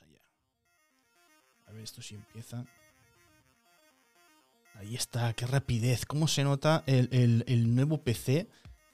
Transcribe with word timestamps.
Vamos 0.00 0.02
allá. 0.02 0.20
A 1.66 1.72
ver, 1.72 1.82
esto 1.82 2.02
sí 2.02 2.14
empieza. 2.14 2.64
Ahí 4.74 4.94
está, 4.94 5.32
qué 5.32 5.46
rapidez. 5.46 6.06
¿Cómo 6.06 6.28
se 6.28 6.44
nota 6.44 6.84
el, 6.86 7.44
el 7.46 7.74
nuevo 7.74 8.02
PC? 8.02 8.48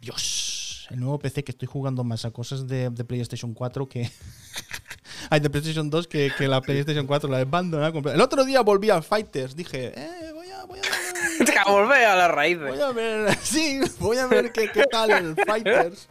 Dios, 0.05 0.87
el 0.91 1.01
nuevo 1.01 1.19
PC 1.19 1.45
que 1.45 1.53
estoy 1.53 1.67
jugando 1.67 2.05
más 2.05 2.25
a 2.25 2.31
cosas 2.31 2.67
de, 2.67 2.91
PlayStation 2.91 3.55
4 3.55 3.89
que. 3.89 4.11
Hay 5.31 5.41
de 5.41 5.49
PlayStation 5.49 5.89
2 5.89 6.07
que, 6.09 6.31
la 6.41 6.61
PlayStation 6.61 7.07
4 7.07 7.31
la 7.31 7.39
he 7.39 7.43
abandonado. 7.43 8.13
El 8.13 8.21
otro 8.21 8.45
día 8.45 8.61
volví 8.61 8.91
a 8.91 9.01
Fighters. 9.01 9.57
Dije, 9.57 9.93
eh, 9.97 10.33
voy 10.35 10.51
a. 10.51 10.65
Voy 10.65 10.79
a, 10.79 11.65
volver 11.71 12.05
a 12.05 12.17
la 12.17 12.29
raíz. 12.29 12.59
Voy 12.59 12.81
a 12.81 12.93
ver. 12.93 13.35
Sí, 13.43 13.81
voy 13.99 14.19
a 14.19 14.27
ver 14.27 14.53
qué, 14.53 14.69
tal 14.91 15.11
el 15.11 15.37
Fighters. 15.37 16.09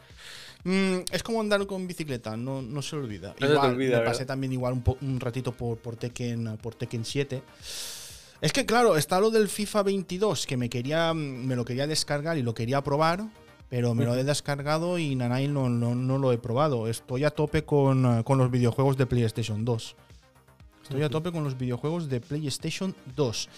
Mm, 0.64 1.00
es 1.12 1.24
como 1.24 1.42
andar 1.42 1.66
con 1.68 1.88
bicicleta, 1.88 2.38
no, 2.38 2.62
no 2.62 2.82
se 2.82 2.96
olvida. 2.96 3.36
No 3.40 3.48
igual, 3.48 3.76
me 3.76 4.00
pasé 4.00 4.26
también 4.26 4.54
igual 4.54 4.74
un, 4.74 4.98
un 5.02 5.20
ratito 5.20 5.52
por, 5.52 5.78
por, 5.78 5.96
Tekken, 5.98 6.58
por 6.62 6.76
Tekken 6.76 7.04
7. 7.04 7.44
Es 8.42 8.52
que 8.52 8.66
claro, 8.66 8.98
está 8.98 9.20
lo 9.20 9.30
del 9.30 9.48
FIFA 9.48 9.84
22 9.84 10.46
que 10.46 10.58
me 10.58 10.70
quería 10.70 11.14
me 11.14 11.56
lo 11.56 11.64
quería 11.64 11.88
descargar 11.88 12.38
y 12.38 12.42
lo 12.44 12.54
quería 12.54 12.82
probar, 12.82 13.26
pero 13.70 13.96
me 13.96 14.06
lo 14.06 14.16
he 14.16 14.24
descargado 14.24 15.00
y 15.00 15.16
Nanai 15.16 15.48
no, 15.48 15.70
no, 15.70 16.18
lo 16.18 16.32
he 16.34 16.38
probado. 16.38 16.88
Estoy 16.88 17.24
a 17.24 17.30
tope 17.30 17.64
con, 17.64 18.24
con, 18.24 18.38
los 18.38 18.52
videojuegos 18.52 18.98
de 18.98 19.06
PlayStation 19.06 19.64
2. 19.64 19.96
Estoy 20.84 21.02
a 21.02 21.10
tope 21.10 21.32
con 21.32 21.46
los 21.46 21.58
videojuegos 21.58 22.10
de 22.10 22.20
PlayStation 22.20 22.94
2. 23.16 23.50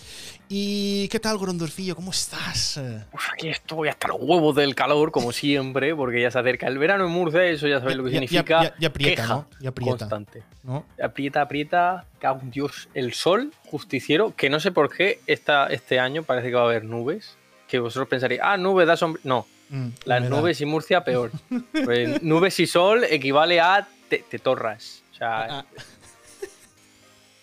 ¿Y 0.48 1.08
qué 1.08 1.20
tal, 1.20 1.40
Grondorfillo? 1.40 1.96
¿Cómo 1.96 2.12
estás? 2.12 2.80
Pues 3.12 3.24
aquí 3.34 3.50
estoy 3.50 3.90
hasta 3.90 4.10
los 4.10 4.18
huevos 4.22 4.56
del 4.56 4.76
calor, 4.76 5.12
como 5.12 5.32
siempre, 5.32 5.96
porque 5.96 6.22
ya 6.22 6.30
se 6.30 6.38
acerca 6.38 6.68
el 6.68 6.78
verano 6.78 7.06
en 7.08 7.12
Murcia, 7.12 7.44
eso 7.46 7.68
ya 7.68 7.80
sabéis 7.80 7.98
lo 7.98 8.04
que 8.04 8.12
significa. 8.12 8.74
Ya, 8.80 8.88
aprieta, 8.88 9.26
¿no? 9.28 9.48
Ya 9.60 9.70
aprieta. 9.70 9.98
Constante. 9.98 10.44
¿no? 10.64 10.86
Aprieta, 11.04 11.42
aprieta, 11.42 12.06
cago 12.20 12.42
Dios. 12.44 12.90
El 12.94 13.14
sol 13.14 13.52
justiciero, 13.66 14.36
que 14.36 14.52
no 14.52 14.60
sé 14.60 14.72
por 14.72 14.96
qué 14.96 15.20
esta, 15.26 15.66
este 15.68 16.00
año 16.00 16.22
parece 16.22 16.50
que 16.50 16.56
va 16.56 16.62
a 16.62 16.66
haber 16.66 16.84
nubes, 16.86 17.38
que 17.68 17.80
vosotros 17.80 18.08
pensaréis, 18.08 18.42
ah, 18.44 18.56
nubes 18.58 18.86
da 18.86 18.96
sombra. 18.96 19.20
No, 19.24 19.48
Mm, 19.70 19.88
Las 20.06 20.30
nubes 20.30 20.62
y 20.62 20.66
Murcia 20.66 21.04
peor. 21.04 21.32
Pues, 21.72 22.22
nubes 22.22 22.60
y 22.60 22.68
sol 22.68 23.04
equivale 23.04 23.60
a 23.60 23.88
te, 24.10 24.20
torras. 24.40 25.02
O 25.12 25.16
sea, 25.16 25.60
ah, 25.60 25.66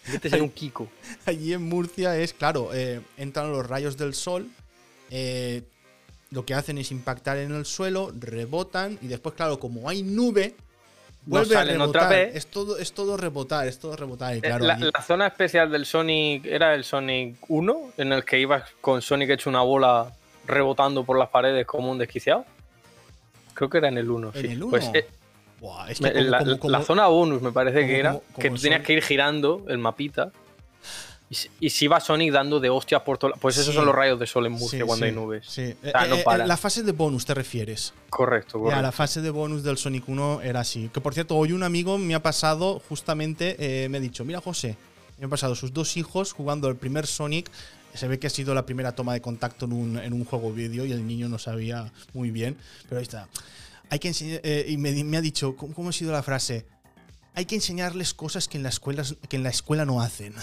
ser 0.05 0.42
un 0.42 0.50
Kiko. 0.50 0.89
Allí 1.27 1.53
en 1.53 1.62
Murcia 1.62 2.17
es, 2.17 2.33
claro, 2.33 2.70
eh, 2.72 3.00
entran 3.17 3.53
los 3.53 3.67
rayos 3.67 3.97
del 3.97 4.14
sol, 4.14 4.48
eh, 5.11 5.62
lo 6.31 6.45
que 6.45 6.55
hacen 6.55 6.78
es 6.78 6.91
impactar 6.91 7.36
en 7.39 7.53
el 7.53 7.67
suelo, 7.67 8.12
rebotan 8.19 8.98
y 9.03 9.08
después, 9.08 9.34
claro, 9.34 9.58
como 9.61 9.89
hay 9.89 10.03
nube, 10.03 10.55
vuelve 11.27 11.56
a 11.56 11.64
rebotar. 11.64 11.89
Otra 11.89 12.08
vez. 12.08 12.36
Es 12.36 12.47
todo, 12.47 12.78
es 12.78 12.92
todo 12.92 13.17
rebotar, 13.17 13.67
es 13.69 13.78
todo 13.78 13.97
rebotar. 13.97 14.34
Eh, 14.34 14.41
la, 14.42 14.78
la, 14.78 15.03
zona 15.03 15.27
especial 15.27 15.70
del 15.70 15.84
Sonic 15.84 16.47
era 16.47 16.75
el 16.75 16.84
Sonic 16.84 17.36
1, 17.48 17.92
en 17.98 18.12
el 18.12 18.25
que 18.25 18.41
ibas 18.41 18.64
con 18.80 19.03
Sonic 19.03 19.30
hecho 19.30 19.50
una 19.50 19.61
bola 19.61 20.11
rebotando 20.47 21.05
por 21.05 21.19
las 21.19 21.28
paredes 21.28 21.67
como 21.67 21.91
un 21.91 21.98
desquiciado. 21.98 22.45
Creo 23.55 23.69
que 23.69 23.78
era 23.78 23.89
en 23.89 23.98
el 23.98 24.11
1. 24.11 24.33
¿En 24.34 24.50
el 24.50 24.62
1? 24.62 24.70
Pues, 24.70 24.91
eh, 25.88 26.24
la, 26.64 26.82
zona 26.82 27.06
bonus 27.06 27.41
me 27.41 27.52
parece 27.52 27.86
que 27.86 27.98
era 27.98 28.18
que 28.38 28.50
tú 28.50 28.56
tenías 28.56 28.82
que 28.82 28.94
ir 28.94 29.02
girando 29.02 29.64
el 29.68 29.78
mapita. 29.78 30.32
Y, 31.60 31.70
si 31.70 31.86
va 31.86 31.98
Sonic 31.98 32.30
dando 32.30 32.60
de 32.60 32.68
hostias 32.68 33.00
por 33.02 33.16
todo. 33.16 33.32
Pues 33.41 33.56
esos 33.56 33.74
son 33.74 33.86
los 33.86 33.94
rayos 33.94 34.20
de 34.20 34.27
sol 34.27 34.44
en 34.44 34.52
Murcia 34.52 34.84
cuando 34.84 35.06
hay 35.06 35.12
nubes. 35.12 35.46
Sí. 35.48 35.74
No 35.83 35.88
eh, 35.88 36.24
eh, 36.27 36.46
la 36.46 36.58
fase 36.58 36.83
de 36.83 36.92
bonus 36.92 37.24
te 37.24 37.33
refieres. 37.33 37.94
Correcto, 38.10 38.58
correcto. 38.58 38.83
la 38.83 38.92
fase 38.92 39.22
de 39.22 39.30
bonus 39.30 39.62
del 39.62 39.78
Sonic 39.78 40.06
1 40.06 40.42
era 40.42 40.60
así. 40.60 40.90
Que 40.92 41.00
por 41.00 41.14
cierto, 41.14 41.36
hoy 41.36 41.52
un 41.52 41.62
amigo 41.62 41.96
me 41.96 42.14
ha 42.14 42.22
pasado 42.22 42.83
justamente, 42.86 43.56
me 43.88 43.96
ha 43.96 44.00
dicho, 44.00 44.27
mira 44.27 44.42
José, 44.42 44.77
me 45.18 45.24
han 45.24 45.30
pasado 45.30 45.55
sus 45.55 45.72
dos 45.72 45.96
hijos 45.96 46.33
jugando 46.34 46.68
el 46.68 46.77
primer 46.77 47.06
Sonic 47.06 47.50
se 47.94 48.08
ve 48.08 48.18
que 48.18 48.27
ha 48.27 48.30
sido 48.30 48.55
la 48.55 48.64
primera 48.64 48.92
toma 48.92 49.12
de 49.12 49.20
contacto 49.20 49.66
en 49.66 49.72
un, 49.72 49.98
en 49.98 50.12
un 50.12 50.24
juego 50.24 50.52
vídeo 50.52 50.86
y 50.86 50.92
el 50.92 51.06
niño 51.06 51.28
no 51.28 51.38
sabía 51.38 51.92
muy 52.14 52.30
bien, 52.30 52.56
pero 52.89 52.98
ahí 52.98 53.02
está. 53.02 53.28
Hay 53.92 53.98
que 53.98 54.08
enseñar, 54.08 54.41
eh, 54.42 54.64
y 54.69 54.79
me, 54.79 55.19
ha 55.19 55.20
dicho, 55.20 55.55
¿cómo, 55.55 55.91
ha 55.91 55.92
sido 55.92 56.13
la 56.13 56.23
frase? 56.23 56.64
Hay 57.35 57.45
que 57.45 57.57
enseñarles 57.57 58.14
cosas 58.14 58.48
que 58.48 58.57
en 58.57 58.63
la 58.63 58.70
escuela, 58.70 59.05
que 59.29 59.36
en 59.36 59.42
la 59.42 59.51
escuela 59.51 59.85
no 59.85 60.01
hacen. 60.01 60.35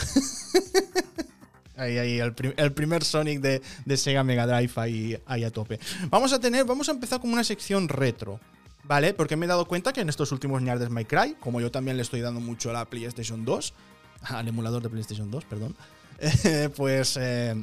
ahí, 1.75 1.97
ahí, 1.97 2.19
el, 2.19 2.73
primer 2.73 3.03
Sonic 3.03 3.41
de, 3.41 3.97
Sega 3.97 4.23
Mega 4.23 4.45
Drive 4.45 4.73
ahí, 4.75 5.19
ahí 5.25 5.43
a 5.45 5.49
tope. 5.49 5.79
Vamos 6.11 6.31
a 6.31 6.39
tener, 6.39 6.63
vamos 6.63 6.89
a 6.89 6.91
empezar 6.91 7.19
con 7.21 7.33
una 7.33 7.43
sección 7.43 7.89
retro. 7.89 8.39
¿Vale? 8.83 9.15
Porque 9.15 9.35
me 9.35 9.47
he 9.47 9.49
dado 9.49 9.65
cuenta 9.65 9.93
que 9.93 10.01
en 10.01 10.09
estos 10.09 10.31
últimos 10.31 10.63
de 10.63 10.89
My 10.91 11.05
Cry, 11.05 11.35
como 11.39 11.59
yo 11.59 11.71
también 11.71 11.97
le 11.97 12.03
estoy 12.03 12.21
dando 12.21 12.41
mucho 12.41 12.69
a 12.69 12.73
la 12.73 12.85
PlayStation 12.85 13.45
2, 13.45 13.73
al 14.25 14.47
emulador 14.47 14.83
de 14.83 14.89
PlayStation 14.89 15.31
2, 15.31 15.45
perdón, 15.45 15.75
pues 16.75 17.17
eh, 17.19 17.55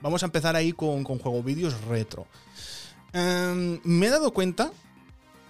vamos 0.00 0.22
a 0.22 0.26
empezar 0.26 0.54
ahí 0.54 0.72
con, 0.72 1.02
con 1.02 1.18
juego 1.18 1.42
vídeos 1.42 1.82
retro. 1.86 2.28
Em, 3.12 3.80
me 3.82 4.06
he 4.06 4.10
dado 4.10 4.32
cuenta 4.32 4.70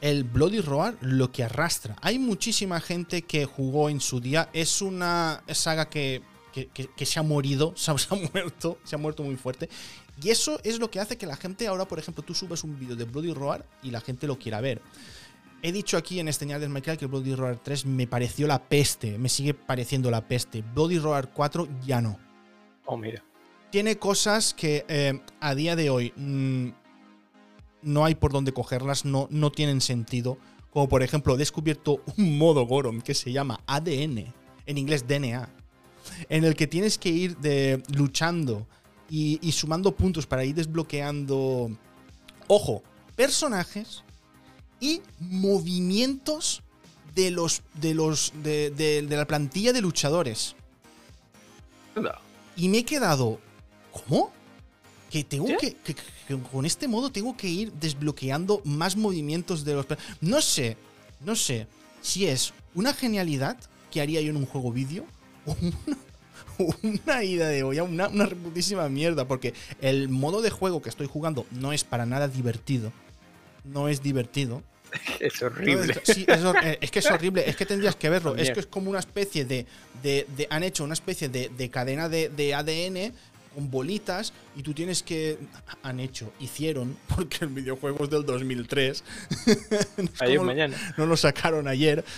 el 0.03 0.25
Bloody 0.25 0.61
Roar 0.61 0.99
lo 1.01 1.33
que 1.33 1.45
arrastra. 1.45 1.97
Hay 2.03 2.19
muchísima 2.19 2.81
gente 2.81 3.23
que 3.23 3.47
jugó 3.47 3.89
en 3.89 4.01
su 4.01 4.21
día. 4.21 4.51
Es 4.53 4.83
una 4.83 5.43
saga 5.49 5.89
que, 5.89 6.21
se 6.97 7.19
ha 7.19 7.23
morido, 7.23 7.73
se 7.77 7.91
ha, 7.93 7.95
muerto, 8.33 8.79
se 8.85 8.97
ha 8.97 8.99
muerto 8.99 9.23
muy 9.23 9.37
fuerte. 9.37 9.71
Y 10.21 10.29
eso 10.29 10.61
es 10.65 10.79
lo 10.79 10.91
que 10.91 11.01
hace 11.01 11.17
que 11.17 11.25
la 11.25 11.37
gente 11.37 11.67
ahora, 11.69 11.87
por 11.87 11.99
ejemplo, 11.99 12.23
tú 12.23 12.35
subes 12.35 12.65
un 12.65 12.79
vídeo 12.79 12.97
de 12.97 13.05
Bloody 13.05 13.33
Roar 13.33 13.65
y 13.83 13.91
la 13.91 14.01
gente 14.01 14.27
lo 14.27 14.39
quiera 14.39 14.61
ver. 14.61 14.83
He 15.63 15.71
dicho 15.71 15.97
aquí 15.97 16.19
en 16.19 16.27
este 16.27 16.45
del 16.45 16.69
Michael 16.69 16.99
que 16.99 17.07
Bloody 17.07 17.37
Roar 17.37 17.63
3 17.63 17.87
me 17.87 18.09
pareció 18.09 18.49
la 18.49 18.69
peste, 18.69 19.17
me 19.17 19.29
sigue 19.29 19.55
pareciendo 19.55 20.11
la 20.11 20.27
peste. 20.27 20.63
Bloody 20.75 20.99
Roar 20.99 21.33
4 21.33 21.69
ya 21.87 22.01
no. 22.01 22.19
Oh, 22.85 22.97
mira. 22.97 23.25
Tiene 23.71 23.97
cosas 23.97 24.53
que 24.53 24.85
eh, 24.89 25.21
a 25.41 25.55
día 25.55 25.77
de 25.77 25.89
hoy 25.89 26.13
mm, 26.17 26.69
no 27.83 28.05
hay 28.05 28.15
por 28.15 28.33
dónde 28.33 28.53
cogerlas, 28.53 29.05
no, 29.05 29.29
no 29.31 29.51
tienen 29.51 29.81
sentido. 29.81 30.39
Como 30.73 30.89
por 30.89 31.03
ejemplo, 31.03 31.35
he 31.35 31.39
descubierto 31.39 32.03
un 32.17 32.39
modo 32.39 32.67
Goron 32.67 33.03
que 33.03 33.15
se 33.15 33.33
llama 33.33 33.61
ADN, 33.67 34.33
en 34.67 34.79
inglés 34.79 35.07
DNA, 35.07 35.49
en 36.29 36.45
el 36.45 36.57
que 36.57 36.67
tienes 36.67 36.99
que 36.99 37.11
ir 37.11 37.37
de, 37.39 37.83
luchando 37.95 38.67
y, 39.11 39.53
sumando 39.53 39.95
puntos 39.95 40.27
para 40.27 40.45
ir 40.45 40.55
desbloqueando, 40.55 41.71
ojo, 42.49 42.83
personajes 43.15 44.03
y 44.81 45.03
movimientos 45.21 46.63
de 47.15 47.31
los 47.31 47.63
de 47.75 47.93
los 47.93 48.33
de, 48.43 48.71
de 48.71 49.17
la 49.17 49.27
plantilla 49.27 49.75
de 49.75 49.83
luchadores. 49.83 50.57
Y 52.57 52.69
me 52.69 52.79
he 52.79 52.85
quedado. 52.85 53.39
¿Cómo? 53.93 54.33
Que 55.13 55.25
tengo 55.25 55.47
que, 55.59 55.77
Con 56.51 56.65
este 56.65 56.89
modo 56.89 57.13
tengo 57.13 57.37
que 57.37 57.47
ir 57.47 57.71
desbloqueando 57.73 58.63
más 58.65 58.97
movimientos 58.97 59.63
de 59.63 59.75
los. 59.75 59.87
No 60.23 60.41
sé. 60.41 60.79
No 61.21 61.37
sé 61.37 61.67
si 62.01 62.27
es 62.27 62.55
una 62.75 62.95
genialidad 62.95 63.59
que 63.91 64.01
haría 64.01 64.23
yo 64.23 64.31
en 64.31 64.39
un 64.39 64.47
juego 64.47 64.73
vídeo 64.73 65.05
o 65.45 65.55
una, 66.83 67.23
ida 67.25 67.47
de 67.49 67.63
olla, 67.63 67.83
una, 67.83 68.09
una 68.09 68.25
reputísima 68.25 68.89
mierda. 68.89 69.29
Porque 69.29 69.53
el 69.83 70.09
modo 70.09 70.41
de 70.41 70.49
juego 70.49 70.81
que 70.81 70.89
estoy 70.89 71.09
jugando 71.09 71.45
no 71.51 71.75
es 71.75 71.85
para 71.85 72.07
nada 72.07 72.27
divertido. 72.27 72.91
No 73.65 73.89
es 73.89 74.03
divertido. 74.03 74.63
Es 75.21 75.43
horrible. 75.43 75.95
sí, 76.03 76.27
eh, 76.29 76.79
es, 76.81 76.91
que 76.91 76.99
es 76.99 77.11
horrible. 77.11 77.49
Es 77.49 77.57
que 77.57 77.67
tendrías 77.67 77.97
que 77.97 78.09
verlo. 78.09 78.37
Es 78.37 78.51
que 78.51 78.61
es 78.61 78.67
como 78.67 78.91
una 78.91 78.99
especie 78.99 79.45
de. 79.45 79.67
han 80.51 80.63
hecho 80.63 80.85
una 80.85 80.95
especie 80.95 81.29
de, 81.29 81.71
cadena 81.71 82.09
de, 82.09 82.55
ADN 82.55 83.15
con 83.55 83.71
bolitas 83.71 84.33
y 84.57 84.63
tú 84.63 84.75
tienes 84.75 85.03
que. 85.03 85.39
Han 85.83 86.01
hecho, 86.01 86.33
hicieron, 86.41 86.97
porque 87.15 87.45
el 87.45 87.49
videojuego 87.49 88.05
es 88.05 88.11
del 88.11 88.25
2003. 88.25 89.05
ayer 90.21 90.41
mañana. 90.41 90.95
No 90.97 91.07
lo 91.07 91.17
sacaron 91.17 91.69
ayer. 91.69 92.05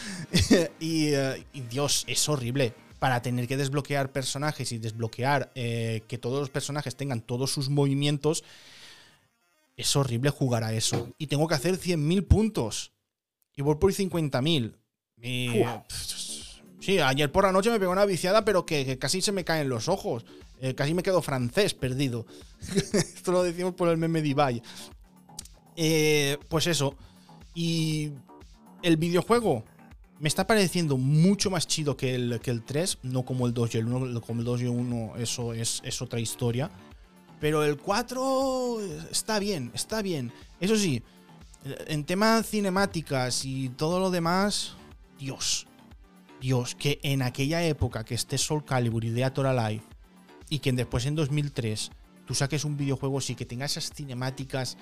Eh, 0.86 1.44
y, 1.52 1.60
Dios, 1.62 2.04
es 2.06 2.28
horrible. 2.28 2.74
Para 2.98 3.22
tener 3.22 3.48
que 3.48 3.56
desbloquear 3.56 4.12
personajes 4.12 4.72
y 4.72 4.78
desbloquear 4.78 5.50
eh, 5.54 6.02
que 6.08 6.18
todos 6.18 6.40
los 6.40 6.50
personajes 6.50 6.96
tengan 6.96 7.20
todos 7.20 7.50
sus 7.50 7.68
movimientos 7.68 8.44
es 9.76 9.96
horrible 9.96 10.30
jugar 10.30 10.64
a 10.64 10.72
eso. 10.72 11.12
Y 11.18 11.26
tengo 11.26 11.48
que 11.48 11.54
hacer 11.54 11.78
100.000 11.78 12.26
puntos. 12.26 12.92
Y 13.56 13.62
voy 13.62 13.76
por 13.76 13.92
50.000. 13.92 14.74
Sí, 16.80 16.98
ayer 16.98 17.32
por 17.32 17.44
la 17.44 17.52
noche 17.52 17.70
me 17.70 17.80
pegó 17.80 17.92
una 17.92 18.04
viciada, 18.04 18.44
pero 18.44 18.66
que, 18.66 18.98
casi 18.98 19.22
se 19.22 19.32
me 19.32 19.44
caen 19.44 19.70
los 19.70 19.88
ojos. 19.88 20.26
Eh, 20.60 20.74
casi 20.74 20.94
me 20.94 21.02
quedo 21.02 21.20
francés 21.22 21.74
perdido. 21.74 22.26
Esto 22.92 23.32
lo 23.32 23.42
decimos 23.42 23.74
por 23.74 23.88
el 23.88 23.96
meme 23.96 24.22
de 24.22 24.28
Ibai. 24.28 24.62
Eh, 25.76 26.38
pues 26.48 26.66
eso. 26.66 26.96
Y 27.54 28.12
el 28.82 28.96
videojuego 28.96 29.64
me 30.20 30.28
está 30.28 30.46
pareciendo 30.46 30.96
mucho 30.96 31.50
más 31.50 31.66
chido 31.66 31.96
que 31.96 32.14
el, 32.14 32.40
que 32.40 32.50
el 32.50 32.62
3, 32.62 32.98
no 33.02 33.24
como 33.24 33.46
el 33.46 33.54
2 33.54 33.74
y 33.74 33.78
el 33.78 33.86
1. 33.86 34.20
Como 34.20 34.40
el 34.40 34.44
2 34.46 34.60
y 34.62 34.64
el 34.64 34.70
1, 34.70 35.16
eso 35.18 35.52
es, 35.52 35.80
es 35.84 36.00
otra 36.02 36.20
historia. 36.20 36.70
Pero 37.40 37.64
el 37.64 37.76
4 37.76 38.80
está 39.10 39.38
bien, 39.38 39.70
está 39.74 40.02
bien. 40.02 40.32
Eso 40.60 40.76
sí, 40.76 41.02
en 41.86 42.04
temas 42.04 42.48
cinemáticas 42.48 43.44
y 43.44 43.70
todo 43.70 43.98
lo 43.98 44.10
demás, 44.10 44.76
Dios. 45.18 45.66
Dios, 46.40 46.74
que 46.74 47.00
en 47.02 47.22
aquella 47.22 47.62
época 47.64 48.04
que 48.04 48.14
esté 48.14 48.38
Soul 48.38 48.64
Calibur 48.64 49.04
y 49.04 49.10
Deator 49.10 49.46
Alive 49.46 49.82
y 50.48 50.58
que 50.58 50.72
después 50.72 51.06
en 51.06 51.14
2003 51.14 51.90
tú 52.26 52.34
saques 52.34 52.64
un 52.64 52.76
videojuego 52.76 53.18
así 53.18 53.34
que 53.34 53.44
tenga 53.44 53.66
esas 53.66 53.90
cinemáticas 53.92 54.76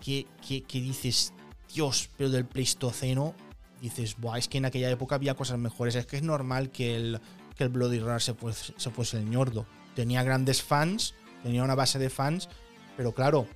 que, 0.00 0.26
que, 0.46 0.80
dices, 0.80 1.32
Dios, 1.72 2.10
pero 2.16 2.28
del 2.28 2.44
Pleistoceno, 2.44 3.34
dices, 3.80 4.16
Buah, 4.18 4.38
es 4.38 4.48
que 4.48 4.58
en 4.58 4.66
aquella 4.66 4.90
época 4.90 5.14
había 5.14 5.34
cosas 5.34 5.58
mejores. 5.58 5.94
Es 5.94 6.04
que 6.04 6.16
es 6.16 6.22
normal 6.22 6.70
que 6.70 6.94
el, 6.94 7.20
que 7.56 7.64
el 7.64 7.70
Bloody 7.70 8.00
Roar 8.00 8.20
se 8.20 8.34
fuese, 8.34 8.74
se 8.76 8.90
fuese 8.90 9.16
el 9.16 9.30
ñordo. 9.30 9.66
Tenía 9.94 10.22
grandes 10.22 10.62
fans, 10.62 11.14
tenía 11.42 11.64
una 11.64 11.74
base 11.74 11.98
de 11.98 12.10
fans, 12.10 12.50
pero 12.98 13.12
claro, 13.12 13.48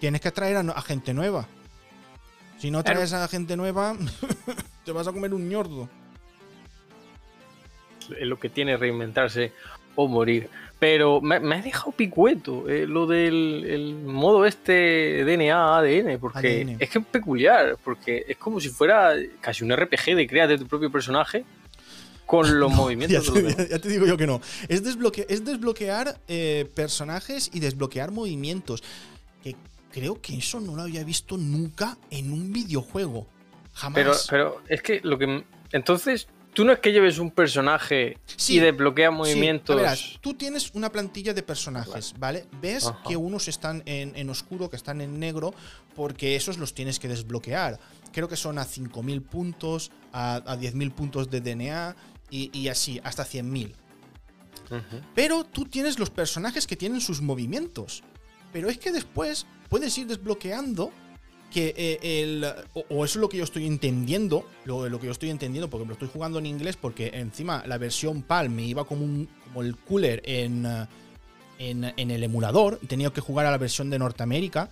tienes 0.00 0.20
que 0.20 0.30
traer 0.30 0.56
a, 0.56 0.82
gente 0.82 1.12
nueva. 1.12 1.46
Si 2.58 2.70
no 2.70 2.82
traes 2.82 3.12
a 3.12 3.28
gente 3.28 3.56
nueva, 3.56 3.94
te 4.84 4.92
vas 4.92 5.06
a 5.06 5.12
comer 5.12 5.34
un 5.34 5.48
ñordo. 5.48 5.88
Es 8.18 8.26
lo 8.26 8.38
que 8.38 8.48
tiene 8.48 8.76
reinventarse 8.78 9.52
o 10.00 10.06
morir. 10.06 10.48
Pero 10.78 11.20
me, 11.20 11.36
has 11.56 11.64
dejado 11.64 11.90
picueto 11.90 12.68
eh, 12.68 12.86
lo 12.86 13.08
del 13.08 13.96
modo 14.04 14.46
este 14.46 15.24
DNA, 15.24 15.76
ADN, 15.76 16.20
porque 16.20 16.76
es 16.78 16.88
que 16.88 16.98
es 17.00 17.06
peculiar, 17.06 17.76
porque 17.82 18.24
es 18.28 18.36
como 18.36 18.60
si 18.60 18.68
fuera 18.68 19.14
casi 19.40 19.64
un 19.64 19.76
RPG 19.76 20.14
de 20.14 20.28
crear 20.28 20.48
de 20.48 20.56
tu 20.56 20.68
propio 20.68 20.88
personaje 20.92 21.44
con 22.26 22.60
los 22.60 22.72
movimientos. 22.72 23.34
Ya 23.68 23.80
te, 23.80 23.88
digo 23.88 24.06
yo 24.06 24.16
que 24.16 24.28
no. 24.28 24.40
Es, 24.68 24.82
es 25.28 25.44
desbloquear 25.44 26.20
eh, 26.28 26.70
personajes 26.76 27.50
y 27.52 27.58
desbloquear 27.58 28.12
movimientos. 28.12 28.84
Que 29.42 29.56
creo 29.90 30.20
que 30.20 30.38
eso 30.38 30.60
no 30.60 30.76
lo 30.76 30.82
había 30.82 31.02
visto 31.02 31.36
nunca 31.36 31.98
en 32.12 32.32
un 32.32 32.52
videojuego. 32.52 33.26
Jamás. 33.72 33.96
Pero, 33.96 34.12
pero 34.30 34.62
es 34.68 34.80
que 34.80 35.00
lo 35.02 35.18
que. 35.18 35.42
Entonces, 35.72 36.28
tú 36.54 36.64
no 36.64 36.72
es 36.72 36.80
que 36.80 36.92
lleves 36.92 37.18
un 37.18 37.30
personaje 37.30 38.18
y 38.48 38.58
desbloquea 38.58 39.10
movimientos. 39.10 40.18
tú 40.20 40.34
tienes 40.34 40.70
una 40.74 40.90
plantilla 40.90 41.34
de 41.34 41.42
personajes, 41.42 42.14
¿vale? 42.18 42.46
Ves 42.60 42.90
que 43.06 43.16
unos 43.16 43.48
están 43.48 43.82
en, 43.86 44.30
oscuro, 44.30 44.68
que 44.68 44.76
están 44.76 45.00
en 45.00 45.18
negro, 45.18 45.54
porque 45.94 46.36
esos 46.36 46.58
los 46.58 46.74
tienes 46.74 46.98
que 46.98 47.08
desbloquear. 47.08 47.78
Creo 48.12 48.28
que 48.28 48.36
son 48.36 48.58
a 48.58 48.64
5.000 48.64 49.22
puntos, 49.22 49.90
a, 50.12 50.36
a 50.36 50.56
10.000 50.56 50.92
puntos 50.92 51.30
de 51.30 51.40
DNA 51.40 51.96
y, 52.30 52.68
así, 52.68 53.00
hasta 53.04 53.24
100.000. 53.24 53.72
Pero 55.14 55.44
tú 55.44 55.64
tienes 55.64 55.98
los 55.98 56.10
personajes 56.10 56.66
que 56.66 56.76
tienen 56.76 57.00
sus 57.00 57.22
movimientos. 57.22 58.02
Pero 58.52 58.68
es 58.68 58.78
que 58.78 58.92
después 58.92 59.46
puedes 59.68 59.96
ir 59.98 60.06
desbloqueando 60.06 60.92
que 61.50 61.74
eh, 61.76 62.22
el. 62.22 62.44
O, 62.74 63.04
eso 63.04 63.18
es 63.18 63.20
lo 63.20 63.28
que 63.28 63.38
yo 63.38 63.44
estoy 63.44 63.66
entendiendo. 63.66 64.46
Lo, 64.64 64.88
lo, 64.88 65.00
que 65.00 65.06
yo 65.06 65.12
estoy 65.12 65.30
entendiendo, 65.30 65.68
porque 65.70 65.86
lo 65.86 65.92
estoy 65.92 66.08
jugando 66.12 66.38
en 66.38 66.46
inglés, 66.46 66.76
porque 66.76 67.10
encima 67.14 67.64
la 67.66 67.78
versión 67.78 68.22
PAL 68.22 68.50
me 68.50 68.62
iba 68.62 68.84
como, 68.84 69.04
un, 69.04 69.28
como 69.44 69.62
el 69.62 69.76
cooler 69.76 70.22
en, 70.24 70.66
en, 71.58 71.84
en, 71.96 72.10
el 72.10 72.22
emulador 72.22 72.78
y 72.82 72.86
tenía 72.86 73.10
que 73.10 73.20
jugar 73.20 73.46
a 73.46 73.50
la 73.50 73.58
versión 73.58 73.90
de 73.90 73.98
Norteamérica. 73.98 74.70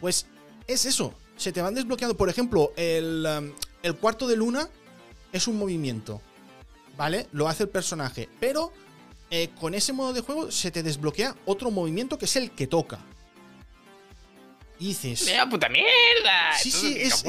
Pues 0.00 0.26
es 0.66 0.84
eso. 0.84 1.14
Se 1.36 1.52
te 1.52 1.62
van 1.62 1.74
desbloqueando. 1.74 2.16
Por 2.16 2.28
ejemplo, 2.28 2.72
el, 2.76 3.52
el 3.82 3.94
cuarto 3.96 4.26
de 4.26 4.36
luna 4.36 4.68
es 5.32 5.48
un 5.48 5.58
movimiento. 5.58 6.20
¿vale? 6.96 7.26
Lo 7.32 7.48
hace 7.48 7.64
el 7.64 7.68
personaje. 7.68 8.28
Pero 8.40 8.72
eh, 9.30 9.50
con 9.60 9.74
ese 9.74 9.92
modo 9.92 10.12
de 10.12 10.20
juego 10.20 10.50
se 10.50 10.70
te 10.70 10.82
desbloquea 10.82 11.34
otro 11.46 11.70
movimiento 11.70 12.18
que 12.18 12.26
es 12.26 12.36
el 12.36 12.50
que 12.50 12.66
toca. 12.66 13.00
Y 14.78 14.88
dices. 14.88 15.24
¡Mira 15.26 15.48
puta 15.48 15.68
mierda! 15.68 16.58
Sí, 16.60 16.70
sí, 16.70 16.96
es, 16.98 17.22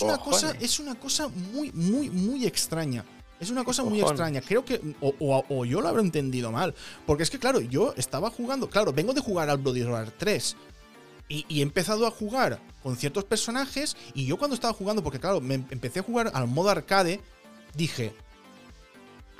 una, 0.00 0.18
cosa, 0.18 0.54
es 0.60 0.78
una 0.78 0.94
cosa 0.94 1.28
muy, 1.28 1.70
muy, 1.72 2.08
muy 2.10 2.46
extraña. 2.46 3.04
Es 3.38 3.50
una 3.50 3.64
cosa 3.64 3.82
muy 3.82 4.00
extraña. 4.00 4.40
Creo 4.40 4.64
que. 4.64 4.80
O, 5.00 5.64
yo 5.64 5.80
lo 5.80 5.88
habré 5.88 6.02
entendido 6.02 6.50
mal. 6.50 6.74
Porque 7.06 7.24
es 7.24 7.30
que, 7.30 7.38
claro, 7.38 7.60
yo 7.60 7.92
estaba 7.96 8.30
jugando. 8.30 8.70
Claro, 8.70 8.92
vengo 8.92 9.12
de 9.12 9.20
jugar 9.20 9.50
al 9.50 9.58
Bloody 9.58 9.82
Roar 9.82 10.10
3. 10.10 10.56
Y, 11.28 11.44
y, 11.48 11.60
he 11.60 11.62
empezado 11.62 12.06
a 12.06 12.10
jugar 12.10 12.60
con 12.82 12.96
ciertos 12.96 13.24
personajes. 13.24 13.96
Y 14.14 14.26
yo 14.26 14.38
cuando 14.38 14.54
estaba 14.54 14.72
jugando, 14.72 15.02
porque 15.02 15.20
claro, 15.20 15.40
me 15.40 15.54
empecé 15.54 16.00
a 16.00 16.02
jugar 16.02 16.30
al 16.34 16.46
modo 16.46 16.70
arcade, 16.70 17.20
dije, 17.74 18.14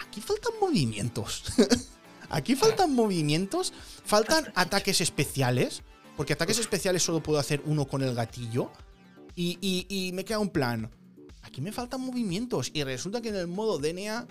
aquí 0.01 0.21
faltan 0.21 0.53
movimientos. 0.61 1.45
aquí 2.29 2.57
faltan 2.57 2.95
movimientos, 2.95 3.73
faltan 4.05 4.53
ataques 4.55 5.01
especiales, 5.01 5.83
porque 6.23 6.35
ataques 6.35 6.61
especiales 6.61 7.03
solo 7.03 7.21
puedo 7.21 7.41
hacer 7.41 7.61
uno 7.67 7.85
con 7.85 8.01
el 8.01 8.15
gatillo. 8.15 8.71
Y, 9.35 10.13
me 10.15 10.25
queda 10.25 10.39
un 10.39 10.51
plan. 10.51 10.89
Aquí 11.43 11.61
me 11.61 11.73
faltan 11.73 12.01
movimientos. 12.01 12.71
Y 12.73 12.85
resulta 12.85 13.21
que 13.21 13.31
en 13.31 13.35
el 13.35 13.49
modo 13.49 13.77
DNA 13.79 14.29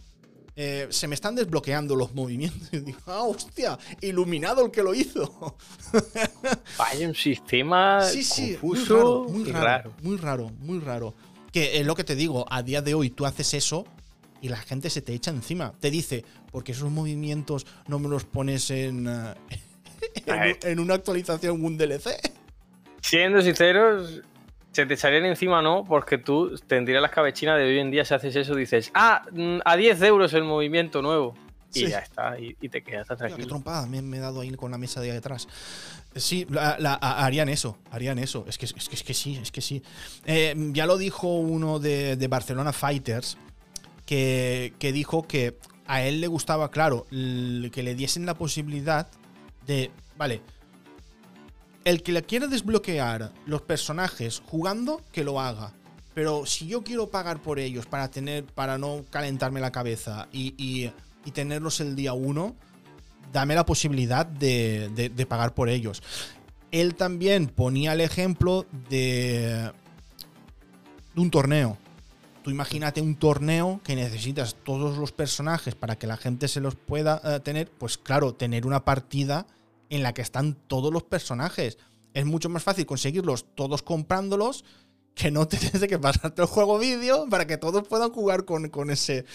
eh, 0.56 0.88
se 0.90 1.10
me 1.10 1.16
están 1.16 1.36
desbloqueando 1.36 1.98
los 1.98 2.16
movimientos. 2.16 2.70
Y 2.72 2.80
digo, 2.80 3.00
ah, 3.08 3.24
hostia, 3.24 3.78
iluminado 4.00 4.66
el 4.66 4.72
que 4.72 4.82
lo 4.82 4.94
hizo. 4.94 5.58
Vaya 6.78 7.10
un 7.10 7.14
sistema 7.14 8.02
sí, 8.04 8.24
sí, 8.24 8.54
confuso 8.54 9.26
muy 9.28 9.52
raro, 9.52 9.94
muy 10.02 10.16
raro, 10.16 10.50
Muy 10.50 10.50
raro, 10.50 10.52
muy 10.62 10.80
raro. 10.80 11.14
Que 11.52 11.78
es 11.82 11.86
lo 11.86 11.94
que 11.96 12.06
te 12.06 12.16
digo, 12.16 12.46
a 12.50 12.64
día 12.64 12.82
de 12.82 12.94
hoy 12.94 13.10
tú 13.10 13.26
haces 13.26 13.54
eso 13.54 13.84
y 14.42 14.48
la 14.48 14.62
gente 14.62 14.90
se 14.90 15.02
te 15.02 15.14
echa 15.14 15.32
encima. 15.32 15.74
Te 15.78 15.92
dice, 15.92 16.24
porque 16.54 16.72
esos 16.72 16.90
movimientos 16.90 17.66
no 17.90 18.00
me 18.00 18.08
los 18.08 18.24
pones 18.24 18.72
en, 18.72 19.10
en, 20.26 20.80
una 20.80 20.96
actualización, 20.96 21.64
un 21.64 21.78
DLC. 21.78 22.10
Siendo 23.02 23.42
sinceros, 23.42 24.22
se 24.72 24.86
te 24.86 24.94
echarían 24.94 25.26
encima 25.26 25.62
no, 25.62 25.84
porque 25.84 26.18
tú 26.18 26.58
tendrías 26.68 27.02
las 27.02 27.12
cabechinas 27.12 27.58
de 27.58 27.66
hoy 27.66 27.80
en 27.80 27.92
día 27.92 28.06
si 28.06 28.14
haces 28.14 28.36
eso, 28.36 28.56
dices, 28.56 28.92
ah, 28.94 29.24
mm, 29.32 29.60
a 29.66 29.76
10 29.76 30.02
euros 30.04 30.34
el 30.34 30.44
movimiento 30.44 31.02
nuevo. 31.02 31.36
Y 31.74 31.88
ya 31.88 32.00
está, 32.00 32.38
y, 32.38 32.54
te 32.68 32.84
quedas 32.84 33.08
tranquilo. 33.08 33.38
Qué 33.38 33.46
trompada, 33.46 33.88
me, 33.88 34.00
he 34.00 34.20
dado 34.20 34.42
ahí 34.42 34.52
con 34.52 34.72
la 34.72 34.78
mesa 34.78 35.00
de 35.00 35.08
ahí 35.08 35.14
detrás. 35.14 35.48
Sí, 36.14 36.46
harían 37.00 37.48
eso, 37.48 37.78
harían 37.92 38.20
eso. 38.20 38.44
Es 38.50 38.58
que, 38.58 38.66
es 38.66 38.74
que, 38.74 38.96
es 38.96 39.04
que 39.04 39.14
sí, 39.14 39.40
es 39.42 39.52
que 39.52 39.62
sí. 39.62 39.82
Eh, 40.26 40.54
ya 40.74 40.86
lo 40.86 40.98
dijo 40.98 41.38
uno 41.38 41.80
de, 41.80 42.18
de 42.18 42.28
Barcelona 42.28 42.74
Fighters, 42.74 43.38
que, 44.06 44.92
dijo 44.94 45.24
que 45.24 45.58
a 45.88 46.04
él 46.04 46.22
le 46.22 46.28
gustaba, 46.28 46.70
claro, 46.70 47.06
que 47.10 47.84
le 47.84 47.96
diesen 47.96 48.26
la 48.26 48.34
posibilidad 48.34 49.08
de, 49.66 49.92
vale, 50.18 50.42
el 51.84 52.04
que 52.04 52.12
le 52.12 52.24
quiera 52.24 52.48
desbloquear 52.48 53.32
los 53.46 53.62
personajes 53.62 54.42
jugando, 54.46 55.02
que 55.12 55.24
lo 55.24 55.40
haga. 55.40 55.74
Pero 56.14 56.46
si 56.46 56.68
yo 56.68 56.84
quiero 56.84 57.10
pagar 57.10 57.42
por 57.42 57.60
ellos 57.60 57.86
para 57.86 58.10
tener, 58.10 58.46
para 58.46 58.78
no 58.78 59.06
calentarme 59.10 59.62
la 59.62 59.72
cabeza 59.72 60.28
y, 60.32 60.92
tenerlos 61.34 61.80
el 61.80 61.96
día 61.96 62.14
uno, 62.14 62.56
dame 63.32 63.56
la 63.56 63.66
posibilidad 63.66 64.26
de, 64.26 64.90
de, 64.90 65.26
pagar 65.26 65.54
por 65.54 65.70
ellos. 65.70 66.04
Él 66.72 66.96
también 66.96 67.48
ponía 67.48 67.94
el 67.94 68.02
ejemplo 68.02 68.66
de, 68.90 69.72
de 71.14 71.22
un 71.22 71.32
torneo. 71.32 71.78
Tú 72.44 72.50
imagínate 72.50 73.02
un 73.02 73.16
torneo 73.16 73.82
que 73.84 73.96
necesitas 73.96 74.56
todos 74.64 74.98
los 74.98 75.12
personajes 75.12 75.76
para 75.76 75.96
que 75.96 76.08
la 76.08 76.18
gente 76.18 76.48
se 76.48 76.60
los 76.60 76.76
pueda 76.76 77.22
eh, 77.24 77.40
tener. 77.40 77.70
Pues 77.70 77.98
claro, 77.98 78.34
tener 78.34 78.66
una 78.66 78.84
partida 78.84 79.46
en 79.90 80.02
la 80.02 80.14
que 80.14 80.22
están 80.22 80.56
todos 80.68 80.92
los 80.92 81.04
personajes. 81.04 81.78
Es 82.14 82.26
mucho 82.26 82.50
más 82.50 82.64
fácil 82.64 82.86
conseguirlos 82.86 83.46
todos 83.56 83.84
comprándolos 83.84 84.66
que 85.14 85.30
no 85.30 85.48
tienes 85.48 85.86
que 85.88 86.00
pasarte 86.00 86.42
el 86.42 86.48
juego 86.48 86.80
vídeo 86.80 87.26
para 87.30 87.46
que 87.46 87.58
todos 87.58 87.88
puedan 87.88 88.12
jugar 88.12 88.46
con, 88.46 88.90
ese. 88.90 89.26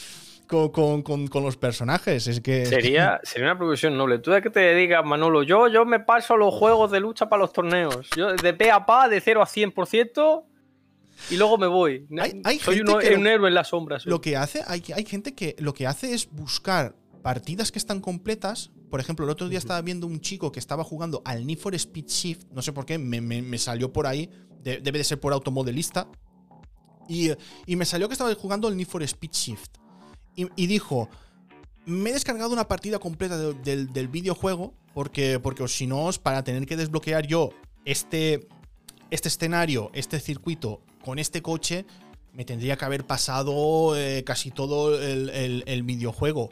Con, 0.48 1.28
los 1.32 1.56
personajes. 1.56 2.26
Es 2.26 2.40
que. 2.40 2.66
Sería, 2.66 3.20
sería 3.22 3.50
una 3.50 3.58
profesión 3.58 3.96
noble. 3.96 4.18
Tú 4.18 4.32
de 4.32 4.42
que 4.42 4.50
te 4.50 4.60
dedicas, 4.60 5.04
Manolo. 5.04 5.44
Yo, 5.44 5.68
yo 5.68 5.84
me 5.84 6.00
paso 6.00 6.36
los 6.36 6.52
juegos 6.54 6.90
de 6.90 6.98
lucha 6.98 7.28
para 7.28 7.42
los 7.42 7.52
torneos. 7.52 8.10
Yo 8.16 8.32
de 8.34 8.52
pe 8.52 8.70
a 8.72 8.84
pa, 8.84 9.08
de 9.08 9.20
0 9.20 9.42
a 9.42 9.46
100% 9.46 10.44
y 11.30 11.37
luego 11.37 11.58
me 11.58 11.66
voy. 11.66 12.06
Hay, 12.44 12.58
Soy 12.58 12.80
un, 12.80 13.26
héroe 13.26 13.49
en 13.49 13.54
las 13.54 13.68
sombras. 13.68 14.06
Lo 14.06 14.20
que 14.20 14.37
hace, 14.37 14.62
hay, 14.66 14.82
hay 14.94 15.04
gente 15.04 15.35
que 15.35 15.56
lo 15.58 15.75
que 15.75 15.87
hace 15.87 16.14
es 16.14 16.30
buscar 16.30 16.94
partidas 17.23 17.73
que 17.73 17.78
están 17.78 18.00
completas. 18.00 18.70
Por 18.90 19.00
ejemplo, 19.00 19.25
el 19.25 19.30
otro 19.30 19.49
día 19.49 19.58
estaba 19.58 19.82
viendo 19.82 20.06
un 20.06 20.20
chico 20.20 20.52
que 20.52 20.61
estaba 20.61 20.85
jugando 20.85 21.23
al 21.25 21.44
Need 21.44 21.58
for 21.58 21.75
Speed 21.75 22.06
Shift. 22.06 22.46
No 22.52 22.62
sé 22.62 22.73
por 22.73 22.87
qué, 22.87 22.99
me, 22.99 23.58
salió 23.58 23.92
por 23.92 24.06
ahí. 24.06 24.30
debe 24.62 24.99
de 24.99 25.04
ser 25.04 25.18
por 25.18 25.32
automodelista. 25.32 26.08
Y, 27.08 27.30
y, 27.66 27.76
me 27.76 27.85
salió 27.85 28.08
que 28.08 28.14
estaba 28.14 28.32
jugando 28.35 28.68
al 28.68 28.76
Need 28.76 28.87
for 28.87 29.02
Speed 29.02 29.32
Shift. 29.32 29.78
Y, 30.37 30.66
dijo: 30.66 31.08
Me 31.85 32.11
he 32.11 32.12
descargado 32.12 32.52
una 32.52 32.68
partida 32.68 32.99
completa 32.99 33.37
del 33.38 34.08
videojuego. 34.08 34.75
Porque, 34.94 35.38
porque 35.40 35.66
si 35.68 35.87
no, 35.87 36.08
para 36.23 36.42
tener 36.42 36.64
que 36.64 36.76
desbloquear 36.76 37.26
yo 37.26 37.50
este, 37.85 38.49
este 39.11 39.28
escenario, 39.28 39.90
este 39.92 40.20
circuito 40.20 40.80
con 41.06 41.20
este 41.20 41.40
coche 41.40 41.86
me 42.32 42.44
tendría 42.44 42.76
que 42.76 42.84
haber 42.84 43.06
pasado 43.06 43.96
eh, 43.96 44.25
casi 44.25 44.50
todo 44.50 45.00
el, 45.00 45.82
videojuego. 45.84 46.50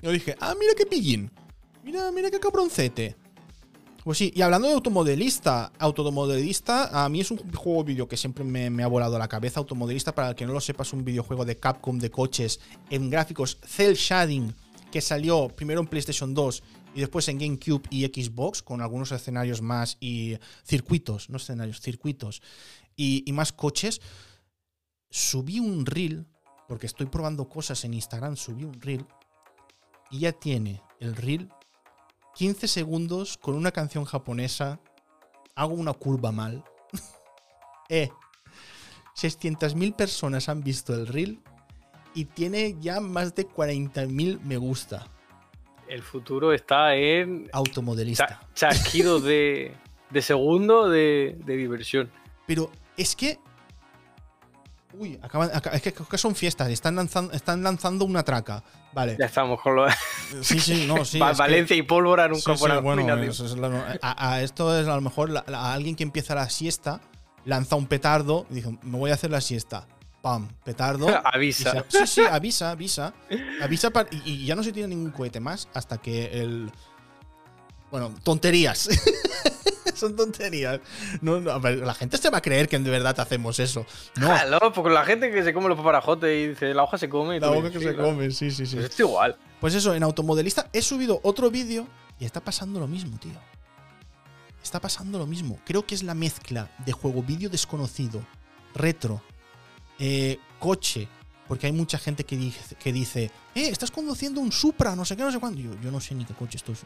Yo 0.00 0.10
dije, 0.10 0.34
ah, 0.40 0.54
mira 0.58 0.72
qué 0.74 0.86
pillín. 0.86 1.30
Mira, 1.84 2.10
mira 2.10 2.30
qué 2.30 2.40
cabroncete. 2.40 3.16
Pues 4.02 4.16
sí, 4.16 4.32
y 4.34 4.40
hablando 4.40 4.66
de 4.66 4.74
automodelista, 4.74 5.72
automodelista, 5.78 7.04
a 7.04 7.06
mí 7.10 7.20
es 7.20 7.30
un 7.30 7.38
juego 7.52 7.84
vídeo 7.84 8.08
que 8.08 8.16
siempre 8.16 8.44
me, 8.44 8.82
ha 8.82 8.86
volado 8.86 9.18
la 9.18 9.28
cabeza. 9.28 9.60
Automodelista, 9.60 10.14
para 10.14 10.30
el 10.30 10.34
que 10.36 10.46
no 10.46 10.54
lo 10.54 10.60
sepa, 10.62 10.84
es 10.84 10.92
un 10.94 11.04
videojuego 11.04 11.44
de 11.44 11.58
Capcom 11.58 11.98
de 11.98 12.10
coches 12.10 12.60
en 12.88 13.10
gráficos 13.10 13.58
cel 13.62 13.94
shading 13.94 14.54
que 14.90 15.02
salió 15.02 15.48
primero 15.48 15.80
en 15.80 15.86
PlayStation 15.86 16.32
2 16.32 16.62
y 16.94 17.00
después 17.00 17.28
en 17.28 17.38
GameCube 17.38 17.82
y 17.90 18.04
Xbox, 18.04 18.62
con 18.62 18.80
algunos 18.80 19.12
escenarios 19.12 19.62
más 19.62 19.96
y 20.00 20.36
circuitos, 20.64 21.30
no 21.30 21.36
escenarios, 21.36 21.80
circuitos 21.80 22.42
y, 22.96 23.22
y 23.26 23.32
más 23.32 23.52
coches. 23.52 24.00
Subí 25.10 25.60
un 25.60 25.86
reel, 25.86 26.26
porque 26.68 26.86
estoy 26.86 27.06
probando 27.06 27.48
cosas 27.48 27.84
en 27.84 27.94
Instagram, 27.94 28.36
subí 28.36 28.64
un 28.64 28.80
reel 28.80 29.06
y 30.10 30.20
ya 30.20 30.32
tiene 30.32 30.82
el 31.00 31.16
reel 31.16 31.50
15 32.34 32.66
segundos 32.68 33.36
con 33.36 33.54
una 33.54 33.72
canción 33.72 34.04
japonesa, 34.04 34.80
hago 35.54 35.74
una 35.74 35.92
curva 35.92 36.32
mal. 36.32 36.64
eh, 37.88 38.10
600.000 39.16 39.94
personas 39.94 40.48
han 40.48 40.62
visto 40.62 40.94
el 40.94 41.06
reel 41.06 41.40
y 42.14 42.26
tiene 42.26 42.76
ya 42.80 43.00
más 43.00 43.34
de 43.34 43.46
40.000 43.48 44.40
me 44.40 44.56
gusta. 44.56 45.06
El 45.88 46.02
futuro 46.02 46.54
está 46.54 46.96
en... 46.96 47.50
Automodelista. 47.52 48.40
chasquido 48.54 49.20
de, 49.20 49.74
de 50.10 50.22
segundo 50.22 50.88
de, 50.88 51.36
de 51.44 51.56
diversión. 51.56 52.10
Pero 52.46 52.70
es 53.02 53.16
que 53.16 53.38
Uy, 54.94 55.18
acaban, 55.22 55.50
es 55.72 55.82
que, 55.82 56.18
son 56.18 56.34
fiestas, 56.34 56.68
están 56.68 56.96
lanzando, 56.96 57.32
están 57.32 57.62
lanzando 57.62 58.04
una 58.04 58.22
traca. 58.22 58.62
Vale. 58.92 59.16
Ya 59.18 59.26
estamos 59.26 59.60
con 59.60 59.76
lo 59.76 59.86
Sí, 60.42 60.60
sí, 60.60 60.84
no, 60.86 61.04
sí. 61.04 61.18
Valencia 61.18 61.74
y 61.74 61.82
pólvora 61.82 62.28
nunca 62.28 62.56
sí, 62.56 62.66
bueno, 62.82 63.82
a, 64.02 64.42
esto 64.42 64.78
es 64.78 64.86
a 64.86 64.94
lo 64.94 65.00
mejor 65.00 65.44
a 65.46 65.72
alguien 65.72 65.96
que 65.96 66.02
empieza 66.02 66.34
la 66.34 66.48
siesta, 66.50 67.00
lanza 67.46 67.76
un 67.76 67.86
petardo 67.86 68.46
y 68.50 68.56
dice, 68.56 68.78
me 68.82 68.98
voy 68.98 69.10
a 69.10 69.14
hacer 69.14 69.30
la 69.30 69.40
siesta. 69.40 69.86
Pam, 70.20 70.48
petardo. 70.62 71.08
avisa. 71.24 71.84
sí, 71.88 72.06
sí, 72.06 72.20
avisa, 72.20 72.70
avisa. 72.70 73.14
Avisa 73.62 73.90
y, 74.24 74.44
ya 74.44 74.54
no 74.54 74.62
se 74.62 74.72
tiene 74.72 74.88
ningún 74.88 75.10
cohete 75.10 75.40
más 75.40 75.68
hasta 75.72 75.98
que 75.98 76.26
el. 76.42 76.70
Bueno, 77.90 78.14
tonterías. 78.22 78.88
son 80.02 80.16
tonterías. 80.16 80.80
No, 81.20 81.40
la 81.40 81.94
gente 81.94 82.16
se 82.18 82.28
va 82.28 82.38
a 82.38 82.42
creer 82.42 82.68
que 82.68 82.78
de 82.78 82.90
verdad 82.90 83.18
hacemos 83.20 83.58
eso. 83.60 83.86
No. 84.16 84.26
Claro, 84.26 84.72
porque 84.72 84.90
la 84.90 85.04
gente 85.04 85.30
que 85.30 85.42
se 85.42 85.54
come 85.54 85.68
los 85.68 85.78
paparajotes 85.78 86.30
y 86.30 86.48
dice 86.48 86.74
la 86.74 86.82
hoja 86.82 86.98
se 86.98 87.08
come. 87.08 87.38
la 87.38 87.50
hoja 87.50 87.70
que 87.70 87.78
se 87.78 87.96
come, 87.96 88.30
sí, 88.30 88.50
sí, 88.50 88.66
sí. 88.66 88.76
Pues 88.76 88.90
es 88.90 89.00
igual. 89.00 89.36
Pues 89.60 89.74
eso, 89.74 89.94
en 89.94 90.02
Automodelista 90.02 90.68
he 90.72 90.82
subido 90.82 91.20
otro 91.22 91.50
vídeo 91.50 91.86
y 92.18 92.24
está 92.24 92.40
pasando 92.40 92.80
lo 92.80 92.88
mismo, 92.88 93.16
tío. 93.18 93.32
Está 94.62 94.80
pasando 94.80 95.18
lo 95.18 95.26
mismo. 95.26 95.58
Creo 95.64 95.86
que 95.86 95.94
es 95.94 96.02
la 96.02 96.14
mezcla 96.14 96.70
de 96.84 96.92
juego 96.92 97.22
vídeo 97.22 97.48
desconocido, 97.48 98.24
retro, 98.74 99.22
eh, 99.98 100.38
coche. 100.58 101.08
Porque 101.46 101.66
hay 101.66 101.72
mucha 101.72 101.98
gente 101.98 102.24
que 102.24 102.36
dice, 102.36 102.76
que 102.76 102.92
dice, 102.92 103.24
eh, 103.54 103.68
estás 103.68 103.90
conduciendo 103.90 104.40
un 104.40 104.52
Supra, 104.52 104.96
no 104.96 105.04
sé 105.04 105.16
qué, 105.16 105.22
no 105.22 105.30
sé 105.30 105.38
cuándo. 105.38 105.60
Yo, 105.60 105.70
yo 105.80 105.90
no 105.90 106.00
sé 106.00 106.14
ni 106.14 106.24
qué 106.24 106.34
coche 106.34 106.56
estoy 106.56 106.76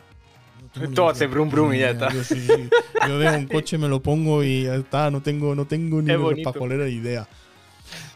todo 0.94 1.08
hace 1.08 1.26
brum 1.26 1.48
brum 1.48 1.72
y 1.74 1.80
ya 1.80 1.90
está. 1.90 2.08
Yo, 2.12 3.18
veo 3.18 3.38
un 3.38 3.46
coche, 3.52 3.78
me 3.78 3.88
lo 3.88 4.02
pongo 4.02 4.44
y 4.44 4.64
ya 4.64 4.76
está. 4.76 5.10
No 5.10 5.22
tengo, 5.22 5.54
no 5.54 5.66
tengo 5.66 6.02
ni 6.02 6.42
pajolera 6.42 6.88
idea. 6.88 7.28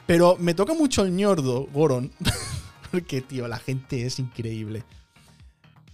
Pero 0.06 0.36
me 0.38 0.54
toca 0.54 0.74
mucho 0.74 1.04
el 1.04 1.14
ñordo, 1.14 1.68
Goron. 1.72 2.10
Porque, 2.90 3.20
tío, 3.20 3.46
la 3.46 3.58
gente 3.58 4.04
es 4.04 4.18
increíble. 4.18 4.82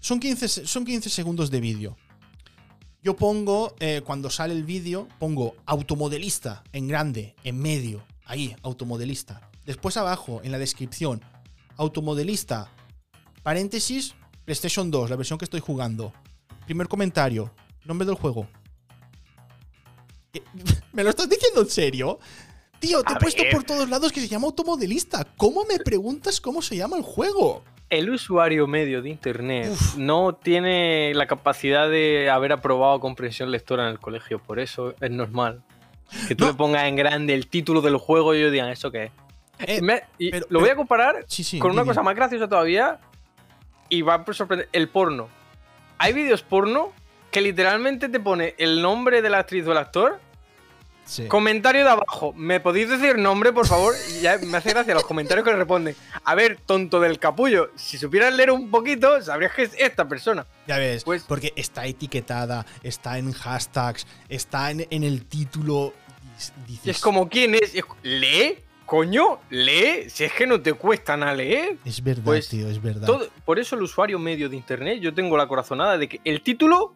Son 0.01 0.19
15, 0.21 0.67
son 0.67 0.85
15 0.85 1.11
segundos 1.11 1.51
de 1.51 1.61
vídeo. 1.61 1.97
Yo 3.03 3.15
pongo, 3.15 3.77
eh, 3.79 4.03
cuando 4.05 4.31
sale 4.31 4.55
el 4.55 4.65
vídeo, 4.65 5.07
pongo 5.19 5.55
automodelista 5.67 6.65
en 6.73 6.89
grande, 6.89 7.35
en 7.45 7.59
medio. 7.61 8.03
Ahí, 8.25 8.57
automodelista. 8.63 9.49
Después 9.65 9.97
abajo, 9.97 10.41
en 10.43 10.53
la 10.53 10.59
descripción, 10.59 11.23
automodelista, 11.77 12.73
paréntesis, 13.43 14.15
PlayStation 14.45 14.91
2, 14.91 15.11
la 15.11 15.17
versión 15.17 15.39
que 15.39 15.45
estoy 15.45 15.61
jugando. 15.61 16.13
Primer 16.67 16.89
comentario. 16.89 17.51
Nombre 17.85 18.05
del 18.07 18.17
juego. 18.17 18.47
Eh, 20.35 20.43
¿Me 20.93 21.03
lo 21.05 21.11
estás 21.11 21.29
diciendo 21.29 21.63
en 21.63 21.71
serio? 21.71 22.19
Tío, 22.79 23.03
te 23.03 23.15
he 23.15 23.17
puesto 23.17 23.43
por 23.51 23.65
todos 23.65 23.89
lados 23.89 24.13
que 24.13 24.21
se 24.21 24.29
llama 24.29 24.49
automodelista. 24.49 25.25
¿Cómo 25.37 25.65
me 25.65 25.79
preguntas 25.79 26.41
cómo 26.41 26.61
se 26.61 26.77
llama 26.77 26.97
el 26.97 27.03
juego? 27.03 27.65
El 27.89 28.11
usuario 28.11 28.67
medio 28.67 29.01
de 29.01 29.11
internet 29.11 29.73
no 29.97 30.35
tiene 30.35 31.15
la 31.15 31.27
capacidad 31.27 31.89
de 31.89 32.29
haber 32.29 32.53
aprobado 32.53 32.99
comprensión 32.99 33.51
lectora 33.51 33.85
en 33.85 33.91
el 33.91 34.01
colegio, 34.01 34.41
por 34.41 34.59
eso 34.59 34.95
es 35.01 35.11
normal. 35.11 35.63
Que 36.29 36.35
tú 36.35 36.47
le 36.47 36.55
pongas 36.55 36.85
en 36.85 36.97
grande 36.97 37.33
el 37.33 37.47
título 37.47 37.81
del 37.81 37.97
juego 37.97 38.35
y 38.35 38.41
yo 38.41 38.51
digan, 38.51 38.69
¿eso 38.69 38.91
qué 38.91 39.05
es? 39.05 39.13
Eh, 39.59 40.43
lo 40.49 40.61
voy 40.61 40.69
a 40.69 40.77
comparar 40.77 41.25
con 41.61 41.71
una 41.71 41.85
cosa 41.85 42.03
más 42.03 42.15
graciosa 42.15 42.49
todavía 42.49 43.01
y 43.89 44.03
va 44.03 44.17
a 44.17 44.33
sorprender. 44.33 44.69
El 44.73 44.89
porno 44.89 45.29
hay 45.99 46.13
vídeos 46.13 46.43
porno 46.43 46.93
que 47.31 47.41
literalmente 47.41 48.09
te 48.09 48.21
pone 48.21 48.55
el 48.59 48.81
nombre 48.81 49.23
de 49.23 49.31
la 49.31 49.39
actriz 49.39 49.67
o 49.67 49.73
el 49.73 49.79
actor. 49.79 50.21
Comentario 51.29 51.85
de 51.85 51.91
abajo. 51.91 52.33
¿Me 52.33 52.59
podéis 52.59 52.89
decir 52.89 53.17
nombre, 53.17 53.53
por 53.53 53.67
favor? 53.67 53.95
Y 54.11 54.23
ya 54.23 54.39
me 54.39 54.59
hace 54.59 54.71
gracia 54.71 54.93
los 54.93 55.05
comentarios 55.05 55.45
que 55.45 55.53
le 55.53 55.59
responden. 55.59 55.95
A 56.25 56.35
ver, 56.35 56.59
tonto 56.67 56.99
del 56.99 57.21
capullo, 57.21 57.71
si 57.77 57.97
supieras 57.97 58.35
leer 58.35 58.51
un 58.51 58.71
poquito, 58.71 59.23
sabrías 59.23 59.53
que 59.53 59.63
es 59.63 59.71
esta 59.79 60.09
persona. 60.09 60.47
Ya 60.67 60.79
ves, 60.79 61.05
pues, 61.05 61.23
porque 61.23 61.53
está 61.55 61.87
etiquetada, 61.87 62.67
está 62.83 63.19
en 63.19 63.33
hashtags, 63.33 64.07
está 64.29 64.73
en, 64.73 64.87
el 64.91 65.25
título. 65.27 65.95
es 66.85 67.01
como, 67.01 67.29
¿quién 67.29 67.55
es? 67.55 67.73
¿Lee? 68.03 68.59
Coño, 68.87 69.41
lee, 69.51 70.09
si 70.09 70.23
es 70.23 70.33
que 70.33 70.47
no 70.47 70.61
te 70.61 70.73
cuesta 70.73 71.17
nada 71.17 71.35
leer. 71.35 71.77
Es 71.85 72.03
verdad, 72.03 72.23
pues 72.25 72.49
tío, 72.49 72.69
es 72.69 72.81
verdad. 72.81 73.09
por 73.45 73.59
eso 73.59 73.75
el 73.75 73.83
usuario 73.83 74.17
medio 74.21 74.49
de 74.49 74.57
internet, 74.57 75.01
yo 75.01 75.13
tengo 75.13 75.37
la 75.37 75.49
corazonada 75.49 75.99
de 75.99 76.09
que 76.09 76.21
el 76.23 76.41
título, 76.41 76.95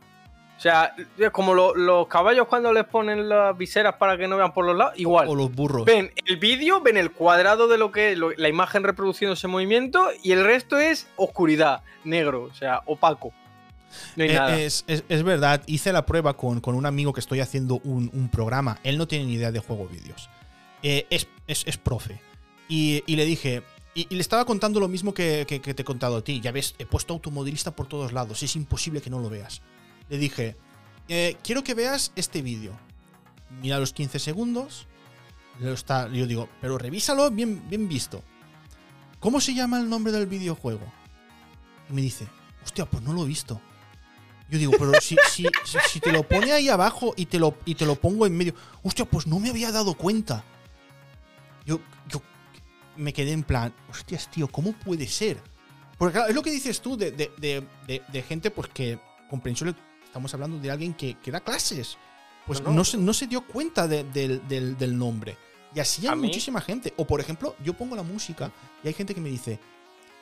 o 0.56 0.61
sea, 0.61 0.94
es 1.18 1.30
como 1.30 1.52
los 1.52 2.06
caballos 2.06 2.47
cuando 2.47 2.73
les 2.73 2.85
ponen 2.85 3.28
las 3.28 3.59
viseras 3.59 3.97
para 3.97 4.16
que 4.16 4.28
no 4.28 4.37
vean 4.37 4.54
por 4.54 4.66
los 4.66 4.76
lados, 4.76 4.94
igual. 4.99 5.26
O 5.26 5.35
los 5.35 5.52
burros. 5.52 5.85
Ven 5.85 6.12
el 6.26 6.37
vídeo, 6.37 6.80
ven 6.80 6.97
el 6.97 7.11
cuadrado 7.11 7.66
de 7.66 7.76
lo 7.76 7.90
que 7.90 8.12
es 8.12 8.18
la 8.18 8.49
imagen 8.49 8.85
reproduciendo 8.85 9.35
ese 9.35 9.49
movimiento 9.49 10.11
y 10.23 10.30
el 10.30 10.44
resto 10.44 10.78
es 10.78 11.09
oscuridad, 11.16 11.82
negro, 12.04 12.44
o 12.44 12.54
sea, 12.54 12.82
opaco. 12.87 13.32
No 14.14 14.23
hay 14.23 14.30
eh, 14.30 14.35
nada. 14.35 14.61
Es, 14.61 14.85
verdad, 15.25 15.62
hice 15.66 15.92
la 15.92 16.06
prueba 16.06 16.35
con, 16.35 16.62
un 16.64 16.87
amigo 16.87 17.12
que 17.12 17.18
estoy 17.18 17.40
haciendo 17.40 17.80
un, 17.82 18.11
un 18.12 18.28
programa. 18.28 18.78
Él 18.85 18.97
no 18.97 19.09
tiene 19.09 19.25
ni 19.25 19.32
idea 19.32 19.50
de 19.50 19.59
juego 19.59 19.88
vídeos. 19.88 20.30
Eh, 20.82 21.06
es, 21.46 21.76
profe. 21.78 22.20
Y, 22.68 23.02
le 23.06 23.25
dije, 23.25 23.62
y, 23.94 24.12
le 24.14 24.20
estaba 24.20 24.44
contando 24.44 24.80
lo 24.80 24.88
mismo 24.88 25.12
que, 25.12 25.44
te 25.46 25.82
he 25.82 25.84
contado 25.84 26.16
a 26.16 26.25
ti. 26.25 26.40
Ya 26.40 26.52
ves, 26.52 26.75
he 26.78 26.87
puesto 26.87 27.12
automodelista 27.14 27.75
por 27.75 27.87
todos 27.87 28.12
lados. 28.12 28.42
Es 28.42 28.56
imposible 28.56 29.00
que 29.00 29.10
no 29.10 29.18
lo 29.18 29.28
veas. 29.28 29.62
Le 30.08 30.18
dije, 30.18 30.56
eh, 31.08 31.37
quiero 31.42 31.64
que 31.64 31.75
veas 31.75 32.12
este 32.16 32.42
vídeo. 32.42 32.72
Mira 33.60 33.78
los 33.78 33.92
15 33.92 34.18
segundos. 34.18 34.87
Está, 35.60 36.08
yo 36.08 36.26
digo, 36.26 36.49
pero 36.60 36.78
revísalo 36.78 37.30
bien, 37.30 37.68
bien 37.68 37.88
visto. 37.88 38.22
¿Cómo 39.18 39.40
se 39.40 39.52
llama 39.52 39.78
el 39.78 39.90
nombre 39.90 40.12
del 40.12 40.26
videojuego? 40.26 40.90
Y 41.90 41.92
me 41.92 42.00
dice, 42.00 42.26
hostia, 42.64 42.87
pues 42.87 43.02
no 43.02 43.12
lo 43.12 43.25
he 43.25 43.28
visto. 43.28 43.60
Yo 44.49 44.58
digo, 44.58 44.72
pero 44.78 44.92
si, 45.00 45.16
si, 45.30 45.46
si, 45.90 46.00
te 46.00 46.12
lo 46.12 46.26
pone 46.26 46.52
ahí 46.52 46.68
abajo 46.68 47.12
y 47.16 47.26
te 47.26 47.38
lo, 47.38 47.58
y 47.66 47.75
te 47.75 47.84
lo 47.84 47.96
pongo 47.96 48.26
en 48.26 48.37
medio. 48.37 48.54
Hostia, 48.82 49.04
pues 49.04 49.26
no 49.26 49.38
me 49.38 49.50
había 49.50 49.70
dado 49.70 49.94
cuenta 49.94 50.44
yo, 51.79 52.23
me 52.97 53.12
quedé 53.12 53.33
en 53.33 53.43
plan, 53.43 53.73
hostias, 53.89 54.31
tío, 54.31 54.49
¿cómo 54.49 54.73
puede 54.73 55.07
ser? 55.07 55.41
Porque 55.97 56.15
claro, 56.15 56.29
es 56.29 56.35
lo 56.35 56.43
que 56.43 56.50
dices 56.50 56.81
tú 56.81 56.97
de, 56.97 58.25
gente 58.27 58.50
pues 58.50 58.69
que 58.69 58.99
comprensión, 59.29 59.77
estamos 60.05 60.33
hablando 60.35 60.59
de 60.59 60.71
alguien 60.71 60.95
que, 60.95 61.17
da 61.27 61.41
clases. 61.41 61.97
Pues 62.47 62.62
no, 62.62 62.85
se, 62.85 62.97
no 62.97 63.12
se 63.12 63.27
dio 63.27 63.47
cuenta 63.47 63.87
del, 63.87 64.99
nombre. 64.99 65.37
Y 65.75 65.81
así 65.81 66.07
hay 66.07 66.17
muchísima 66.17 66.61
gente. 66.61 66.93
O 66.97 67.07
por 67.07 67.21
ejemplo, 67.21 67.55
yo 67.62 67.75
pongo 67.75 67.95
la 67.95 68.03
música 68.03 68.50
y 68.83 68.89
hay 68.89 68.95
gente 68.95 69.15
que 69.15 69.21
me 69.21 69.29
dice, 69.29 69.61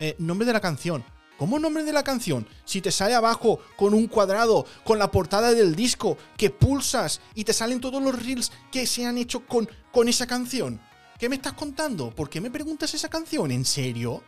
eh, 0.01 0.15
nombre 0.19 0.47
de 0.47 0.53
la 0.53 0.61
canción. 0.61 1.05
¿Cómo 1.39 1.61
nombre 1.61 1.85
de 1.85 1.93
la 1.93 2.03
canción? 2.03 2.49
Si 2.65 2.81
te 2.81 2.91
sale 2.91 3.15
abajo 3.15 3.61
con 3.77 3.95
un 3.95 4.09
cuadrado, 4.09 4.67
con 4.83 4.99
la 4.99 5.13
portada 5.13 5.55
del 5.55 5.77
disco, 5.77 6.19
que 6.37 6.51
pulsas 6.51 7.21
y 7.37 7.45
te 7.45 7.53
salen 7.53 7.81
todos 7.81 8.03
los 8.03 8.21
reels 8.21 8.51
que 8.73 8.89
se 8.89 9.07
han 9.07 9.17
hecho 9.19 9.47
con, 9.47 9.71
con 9.93 10.09
esa 10.09 10.27
canción. 10.27 10.81
¿Qué 11.19 11.29
me 11.29 11.35
estás 11.35 11.55
contando? 11.55 12.11
¿Por 12.11 12.31
qué 12.31 12.41
me 12.41 12.51
preguntas 12.51 12.95
esa 12.95 13.09
canción? 13.09 13.51
¿En 13.51 13.65
serio? 13.65 14.23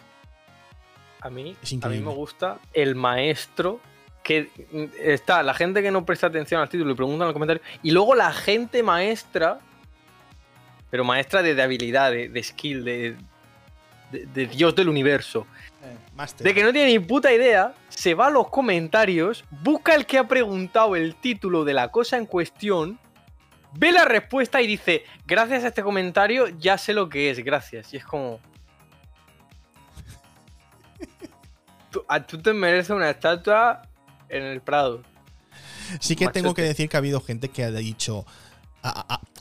A 1.21 1.31
mí, 1.31 1.57
a 1.83 1.89
mí 1.89 1.99
me 1.99 2.13
gusta 2.13 2.59
el 2.73 2.95
maestro 2.97 3.81
que 4.25 4.51
está 4.99 5.43
la 5.43 5.55
gente 5.55 5.83
que 5.83 5.91
no 5.91 6.05
presta 6.05 6.27
atención 6.27 6.61
al 6.61 6.69
título 6.69 6.91
y 6.91 6.95
pregunta 6.95 7.25
en 7.25 7.29
los 7.29 7.33
comentarios. 7.33 7.65
Y 7.83 7.93
luego 7.93 8.15
la 8.15 8.33
gente 8.33 8.83
maestra, 8.83 9.61
pero 10.91 11.05
maestra 11.05 11.43
de, 11.43 11.61
habilidad, 11.63 12.11
de, 12.11 12.43
skill, 12.43 12.85
de, 12.85 13.17
de, 14.11 14.47
Dios 14.47 14.75
del 14.75 14.89
universo, 14.89 15.47
Eh, 15.83 16.27
de 16.39 16.55
que 16.55 16.63
no 16.63 16.73
tiene 16.73 16.89
ni 16.89 16.99
puta 16.99 17.33
idea, 17.33 17.73
se 17.89 18.15
va 18.15 18.27
a 18.27 18.31
los 18.31 18.49
comentarios, 18.49 19.45
busca 19.63 19.95
el 19.95 20.05
que 20.05 20.19
ha 20.19 20.29
preguntado 20.29 20.95
el 20.97 21.15
título 21.15 21.65
de 21.65 21.73
la 21.73 21.89
cosa 21.89 22.19
en 22.19 22.27
cuestión, 22.27 22.99
ve 23.75 23.93
la 23.93 24.05
respuesta 24.05 24.61
y 24.63 24.67
dice, 24.67 25.05
gracias 25.27 25.65
a 25.65 25.69
este 25.69 25.83
comentario 25.83 26.49
ya 26.59 26.79
sé 26.79 26.93
lo 26.93 27.09
que 27.09 27.31
es, 27.31 27.39
gracias. 27.45 27.93
Y 27.95 27.99
es 27.99 28.05
como... 28.05 28.41
tú, 31.91 32.05
tú 32.27 32.43
te 32.43 32.53
mereces 32.53 32.91
una 32.91 33.11
estatua 33.11 33.83
en 34.29 34.43
el 34.43 34.61
Prado. 34.61 35.03
Sí 35.99 36.15
que 36.15 36.29
tengo 36.29 36.55
que 36.55 36.63
decir 36.63 36.89
que 36.89 36.97
ha 36.97 36.99
habido 36.99 37.21
gente 37.21 37.49
que 37.49 37.65
ha 37.65 37.71
dicho, 37.73 38.25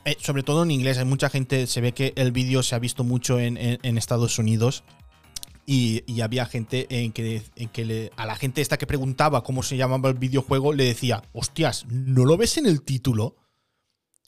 eh, 0.04 0.16
sobre 0.20 0.42
todo 0.42 0.64
en 0.64 0.72
inglés, 0.72 0.98
hay 0.98 1.04
mucha 1.04 1.30
gente, 1.30 1.66
se 1.66 1.80
ve 1.80 1.92
que 1.92 2.12
el 2.16 2.32
vídeo 2.32 2.62
se 2.62 2.74
ha 2.74 2.78
visto 2.78 3.04
mucho 3.04 3.38
en, 3.38 3.56
Estados 3.96 4.38
Unidos. 4.38 4.82
Y, 5.66 6.20
había 6.20 6.46
gente 6.46 6.88
en 6.90 7.12
que, 7.12 7.42
en 7.54 7.68
que 7.68 8.10
a 8.16 8.26
la 8.26 8.34
gente 8.34 8.60
esta 8.60 8.76
que 8.76 8.88
preguntaba 8.88 9.44
cómo 9.44 9.62
se 9.62 9.76
llamaba 9.76 10.08
el 10.08 10.16
videojuego 10.16 10.72
le 10.72 10.84
decía, 10.84 11.22
hostias, 11.32 11.86
¿no 11.86 12.24
lo 12.24 12.36
ves 12.36 12.58
en 12.58 12.66
el 12.66 12.82
título? 12.82 13.36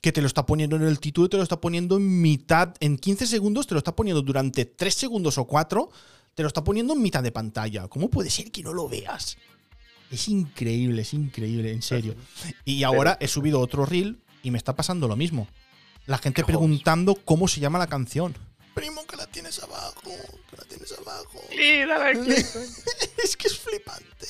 Que 0.03 0.13
te 0.13 0.21
lo 0.21 0.27
está 0.27 0.45
poniendo 0.45 0.77
en 0.77 0.83
el 0.83 1.01
título, 1.01 1.31
te 1.31 1.39
lo 1.39 1.43
está 1.43 1.61
poniendo 1.61 1.97
en 1.97 2.21
mitad, 2.21 2.75
en 2.81 2.99
15 2.99 3.27
segundos, 3.27 3.67
te 3.67 3.75
lo 3.75 3.79
está 3.79 3.97
poniendo 3.97 4.21
durante 4.21 4.67
3 4.67 4.93
segundos 4.93 5.39
o 5.39 5.47
4, 5.47 5.89
te 6.35 6.43
lo 6.43 6.49
está 6.49 6.63
poniendo 6.63 6.93
en 6.93 7.01
mitad 7.01 7.23
de 7.23 7.33
pantalla. 7.33 7.89
¿Cómo 7.89 8.11
puede 8.11 8.29
ser 8.29 8.51
que 8.51 8.63
no 8.63 8.75
lo 8.75 8.89
veas? 8.89 9.39
Es 10.11 10.29
increíble, 10.29 11.03
es 11.03 11.15
increíble, 11.15 11.73
en 11.73 11.81
serio. 11.81 12.15
Y 12.67 12.83
ahora 12.83 13.17
he 13.19 13.29
subido 13.29 13.61
otro 13.61 13.87
reel 13.87 14.21
y 14.43 14.51
me 14.51 14.59
está 14.59 14.77
pasando 14.77 15.09
lo 15.09 15.17
mismo. 15.17 15.49
La 16.05 16.19
gente 16.19 16.45
preguntando 16.45 17.15
cómo 17.15 17.49
se 17.49 17.61
llama 17.61 17.79
la 17.79 17.87
canción. 17.87 18.37
Primo, 18.75 19.07
que 19.07 19.17
la 19.17 19.27
tienes 19.27 19.63
abajo, 19.63 20.11
que 20.51 20.57
la 20.57 20.65
tienes 20.65 20.93
abajo. 20.99 21.41
es 23.25 23.37
que 23.37 23.47
es 23.47 23.59
flipante. 23.59 24.27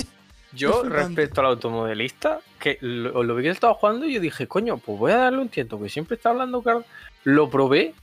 Yo, 0.55 0.83
respecto 0.83 1.41
al 1.41 1.47
automodelista, 1.47 2.41
que 2.59 2.79
lo, 2.81 3.23
lo 3.23 3.35
vi 3.35 3.45
que 3.45 3.51
estaba 3.51 3.75
jugando 3.75 4.07
y 4.07 4.15
yo 4.15 4.21
dije, 4.21 4.47
coño, 4.47 4.77
pues 4.77 4.99
voy 4.99 5.13
a 5.13 5.17
darle 5.17 5.41
un 5.41 5.49
tiento, 5.49 5.81
que 5.81 5.89
siempre 5.89 6.17
está 6.17 6.31
hablando 6.31 6.63
claro. 6.63 6.85
Lo 7.25 7.49
probé. 7.49 7.95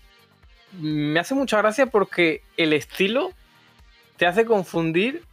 Me 0.79 1.19
hace 1.19 1.35
mucha 1.35 1.57
gracia 1.57 1.87
porque 1.87 2.41
el 2.57 2.73
estilo 2.73 3.31
te 4.17 4.25
hace 4.25 4.45
confundir 4.45 5.23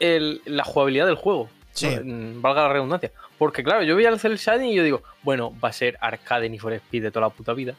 la 0.00 0.64
jugabilidad 0.64 1.06
del 1.06 1.16
juego. 1.16 1.48
Valga 1.80 2.62
la 2.62 2.72
redundancia. 2.72 3.12
Porque 3.38 3.62
claro, 3.62 3.82
yo 3.82 3.94
veía 3.94 4.08
el 4.08 4.18
Cell 4.18 4.36
Shading 4.36 4.70
y 4.70 4.74
yo 4.74 4.82
digo, 4.82 5.02
bueno, 5.22 5.54
va 5.62 5.68
a 5.68 5.72
ser 5.72 5.96
arcade 6.00 6.48
ni 6.48 6.58
for 6.58 6.72
Speed 6.72 7.02
de 7.04 7.10
toda 7.10 7.26
la 7.26 7.32
puta 7.32 7.52
vida. 7.52 7.74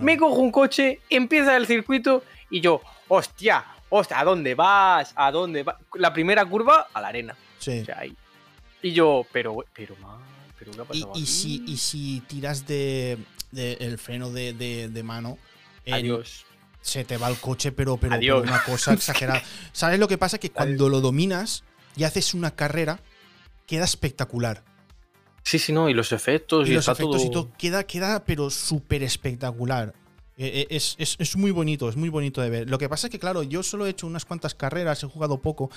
Me 0.00 0.16
cojo 0.16 0.36
un 0.40 0.50
coche, 0.50 1.00
empieza 1.08 1.56
el 1.56 1.66
circuito 1.66 2.24
y 2.50 2.60
yo, 2.60 2.80
hostia, 3.06 3.64
hostia, 3.88 4.18
¿a 4.18 4.24
dónde 4.24 4.54
vas? 4.54 5.12
¿A 5.14 5.30
dónde 5.30 5.62
vas? 5.62 5.76
La 5.94 6.12
primera 6.12 6.44
curva 6.44 6.88
a 6.92 7.00
la 7.00 7.08
arena. 7.08 7.36
Sí. 7.58 7.84
Y 8.82 8.92
yo, 8.92 9.26
pero, 9.32 9.64
pero, 9.74 9.96
pero 10.58 10.72
¿qué 10.72 10.80
ha 10.80 10.84
pasado 10.84 11.12
y, 11.14 11.26
si, 11.26 11.64
y 11.66 11.76
si 11.76 12.22
tiras 12.26 12.66
de, 12.66 13.18
el 13.52 13.98
freno 13.98 14.30
de, 14.30 15.02
mano. 15.04 15.38
Adiós. 15.90 16.44
Se 16.80 17.04
te 17.04 17.16
va 17.16 17.28
el 17.28 17.36
coche, 17.38 17.72
pero, 17.72 17.96
pero, 17.96 18.40
una 18.40 18.62
cosa 18.62 18.92
exagerada. 18.94 19.42
¿Sabes 19.72 19.98
lo 19.98 20.08
que 20.08 20.16
pasa? 20.16 20.38
Que 20.38 20.50
cuando 20.50 20.88
lo 20.88 21.00
dominas 21.00 21.64
y 21.96 22.04
haces 22.04 22.34
una 22.34 22.52
carrera, 22.52 23.00
queda 23.66 23.84
espectacular. 23.84 24.64
Sí, 25.42 25.58
sí, 25.58 25.72
no, 25.72 25.88
y 25.88 25.94
los 25.94 26.12
efectos 26.12 26.68
y, 26.68 26.74
los 26.74 26.88
efectos 26.88 27.24
y 27.24 27.30
todo 27.30 27.50
queda, 27.56 27.84
queda 27.84 28.24
pero 28.24 28.50
súper 28.50 29.02
espectacular. 29.02 29.94
Eh, 30.40 30.68
eh, 30.70 30.76
es, 30.76 31.36
muy 31.36 31.50
bonito, 31.50 31.88
es 31.88 31.96
muy 31.96 32.10
bonito 32.10 32.40
de 32.40 32.48
ver. 32.48 32.70
Lo 32.70 32.78
que 32.78 32.88
pasa 32.88 33.08
es 33.08 33.10
que, 33.10 33.18
claro, 33.18 33.42
yo 33.42 33.64
solo 33.64 33.86
he 33.86 33.90
hecho 33.90 34.06
unas 34.06 34.24
cuantas 34.24 34.54
carreras, 34.54 35.02
he 35.02 35.06
jugado 35.08 35.42
poco. 35.42 35.68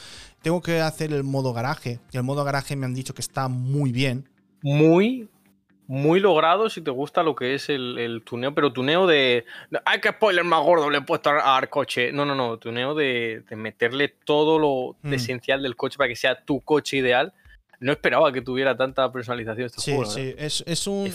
Tengo 0.44 0.62
que 0.62 0.80
hacer 0.82 1.12
el 1.14 1.24
modo 1.24 1.52
garaje. 1.52 2.00
Y 2.12 2.18
el 2.18 2.24
modo 2.24 2.44
garaje 2.44 2.76
me 2.76 2.86
han 2.86 2.94
dicho 2.94 3.16
que 3.16 3.22
está 3.22 3.48
muy 3.48 3.92
bien. 3.92 4.30
Muy, 4.62 5.28
muy 5.88 6.20
logrado 6.20 6.70
si 6.70 6.82
te 6.82 6.92
gusta 6.92 7.24
lo 7.24 7.36
que 7.36 7.56
es 7.56 7.70
el, 7.70 8.22
tuneo, 8.24 8.54
pero 8.54 8.72
tuneo 8.72 9.08
de. 9.08 9.46
¡Ay, 9.84 10.00
qué 10.00 10.10
spoiler 10.10 10.44
más 10.44 10.64
gordo 10.64 10.92
le 10.92 11.00
he 11.00 11.02
puesto 11.02 11.32
al 11.32 11.68
coche! 11.70 12.12
No, 12.12 12.24
no, 12.24 12.36
no, 12.36 12.60
tuneo 12.60 12.94
de, 12.94 13.44
meterle 13.56 14.10
todo 14.10 14.60
lo 14.60 14.96
mm. 15.02 15.14
esencial 15.14 15.64
del 15.64 15.76
coche 15.76 15.98
para 15.98 16.08
que 16.08 16.16
sea 16.16 16.40
tu 16.46 16.62
coche 16.62 16.98
ideal 16.98 17.34
no 17.82 17.92
esperaba 17.92 18.32
que 18.32 18.42
tuviera 18.42 18.78
tanta 18.78 19.12
personalización 19.12 19.66
este 19.66 19.82
sí, 19.82 19.96
juego. 19.96 20.10
Sí, 20.10 20.36
es, 20.38 20.64
es, 20.68 20.86
un, 20.86 21.08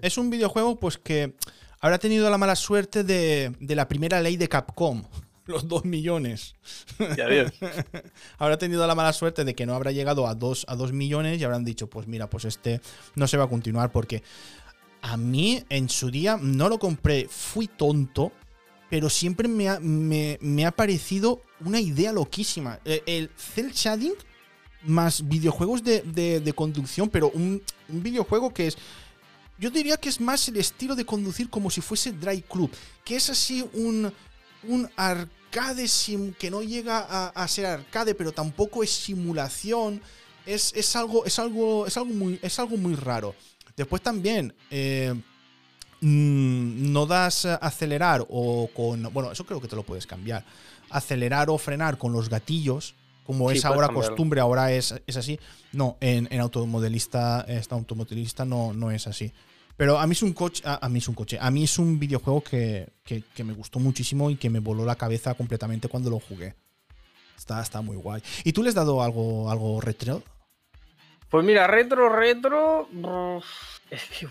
es, 0.00 0.18
un, 0.18 0.30
videojuego 0.30 0.78
pues 0.78 0.96
que 0.96 1.34
habrá 1.82 1.98
tenido 1.98 2.30
la 2.30 2.38
mala 2.38 2.56
suerte 2.56 3.04
de, 3.04 3.54
la 3.60 3.88
primera 3.88 4.22
ley 4.22 4.38
de 4.38 4.48
Capcom. 4.48 5.02
Los 5.44 5.66
dos 5.66 5.84
millones. 5.84 6.54
Ya 7.16 7.28
Dios. 7.28 7.52
habrá 8.38 8.56
tenido 8.56 8.86
la 8.86 8.94
mala 8.94 9.12
suerte 9.12 9.44
de 9.44 9.54
que 9.54 9.66
no 9.66 9.74
habrá 9.74 9.90
llegado 9.90 10.28
a 10.28 10.36
dos, 10.36 10.64
a 10.68 10.76
dos 10.76 10.92
millones 10.92 11.40
y 11.40 11.44
habrán 11.44 11.64
dicho, 11.64 11.90
pues 11.90 12.06
mira, 12.06 12.30
pues 12.30 12.44
este 12.44 12.80
no 13.16 13.26
se 13.26 13.36
va 13.36 13.44
a 13.44 13.48
continuar 13.48 13.90
porque 13.90 14.22
a 15.02 15.16
mí 15.16 15.64
en 15.68 15.88
su 15.88 16.12
día 16.12 16.38
no 16.40 16.68
lo 16.68 16.78
compré, 16.78 17.26
fui 17.28 17.66
tonto, 17.66 18.30
pero 18.88 19.10
siempre 19.10 19.48
me 19.48 19.68
ha, 19.68 19.80
me, 19.80 20.64
ha 20.64 20.70
parecido 20.70 21.42
una 21.58 21.80
idea 21.80 22.12
loquísima. 22.12 22.78
El, 22.84 23.02
el 23.06 23.30
cel 23.36 23.72
shading 23.72 24.14
más 24.84 25.26
videojuegos 25.28 25.82
de, 25.82 26.52
conducción, 26.54 27.08
pero 27.08 27.30
un, 27.30 27.62
videojuego 27.88 28.52
que 28.52 28.68
es. 28.68 28.78
Yo 29.62 29.70
diría 29.70 29.96
que 29.96 30.08
es 30.08 30.20
más 30.20 30.48
el 30.48 30.56
estilo 30.56 30.96
de 30.96 31.06
conducir 31.06 31.48
como 31.48 31.70
si 31.70 31.80
fuese 31.80 32.10
Dry 32.10 32.42
Club, 32.42 32.68
que 33.04 33.14
es 33.14 33.30
así 33.30 33.64
un, 33.74 34.12
un 34.64 34.90
arcade 34.96 35.86
sim, 35.86 36.32
que 36.32 36.50
no 36.50 36.64
llega 36.64 37.28
a, 37.28 37.46
ser 37.46 37.66
arcade, 37.66 38.16
pero 38.16 38.32
tampoco 38.32 38.82
es 38.82 38.90
simulación. 38.90 40.02
Es, 40.44 40.72
es, 40.74 40.96
algo, 40.96 41.24
es, 41.24 41.38
algo, 41.38 41.86
es, 41.86 41.96
algo 41.96 42.12
muy, 42.12 42.40
es 42.42 42.58
algo 42.58 42.76
muy 42.76 42.96
raro. 42.96 43.36
Después 43.76 44.02
también. 44.02 44.52
Eh, 44.68 45.14
mm, 46.00 46.92
no 46.92 47.06
das 47.06 47.44
acelerar 47.44 48.26
o 48.28 48.68
con. 48.74 49.12
Bueno, 49.12 49.30
eso 49.30 49.46
creo 49.46 49.60
que 49.60 49.68
te 49.68 49.76
lo 49.76 49.84
puedes 49.84 50.08
cambiar. 50.08 50.44
Acelerar 50.90 51.50
o 51.50 51.56
frenar 51.56 51.98
con 51.98 52.12
los 52.12 52.28
gatillos 52.28 52.96
como 53.24 53.52
es 53.52 53.64
ahora 53.64 53.86
costumbre, 53.88 54.40
ahora 54.40 54.72
es, 54.72 54.92
es 55.06 55.16
así. 55.16 55.38
No, 55.72 55.98
en, 56.00 56.26
en, 56.32 56.40
automodelista, 56.40 57.44
esta 57.46 57.76
automodelista 57.76 58.44
no, 58.44 58.72
no 58.72 58.90
es 58.90 59.06
así. 59.06 59.32
Pero 59.82 59.98
a 59.98 60.06
mí 60.06 60.12
es 60.12 60.22
un 60.22 60.32
coche, 60.32 60.62
a, 60.64 60.88
mí 60.88 61.00
es 61.00 61.08
un 61.08 61.16
coche, 61.16 61.38
a 61.40 61.50
mí 61.50 61.64
es 61.64 61.76
un 61.76 61.98
videojuego 61.98 62.40
que, 62.40 62.86
me 63.38 63.52
gustó 63.52 63.80
muchísimo 63.80 64.30
y 64.30 64.36
que 64.36 64.48
me 64.48 64.60
voló 64.60 64.84
la 64.84 64.94
cabeza 64.94 65.34
completamente 65.34 65.88
cuando 65.88 66.08
lo 66.08 66.20
jugué. 66.20 66.54
Está, 67.36 67.60
está 67.60 67.80
muy 67.80 67.96
guay. 67.96 68.22
¿Y 68.44 68.52
tú 68.52 68.62
le 68.62 68.68
has 68.68 68.76
dado 68.76 69.02
algo, 69.02 69.50
algo 69.50 69.80
retro? 69.80 70.22
Pues 71.28 71.44
mira, 71.44 71.66
retro, 71.66 72.08
retro. 72.08 72.86
Es 73.90 74.04
que, 74.20 74.28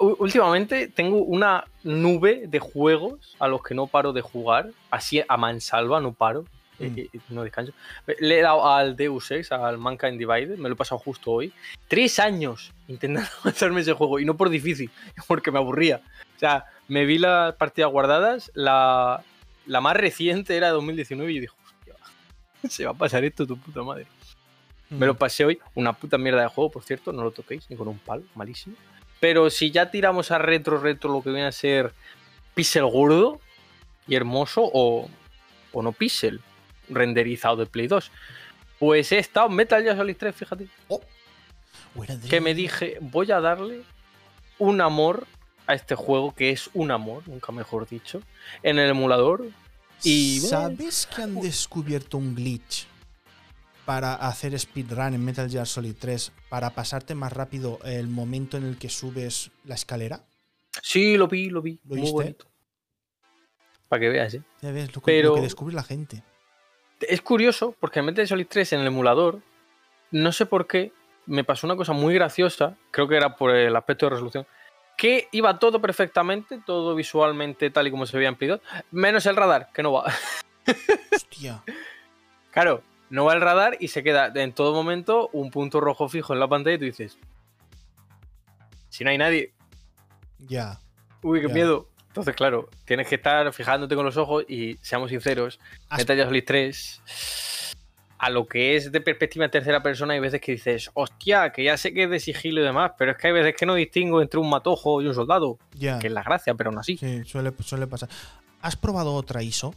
últimamente 0.00 0.88
tengo 0.88 1.18
una 1.18 1.64
nube 1.84 2.48
de 2.48 2.58
juegos 2.58 3.36
a 3.38 3.46
los 3.46 3.62
que 3.62 3.76
no 3.76 3.86
paro 3.86 4.12
de 4.12 4.20
jugar. 4.20 4.72
Así 4.90 5.22
a 5.28 5.36
mansalva, 5.36 6.00
no 6.00 6.12
paro. 6.12 6.44
Mm. 6.78 7.34
no 7.34 7.42
descanso. 7.42 7.72
Le 8.18 8.38
he 8.38 8.42
dado 8.42 8.66
al 8.66 8.96
Deus 8.96 9.30
Ex, 9.30 9.52
al 9.52 9.78
Mankind 9.78 10.18
Divided, 10.18 10.56
me 10.58 10.68
lo 10.68 10.74
he 10.74 10.76
pasado 10.76 10.98
justo 10.98 11.30
hoy. 11.30 11.52
Tres 11.88 12.18
años 12.18 12.72
intentando 12.88 13.28
hacerme 13.44 13.80
ese 13.80 13.92
juego 13.92 14.18
y 14.18 14.24
no 14.24 14.36
por 14.36 14.50
difícil, 14.50 14.90
porque 15.28 15.50
me 15.50 15.58
aburría. 15.58 16.00
O 16.36 16.38
sea, 16.38 16.66
me 16.88 17.04
vi 17.04 17.18
las 17.18 17.54
partidas 17.54 17.90
guardadas, 17.90 18.50
la, 18.54 19.22
la 19.66 19.80
más 19.80 19.96
reciente 19.96 20.56
era 20.56 20.68
de 20.68 20.72
2019 20.74 21.32
y 21.32 21.40
dije, 21.40 21.54
hostia, 21.64 21.94
se 22.68 22.84
va 22.84 22.92
a 22.92 22.94
pasar 22.94 23.24
esto 23.24 23.46
tu 23.46 23.58
puta 23.58 23.82
madre. 23.82 24.06
Me 24.90 25.06
lo 25.06 25.14
mm. 25.14 25.18
pasé 25.18 25.44
hoy, 25.44 25.58
una 25.74 25.92
puta 25.92 26.18
mierda 26.18 26.42
de 26.42 26.48
juego, 26.48 26.70
por 26.70 26.82
cierto, 26.82 27.12
no 27.12 27.22
lo 27.22 27.30
toquéis 27.30 27.68
ni 27.70 27.76
con 27.76 27.88
un 27.88 27.98
palo, 27.98 28.24
malísimo. 28.34 28.76
Pero 29.20 29.50
si 29.50 29.70
ya 29.70 29.90
tiramos 29.90 30.30
a 30.32 30.38
retro, 30.38 30.78
retro 30.78 31.12
lo 31.12 31.22
que 31.22 31.30
viene 31.30 31.46
a 31.46 31.52
ser 31.52 31.92
pixel 32.54 32.84
gordo 32.86 33.40
y 34.06 34.16
hermoso 34.16 34.62
o, 34.64 35.08
o 35.72 35.82
no 35.82 35.92
pixel, 35.92 36.40
renderizado 36.94 37.56
de 37.56 37.66
Play 37.66 37.86
2. 37.86 38.10
Pues 38.78 39.12
he 39.12 39.18
estado 39.18 39.48
Metal 39.48 39.82
Gear 39.82 39.96
Solid 39.96 40.16
3, 40.16 40.34
fíjate. 40.34 40.68
Oh. 40.88 41.00
Que 42.28 42.40
me 42.40 42.54
dije, 42.54 42.98
voy 43.00 43.30
a 43.32 43.40
darle 43.40 43.82
un 44.58 44.80
amor 44.80 45.26
a 45.66 45.74
este 45.74 45.94
juego, 45.94 46.34
que 46.34 46.50
es 46.50 46.70
un 46.74 46.90
amor, 46.90 47.26
nunca 47.28 47.52
mejor 47.52 47.88
dicho, 47.88 48.22
en 48.62 48.78
el 48.78 48.90
emulador. 48.90 49.48
Y 50.02 50.40
¿Sabes 50.40 51.06
que 51.06 51.22
han 51.22 51.40
descubierto 51.40 52.18
un 52.18 52.34
glitch 52.34 52.86
para 53.84 54.14
hacer 54.14 54.58
speedrun 54.58 55.14
en 55.14 55.24
Metal 55.24 55.48
Gear 55.48 55.66
Solid 55.66 55.94
3 55.98 56.32
para 56.48 56.70
pasarte 56.70 57.14
más 57.14 57.32
rápido 57.32 57.78
el 57.84 58.08
momento 58.08 58.56
en 58.56 58.64
el 58.64 58.78
que 58.78 58.88
subes 58.88 59.50
la 59.64 59.74
escalera? 59.74 60.24
Sí, 60.82 61.16
lo 61.16 61.28
vi, 61.28 61.50
lo 61.50 61.60
vi. 61.60 61.78
¿Lo 61.84 61.96
Muy 61.96 62.10
bonito. 62.10 62.46
Para 63.88 64.00
que 64.00 64.08
veas, 64.08 64.34
¿eh? 64.34 64.42
Ya 64.62 64.72
ves 64.72 64.94
lo 64.94 65.02
que, 65.02 65.22
lo 65.22 65.34
que 65.34 65.42
descubre 65.42 65.74
la 65.74 65.82
gente. 65.82 66.22
Es 67.08 67.20
curioso 67.22 67.74
porque 67.78 68.00
en 68.00 68.06
Metal 68.06 68.26
Solid 68.26 68.46
3 68.48 68.74
en 68.74 68.80
el 68.80 68.86
emulador, 68.88 69.40
no 70.10 70.32
sé 70.32 70.46
por 70.46 70.66
qué, 70.66 70.92
me 71.26 71.44
pasó 71.44 71.66
una 71.66 71.76
cosa 71.76 71.92
muy 71.92 72.14
graciosa, 72.14 72.76
creo 72.90 73.08
que 73.08 73.16
era 73.16 73.36
por 73.36 73.54
el 73.54 73.74
aspecto 73.76 74.06
de 74.06 74.10
resolución, 74.10 74.46
que 74.96 75.28
iba 75.32 75.58
todo 75.58 75.80
perfectamente, 75.80 76.60
todo 76.64 76.94
visualmente 76.94 77.70
tal 77.70 77.86
y 77.86 77.90
como 77.90 78.06
se 78.06 78.16
veía 78.16 78.28
en 78.28 78.36
Play 78.36 78.50
2, 78.50 78.60
menos 78.90 79.26
el 79.26 79.36
radar, 79.36 79.70
que 79.72 79.82
no 79.82 79.92
va. 79.92 80.12
Hostia. 81.12 81.62
Claro, 82.50 82.82
no 83.10 83.24
va 83.24 83.34
el 83.34 83.40
radar 83.40 83.76
y 83.80 83.88
se 83.88 84.02
queda 84.02 84.32
en 84.34 84.52
todo 84.52 84.74
momento 84.74 85.28
un 85.32 85.50
punto 85.50 85.80
rojo 85.80 86.08
fijo 86.08 86.32
en 86.32 86.40
la 86.40 86.48
pantalla 86.48 86.76
y 86.76 86.78
tú 86.78 86.84
dices, 86.84 87.18
si 88.88 89.04
no 89.04 89.10
hay 89.10 89.18
nadie. 89.18 89.52
Ya. 90.38 90.78
Uy, 91.22 91.40
qué 91.40 91.48
miedo. 91.48 91.88
Entonces, 92.12 92.36
claro, 92.36 92.68
tienes 92.84 93.08
que 93.08 93.14
estar 93.14 93.50
fijándote 93.54 93.94
con 93.94 94.04
los 94.04 94.18
ojos 94.18 94.44
y 94.46 94.76
seamos 94.82 95.08
sinceros, 95.08 95.58
Metal 95.96 96.14
Gear 96.14 96.28
Solid 96.28 96.44
3 96.46 97.02
a 98.22 98.30
lo 98.30 98.46
que 98.46 98.76
es 98.76 98.92
de 98.92 99.00
perspectiva 99.00 99.44
en 99.44 99.50
tercera 99.50 99.82
persona 99.82 100.14
hay 100.14 100.20
veces 100.20 100.40
que 100.40 100.52
dices, 100.52 100.90
hostia, 100.94 101.50
que 101.50 101.64
ya 101.64 101.76
sé 101.76 101.92
que 101.92 102.04
es 102.04 102.10
de 102.10 102.20
sigilo 102.20 102.60
y 102.60 102.64
demás, 102.64 102.92
pero 102.96 103.10
es 103.10 103.16
que 103.16 103.26
hay 103.26 103.32
veces 103.32 103.56
que 103.58 103.66
no 103.66 103.74
distingo 103.74 104.22
entre 104.22 104.38
un 104.38 104.48
matojo 104.48 105.02
y 105.02 105.08
un 105.08 105.14
soldado, 105.14 105.58
que 105.80 106.06
es 106.06 106.12
la 106.12 106.22
gracia, 106.22 106.54
pero 106.54 106.70
aún 106.70 106.78
así. 106.78 106.96
Sí, 106.96 107.24
suele, 107.24 107.50
pasar. 107.50 108.08
¿Has 108.60 108.76
probado 108.76 109.12
otra 109.14 109.42
ISO? 109.42 109.74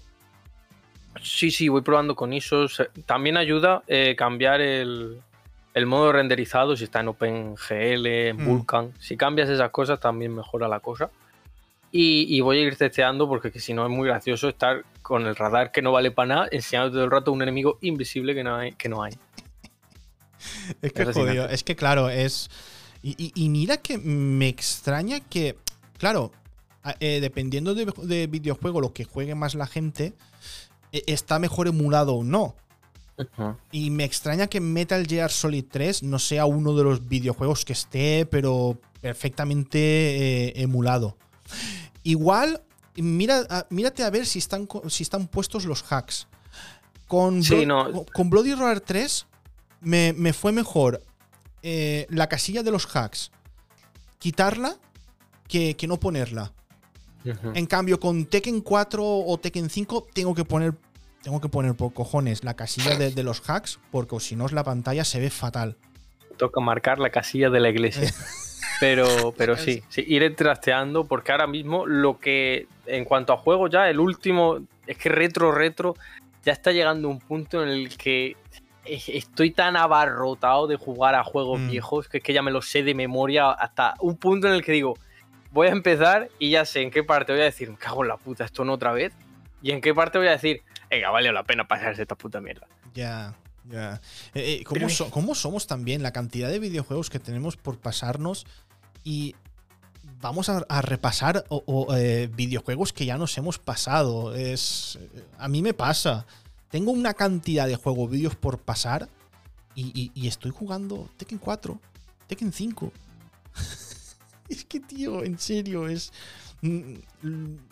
Sí, 1.24 1.50
sí, 1.50 1.70
voy 1.70 1.82
probando 1.82 2.16
con 2.16 2.34
ISO. 2.34 2.68
También 3.08 3.36
ayuda 3.36 3.82
eh, 3.88 4.16
cambiar 4.16 4.62
el, 4.62 5.24
modo 5.88 6.12
renderizado 6.12 6.78
si 6.78 6.84
está 6.84 7.00
en 7.00 7.08
OpenGL, 7.08 8.06
en 8.06 8.38
mm. 8.38 8.46
Vulkan. 8.46 8.94
Si 9.00 9.18
cambias 9.18 9.50
esas 9.50 9.72
cosas 9.72 10.00
también 10.00 10.36
mejora 10.36 10.68
la 10.68 10.82
cosa. 10.82 11.10
Y, 11.98 12.42
voy 12.42 12.58
a 12.58 12.62
ir 12.64 12.76
testeando 12.76 13.26
porque 13.26 13.58
si 13.58 13.74
no 13.74 13.86
es 13.86 13.90
muy 13.90 14.10
gracioso 14.10 14.50
estar 14.50 14.84
con 15.02 15.26
el 15.26 15.34
radar 15.34 15.72
que 15.72 15.82
no 15.82 15.94
vale 15.94 16.12
para 16.12 16.28
nada 16.28 16.48
enseñando 16.52 16.92
todo 16.92 17.06
el 17.06 17.10
rato 17.10 17.32
un 17.32 17.42
enemigo 17.42 17.78
invisible 17.80 18.36
que 18.36 18.44
no 18.44 18.58
hay. 18.58 18.74
Que 18.74 18.90
no 18.90 19.02
hay. 19.02 19.14
es 20.82 20.92
que 20.92 21.06
jodido. 21.06 21.48
Es 21.48 21.64
que 21.64 21.78
claro, 21.78 22.10
es... 22.10 22.50
Y, 23.02 23.48
mira 23.48 23.78
que 23.78 23.98
me 23.98 24.50
extraña 24.50 25.22
que, 25.22 25.56
claro, 25.98 26.34
eh, 27.00 27.20
dependiendo 27.22 27.74
de, 27.74 28.28
videojuego, 28.28 28.82
lo 28.82 28.92
que 28.92 29.06
juegue 29.06 29.34
más 29.34 29.56
la 29.56 29.68
gente, 29.68 30.16
e, 30.92 31.02
está 31.08 31.40
mejor 31.40 31.70
emulado 31.70 32.16
o 32.16 32.26
no. 32.26 32.56
Y 33.72 33.90
me 33.92 34.04
extraña 34.04 34.48
que 34.48 34.60
Metal 34.60 35.08
Gear 35.08 35.32
Solid 35.32 35.64
3 35.72 36.04
no 36.04 36.20
sea 36.20 36.46
uno 36.46 36.76
de 36.76 36.84
los 36.84 37.08
videojuegos 37.08 37.64
que 37.64 37.72
esté, 37.72 38.26
pero 38.26 38.78
perfectamente 39.00 39.78
eh, 39.80 40.54
emulado. 40.58 41.16
Igual, 42.06 42.62
mira, 42.96 43.66
mírate 43.72 44.04
a 44.04 44.12
ver 44.12 44.28
si 44.28 44.38
están, 44.38 44.68
si 44.90 45.02
están 45.02 45.28
puestos 45.28 45.66
los 45.66 45.84
hacks. 45.92 46.28
Con, 47.08 47.42
con 48.14 48.30
Bloody 48.30 48.54
Roar 48.54 48.80
3 48.80 49.26
me, 49.82 50.34
fue 50.34 50.52
mejor 50.52 51.02
eh, 51.64 52.06
la 52.10 52.30
casilla 52.30 52.62
de 52.62 52.72
los 52.72 52.88
hacks 52.96 53.32
quitarla 54.20 54.78
que, 55.48 55.76
no 55.88 56.00
ponerla. 56.00 56.54
En 57.56 57.66
cambio, 57.66 58.00
con 58.00 58.26
Tekken 58.28 58.62
4 58.62 59.04
o 59.04 59.38
Tekken 59.40 59.70
5 59.70 60.08
tengo 60.14 60.36
que 60.36 60.46
poner 60.46 60.76
tengo 61.24 61.42
que 61.42 61.50
poner 61.50 61.74
por 61.74 61.92
cojones 61.92 62.44
la 62.44 62.56
casilla 62.56 62.98
de, 62.98 63.10
de 63.10 63.24
los 63.24 63.42
hacks 63.50 63.80
porque 63.90 64.20
si 64.20 64.36
no 64.36 64.48
la 64.48 64.64
pantalla 64.64 65.04
se 65.04 65.20
ve 65.20 65.32
fatal. 65.32 65.76
Toca 66.38 66.62
marcar 66.62 67.00
la 67.00 67.10
casilla 67.10 67.50
de 67.50 67.60
la 67.60 67.70
iglesia. 67.70 68.12
Pero, 68.82 69.34
pero 69.38 69.56
sí, 69.56 69.84
sí, 69.88 70.04
ir 70.06 70.36
trasteando, 70.36 71.06
porque 71.06 71.32
ahora 71.32 71.48
mismo 71.48 71.86
lo 71.86 72.20
que, 72.20 72.68
en 72.86 73.06
cuanto 73.06 73.32
a 73.32 73.38
juego 73.38 73.70
ya, 73.70 73.90
el 73.90 74.02
último, 74.02 74.60
es 74.86 74.98
que 74.98 75.08
retro, 75.08 75.54
retro, 75.54 75.96
ya 76.44 76.52
está 76.52 76.74
llegando 76.74 77.08
un 77.08 77.20
punto 77.20 77.64
en 77.64 77.70
el 77.70 77.96
que 77.98 78.36
estoy 78.86 79.52
tan 79.52 79.78
abarrotado 79.78 80.68
de 80.68 80.76
jugar 80.76 81.16
a 81.16 81.24
juegos 81.24 81.60
mm. 81.60 81.70
viejos 81.70 82.08
que 82.08 82.18
es 82.18 82.24
que 82.24 82.34
ya 82.34 82.42
me 82.42 82.52
los 82.52 82.68
sé 82.68 82.84
de 82.84 82.94
memoria 82.94 83.50
hasta 83.50 83.96
un 84.00 84.18
punto 84.18 84.48
en 84.48 84.54
el 84.54 84.64
que 84.64 84.74
digo, 84.74 84.96
voy 85.52 85.68
a 85.68 85.72
empezar 85.72 86.30
y 86.38 86.52
ya 86.52 86.66
sé 86.66 86.82
en 86.82 86.92
qué 86.92 87.04
parte 87.04 87.32
voy 87.32 87.42
a 87.42 87.46
decir, 87.46 87.70
me 87.70 87.78
cago 87.78 88.04
en 88.04 88.10
la 88.10 88.18
puta, 88.18 88.46
esto 88.46 88.66
no 88.66 88.74
otra 88.74 88.92
vez. 88.92 89.14
Y 89.62 89.72
en 89.72 89.82
qué 89.82 89.94
parte 89.96 90.18
voy 90.18 90.28
a 90.28 90.32
decir, 90.32 90.62
venga, 90.90 91.10
vale 91.10 91.32
la 91.32 91.44
pena 91.44 91.68
pasarse 91.68 92.02
esta 92.02 92.16
puta 92.16 92.42
mierda. 92.42 92.68
Ya, 92.94 93.34
ya. 93.70 94.02
Eh, 94.34 94.64
eh, 94.64 94.64
¿cómo, 95.12 95.36
somos 95.36 95.68
también? 95.68 96.04
La 96.04 96.12
cantidad 96.12 96.50
de 96.50 96.60
videojuegos 96.60 97.10
que 97.10 97.20
tenemos 97.20 97.58
por 97.58 97.80
pasarnos 97.80 98.46
y 99.04 99.36
vamos 100.22 100.50
a, 100.50 100.82
repasar 100.82 101.46
eh, 101.96 102.30
videojuegos 102.36 102.94
que 102.94 103.06
ya 103.06 103.18
nos 103.18 103.38
hemos 103.38 103.60
pasado. 103.60 104.36
Es, 104.36 105.00
a 105.38 105.48
mí 105.48 105.62
me 105.62 105.74
pasa. 105.74 106.26
Tengo 106.70 106.92
una 106.92 107.14
cantidad 107.14 107.68
de 107.68 107.76
juegos 107.76 108.10
vídeos 108.10 108.36
por 108.36 108.60
pasar 108.60 109.10
y, 109.76 110.28
estoy 110.28 110.52
jugando 110.52 111.10
Tekken 111.18 111.38
4, 111.38 111.80
Tekken 112.28 112.54
5. 112.54 112.92
es 114.50 114.66
que, 114.66 114.80
tío, 114.80 115.24
en 115.24 115.38
serio, 115.38 115.88
es, 115.88 116.12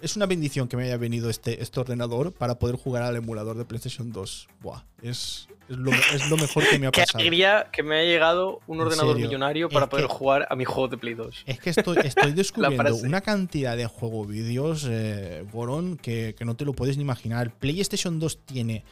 es 0.01 0.15
una 0.15 0.25
bendición 0.25 0.67
que 0.67 0.77
me 0.77 0.83
haya 0.83 0.97
venido 0.97 1.29
este, 1.29 1.61
este 1.61 1.79
ordenador 1.79 2.31
para 2.31 2.59
poder 2.59 2.75
jugar 2.75 3.03
al 3.03 3.15
emulador 3.15 3.57
de 3.57 3.65
PlayStation 3.65 4.11
2. 4.11 4.47
Buah, 4.61 4.83
es, 5.01 5.47
es 5.69 5.77
lo, 5.77 6.37
mejor 6.37 6.63
que 6.69 6.79
me 6.79 6.87
ha 6.87 6.91
pasado. 6.91 7.17
Qué 7.17 7.21
alegría 7.21 7.69
que 7.71 7.83
me 7.83 7.97
haya 7.99 8.09
llegado 8.09 8.59
un 8.67 8.81
ordenador 8.81 9.17
millonario 9.17 9.69
para 9.69 9.87
poder 9.87 10.07
jugar 10.07 10.47
a 10.49 10.55
mi 10.55 10.65
juego 10.65 10.87
de 10.87 10.97
Play 10.97 11.13
2. 11.13 11.43
Es 11.45 11.59
que 11.59 11.69
estoy, 11.69 11.97
estoy 12.03 12.31
descubriendo 12.33 12.95
una 12.95 13.21
cantidad 13.21 13.77
de 13.77 13.85
juego 13.85 14.25
vídeos, 14.25 14.87
eh, 14.89 15.45
Goron, 15.51 15.97
que, 15.97 16.35
no 16.41 16.55
te 16.55 16.65
lo 16.65 16.73
puedes 16.73 16.97
ni 16.97 17.03
imaginar. 17.03 17.51
PlayStation 17.51 18.19
2 18.19 18.45
tiene, 18.45 18.83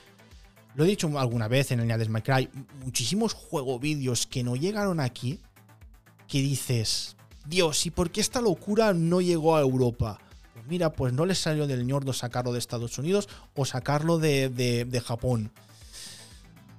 lo 0.76 0.86
he 0.86 0.88
dicho 0.88 1.12
alguna 1.20 1.48
vez 1.48 1.72
en 1.72 1.80
el 1.80 1.88
de 1.88 2.10
My 2.10 2.22
Cry, 2.22 2.50
muchísimos 2.84 3.34
juego 3.34 3.80
vídeos 3.80 4.28
que 4.28 4.44
no 4.44 4.56
llegaron 4.56 5.00
aquí, 5.00 5.40
que 6.28 6.40
dices, 6.40 7.18
Dios, 7.52 7.86
¿y 7.86 7.92
por 7.92 8.12
qué 8.12 8.22
esta 8.22 8.40
locura 8.40 8.94
no 8.94 9.20
llegó 9.20 9.58
a 9.58 9.62
Europa? 9.62 10.20
Pues 10.54 10.66
mira, 10.68 10.94
pues 10.94 11.12
no 11.12 11.26
les 11.26 11.38
salió 11.38 11.68
del 11.68 11.86
ñordo 11.86 12.14
sacarlo 12.14 12.54
de 12.54 12.60
Estados 12.60 12.98
Unidos 12.98 13.28
o 13.56 13.66
sacarlo 13.66 14.18
de, 14.20 14.50
de 14.50 15.02
Japón. 15.02 15.52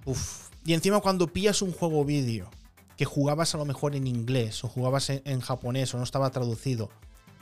Uf. 0.07 0.49
Y 0.65 0.73
encima 0.73 1.01
cuando 1.01 1.29
pillas 1.29 1.61
un 1.61 1.73
juego 1.73 2.05
vídeo 2.05 2.51
que 2.97 3.05
jugabas 3.05 3.55
a 3.55 3.59
lo 3.59 3.67
mejor 3.67 3.95
en 3.97 4.07
inglés 4.07 4.65
o 4.65 4.69
jugabas 4.69 5.11
en, 5.11 5.41
japonés 5.41 5.93
o 5.95 5.99
no 5.99 6.05
estaba 6.05 6.31
traducido 6.31 6.89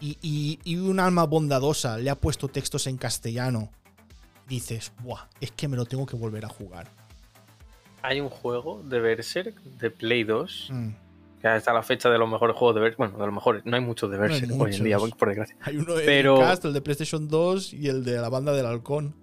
y, 0.01 0.59
un 0.77 0.99
alma 0.99 1.25
bondadosa 1.25 1.99
le 1.99 2.11
ha 2.11 2.15
puesto 2.15 2.49
textos 2.49 2.89
en 2.89 2.97
castellano, 2.97 3.71
dices, 4.49 4.93
Buah, 5.05 5.29
es 5.41 5.53
que 5.53 5.69
me 5.69 5.77
lo 5.77 5.85
tengo 5.85 6.07
que 6.07 6.17
volver 6.17 6.47
a 6.47 6.49
jugar. 6.49 6.89
Hay 8.03 8.19
un 8.21 8.31
juego 8.31 8.83
de 8.83 8.99
Berserk 8.99 9.61
de 9.63 9.91
Play 9.91 10.25
2 10.25 10.69
mm. 10.71 11.10
Que 11.41 11.57
está 11.57 11.73
la 11.73 11.83
fecha 11.83 12.11
de 12.11 12.19
los 12.19 12.29
mejores 12.29 12.55
juegos 12.55 12.75
de 12.75 12.81
Berserk. 12.83 12.99
Bueno, 12.99 13.19
de 13.19 13.25
los 13.25 13.35
mejores, 13.35 13.65
no 13.65 13.77
hay 13.77 13.83
muchos 13.83 14.11
de 14.11 14.19
Berserk 14.19 14.61
hoy 14.61 14.75
en 14.75 14.85
día, 14.85 14.99
por 14.99 15.29
desgracia. 15.29 15.57
Hay 15.63 15.77
uno 15.77 15.95
de 15.95 16.05
Pero... 16.05 16.41
el 16.53 16.73
de 16.73 16.81
PlayStation 16.81 17.29
2 17.29 17.75
y 17.75 17.89
el 17.89 18.05
de 18.05 18.19
la 18.19 18.29
banda 18.29 18.53
del 18.53 18.67
halcón. 18.67 19.15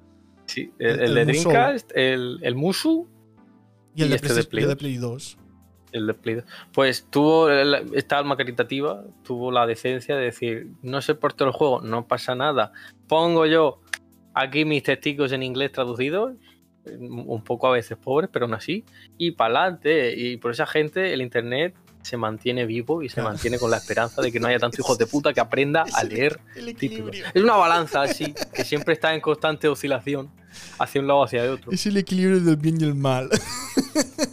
Sí, 0.45 0.71
el, 0.80 1.13
de 1.13 1.25
Dreamcast, 1.25 1.91
el, 1.93 2.39
el 2.41 2.56
Musu 2.56 3.08
y 3.93 4.03
el, 4.03 4.10
de, 4.10 4.15
este 4.15 4.43
Play, 4.45 4.63
2. 4.97 5.38
El 5.91 6.08
de 6.08 6.13
Play 6.13 6.36
2. 6.36 6.45
Pues 6.71 7.06
tuvo 7.10 7.49
esta 7.49 8.17
alma 8.17 8.38
caritativa, 8.38 9.03
tuvo 9.23 9.51
la 9.51 9.67
decencia 9.67 10.15
de 10.15 10.23
decir, 10.23 10.67
no 10.82 11.01
sé 11.01 11.15
por 11.15 11.34
todo 11.34 11.49
el 11.49 11.53
juego, 11.53 11.82
no 11.82 12.08
pasa 12.08 12.34
nada. 12.34 12.71
Pongo 13.08 13.45
yo 13.45 13.82
aquí 14.34 14.63
mis 14.63 14.84
testigos 14.84 15.34
en 15.34 15.43
inglés 15.43 15.73
traducidos, 15.73 16.36
un 16.86 17.43
poco 17.43 17.67
a 17.67 17.71
veces 17.71 17.97
pobres, 17.97 18.30
pero 18.32 18.45
aún 18.45 18.53
así, 18.53 18.86
y 19.17 19.32
para 19.32 19.62
adelante. 19.63 20.13
Y 20.15 20.38
por 20.38 20.51
esa 20.51 20.65
gente 20.65 21.13
el 21.13 21.21
Internet 21.21 21.75
se 22.08 22.15
mantiene 22.15 22.65
vivo 22.65 23.04
y 23.04 23.10
se 23.10 23.22
mantiene 23.22 23.60
con 23.60 23.70
la 23.70 23.78
esperanza 23.78 24.22
de 24.22 24.32
que 24.32 24.39
no 24.39 24.48
haya 24.48 24.60
tantos 24.60 24.80
hijos 24.80 24.98
de 24.98 25.06
puta 25.13 25.34
que 25.34 25.41
aprenda 25.41 25.86
a 25.93 26.04
leer 26.04 26.39
títulos. 26.78 27.15
Es 27.34 27.43
una 27.43 27.56
balanza 27.56 28.02
así, 28.02 28.34
que 28.54 28.63
siempre 28.63 28.93
está 28.93 29.13
en 29.13 29.20
constante 29.20 29.67
oscilación 29.67 30.32
hacia 30.80 31.02
un 31.02 31.08
lado 31.08 31.20
o 31.20 31.24
hacia 31.26 31.43
el 31.43 31.52
otro. 31.52 31.72
Es 31.72 31.86
el 31.86 31.98
equilibrio 31.98 32.39
del 32.39 32.56
bien 32.56 32.80
y 32.80 32.86
el 32.86 32.96
mal. 32.96 33.30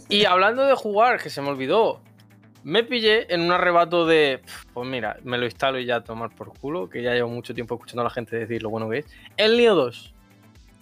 Y 0.07 0.25
hablando 0.25 0.63
de 0.63 0.75
jugar, 0.75 1.21
que 1.21 1.29
se 1.29 1.41
me 1.41 1.49
olvidó, 1.49 2.01
me 2.63 2.83
pillé 2.83 3.33
en 3.33 3.41
un 3.41 3.51
arrebato 3.51 4.05
de. 4.05 4.41
Pues 4.73 4.87
mira, 4.87 5.17
me 5.23 5.37
lo 5.37 5.45
instalo 5.45 5.79
y 5.79 5.85
ya 5.85 6.01
tomar 6.01 6.33
por 6.33 6.57
culo, 6.57 6.89
que 6.89 7.03
ya 7.03 7.13
llevo 7.13 7.29
mucho 7.29 7.53
tiempo 7.53 7.75
escuchando 7.75 8.01
a 8.01 8.05
la 8.05 8.09
gente 8.09 8.37
decir 8.37 8.63
lo 8.63 8.69
bueno 8.69 8.89
que 8.89 8.99
es. 8.99 9.05
El 9.35 9.57
Nio 9.57 9.75
2. 9.75 10.13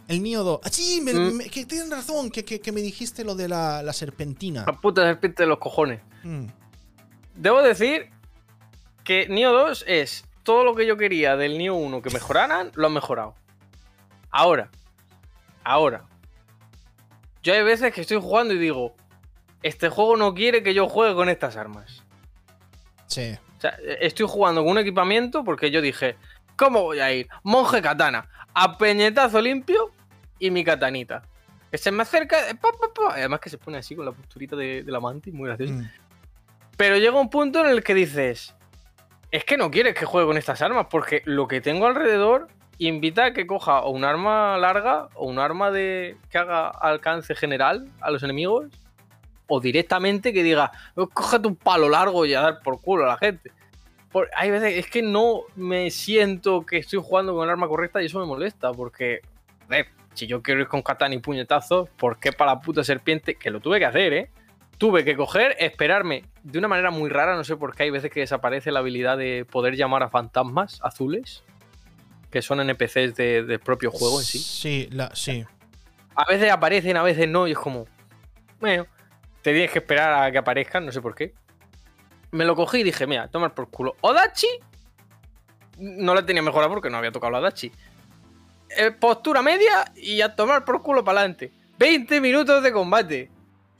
El 0.10 0.22
Nio 0.22 0.44
2. 0.44 0.60
Ah, 0.64 0.70
sí, 0.70 1.02
mm. 1.02 1.50
que 1.50 1.66
tienes 1.66 1.90
razón, 1.90 2.30
que, 2.30 2.72
me 2.72 2.82
dijiste 2.82 3.24
lo 3.24 3.34
de 3.34 3.48
la, 3.48 3.92
serpentina. 3.94 4.66
La 4.68 4.80
puta 4.80 5.02
serpiente 5.04 5.44
de 5.44 5.48
los 5.48 5.58
cojones. 5.58 6.02
Mm. 6.24 6.46
Debo 7.36 7.62
decir 7.62 8.10
que 9.04 9.28
Nio 9.28 9.52
2 9.52 9.86
es 9.88 10.26
todo 10.44 10.64
lo 10.64 10.76
que 10.76 10.86
yo 10.86 10.98
quería 10.98 11.36
del 11.36 11.58
Nio 11.58 11.76
1 11.76 12.02
que 12.02 12.10
mejoraran, 12.10 12.72
lo 12.76 12.88
han 12.88 12.94
mejorado. 12.94 13.36
Ahora, 14.30 14.70
ahora, 15.64 16.06
yo 17.44 17.54
hay 17.54 17.64
veces 17.64 17.94
que 17.94 18.02
estoy 18.02 18.20
jugando 18.20 18.54
y 18.54 18.58
digo, 18.58 18.96
este 19.62 19.90
juego 19.90 20.18
no 20.18 20.34
quiere 20.34 20.64
que 20.64 20.74
yo 20.74 20.88
juegue 20.88 21.16
con 21.16 21.30
estas 21.30 21.56
armas. 21.58 22.04
Sí. 23.08 23.38
O 23.58 23.62
sea, 23.62 23.78
estoy 24.00 24.28
jugando 24.28 24.62
con 24.62 24.72
un 24.72 24.78
equipamiento 24.78 25.44
porque 25.44 25.72
yo 25.72 25.82
dije, 25.82 26.16
¿cómo 26.56 26.82
voy 26.82 27.00
a 27.00 27.12
ir? 27.14 27.28
Monje 27.44 27.82
katana, 27.82 28.30
a 28.54 28.78
peñetazo 28.78 29.42
limpio 29.42 29.92
y 30.40 30.52
mi 30.52 30.64
katanita. 30.64 31.24
Que 31.72 31.78
se 31.78 31.92
me 31.92 32.04
acerca, 32.04 32.50
eh, 32.50 32.58
además 33.12 33.40
que 33.40 33.50
se 33.50 33.58
pone 33.58 33.78
así 33.78 33.96
con 33.96 34.06
la 34.06 34.12
posturita 34.12 34.56
de, 34.56 34.84
la 34.86 35.00
mantis, 35.00 35.34
muy 35.34 35.48
gracioso. 35.48 35.74
Mm. 35.74 35.90
Pero 36.78 36.98
llega 36.98 37.20
un 37.20 37.30
punto 37.30 37.64
en 37.64 37.72
el 37.72 37.84
que 37.84 37.94
dices, 37.94 38.56
es 39.32 39.46
que 39.46 39.58
no 39.58 39.72
quieres 39.72 39.96
que 39.96 40.06
juegue 40.06 40.28
con 40.28 40.38
estas 40.38 40.62
armas 40.62 40.88
porque 40.90 41.22
lo 41.26 41.48
que 41.48 41.62
tengo 41.62 41.88
alrededor 41.88 42.48
invita 42.78 43.26
a 43.26 43.34
que 43.34 43.48
coja 43.48 43.82
o 43.82 43.92
un 43.92 44.04
arma 44.04 44.58
larga 44.58 45.10
o 45.16 45.26
un 45.28 45.40
arma 45.40 45.72
de 45.72 46.18
que 46.30 46.38
haga 46.38 46.68
alcance 46.70 47.36
general 47.36 47.88
a 48.02 48.12
los 48.12 48.24
enemigos 48.24 48.66
o 49.48 49.60
directamente 49.60 50.34
que 50.34 50.44
diga, 50.44 50.72
oh, 50.96 51.08
cógete 51.08 51.48
un 51.48 51.56
palo 51.56 51.90
largo 51.90 52.26
y 52.26 52.34
a 52.34 52.42
dar 52.42 52.60
por 52.62 52.82
culo 52.82 53.04
a 53.06 53.08
la 53.08 53.18
gente. 53.18 53.52
hay 54.36 54.52
veces, 54.52 54.78
es 54.78 54.90
que 54.90 55.02
no 55.02 55.42
me 55.56 55.92
siento 55.92 56.66
que 56.66 56.78
estoy 56.78 57.00
jugando 57.04 57.34
con 57.34 57.44
el 57.44 57.50
arma 57.50 57.68
correcta 57.68 58.02
y 58.02 58.06
eso 58.06 58.20
me 58.20 58.26
molesta, 58.26 58.72
porque, 58.72 59.22
si 60.14 60.28
yo 60.28 60.42
quiero 60.42 60.62
ir 60.62 60.68
con 60.68 60.82
katana 60.82 61.16
y 61.16 61.20
puñetazos, 61.20 61.90
¿por 61.90 62.20
qué 62.20 62.32
para 62.32 62.54
la 62.54 62.60
puta 62.62 62.84
serpiente? 62.84 63.36
Que 63.36 63.50
lo 63.50 63.60
tuve 63.60 63.80
que 63.80 63.86
hacer, 63.86 64.14
¿eh? 64.14 64.30
Tuve 64.78 65.06
que 65.06 65.16
coger, 65.16 65.56
esperarme 65.60 66.26
de 66.44 66.60
una 66.60 66.68
manera 66.68 66.92
muy 66.92 67.10
rara, 67.10 67.36
no 67.36 67.44
sé 67.44 67.56
por 67.56 67.76
qué 67.76 67.84
hay 67.84 67.90
veces 67.90 68.12
que 68.12 68.20
desaparece 68.20 68.72
la 68.72 68.80
habilidad 68.80 69.18
de 69.18 69.46
poder 69.50 69.76
llamar 69.76 70.04
a 70.04 70.10
fantasmas 70.10 70.80
azules, 70.84 71.44
que 72.32 72.42
son 72.42 72.60
NPCs 72.60 73.16
del 73.16 73.60
propio 73.60 73.92
juego 73.92 74.20
en 74.20 74.26
sí. 74.26 74.40
Sí, 74.40 74.90
la, 74.92 75.16
sí. 75.16 75.46
A 76.16 76.26
veces 76.26 76.52
aparecen, 76.52 76.98
a 76.98 77.04
veces 77.04 77.28
no, 77.30 77.48
y 77.48 77.52
es 77.52 77.58
como, 77.58 77.86
bueno, 78.60 78.86
te 79.42 79.52
tienes 79.52 79.72
que 79.72 79.80
esperar 79.80 80.24
a 80.24 80.32
que 80.32 80.38
aparezcan, 80.38 80.86
no 80.86 80.92
sé 80.92 81.02
por 81.02 81.16
qué. 81.16 81.34
Me 82.32 82.46
lo 82.46 82.56
cogí 82.56 82.80
y 82.80 82.84
dije, 82.84 83.06
mira, 83.06 83.28
tomar 83.28 83.54
por 83.54 83.70
culo. 83.70 83.96
Odachi 84.02 84.48
no 85.78 86.16
la 86.16 86.26
tenía 86.26 86.42
mejorada 86.42 86.70
porque 86.70 86.90
no 86.90 86.98
había 86.98 87.12
tocado 87.12 87.32
la 87.32 87.40
Odachi. 87.40 87.72
Eh, 88.78 88.92
postura 88.92 89.42
media 89.42 89.92
y 89.96 90.22
a 90.22 90.36
tomar 90.36 90.66
por 90.66 90.82
culo 90.82 91.04
para 91.04 91.20
adelante. 91.20 91.52
20 91.78 92.22
minutos 92.22 92.64
de 92.64 92.72
combate. 92.72 93.30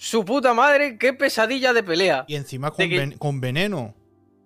Su 0.04 0.26
puta 0.26 0.54
madre, 0.54 0.98
qué 0.98 1.14
pesadilla 1.14 1.72
de 1.72 1.82
pelea. 1.82 2.26
Y 2.28 2.36
encima 2.36 2.72
con, 2.72 3.40
veneno. 3.40 3.96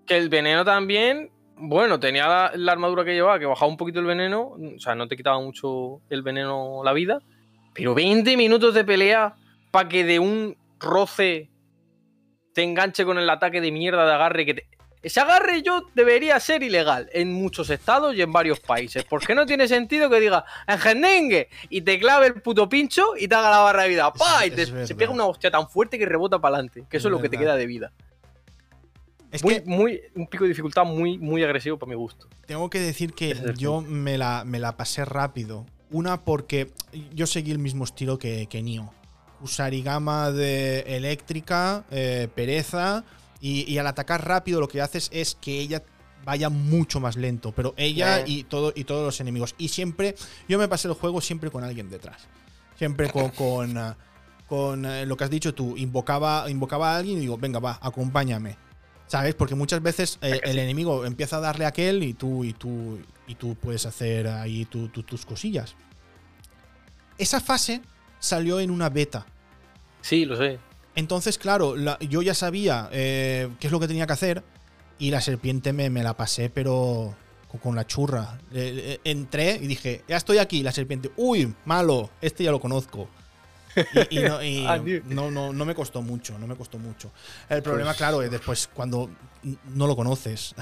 Que 0.06 0.16
el 0.16 0.30
veneno 0.30 0.64
también. 0.64 1.32
Bueno, 1.56 2.00
tenía 2.00 2.28
la, 2.28 2.52
la, 2.54 2.74
armadura 2.74 3.04
que 3.04 3.16
llevaba, 3.16 3.40
que 3.40 3.48
bajaba 3.48 3.72
un 3.72 3.76
poquito 3.76 4.00
el 4.00 4.06
veneno. 4.06 4.50
O 4.50 4.80
sea, 4.80 4.94
no 4.94 5.08
te 5.08 5.18
quitaba 5.18 5.40
mucho 5.40 6.00
el 6.12 6.22
veneno 6.22 6.84
la 6.84 6.94
vida. 6.94 7.24
Pero 7.74 7.96
20 7.96 8.38
minutos 8.38 8.76
de 8.76 8.84
pelea 8.84 9.34
para 9.72 9.90
que 9.90 10.04
de 10.04 10.20
un 10.20 10.56
roce 10.80 11.50
te 12.54 12.62
enganche 12.62 13.04
con 13.04 13.18
el 13.18 13.28
ataque 13.28 13.60
de 13.60 13.72
mierda 13.72 14.06
de 14.06 14.14
agarre 14.14 14.46
que 14.46 14.54
te... 14.54 14.68
Ese 15.04 15.20
agarre 15.20 15.62
yo 15.62 15.86
debería 15.94 16.40
ser 16.40 16.64
ilegal 16.64 17.10
en 17.14 17.32
muchos 17.32 17.70
estados 17.70 18.16
y 18.16 18.22
en 18.22 18.32
varios 18.32 18.60
países. 18.60 19.04
Porque 19.04 19.36
no 19.36 19.46
tiene 19.46 19.68
sentido 19.68 20.10
que 20.10 20.20
diga 20.20 20.44
engendengue 20.68 21.50
y 21.70 21.82
te 21.82 22.00
clave 22.00 22.28
el 22.28 22.42
puto 22.42 22.68
pincho 22.68 23.16
y 23.18 23.28
te 23.28 23.36
haga 23.36 23.52
la 23.52 23.60
barra 23.60 23.84
de 23.84 23.90
vida. 23.90 24.12
¡Pah! 24.12 24.46
Y 24.46 24.52
te, 24.52 24.88
se 24.88 24.96
pega 24.96 25.12
una 25.12 25.26
hostia 25.26 25.52
tan 25.52 25.70
fuerte 25.70 26.00
que 26.00 26.06
rebota 26.06 26.40
para 26.40 26.56
adelante. 26.56 26.86
Que 26.90 26.98
eso 26.98 27.08
es, 27.08 27.12
lo 27.12 27.22
que 27.22 27.30
te 27.30 27.38
queda 27.38 27.56
de 27.56 27.68
vida. 27.68 27.92
Es 29.32 29.44
muy, 29.44 29.62
muy, 29.66 30.02
un 30.16 30.28
pico 30.28 30.46
de 30.46 30.50
dificultad 30.50 30.86
muy, 30.86 31.18
muy 31.18 31.44
agresivo 31.44 31.78
para 31.78 31.90
mi 31.90 31.96
gusto. 31.96 32.28
Tengo 32.46 32.70
que 32.70 32.80
decir 32.80 33.14
que 33.14 33.36
yo 33.58 33.82
me 33.82 34.18
la, 34.18 34.44
me 34.46 34.60
la, 34.60 34.78
pasé 34.78 35.06
rápido. 35.06 35.66
Una 35.92 36.22
porque 36.22 36.72
yo 37.14 37.28
seguí 37.28 37.52
el 37.52 37.60
mismo 37.60 37.84
estilo 37.84 38.18
que, 38.18 38.48
que 38.48 38.64
Nio. 38.64 38.92
Usarigama 39.42 40.32
de 40.32 40.80
eléctrica, 40.88 41.86
eh, 41.92 42.28
pereza, 42.34 43.04
y, 43.40 43.78
al 43.78 43.88
atacar 43.88 44.28
rápido 44.28 44.60
lo 44.60 44.68
que 44.68 44.82
haces 44.82 45.10
es 45.12 45.36
que 45.40 45.60
ella 45.60 45.84
vaya 46.26 46.50
mucho 46.50 47.00
más 47.00 47.16
lento, 47.16 47.54
pero 47.54 47.74
ella 47.78 48.26
y, 48.26 48.44
todo, 48.44 48.74
y 48.76 48.84
todos 48.84 49.06
los 49.06 49.20
enemigos. 49.22 49.56
Y 49.58 49.70
siempre, 49.70 50.16
yo 50.48 50.58
me 50.58 50.68
pasé 50.68 50.88
el 50.88 50.94
juego 50.94 51.22
siempre 51.22 51.52
con 51.52 51.64
alguien 51.64 51.90
detrás. 51.90 52.28
Siempre 52.78 53.10
con, 53.10 53.30
con, 53.32 53.78
ah, 53.78 53.96
eh, 54.50 55.06
lo 55.06 55.16
que 55.16 55.24
has 55.24 55.30
dicho 55.30 55.54
tú, 55.54 55.78
invocaba, 55.78 56.50
invocaba 56.50 56.94
a 56.94 56.98
alguien 56.98 57.18
y 57.18 57.22
digo, 57.22 57.38
venga, 57.38 57.60
va, 57.60 57.80
acompáñame. 57.82 58.58
¿Sabes? 59.08 59.36
Porque 59.36 59.56
muchas 59.56 59.82
veces 59.82 60.20
eh, 60.22 60.42
el 60.44 60.60
enemigo 60.60 61.06
empieza 61.06 61.38
a 61.38 61.40
darle 61.40 61.64
a 61.64 61.70
aquel 61.70 62.04
y 62.04 62.14
tú, 62.14 62.44
y 62.44 62.52
tú, 62.52 63.00
y 63.26 63.36
tú 63.36 63.56
puedes 63.56 63.86
hacer 63.86 64.28
ahí 64.28 64.66
tus 64.66 65.26
cosillas. 65.26 65.76
Esa 67.18 67.40
fase 67.40 67.82
salió 68.20 68.60
en 68.60 68.70
una 68.70 68.90
beta. 68.90 69.26
Sí, 70.02 70.26
lo 70.26 70.36
sé. 70.36 70.60
Entonces, 70.98 71.38
claro, 71.38 71.76
yo 72.00 72.24
ya 72.24 72.34
sabía 72.34 72.90
eh, 72.92 73.50
qué 73.60 73.68
es 73.68 73.72
lo 73.72 73.80
que 73.80 73.88
tenía 73.88 74.08
que 74.08 74.14
hacer 74.14 74.44
y 74.98 75.12
la 75.12 75.22
serpiente 75.22 75.72
me, 75.72 75.92
me 75.92 76.02
la 76.02 76.18
pasé, 76.18 76.50
pero 76.50 77.16
con, 77.62 77.76
la 77.76 77.86
churra. 77.86 78.40
entré 78.52 79.60
y 79.62 79.68
dije, 79.68 80.02
ya 80.08 80.18
estoy 80.18 80.40
aquí, 80.40 80.64
la 80.64 80.72
serpiente, 80.72 81.12
uy, 81.16 81.54
malo, 81.66 82.10
este 82.20 82.44
ya 82.44 82.50
lo 82.50 82.60
conozco. 82.60 83.08
Y, 84.10 84.18
ah, 84.66 84.82
no, 85.06 85.30
no, 85.30 85.54
no, 85.54 85.66
me 85.66 85.76
costó 85.76 86.02
mucho, 86.02 86.40
no 86.40 86.48
me 86.48 86.56
costó 86.56 86.80
mucho. 86.80 87.12
El 87.48 87.62
problema, 87.62 87.92
pues 87.92 87.98
claro, 87.98 88.24
es 88.24 88.32
después 88.32 88.68
cuando 88.74 89.08
no 89.76 89.86
lo 89.86 89.96
conoces. 89.96 90.56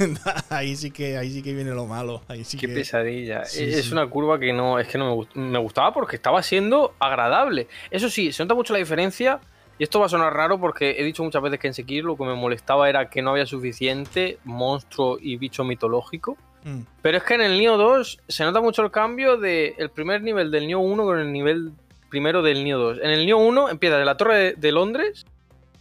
ahí 0.48 0.74
sí 0.74 0.90
que 0.90 1.18
ahí 1.18 1.30
sí 1.30 1.42
que 1.42 1.52
viene 1.52 1.72
lo 1.72 1.84
malo. 1.84 2.22
Ahí 2.28 2.44
sí 2.44 2.56
Qué 2.56 2.68
pesadilla. 2.68 3.42
es 3.42 3.92
una 3.92 4.08
curva 4.08 4.38
que 4.38 4.54
no 4.54 4.78
es 4.78 4.88
que 4.88 4.96
no 4.96 5.26
me, 5.34 5.50
me 5.50 5.58
gustaba 5.58 5.92
porque 5.92 6.16
estaba 6.16 6.42
siendo 6.42 6.94
agradable. 6.98 7.68
Eso 7.90 8.08
sí, 8.08 8.32
se 8.32 8.42
nota 8.42 8.54
mucho 8.54 8.72
la 8.72 8.78
diferencia. 8.78 9.38
Y 9.78 9.84
esto 9.84 10.00
va 10.00 10.06
a 10.06 10.08
sonar 10.08 10.34
raro 10.34 10.60
porque 10.60 10.96
he 10.98 11.04
dicho 11.04 11.24
muchas 11.24 11.42
veces 11.42 11.58
que 11.58 11.66
en 11.66 11.74
Sekiro 11.74 12.08
lo 12.08 12.16
que 12.16 12.24
me 12.24 12.34
molestaba 12.34 12.88
era 12.88 13.08
que 13.08 13.22
no 13.22 13.30
había 13.30 13.46
suficiente 13.46 14.38
monstruo 14.44 15.18
y 15.20 15.36
bicho 15.36 15.64
mitológico. 15.64 16.36
Mm. 16.64 16.80
Pero 17.00 17.18
es 17.18 17.24
que 17.24 17.34
en 17.34 17.40
el 17.40 17.58
Nioh 17.58 17.76
2 17.76 18.20
se 18.28 18.44
nota 18.44 18.60
mucho 18.60 18.82
el 18.82 18.90
cambio 18.90 19.36
del 19.36 19.74
el 19.78 19.90
primer 19.90 20.22
nivel 20.22 20.50
del 20.50 20.66
Nioh 20.66 20.80
1 20.80 21.04
con 21.04 21.18
el 21.18 21.32
nivel 21.32 21.72
primero 22.08 22.42
del 22.42 22.62
Nioh 22.64 22.78
2. 22.78 22.98
En 23.02 23.10
el 23.10 23.26
Nioh 23.26 23.38
1 23.38 23.70
empieza 23.70 23.96
de 23.96 24.04
la 24.04 24.16
Torre 24.16 24.54
de, 24.54 24.72
Londres 24.72 25.26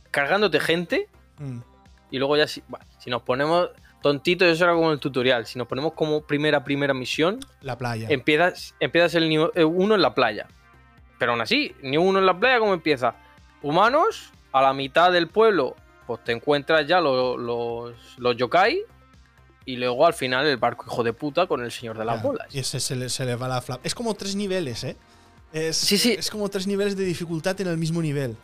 cargándote 0.10 0.60
gente. 0.60 1.08
Mm. 1.38 1.60
Y 2.10 2.18
luego 2.18 2.38
ya 2.38 2.48
si, 2.48 2.64
si 2.98 3.10
nos 3.10 3.22
ponemos 3.22 3.70
tontitos, 4.02 4.48
eso 4.48 4.64
era 4.64 4.74
como 4.74 4.92
el 4.92 5.00
tutorial. 5.00 5.46
Si 5.46 5.58
nos 5.58 5.68
ponemos 5.68 5.94
como 5.94 6.22
primera, 6.22 6.64
primera 6.64 6.94
misión. 6.94 7.40
La 7.62 7.78
playa. 7.78 8.08
Empiezas, 8.10 8.76
empiezas 8.80 9.16
el 9.16 9.30
Nioh 9.30 9.52
1 9.56 9.96
en 9.96 10.02
la 10.02 10.14
playa. 10.14 10.48
Pero 11.20 11.34
aún 11.34 11.42
así, 11.42 11.76
Nioh 11.84 12.02
1 12.02 12.20
en 12.20 12.26
la 12.26 12.40
playa, 12.40 12.60
¿cómo 12.60 12.74
empieza? 12.74 13.16
Humanos, 13.62 14.32
a 14.52 14.62
la 14.62 14.74
mitad 14.74 15.12
del 15.12 15.28
pueblo, 15.28 15.76
pues 16.08 16.24
te 16.24 16.32
encuentras 16.32 16.88
ya 16.88 17.00
los, 17.00 17.40
los, 18.18 18.38
yokai. 18.38 18.82
Y 19.64 19.76
luego 19.76 20.08
al 20.08 20.14
final 20.14 20.48
el 20.48 20.58
barco 20.58 20.86
hijo 20.88 21.04
de 21.04 21.14
puta 21.14 21.46
con 21.46 21.64
el 21.64 21.72
señor 21.72 21.98
de 21.98 22.04
las 22.04 22.22
bolas. 22.22 22.48
Y 22.54 22.60
ese 22.60 22.80
se 22.80 22.96
le, 22.96 23.10
se 23.10 23.26
le 23.26 23.36
va 23.36 23.48
la 23.48 23.62
flap. 23.62 23.80
Es 23.86 23.94
como 23.94 24.16
tres 24.16 24.36
niveles, 24.36 24.84
¿eh? 24.84 24.98
Es, 25.54 25.78
sí, 25.78 26.00
sí. 26.00 26.14
Es 26.14 26.32
como 26.32 26.50
tres 26.50 26.66
niveles 26.66 26.98
de 26.98 27.04
dificultad 27.04 27.60
en 27.62 27.68
el 27.68 27.78
mismo 27.78 28.02
nivel. 28.02 28.36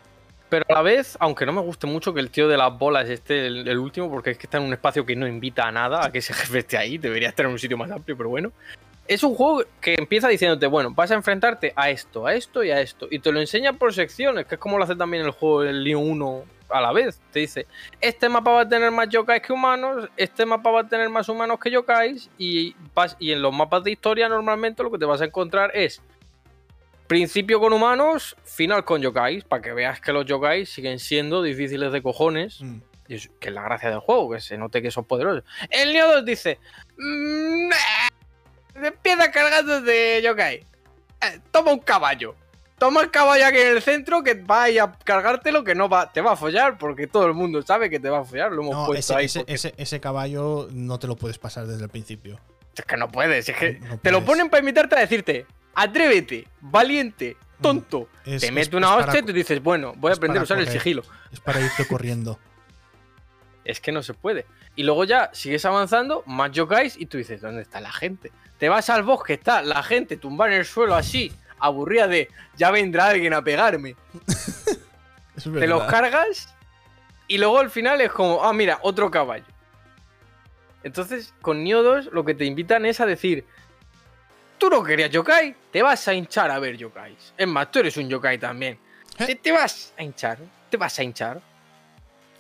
Pero 0.50 0.64
a 0.70 0.74
la 0.74 0.82
vez, 0.82 1.18
aunque 1.20 1.46
no 1.46 1.52
me 1.52 1.62
guste 1.62 1.88
mucho 1.88 2.14
que 2.14 2.20
el 2.20 2.30
tío 2.30 2.48
de 2.48 2.56
las 2.56 2.78
bolas 2.78 3.10
esté 3.10 3.48
el, 3.48 3.78
último, 3.78 4.10
porque 4.10 4.32
es 4.32 4.38
que 4.38 4.46
está 4.46 4.58
en 4.58 4.64
un 4.64 4.74
espacio 4.74 5.06
que 5.06 5.16
no 5.16 5.28
invita 5.28 5.68
a 5.68 5.72
nada, 5.72 6.06
a 6.06 6.12
que 6.12 6.20
ese 6.20 6.34
jefe 6.34 6.60
esté 6.60 6.78
ahí, 6.78 6.98
debería 6.98 7.30
estar 7.30 7.46
en 7.46 7.52
un 7.52 7.60
sitio 7.60 7.78
más 7.78 7.92
amplio, 7.92 8.16
pero 8.16 8.30
bueno. 8.30 8.52
Es 9.08 9.24
un 9.24 9.36
juego 9.36 9.64
que 9.80 9.96
empieza 9.98 10.28
diciéndote, 10.28 10.68
bueno, 10.68 10.92
vas 10.92 11.12
a 11.12 11.16
enfrentarte 11.16 11.74
a 11.76 11.90
esto, 11.90 12.28
a 12.28 12.34
esto 12.34 12.64
y 12.64 12.72
a 12.72 12.82
esto. 12.82 13.08
Y 13.10 13.20
te 13.20 13.32
lo 13.32 13.40
enseña 13.40 13.74
por 13.74 13.94
secciones, 13.94 14.46
que 14.46 14.56
es 14.56 14.62
como 14.62 14.78
lo 14.78 14.84
hace 14.84 14.96
también 14.96 15.24
el 15.24 15.32
juego 15.32 15.62
del 15.62 15.84
Leon 15.84 16.04
1 16.04 16.44
a 16.70 16.82
la 16.82 16.92
vez. 16.92 17.22
Te 17.32 17.40
dice, 17.40 17.68
este 18.02 18.28
mapa 18.28 18.52
va 18.52 18.62
a 18.62 18.70
tener 18.70 18.92
más 18.92 19.08
yokais 19.10 19.42
que 19.42 19.54
humanos, 19.54 20.10
este 20.18 20.46
mapa 20.46 20.72
va 20.72 20.82
a 20.82 20.88
tener 20.88 21.10
más 21.10 21.30
humanos 21.30 21.60
que 21.60 21.72
yokais, 21.72 22.30
y, 22.38 22.76
y 23.20 23.32
en 23.32 23.42
los 23.42 23.54
mapas 23.54 23.84
de 23.84 23.92
historia 23.92 24.28
normalmente 24.28 24.84
lo 24.84 24.92
que 24.92 24.98
te 24.98 25.06
vas 25.06 25.22
a 25.22 25.26
encontrar 25.26 25.72
es 25.74 26.02
Principio 27.08 27.62
con 27.62 27.72
humanos, 27.72 28.36
final 28.44 28.84
con 28.84 29.02
yokais, 29.02 29.46
para 29.46 29.62
que 29.62 29.72
veas 29.72 30.02
que 30.02 30.12
los 30.12 30.26
yokais 30.26 30.70
siguen 30.70 31.00
siendo 31.00 31.42
difíciles 31.42 31.94
de 31.94 32.02
cojones. 32.02 32.62
Mm. 32.62 32.80
que 33.08 33.16
es 33.16 33.54
la 33.54 33.62
gracia 33.62 33.90
del 33.90 34.00
juego, 34.00 34.32
que 34.32 34.42
se 34.42 34.58
note 34.58 34.82
que 34.82 34.92
son 34.92 35.06
poderosos. 35.06 35.46
El 35.70 35.94
Neo 35.94 36.12
2 36.12 36.26
dice: 36.26 36.60
mmm, 36.98 37.70
Empieza 38.82 39.32
cargando 39.32 39.82
de 39.82 40.22
yokai. 40.24 40.56
Eh, 41.22 41.40
toma 41.52 41.72
un 41.72 41.80
caballo. 41.80 42.36
Toma 42.78 43.02
el 43.02 43.10
caballo 43.10 43.46
aquí 43.48 43.58
en 43.58 43.76
el 43.76 43.82
centro 43.82 44.24
que 44.24 44.36
vaya 44.36 44.84
a 44.84 45.00
cargártelo 45.00 45.64
que 45.64 45.74
no 45.74 45.90
va, 45.90 46.12
te 46.12 46.22
va 46.22 46.34
a 46.34 46.36
follar 46.36 46.78
porque 46.78 47.08
todo 47.08 47.26
el 47.26 47.34
mundo 47.34 47.64
sabe 47.64 47.90
que 47.90 48.00
te 48.00 48.08
va 48.08 48.20
a 48.20 48.24
follar. 48.24 48.52
Lo 48.52 48.62
hemos 48.62 48.86
puesto 48.86 49.18
ese, 49.18 49.40
ahí. 49.40 49.74
Ese, 49.78 50.00
caballo 50.00 50.68
no 50.72 51.00
te 51.00 51.08
lo 51.08 51.16
puedes 51.16 51.40
pasar 51.40 51.66
desde 51.66 51.84
el 51.84 51.90
principio. 51.90 52.40
Es 52.76 52.86
que 52.86 52.96
no 52.96 53.10
puedes, 53.10 53.50
es 53.50 53.56
que 53.56 53.82
te 54.04 54.12
lo 54.12 54.24
ponen 54.24 54.52
para 54.52 54.60
invitarte 54.60 54.96
a 54.96 55.00
decirte, 55.00 55.48
atrévete, 55.74 56.48
valiente, 56.62 57.36
mm, 57.58 57.62
tonto. 57.64 58.10
te 58.24 58.52
mete 58.52 58.78
una 58.78 58.96
hostia 58.96 59.22
y 59.22 59.24
tú 59.24 59.34
dices, 59.34 59.64
bueno, 59.64 59.96
voy 59.98 60.12
a 60.12 60.14
aprender 60.14 60.42
a 60.42 60.44
usar 60.44 60.60
el 60.60 60.68
sigilo. 60.68 61.02
Es 61.32 61.40
para 61.40 61.60
irte 61.60 61.88
corriendo. 61.88 62.38
es 63.66 63.82
que 63.82 63.92
no 63.92 64.04
se 64.04 64.14
puede. 64.14 64.46
Y 64.76 64.84
luego 64.84 65.04
ya 65.04 65.32
sigues 65.34 65.66
avanzando, 65.66 66.22
más 66.28 66.52
yokais 66.52 66.96
y 66.96 67.08
tú 67.08 67.18
dices, 67.18 67.42
¿dónde 67.42 67.64
está 67.64 67.82
la 67.82 67.92
gente? 67.92 68.32
Te 68.58 68.70
vas 68.70 68.90
al 68.90 69.04
bosque, 69.04 69.34
está 69.34 69.62
la 69.62 69.84
gente 69.84 70.18
tumbada 70.18 70.54
en 70.54 70.60
el 70.60 70.66
suelo 70.66 70.96
así, 70.96 71.32
aburrida 71.60 72.08
de, 72.08 72.30
ya 72.56 72.72
vendrá 72.72 73.08
alguien 73.08 73.34
a 73.34 73.44
pegarme. 73.44 73.96
te 75.44 75.68
los 75.68 75.84
cargas 75.84 76.54
y 77.28 77.38
luego 77.38 77.60
al 77.60 77.70
final 77.70 78.02
es 78.02 78.12
como, 78.12 78.44
ah, 78.44 78.54
mira, 78.54 78.80
otro 78.82 79.12
caballo. 79.12 79.46
Entonces, 80.84 81.34
con 81.42 81.64
Nioh 81.64 81.84
2 81.84 82.10
lo 82.14 82.24
que 82.24 82.34
te 82.34 82.46
invitan 82.46 82.86
es 82.86 83.00
a 83.00 83.06
decir, 83.06 83.46
Tú 84.58 84.70
no 84.70 84.84
querías 84.84 85.12
yokai, 85.12 85.56
te 85.72 85.84
vas 85.84 86.08
a 86.08 86.14
hinchar 86.14 86.50
a 86.50 86.58
ver 86.58 86.78
yokais. 86.78 87.34
Es 87.38 87.48
más, 87.48 87.72
tú 87.72 87.80
eres 87.80 87.96
un 87.98 88.10
yokai 88.10 88.40
también. 88.40 88.80
¿Eh? 89.20 89.36
Te, 89.36 89.52
vas 89.52 89.94
a 89.98 90.04
hinchar, 90.04 90.40
te 90.70 90.78
vas 90.78 90.98
a 90.98 91.04
hinchar. 91.04 91.42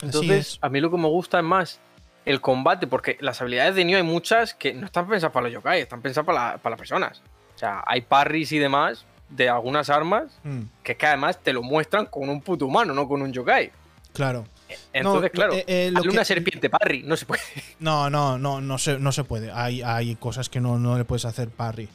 Entonces, 0.01 0.57
a 0.61 0.69
mí 0.69 0.79
lo 0.79 0.89
que 0.89 0.97
me 0.97 1.07
gusta 1.07 1.39
es 1.39 1.43
más 1.43 1.79
el 2.27 2.41
combate, 2.41 2.87
porque 2.87 3.17
las 3.21 3.41
habilidades 3.41 3.75
de 3.75 3.85
Nioh 3.85 3.97
hay 3.97 4.03
muchas 4.03 4.53
que 4.53 4.73
no 4.73 4.85
están 4.85 5.07
pensadas 5.07 5.33
para 5.33 5.45
los 5.45 5.53
yokai, 5.53 5.81
están 5.81 6.01
pensadas 6.01 6.25
para, 6.25 6.57
para 6.57 6.71
las 6.71 6.77
personas. 6.77 7.21
O 7.55 7.57
sea, 7.57 7.83
hay 7.87 8.01
parries 8.01 8.51
y 8.51 8.59
demás 8.59 9.05
de 9.29 9.47
algunas 9.47 9.89
armas 9.89 10.25
mm. 10.43 10.61
que 10.83 10.91
es 10.91 10.97
que 10.97 11.05
además 11.05 11.39
te 11.41 11.53
lo 11.53 11.63
muestran 11.63 12.05
con 12.05 12.29
un 12.29 12.41
puto 12.41 12.65
humano, 12.65 12.93
no 12.93 13.07
con 13.07 13.21
un 13.21 13.31
yokai. 13.31 13.71
Claro. 14.13 14.45
Entonces, 14.91 15.31
claro, 15.31 15.53
eh, 15.53 15.63
eh 15.67 15.93
una 16.09 16.25
serpiente 16.25 16.69
parry, 16.69 17.03
no 17.03 17.15
se 17.15 17.25
puede. 17.25 17.41
No, 17.79 18.09
no, 18.09 18.37
no, 18.37 18.59
no 18.59 18.77
se, 18.77 18.99
no 18.99 19.13
se 19.13 19.23
puede. 19.23 19.49
Hay, 19.51 19.81
hay 19.81 20.15
cosas 20.15 20.49
que 20.49 20.59
no, 20.59 20.77
no 20.77 20.97
le 20.97 21.05
puedes 21.05 21.23
hacer 21.23 21.49
parry. 21.49 21.87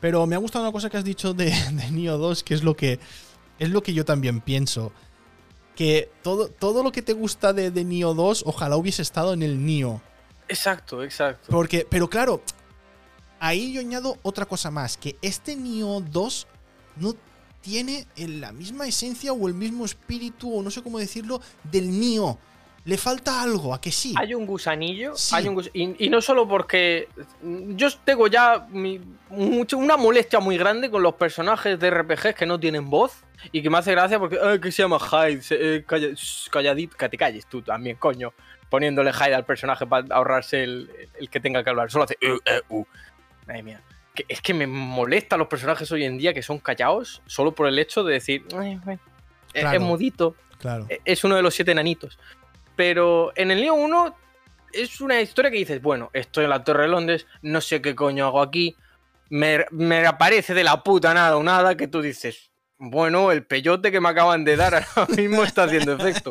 Pero 0.00 0.26
me 0.26 0.34
ha 0.34 0.38
gustado 0.38 0.64
una 0.64 0.72
cosa 0.72 0.90
que 0.90 0.98
has 0.98 1.04
dicho 1.04 1.32
de, 1.32 1.46
de 1.46 1.90
Nioh 1.90 2.18
2, 2.18 2.42
que 2.42 2.52
es 2.52 2.62
lo 2.62 2.76
que 2.76 2.98
es 3.58 3.70
lo 3.70 3.82
que 3.82 3.94
yo 3.94 4.04
también 4.04 4.42
pienso. 4.42 4.92
Que 5.78 6.10
todo, 6.24 6.48
todo 6.48 6.82
lo 6.82 6.90
que 6.90 7.02
te 7.02 7.12
gusta 7.12 7.52
de, 7.52 7.70
de 7.70 7.84
Nioh 7.84 8.12
2, 8.12 8.42
ojalá 8.46 8.76
hubiese 8.76 9.00
estado 9.00 9.32
en 9.32 9.44
el 9.44 9.64
Nioh. 9.64 10.00
Exacto, 10.48 11.04
exacto. 11.04 11.46
Porque, 11.52 11.86
pero 11.88 12.10
claro, 12.10 12.42
ahí 13.38 13.72
yo 13.72 13.80
añado 13.80 14.18
otra 14.22 14.44
cosa 14.44 14.72
más, 14.72 14.96
que 14.96 15.14
este 15.22 15.54
Nioh 15.54 16.00
2 16.00 16.46
no 16.96 17.14
tiene 17.60 18.08
la 18.16 18.50
misma 18.50 18.88
esencia 18.88 19.32
o 19.32 19.46
el 19.46 19.54
mismo 19.54 19.84
espíritu, 19.84 20.52
o 20.52 20.62
no 20.64 20.70
sé 20.72 20.82
cómo 20.82 20.98
decirlo, 20.98 21.40
del 21.62 22.00
Nioh. 22.00 22.38
Le 22.88 22.96
falta 22.96 23.42
algo, 23.42 23.74
¿a 23.74 23.82
que 23.82 23.92
sí? 23.92 24.14
Hay 24.16 24.32
un 24.32 24.46
gusanillo. 24.46 25.12
y, 25.74 26.08
no 26.08 26.22
solo 26.22 26.48
porque 26.48 27.10
yo 27.42 27.88
tengo 28.02 28.28
ya 28.28 28.66
una 28.72 29.98
molestia 29.98 30.40
muy 30.40 30.56
grande 30.56 30.90
con 30.90 31.02
los 31.02 31.12
personajes 31.12 31.78
de 31.78 31.90
RPGs 31.90 32.34
que 32.34 32.46
no 32.46 32.58
tienen 32.58 32.88
voz 32.88 33.24
y 33.52 33.60
que 33.60 33.68
me 33.68 33.76
hace 33.76 33.90
gracia 33.90 34.18
porque 34.18 34.38
que 34.62 34.72
se 34.72 34.84
llama 34.84 34.98
Hyde, 34.98 35.42
eh, 35.50 35.84
calladito, 36.50 36.96
que 36.96 37.10
te 37.10 37.18
calles 37.18 37.44
tú 37.44 37.60
también, 37.60 37.96
coño. 37.96 38.32
Poniéndole 38.70 39.12
Hyde 39.12 39.34
al 39.34 39.44
personaje 39.44 39.86
para 39.86 40.06
ahorrarse 40.14 40.62
el, 40.62 40.90
que 41.30 41.40
tenga 41.40 41.62
que 41.62 41.68
hablar. 41.68 41.90
Solo 41.90 42.04
hace 42.04 42.16
uh, 42.22 42.74
uh, 42.74 42.80
uh. 42.80 42.86
Mía. 43.62 43.82
es 44.28 44.40
que 44.40 44.54
me 44.54 44.66
molesta 44.66 45.36
los 45.36 45.48
personajes 45.48 45.92
hoy 45.92 46.04
en 46.04 46.16
día 46.16 46.32
que 46.32 46.42
son 46.42 46.58
callados 46.58 47.20
solo 47.26 47.54
por 47.54 47.68
el 47.68 47.78
hecho 47.78 48.02
de 48.02 48.14
decir, 48.14 48.46
es, 49.52 49.78
mudito. 49.78 50.36
Claro. 50.58 50.86
E, 50.88 51.00
es 51.04 51.22
uno 51.22 51.36
de 51.36 51.42
los 51.42 51.54
siete 51.54 51.72
enanitos. 51.72 52.18
Pero 52.78 53.32
en 53.34 53.50
el 53.50 53.60
Neo 53.60 53.74
1 53.74 54.16
es 54.72 55.00
una 55.00 55.20
historia 55.20 55.50
que 55.50 55.56
dices, 55.56 55.82
bueno, 55.82 56.10
estoy 56.12 56.44
en 56.44 56.50
la 56.50 56.62
Torre 56.62 56.82
de 56.82 56.88
Londres, 56.88 57.26
no 57.42 57.60
sé 57.60 57.82
qué 57.82 57.96
coño 57.96 58.26
hago 58.26 58.40
aquí, 58.40 58.76
me, 59.30 59.66
aparece 60.06 60.54
de 60.54 60.62
la 60.62 60.84
puta 60.84 61.12
nada 61.12 61.36
o 61.36 61.42
nada 61.42 61.76
que 61.76 61.88
tú 61.88 62.00
dices, 62.02 62.52
bueno, 62.78 63.32
el 63.32 63.44
peyote 63.44 63.90
que 63.90 64.00
me 64.00 64.10
acaban 64.10 64.44
de 64.44 64.54
dar 64.54 64.76
ahora 64.76 65.12
mismo 65.16 65.42
está 65.42 65.64
haciendo 65.64 65.92
efecto. 65.92 66.30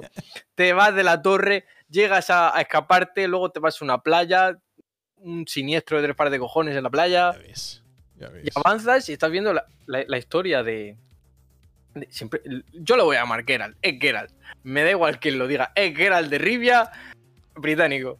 te 0.55 0.71
vas 0.71 0.95
de 0.95 1.03
la 1.03 1.21
torre, 1.21 1.65
llegas 1.89 2.29
a, 2.29 2.53
escaparte, 2.61 3.27
luego 3.27 3.51
te 3.51 3.59
vas 3.59 3.81
a 3.81 3.83
una 3.83 3.97
playa, 3.97 4.57
un 5.17 5.45
siniestro 5.49 5.97
de 5.97 6.03
tres 6.05 6.15
pares 6.15 6.31
de 6.31 6.39
cojones 6.39 6.77
en 6.77 6.83
la 6.83 6.89
playa. 6.89 7.33
Y 8.15 8.47
avanzas 8.55 9.09
y 9.09 9.11
estás 9.11 9.31
viendo 9.31 9.53
la, 9.53 10.17
historia 10.17 10.63
de, 10.63 10.95
Siempre, 12.09 12.41
yo 12.73 12.95
lo 12.95 13.05
voy 13.05 13.15
a 13.15 13.21
llamar 13.21 13.43
Geralt, 13.45 13.77
es 13.81 13.99
Geralt. 13.99 14.31
Me 14.63 14.83
da 14.83 14.91
igual 14.91 15.19
quien 15.19 15.39
lo 15.39 15.47
diga. 15.47 15.71
Es 15.75 15.95
Geralt 15.95 16.29
de 16.29 16.37
Rivia, 16.37 16.91
británico. 17.55 18.19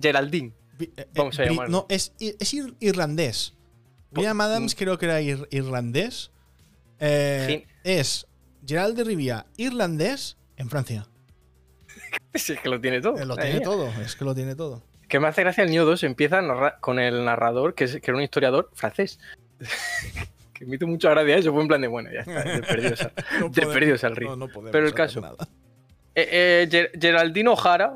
Geraldine. 0.00 0.52
Eh, 0.78 0.90
eh, 0.96 1.08
Vamos 1.14 1.38
a 1.38 1.44
llamarlo. 1.44 1.70
No, 1.70 1.86
es, 1.88 2.14
irlandés. 2.80 3.54
William 4.14 4.40
Adams 4.40 4.74
creo 4.74 4.98
que 4.98 5.06
era 5.06 5.20
irlandés. 5.20 6.30
Eh, 6.98 7.66
es 7.84 8.26
Gerald 8.66 8.96
de 8.96 9.04
Rivia, 9.04 9.46
irlandés, 9.56 10.36
en 10.56 10.70
Francia. 10.70 11.06
es 12.32 12.52
que 12.62 12.68
lo 12.68 12.80
tiene 12.80 13.00
todo. 13.00 13.24
lo 13.24 13.36
tiene 13.36 13.60
todo, 13.60 13.88
es 14.00 14.16
que 14.16 14.24
lo 14.24 14.34
tiene 14.34 14.54
todo. 14.54 14.82
Que 15.08 15.20
me 15.20 15.28
hace 15.28 15.42
gracia 15.42 15.64
el 15.64 15.70
New 15.70 15.84
2 15.84 16.04
empieza 16.04 16.40
con 16.80 16.98
el 16.98 17.24
narrador, 17.24 17.74
que, 17.74 17.84
es, 17.84 18.00
que 18.00 18.10
era 18.10 18.16
un 18.16 18.22
historiador 18.22 18.70
francés. 18.72 19.18
que 20.62 20.68
me 20.68 20.76
hizo 20.76 20.86
mucha 20.86 21.10
gracia 21.10 21.36
eso, 21.36 21.52
fue 21.52 21.62
en 21.62 21.68
plan 21.68 21.80
de, 21.80 21.88
bueno, 21.88 22.08
ya 22.12 22.20
está, 22.20 23.10
perdidos 23.52 24.04
al 24.04 24.14
río. 24.14 24.38
Pero 24.70 24.86
el 24.86 24.94
caso, 24.94 25.36
eh, 26.14 26.68
eh, 26.70 26.90
Geraldino 27.00 27.56
Jara, 27.56 27.94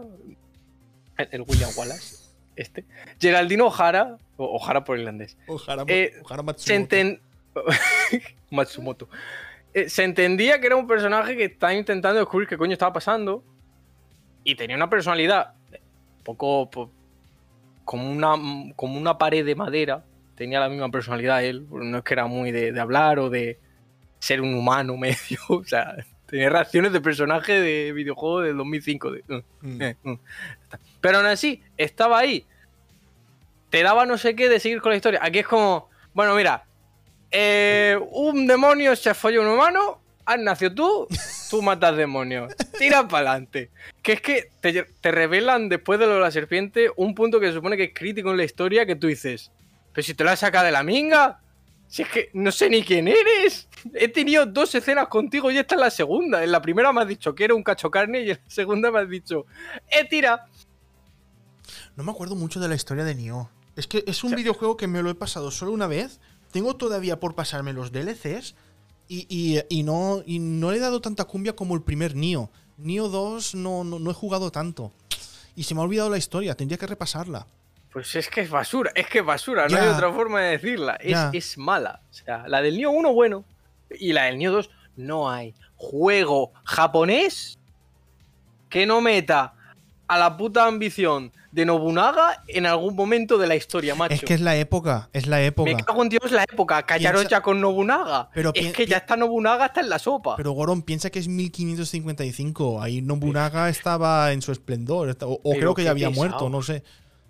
el, 1.16 1.42
William 1.42 1.70
Wallace, 1.76 2.16
este, 2.56 2.84
Geraldino 3.20 3.70
Jara, 3.70 4.18
o 4.36 4.58
Jara 4.58 4.82
por 4.82 4.98
irlandés, 4.98 5.36
Ojara, 5.46 5.84
eh, 5.86 6.12
Matsumoto. 6.42 6.58
Se, 6.58 7.20
Matsumoto. 8.50 9.08
Eh, 9.72 9.88
se 9.88 10.02
entendía 10.02 10.60
que 10.60 10.66
era 10.66 10.74
un 10.74 10.88
personaje 10.88 11.36
que 11.36 11.44
estaba 11.44 11.72
intentando 11.72 12.18
descubrir 12.18 12.48
qué 12.48 12.58
coño 12.58 12.72
estaba 12.72 12.92
pasando 12.92 13.44
y 14.42 14.56
tenía 14.56 14.74
una 14.74 14.90
personalidad 14.90 15.54
un 15.70 16.24
poco 16.24 16.90
como 17.84 18.10
una, 18.10 18.34
como 18.74 18.98
una 18.98 19.18
pared 19.18 19.44
de 19.46 19.54
madera 19.54 20.04
tenía 20.36 20.60
la 20.60 20.68
misma 20.68 20.90
personalidad 20.90 21.42
él. 21.42 21.66
No 21.70 21.98
es 21.98 22.04
que 22.04 22.14
era 22.14 22.26
muy 22.26 22.52
de, 22.52 22.78
hablar 22.78 23.18
o 23.18 23.30
de 23.30 23.58
ser 24.20 24.40
un 24.40 24.54
humano 24.54 24.96
medio. 24.98 25.38
O 25.48 25.64
sea, 25.64 25.96
tenía 26.26 26.50
reacciones 26.50 26.92
de 26.92 27.00
personaje 27.00 27.60
de 27.60 27.92
videojuego 27.92 28.42
del 28.42 28.56
2005. 28.56 29.08
Uh, 29.08 29.42
mm. 29.62 29.82
eh, 29.82 29.96
mm. 30.02 30.14
Pero 31.00 31.18
aún 31.18 31.26
así, 31.26 31.62
estaba 31.76 32.18
ahí. 32.18 32.46
Te 33.70 33.82
daba 33.82 34.06
no 34.06 34.16
sé 34.16 34.36
qué 34.36 34.48
de 34.48 34.60
seguir 34.60 34.80
con 34.80 34.90
la 34.90 34.96
historia. 34.96 35.20
Aquí 35.22 35.40
es 35.40 35.46
como, 35.46 35.88
bueno, 36.14 36.34
mira, 36.34 36.64
eh, 37.30 37.98
un 38.12 38.46
demonio 38.46 38.94
se 38.94 39.12
folló 39.12 39.42
un 39.42 39.48
humano, 39.48 40.00
has 40.24 40.38
nacido 40.38 40.74
tú, 40.74 41.08
tú 41.50 41.62
matas 41.62 41.96
demonios. 41.96 42.54
Tira 42.78 43.08
para 43.08 43.30
adelante. 43.30 43.70
Que 44.02 44.12
es 44.12 44.20
que 44.20 44.50
te, 44.60 44.84
te, 44.84 45.10
revelan 45.10 45.68
después 45.68 45.98
de 45.98 46.06
lo 46.06 46.14
de 46.14 46.20
la 46.20 46.30
serpiente 46.30 46.90
un 46.96 47.14
punto 47.14 47.40
que 47.40 47.48
se 47.48 47.54
supone 47.54 47.76
que 47.76 47.84
es 47.84 47.94
crítico 47.94 48.30
en 48.30 48.36
la 48.36 48.44
historia 48.44 48.86
que 48.86 48.96
tú 48.96 49.08
dices, 49.08 49.50
pero 49.96 50.04
si 50.04 50.12
te 50.12 50.24
lo 50.24 50.30
has 50.30 50.40
sacado 50.40 50.66
de 50.66 50.72
la 50.72 50.82
minga. 50.82 51.40
Si 51.88 52.02
es 52.02 52.08
que 52.10 52.30
no 52.34 52.52
sé 52.52 52.68
ni 52.68 52.82
quién 52.82 53.08
eres. 53.08 53.66
He 53.94 54.08
tenido 54.08 54.44
dos 54.44 54.74
escenas 54.74 55.08
contigo 55.08 55.50
y 55.50 55.56
esta 55.56 55.74
es 55.74 55.80
la 55.80 55.90
segunda. 55.90 56.44
En 56.44 56.52
la 56.52 56.60
primera 56.60 56.92
me 56.92 57.00
has 57.00 57.08
dicho 57.08 57.34
que 57.34 57.44
era 57.44 57.54
un 57.54 57.62
cacho 57.62 57.90
carne 57.90 58.20
y 58.20 58.30
en 58.32 58.36
la 58.36 58.50
segunda 58.50 58.90
me 58.90 58.98
has 58.98 59.08
dicho, 59.08 59.46
¡eh, 59.88 60.06
tira! 60.06 60.48
No 61.96 62.04
me 62.04 62.10
acuerdo 62.10 62.34
mucho 62.34 62.60
de 62.60 62.68
la 62.68 62.74
historia 62.74 63.04
de 63.04 63.14
Nioh. 63.14 63.48
Es 63.74 63.86
que 63.86 64.04
es 64.06 64.22
un 64.22 64.34
videojuego 64.34 64.76
que 64.76 64.86
me 64.86 65.02
lo 65.02 65.08
he 65.08 65.14
pasado 65.14 65.50
solo 65.50 65.72
una 65.72 65.86
vez. 65.86 66.20
Tengo 66.52 66.76
todavía 66.76 67.18
por 67.18 67.34
pasarme 67.34 67.72
los 67.72 67.90
DLCs 67.90 68.54
y, 69.08 69.82
no, 69.82 70.22
y 70.26 70.40
no 70.40 70.72
le 70.72 70.76
he 70.76 70.80
dado 70.80 71.00
tanta 71.00 71.24
cumbia 71.24 71.56
como 71.56 71.74
el 71.74 71.80
primer 71.80 72.14
Nioh. 72.14 72.50
Nioh 72.76 73.08
2 73.08 73.54
no, 73.54 73.82
no 73.82 74.10
he 74.10 74.14
jugado 74.14 74.52
tanto. 74.52 74.92
Y 75.54 75.62
se 75.62 75.74
me 75.74 75.80
ha 75.80 75.84
olvidado 75.84 76.10
la 76.10 76.18
historia, 76.18 76.54
tendría 76.54 76.76
que 76.76 76.86
repasarla. 76.86 77.46
Pues 77.92 78.14
es 78.14 78.28
que 78.28 78.42
es 78.42 78.50
basura, 78.50 78.90
es 78.94 79.06
que 79.06 79.20
es 79.20 79.24
basura, 79.24 79.68
no 79.68 79.78
hay 79.78 79.88
otra 79.88 80.12
forma 80.12 80.42
de 80.42 80.50
decirla. 80.50 80.98
Es, 81.00 81.56
mala. 81.56 82.02
O 82.10 82.12
sea, 82.12 82.44
la 82.46 82.60
del 82.60 82.76
Nioh 82.76 82.90
1, 82.90 83.12
bueno. 83.12 83.44
Y 83.90 84.12
la 84.12 84.24
del 84.24 84.38
Nioh 84.38 84.52
2, 84.52 84.70
no 84.96 85.30
hay 85.30 85.54
juego 85.76 86.52
japonés 86.64 87.58
que 88.68 88.86
no 88.86 89.00
meta 89.00 89.54
a 90.08 90.18
la 90.18 90.36
puta 90.36 90.66
ambición 90.66 91.32
de 91.56 91.64
Nobunaga 91.64 92.42
en 92.48 92.66
algún 92.66 92.94
momento 92.94 93.38
de 93.38 93.46
la 93.46 93.56
historia, 93.56 93.94
macho. 93.94 94.14
Es 94.14 94.22
que 94.22 94.34
es 94.34 94.42
la 94.42 94.56
época, 94.56 95.08
es 95.14 95.26
la 95.26 95.42
época. 95.42 95.70
Me 95.70 95.82
cago 95.82 96.02
en 96.02 96.10
Dios 96.10 96.30
la 96.30 96.42
época, 96.44 96.82
callaros 96.84 97.26
ya 97.28 97.40
con 97.40 97.60
Nobunaga. 97.60 98.28
Pero 98.34 98.52
es 98.54 98.72
que 98.74 98.86
ya 98.86 98.98
está 98.98 99.16
Nobunaga, 99.16 99.66
está 99.66 99.80
en 99.80 99.88
la 99.88 99.98
sopa. 99.98 100.36
Pero 100.36 100.52
Goron, 100.52 100.82
piensa 100.82 101.08
que 101.08 101.18
es 101.18 101.28
1555, 101.28 102.82
ahí 102.82 103.00
Nobunaga 103.00 103.70
estaba 103.70 104.32
en 104.32 104.42
su 104.42 104.52
esplendor, 104.52 105.16
o, 105.22 105.40
creo 105.54 105.74
que 105.74 105.84
ya 105.84 105.92
había 105.92 106.10
muerto, 106.10 106.50
no 106.50 106.62
sé. 106.62 106.82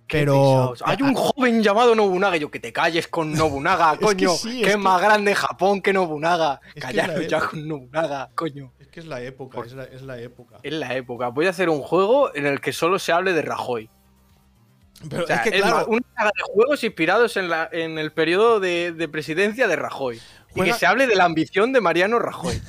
Pero. 0.08 0.74
Hay 0.84 1.02
un 1.02 1.14
joven 1.14 1.62
llamado 1.62 1.94
Nobunaga. 1.94 2.36
Yo 2.36 2.50
que 2.50 2.60
te 2.60 2.72
calles 2.72 3.08
con 3.08 3.32
Nobunaga, 3.34 3.96
coño. 3.96 4.30
que, 4.42 4.70
es, 4.70 4.78
más 4.78 5.00
grande 5.00 5.34
Japón 5.34 5.80
que 5.80 5.92
Nobunaga. 5.92 6.60
Callaros 6.78 7.26
ya 7.28 7.40
con 7.40 7.66
Nobunaga, 7.66 8.30
coño. 8.34 8.72
Es 8.78 8.88
que 8.88 9.00
es 9.00 9.06
la 9.06 9.20
época, 9.20 9.60
es, 9.64 9.72
la, 10.02 10.18
época. 10.18 10.58
Es 10.62 10.72
la 10.72 10.94
época. 10.94 11.28
Voy 11.28 11.46
a 11.46 11.50
hacer 11.50 11.68
un 11.68 11.80
juego 11.80 12.34
en 12.34 12.46
el 12.46 12.60
que 12.60 12.72
solo 12.72 12.98
se 12.98 13.12
hable 13.12 13.32
de 13.32 13.42
Rajoy. 13.42 13.90
Pero 15.10 15.28
es 15.28 15.40
que, 15.40 15.50
claro. 15.50 15.86
una 15.88 16.06
saga 16.16 16.30
de 16.34 16.42
juegos 16.54 16.82
inspirados 16.82 17.36
en, 17.36 17.50
la, 17.50 17.68
en 17.70 17.98
el 17.98 18.12
periodo 18.12 18.60
de, 18.60 19.08
presidencia 19.12 19.68
de 19.68 19.76
Rajoy. 19.76 20.20
Y 20.54 20.62
que 20.62 20.72
se 20.72 20.86
hable 20.86 21.06
de 21.06 21.14
la 21.16 21.24
ambición 21.24 21.72
de 21.72 21.82
Mariano 21.82 22.18
Rajoy. 22.18 22.60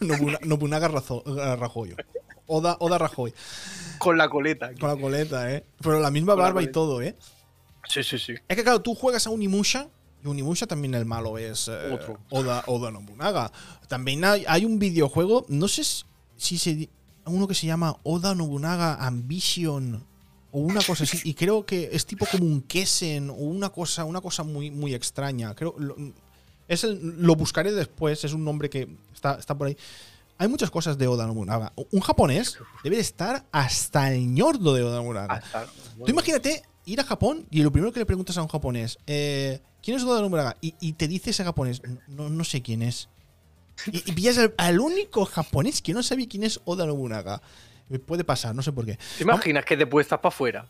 Nobunaga 0.00 0.88
Rajoy. 0.88 1.96
Oda, 2.46 2.76
Oda 2.80 2.98
Rajoy. 2.98 3.32
Con 3.98 4.18
la 4.18 4.28
coleta. 4.28 4.70
Con 4.78 4.88
la 4.88 4.96
coleta, 4.96 5.52
¿eh? 5.52 5.64
Pero 5.80 6.00
la 6.00 6.10
misma 6.10 6.34
barba 6.34 6.62
y 6.62 6.70
todo, 6.70 7.00
¿eh? 7.02 7.16
Sí, 7.88 8.02
sí, 8.02 8.18
sí. 8.18 8.34
Es 8.48 8.56
que 8.56 8.62
claro, 8.62 8.80
tú 8.80 8.94
juegas 8.94 9.26
a 9.26 9.30
Unimusha 9.30 9.88
y 10.24 10.28
Unimusha 10.28 10.66
también 10.66 10.94
el 10.94 11.04
malo 11.04 11.38
es 11.38 11.68
eh, 11.68 11.98
Oda, 12.30 12.64
Oda 12.66 12.90
Nobunaga. 12.90 13.52
También 13.88 14.24
hay, 14.24 14.64
un 14.64 14.78
videojuego, 14.78 15.46
no 15.48 15.68
sé 15.68 15.82
si 16.36 16.58
se... 16.58 16.88
Uno 17.24 17.48
que 17.48 17.54
se 17.54 17.66
llama 17.66 17.96
Oda 18.04 18.34
Nobunaga 18.34 19.04
Ambition 19.04 20.04
o 20.52 20.60
una 20.60 20.80
cosa 20.82 21.02
así. 21.04 21.18
y 21.24 21.34
creo 21.34 21.66
que 21.66 21.90
es 21.92 22.06
tipo 22.06 22.24
como 22.30 22.44
un 22.44 22.62
Kessen 22.62 23.30
o 23.30 23.34
una 23.34 23.70
cosa, 23.70 24.04
una 24.04 24.20
cosa 24.20 24.42
muy, 24.44 24.70
muy 24.70 24.94
extraña. 24.94 25.54
Creo... 25.54 25.74
Lo, 25.78 25.96
es 26.68 26.82
lo 26.84 27.36
buscaré 27.36 27.72
después, 27.72 28.24
es 28.24 28.32
un 28.32 28.44
nombre 28.44 28.68
que 28.68 28.88
está, 29.14 29.36
está 29.38 29.56
por 29.56 29.68
ahí. 29.68 29.76
Hay 30.38 30.48
muchas 30.48 30.70
cosas 30.70 30.98
de 30.98 31.06
Oda 31.06 31.26
Nobunaga. 31.26 31.72
Un 31.90 32.00
japonés 32.00 32.58
debe 32.84 32.96
de 32.96 33.02
estar 33.02 33.44
hasta 33.52 34.12
el 34.12 34.32
ñordo 34.32 34.74
de 34.74 34.82
Oda 34.82 34.96
Nobunaga. 34.96 35.42
Tú 35.98 36.10
imagínate 36.10 36.62
ir 36.84 37.00
a 37.00 37.04
Japón 37.04 37.46
y 37.50 37.62
lo 37.62 37.72
primero 37.72 37.92
que 37.92 38.00
le 38.00 38.06
preguntas 38.06 38.36
a 38.38 38.42
un 38.42 38.48
japonés, 38.48 38.98
eh, 39.06 39.60
¿quién 39.82 39.96
es 39.96 40.04
Oda 40.04 40.20
Nobunaga? 40.20 40.56
Y, 40.60 40.92
te 40.92 41.08
dice 41.08 41.30
ese 41.30 41.44
japonés, 41.44 41.82
no, 42.06 42.28
no 42.28 42.44
sé 42.44 42.62
quién 42.62 42.82
es. 42.82 43.08
Y, 43.86 44.12
pillas 44.12 44.38
al, 44.56 44.80
único 44.80 45.24
japonés 45.24 45.82
que 45.82 45.92
no 45.92 46.02
sabe 46.02 46.28
quién 46.28 46.44
es 46.44 46.60
Oda 46.64 46.86
Nobunaga. 46.86 47.42
Puede 48.06 48.24
pasar, 48.24 48.54
no 48.54 48.62
sé 48.62 48.72
por 48.72 48.84
qué. 48.84 48.98
¿Te 49.16 49.22
imaginas 49.22 49.64
que 49.64 49.76
después 49.76 50.06
estás 50.06 50.18
para 50.18 50.34
afuera? 50.34 50.66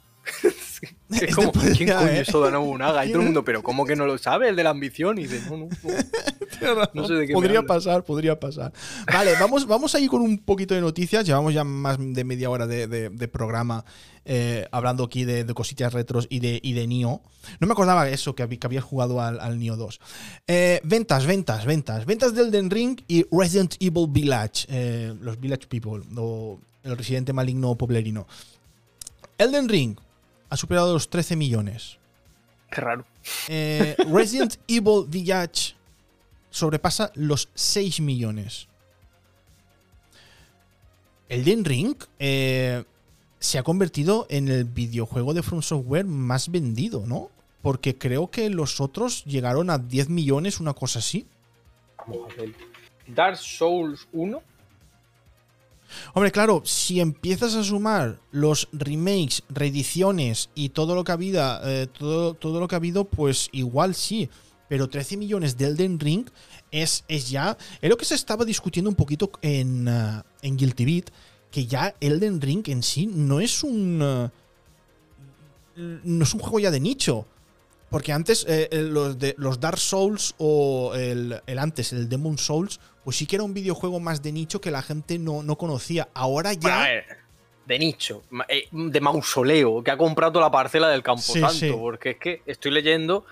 Es 1.10 1.34
como, 1.34 1.52
¿quién 1.52 1.88
coño 1.88 2.08
¿eh? 2.08 2.20
es 2.20 2.34
Oda 2.34 2.50
Nobunaga? 2.50 3.04
Y 3.04 3.10
todo 3.10 3.20
el 3.20 3.26
mundo, 3.26 3.44
pero 3.44 3.62
¿cómo 3.62 3.86
que 3.86 3.94
no 3.94 4.06
lo 4.06 4.18
sabe? 4.18 4.48
El 4.48 4.56
de 4.56 4.64
la 4.64 4.70
ambición. 4.70 5.18
Y 5.18 5.26
dice, 5.26 5.42
no, 5.48 5.56
no, 5.56 5.68
no. 6.92 7.06
sé 7.06 7.14
de 7.14 7.26
qué 7.26 7.32
Podría 7.32 7.62
pasar, 7.62 8.04
podría 8.04 8.38
pasar. 8.38 8.72
Vale, 9.12 9.34
vamos, 9.38 9.66
vamos 9.66 9.94
a 9.94 10.00
ir 10.00 10.10
con 10.10 10.22
un 10.22 10.38
poquito 10.38 10.74
de 10.74 10.80
noticias. 10.80 11.24
Llevamos 11.24 11.54
ya 11.54 11.64
más 11.64 11.96
de 11.98 12.24
media 12.24 12.50
hora 12.50 12.66
de, 12.66 13.28
programa 13.28 13.84
eh, 14.24 14.66
hablando 14.72 15.04
aquí 15.04 15.24
de, 15.24 15.46
cositas 15.54 15.92
retros 15.92 16.26
y 16.28 16.40
de, 16.40 16.60
y 16.62 16.72
de 16.72 16.86
Nio. 16.86 17.20
No 17.60 17.66
me 17.66 17.72
acordaba 17.72 18.08
eso, 18.08 18.34
que, 18.34 18.48
que 18.48 18.66
habías 18.66 18.84
jugado 18.84 19.20
al, 19.20 19.38
al 19.40 19.58
Nio 19.58 19.76
2. 19.76 20.00
Eh, 20.48 20.80
ventas, 20.82 21.26
ventas, 21.26 21.64
ventas. 21.64 22.04
Ventas 22.04 22.34
del 22.34 22.50
Den 22.50 22.70
Ring 22.70 23.00
y 23.06 23.24
Resident 23.30 23.76
Evil 23.80 24.06
Village. 24.08 24.66
los 25.20 25.38
Village 25.38 25.66
People, 25.68 26.02
o 26.16 26.58
el 26.82 26.96
residente 26.96 27.32
maligno 27.32 27.76
poblerino. 27.76 28.26
Elden 29.38 29.68
Ring, 29.68 29.96
ha 30.48 30.56
superado 30.56 30.92
los 30.92 31.08
13 31.08 31.36
millones. 31.36 31.98
Qué 32.70 32.80
raro. 32.80 33.04
Eh, 33.48 33.96
Resident 34.12 34.56
Evil 34.66 35.04
Village 35.08 35.74
sobrepasa 36.50 37.10
los 37.14 37.48
6 37.54 38.00
millones. 38.00 38.68
Elden 41.28 41.64
Ring 41.64 41.96
eh, 42.18 42.84
se 43.38 43.58
ha 43.58 43.62
convertido 43.62 44.26
en 44.30 44.48
el 44.48 44.64
videojuego 44.64 45.34
de 45.34 45.42
From 45.42 45.62
Software 45.62 46.04
más 46.04 46.50
vendido, 46.50 47.04
¿no? 47.06 47.30
Porque 47.62 47.98
creo 47.98 48.30
que 48.30 48.48
los 48.48 48.80
otros 48.80 49.24
llegaron 49.24 49.70
a 49.70 49.78
10 49.78 50.08
millones, 50.08 50.60
una 50.60 50.72
cosa 50.72 51.00
así. 51.00 51.26
Vamos 51.98 52.32
a 52.32 52.40
ver. 52.40 52.54
Dark 53.08 53.36
Souls 53.36 54.06
1 54.12 54.42
Hombre, 56.14 56.32
claro, 56.32 56.62
si 56.64 57.00
empiezas 57.00 57.54
a 57.54 57.64
sumar 57.64 58.18
los 58.30 58.68
remakes, 58.72 59.42
reediciones 59.48 60.50
y 60.54 60.70
todo 60.70 60.94
lo 60.94 61.04
que 61.04 61.12
ha 61.12 61.14
habido, 61.14 61.60
eh, 61.64 61.86
todo, 61.86 62.34
todo, 62.34 62.60
lo 62.60 62.68
que 62.68 62.74
ha 62.74 62.78
habido, 62.78 63.04
pues 63.04 63.48
igual 63.52 63.94
sí. 63.94 64.28
Pero 64.68 64.88
13 64.88 65.16
millones 65.16 65.56
de 65.56 65.66
Elden 65.66 66.00
Ring 66.00 66.26
es, 66.70 67.04
es 67.08 67.30
ya. 67.30 67.56
Es 67.80 67.88
lo 67.88 67.96
que 67.96 68.04
se 68.04 68.14
estaba 68.14 68.44
discutiendo 68.44 68.90
un 68.90 68.96
poquito 68.96 69.30
en, 69.42 69.88
uh, 69.88 70.22
en 70.42 70.56
Guilty 70.56 70.84
Beat. 70.84 71.10
Que 71.50 71.66
ya 71.66 71.94
Elden 72.00 72.40
Ring 72.40 72.68
en 72.68 72.82
sí 72.82 73.06
no 73.06 73.40
es 73.40 73.62
un. 73.62 74.02
Uh, 74.02 74.28
no 75.76 76.24
es 76.24 76.34
un 76.34 76.40
juego 76.40 76.58
ya 76.58 76.70
de 76.70 76.80
nicho. 76.80 77.26
Porque 77.90 78.12
antes 78.12 78.44
eh, 78.48 78.68
los, 78.72 79.18
de, 79.18 79.34
los 79.38 79.60
Dark 79.60 79.78
Souls 79.78 80.34
o 80.38 80.94
el, 80.94 81.40
el, 81.46 81.58
antes, 81.58 81.92
el 81.92 82.08
Demon 82.08 82.36
Souls, 82.36 82.80
pues 83.04 83.16
sí 83.16 83.26
que 83.26 83.36
era 83.36 83.44
un 83.44 83.54
videojuego 83.54 84.00
más 84.00 84.22
de 84.22 84.32
nicho 84.32 84.60
que 84.60 84.70
la 84.70 84.82
gente 84.82 85.18
no, 85.18 85.42
no 85.42 85.56
conocía. 85.56 86.08
Ahora 86.12 86.52
ya. 86.52 86.88
de 87.64 87.78
nicho, 87.78 88.22
eh, 88.48 88.68
de 88.72 89.00
mausoleo, 89.00 89.84
que 89.84 89.92
ha 89.92 89.96
comprado 89.96 90.40
la 90.40 90.50
parcela 90.50 90.88
del 90.88 91.02
Camposanto. 91.02 91.78
Porque 91.78 92.10
es 92.10 92.16
que 92.18 92.42
estoy 92.46 92.72
leyendo. 92.72 93.24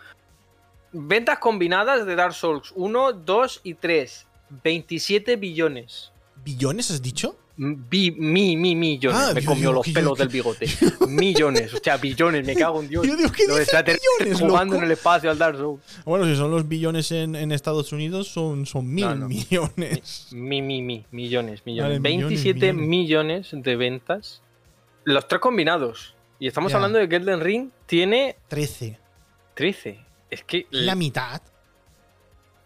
Ventas 0.92 1.40
combinadas 1.40 2.06
de 2.06 2.14
Dark 2.14 2.34
Souls 2.34 2.72
1, 2.76 3.12
2 3.12 3.60
y 3.64 3.74
3. 3.74 4.26
27 4.62 5.36
billones. 5.36 6.12
¿Billones 6.44 6.90
has 6.92 7.02
dicho? 7.02 7.36
Mi, 7.56 8.10
mi, 8.10 8.74
millones. 8.74 9.20
Ah, 9.20 9.32
me 9.32 9.44
comió 9.44 9.72
los 9.72 9.86
pelos 9.88 10.18
del 10.18 10.28
bigote. 10.28 10.66
millones, 11.08 11.72
o 11.72 11.78
sea, 11.78 11.96
billones, 11.98 12.44
me 12.44 12.54
cago 12.56 12.82
en 12.82 12.88
Dios. 12.88 13.06
Yo 13.06 13.16
digo, 13.16 13.30
¿qué 13.30 13.46
los 13.46 13.58
billones, 13.58 14.40
jugando 14.40 14.76
en 14.76 14.84
el 14.84 14.90
espacio 14.90 15.30
al 15.30 15.38
Dark 15.38 15.56
Souls. 15.56 15.80
Bueno, 16.04 16.24
si 16.26 16.34
son 16.34 16.50
los 16.50 16.66
billones 16.66 17.12
en, 17.12 17.36
en 17.36 17.52
Estados 17.52 17.92
Unidos, 17.92 18.28
son, 18.28 18.66
son 18.66 18.92
mil 18.92 19.14
millones. 19.16 20.28
Mi, 20.32 20.62
mi, 20.62 20.82
mi, 20.82 21.04
millones, 21.12 21.62
millones. 21.64 22.02
27 22.02 22.72
millones, 22.72 23.50
de 23.52 23.76
ventas. 23.76 24.42
Los 25.04 25.28
tres 25.28 25.40
combinados. 25.40 26.16
Y 26.40 26.48
estamos 26.48 26.74
hablando 26.74 26.98
de 26.98 27.08
que 27.08 27.16
Elden 27.16 27.40
Ring 27.40 27.70
tiene. 27.86 28.36
13. 28.48 28.98
13. 29.54 30.00
Es 30.30 30.42
que. 30.42 30.66
La 30.70 30.96
mitad. 30.96 31.40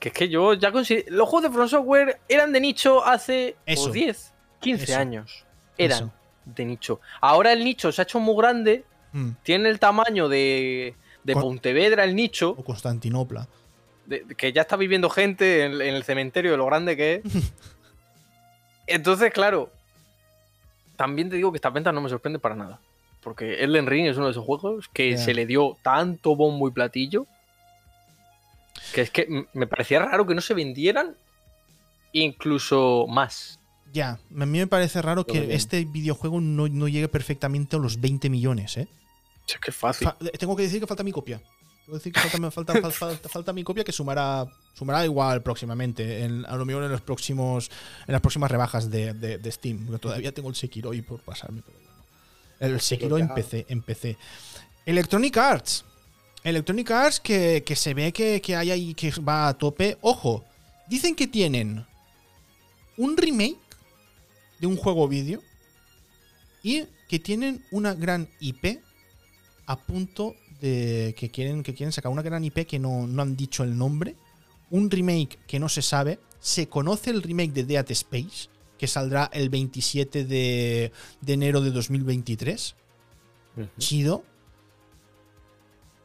Que 0.01 0.09
es 0.09 0.15
que 0.15 0.29
yo 0.29 0.55
ya 0.55 0.73
considero. 0.73 1.15
Los 1.15 1.29
juegos 1.29 1.51
de 1.51 1.55
Front 1.55 1.71
Software 1.71 2.21
eran 2.29 2.53
de 2.53 2.61
nicho 2.61 3.05
hace. 3.05 3.57
Eso. 3.67 3.91
10. 3.91 4.33
15 4.61 4.95
años 4.95 5.45
eran 5.77 6.13
de 6.45 6.65
nicho. 6.65 7.01
Ahora 7.21 7.53
el 7.53 7.65
nicho 7.65 7.93
se 7.93 8.03
ha 8.03 8.05
hecho 8.05 8.21
muy 8.21 8.37
grande, 8.37 8.85
mm. 9.13 9.31
tiene 9.43 9.69
el 9.69 9.79
tamaño 9.79 10.29
de, 10.29 10.95
de 11.25 11.35
Pontevedra 11.35 12.05
el 12.05 12.15
nicho. 12.15 12.55
O 12.57 12.65
Constantinopla. 12.65 13.49
que 14.37 14.53
ya 14.53 14.63
está 14.63 14.77
viviendo 14.77 15.11
gente 15.11 15.65
en, 15.65 15.81
el 15.81 16.03
cementerio 16.05 16.53
de 16.53 16.57
lo 16.57 16.67
grande 16.67 16.97
que 16.97 17.15
es. 17.15 17.23
Entonces, 18.87 19.33
claro, 19.33 19.71
también 20.97 21.29
te 21.29 21.37
digo 21.37 21.53
que 21.53 21.57
esta 21.57 21.71
venta 21.71 21.93
no 21.93 22.01
me 22.01 22.09
sorprende 22.09 22.39
para 22.39 22.55
nada. 22.55 22.81
Porque 23.21 23.63
Elden 23.63 23.87
Ring 23.87 24.07
es 24.07 24.17
uno 24.17 24.27
de 24.27 24.33
esos 24.33 24.45
juegos 24.45 24.89
que 24.89 25.19
se 25.19 25.35
le 25.35 25.45
dio 25.45 25.77
tanto 25.83 26.35
bombo 26.37 26.69
y 26.69 26.71
platillo 26.71 27.27
que 28.93 29.03
es 29.03 29.11
que 29.11 29.47
me 29.53 29.67
parecía 29.67 30.01
raro 30.01 30.27
que 30.27 30.35
no 30.35 30.41
se 30.41 30.55
vendieran 30.55 31.17
incluso 32.13 33.07
más. 33.09 33.61
Ya, 33.93 34.19
a 34.39 34.47
mí 34.47 34.59
me 34.59 34.67
parece 34.67 35.01
raro 35.03 35.27
que 35.27 35.55
este 35.55 35.85
videojuego 35.85 36.41
no, 36.41 36.67
llegue 36.89 37.09
perfectamente 37.09 37.77
a 37.77 37.79
los 37.79 38.01
20 38.01 38.29
millones, 38.31 38.77
¿eh? 38.77 38.89
Es 39.47 39.59
que 39.59 39.73
fácil. 39.73 40.09
tengo 40.39 40.55
que 40.57 40.65
decir 40.65 40.81
que 40.81 40.87
falta 40.87 41.03
mi 41.03 41.13
copia. 41.13 41.39
Tengo 41.39 41.99
que 41.99 42.11
decir 42.11 42.13
que 42.13 42.51
falta, 42.51 42.91
falta, 43.29 43.53
mi 43.55 43.65
copia 43.65 43.83
que 43.83 43.93
sumará, 43.93 44.47
sumará 44.75 45.05
igual 45.07 45.43
próximamente. 45.43 46.23
En, 46.23 46.45
a 46.45 46.55
lo 46.57 46.67
mejor 46.67 46.85
en 46.85 46.93
los 46.93 47.01
próximos. 47.01 47.71
En 48.07 48.13
las 48.13 48.21
próximas 48.21 48.51
rebajas 48.51 48.91
de, 48.91 49.41
Steam. 49.51 49.87
Porque 49.87 49.99
todavía 49.99 50.33
tengo 50.33 50.51
el 50.51 50.55
Sekiro 50.55 50.93
y 50.93 51.01
por 51.01 51.21
pasarme. 51.21 51.63
El 52.61 52.79
Sekiro 52.81 53.17
en 53.17 53.29
PC, 53.29 53.65
en 53.71 53.81
PC. 53.81 54.19
Electronic 54.85 55.37
Arts. 55.39 55.85
Electronic 56.45 56.91
Arts 56.91 57.21
que, 57.21 57.63
se 57.75 57.95
ve 57.95 58.13
que, 58.13 58.43
que 58.43 58.55
hay 58.55 58.71
ahí 58.71 58.95
que 58.95 59.11
va 59.21 59.49
a 59.49 59.55
tope. 59.55 59.97
Ojo. 60.03 60.45
Dicen 60.89 61.15
que 61.15 61.27
tienen 61.27 61.87
un 62.99 63.17
remake 63.17 63.68
de 64.61 64.67
un 64.67 64.77
juego 64.77 65.09
vídeo 65.09 65.43
y 66.63 66.85
que 67.09 67.19
tienen 67.19 67.65
una 67.71 67.95
gran 67.95 68.29
IP 68.41 68.81
a 69.67 69.79
punto 69.79 70.35
de 70.61 71.15
que 71.17 71.31
quieren, 71.31 71.63
que 71.63 71.75
quieren 71.75 71.93
sacar 71.93 72.11
una 72.11 72.23
gran 72.23 72.45
IP 72.45 72.67
que 72.67 72.79
no, 72.79 73.03
han 73.21 73.37
dicho 73.37 73.63
el 73.63 73.77
nombre, 73.77 74.17
un 74.71 74.91
remake 74.91 75.39
que 75.47 75.59
no 75.59 75.69
se 75.69 75.83
sabe, 75.83 76.19
se 76.41 76.69
conoce 76.69 77.11
el 77.11 77.23
remake 77.23 77.53
de 77.53 77.65
Dead 77.65 77.91
Space, 77.91 78.49
que 78.77 78.87
saldrá 78.87 79.31
el 79.33 79.51
27 79.51 80.25
de, 80.25 80.93
enero 81.27 81.61
de 81.61 81.71
2023. 81.71 82.75
Chido. 83.79 84.25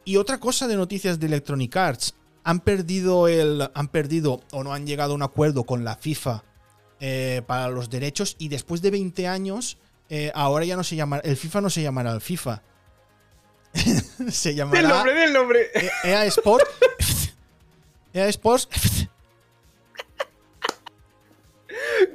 Y 0.04 0.16
otra 0.16 0.40
cosa 0.40 0.66
de 0.66 0.76
noticias 0.76 1.20
de 1.20 1.26
Electronic 1.26 1.76
Arts, 1.76 2.14
han 2.42 2.60
perdido 2.60 3.26
el 3.26 3.70
han 3.74 3.88
perdido 3.88 4.42
o 4.52 4.62
no 4.62 4.74
han 4.74 4.86
llegado 4.86 5.12
a 5.12 5.14
un 5.14 5.22
acuerdo 5.22 5.64
con 5.64 5.82
la 5.82 5.96
FIFA 5.96 6.44
eh, 7.00 7.42
para 7.46 7.68
los 7.68 7.90
derechos 7.90 8.36
y 8.38 8.48
después 8.48 8.80
de 8.82 8.90
20 8.90 9.26
años, 9.28 9.78
eh, 10.08 10.30
ahora 10.34 10.64
ya 10.64 10.76
no 10.76 10.84
se 10.84 10.96
llamará, 10.96 11.22
el 11.28 11.36
FIFA 11.36 11.60
no 11.62 11.70
se 11.70 11.82
llamará 11.82 12.12
el 12.12 12.20
FIFA. 12.20 12.62
se 14.30 14.54
llamará... 14.54 14.80
El 14.80 14.88
nombre, 14.88 15.14
del 15.14 15.32
nombre. 15.32 15.70
EA 16.04 16.24
Sport. 16.26 16.64
EA 18.12 18.28
Sports. 18.28 18.68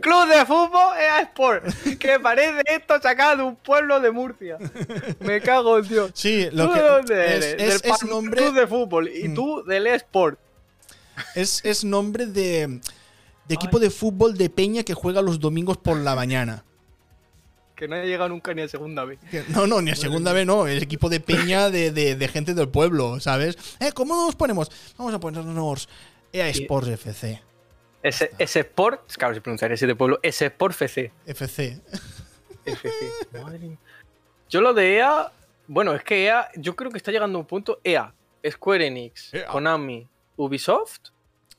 Club 0.01 0.29
de 0.29 0.45
fútbol 0.45 0.97
EA 0.97 1.21
Sport. 1.21 1.65
Que 1.99 2.19
parece 2.19 2.61
esto 2.67 3.01
sacado 3.01 3.37
de 3.37 3.43
un 3.43 3.55
pueblo 3.57 3.99
de 3.99 4.11
Murcia. 4.11 4.57
Me 5.19 5.41
cago 5.41 5.79
en 5.79 5.87
Dios. 5.87 6.11
Sí, 6.13 6.47
lo 6.51 6.71
que. 6.73 6.79
Es, 7.57 7.81
del 7.81 8.09
nombre. 8.09 8.41
Club 8.41 8.53
de 8.53 8.67
fútbol. 8.67 9.09
Y 9.09 9.27
mm. 9.27 9.33
tú 9.33 9.63
del 9.65 9.87
EA 9.87 9.95
Sport. 9.95 10.39
Es, 11.35 11.59
es 11.65 11.83
nombre 11.83 12.25
de 12.25 12.79
de 13.49 13.55
equipo 13.55 13.79
de 13.79 13.89
fútbol 13.89 14.37
de 14.37 14.49
Peña 14.49 14.83
que 14.83 14.93
juega 14.93 15.23
los 15.23 15.39
domingos 15.39 15.77
por 15.77 15.97
la 15.97 16.15
mañana. 16.15 16.63
Que 17.75 17.87
no 17.87 17.95
haya 17.95 18.05
llegado 18.05 18.29
nunca 18.29 18.53
ni 18.53 18.61
a 18.61 18.67
segunda 18.67 19.05
vez. 19.05 19.19
No, 19.49 19.65
no, 19.65 19.81
ni 19.81 19.89
a 19.89 19.95
segunda 19.95 20.33
vez 20.33 20.45
no. 20.45 20.67
El 20.67 20.83
equipo 20.83 21.09
de 21.09 21.19
Peña 21.19 21.71
de, 21.71 22.29
gente 22.31 22.53
del 22.53 22.69
pueblo, 22.69 23.19
¿sabes? 23.19 23.57
Eh, 23.79 23.91
¿Cómo 23.91 24.15
nos 24.15 24.35
ponemos? 24.35 24.69
Vamos 24.97 25.13
a 25.15 25.19
ponernos 25.19 25.89
EA 26.31 26.49
Sports 26.49 26.89
FC. 26.89 27.41
Ese, 28.03 28.31
ese 28.37 28.59
Sport, 28.59 29.11
claro, 29.13 29.33
si 29.33 29.39
pronunciar 29.39 29.71
ese 29.71 29.87
de 29.87 29.95
pueblo, 29.95 30.19
ese 30.21 30.45
Sport 30.45 30.73
FC. 30.73 31.11
FC. 31.25 31.81
FC. 32.65 32.89
Madre 33.41 33.59
mía. 33.59 33.77
Yo 34.47 34.61
lo 34.61 34.75
de 34.75 34.97
EA, 34.97 35.31
bueno, 35.67 35.95
es 35.95 36.03
que 36.03 36.25
EA, 36.25 36.49
yo 36.55 36.75
creo 36.75 36.91
que 36.91 36.97
está 36.97 37.11
llegando 37.11 37.39
a 37.39 37.41
un 37.41 37.47
punto. 37.47 37.79
EA, 37.83 38.13
Square 38.47 38.85
Enix, 38.85 39.31
Konami, 39.51 40.07
Ubisoft 40.37 41.09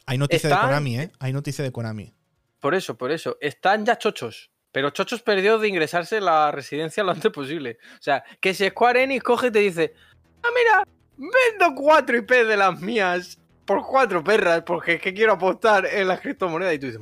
hay 0.07 0.19
noticia 0.19 0.49
de 0.49 0.57
Konami, 0.57 0.99
¿eh? 0.99 1.13
Hay 1.19 1.33
noticia 1.33 1.65
de 1.65 1.73
Konami. 1.73 2.15
por 2.61 2.75
eso, 2.75 2.97
por 2.97 3.11
eso. 3.11 3.39
Están 3.41 3.85
ya 3.85 3.99
chochos. 3.99 4.51
Pero 4.73 4.91
chochos 4.91 5.23
perdió 5.23 5.59
de 5.59 5.69
ingresarse 5.69 6.19
en 6.19 6.27
la 6.27 6.53
residencia 6.53 7.03
lo 7.03 7.13
antes 7.13 7.31
posible. 7.33 7.79
O 7.95 8.03
sea, 8.03 8.23
que 8.41 8.55
si 8.55 8.69
Square 8.69 9.03
Enix 9.03 9.23
coge 9.23 9.49
y 9.49 9.51
te 9.51 9.59
dice, 9.59 9.95
ah, 10.43 10.49
mira, 10.55 10.87
vendo 11.17 11.75
cuatro 11.75 12.17
IP 12.17 12.31
de 12.31 12.57
las 12.57 12.81
mías 12.81 13.39
por 13.65 13.85
cuatro 13.85 14.23
perras, 14.23 14.63
porque 14.63 14.95
es 14.95 15.03
que 15.03 15.13
quiero 15.13 15.33
apostar 15.33 15.87
en 15.87 16.09
las 16.09 16.21
criptomonedas. 16.21 16.75
Y 16.75 16.79
tú 16.79 16.87
dices, 16.87 17.01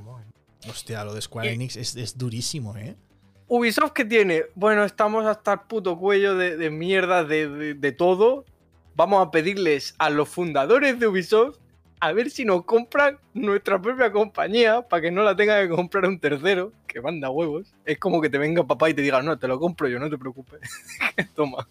hostia, 0.69 1.05
lo 1.05 1.15
de 1.15 1.21
Square 1.21 1.53
Enix 1.53 1.77
es, 1.77 2.17
durísimo, 2.17 2.77
¿eh? 2.77 2.97
Ubisoft 3.51 3.93
que 3.93 4.05
tiene, 4.05 4.45
bueno, 4.55 4.85
estamos 4.85 5.25
hasta 5.25 5.55
el 5.55 5.61
puto 5.61 5.99
cuello 5.99 6.37
de, 6.37 6.71
mierda 6.71 7.25
de, 7.25 7.75
de 7.75 7.93
todo. 7.93 8.45
Vamos 8.95 9.27
a 9.27 9.31
pedirles 9.31 9.95
a 9.99 10.11
los 10.11 10.29
fundadores 10.29 10.99
de 10.99 11.07
Ubisoft 11.07 11.59
a 12.01 12.13
ver 12.13 12.31
si 12.31 12.45
nos 12.45 12.65
compran 12.65 13.19
nuestra 13.35 13.81
propia 13.81 14.13
compañía 14.13 14.83
para 14.83 15.03
que 15.03 15.11
no 15.11 15.23
la 15.23 15.37
tenga 15.37 15.61
que 15.61 15.69
comprar 15.69 16.07
un 16.07 16.19
tercero, 16.19 16.73
que 16.87 17.01
manda 17.01 17.31
huevos. 17.31 17.75
Es 17.85 17.99
como 17.99 18.21
que 18.21 18.31
te 18.31 18.39
venga 18.39 18.67
papá 18.67 18.91
y 18.91 18.95
te 18.95 19.03
diga, 19.03 19.23
no, 19.23 19.39
te 19.39 19.49
lo 19.49 19.59
compro 19.59 19.89
yo, 19.89 19.99
no 19.99 20.11
te 20.11 20.19
preocupes. 20.19 20.61
Toma. 21.35 21.69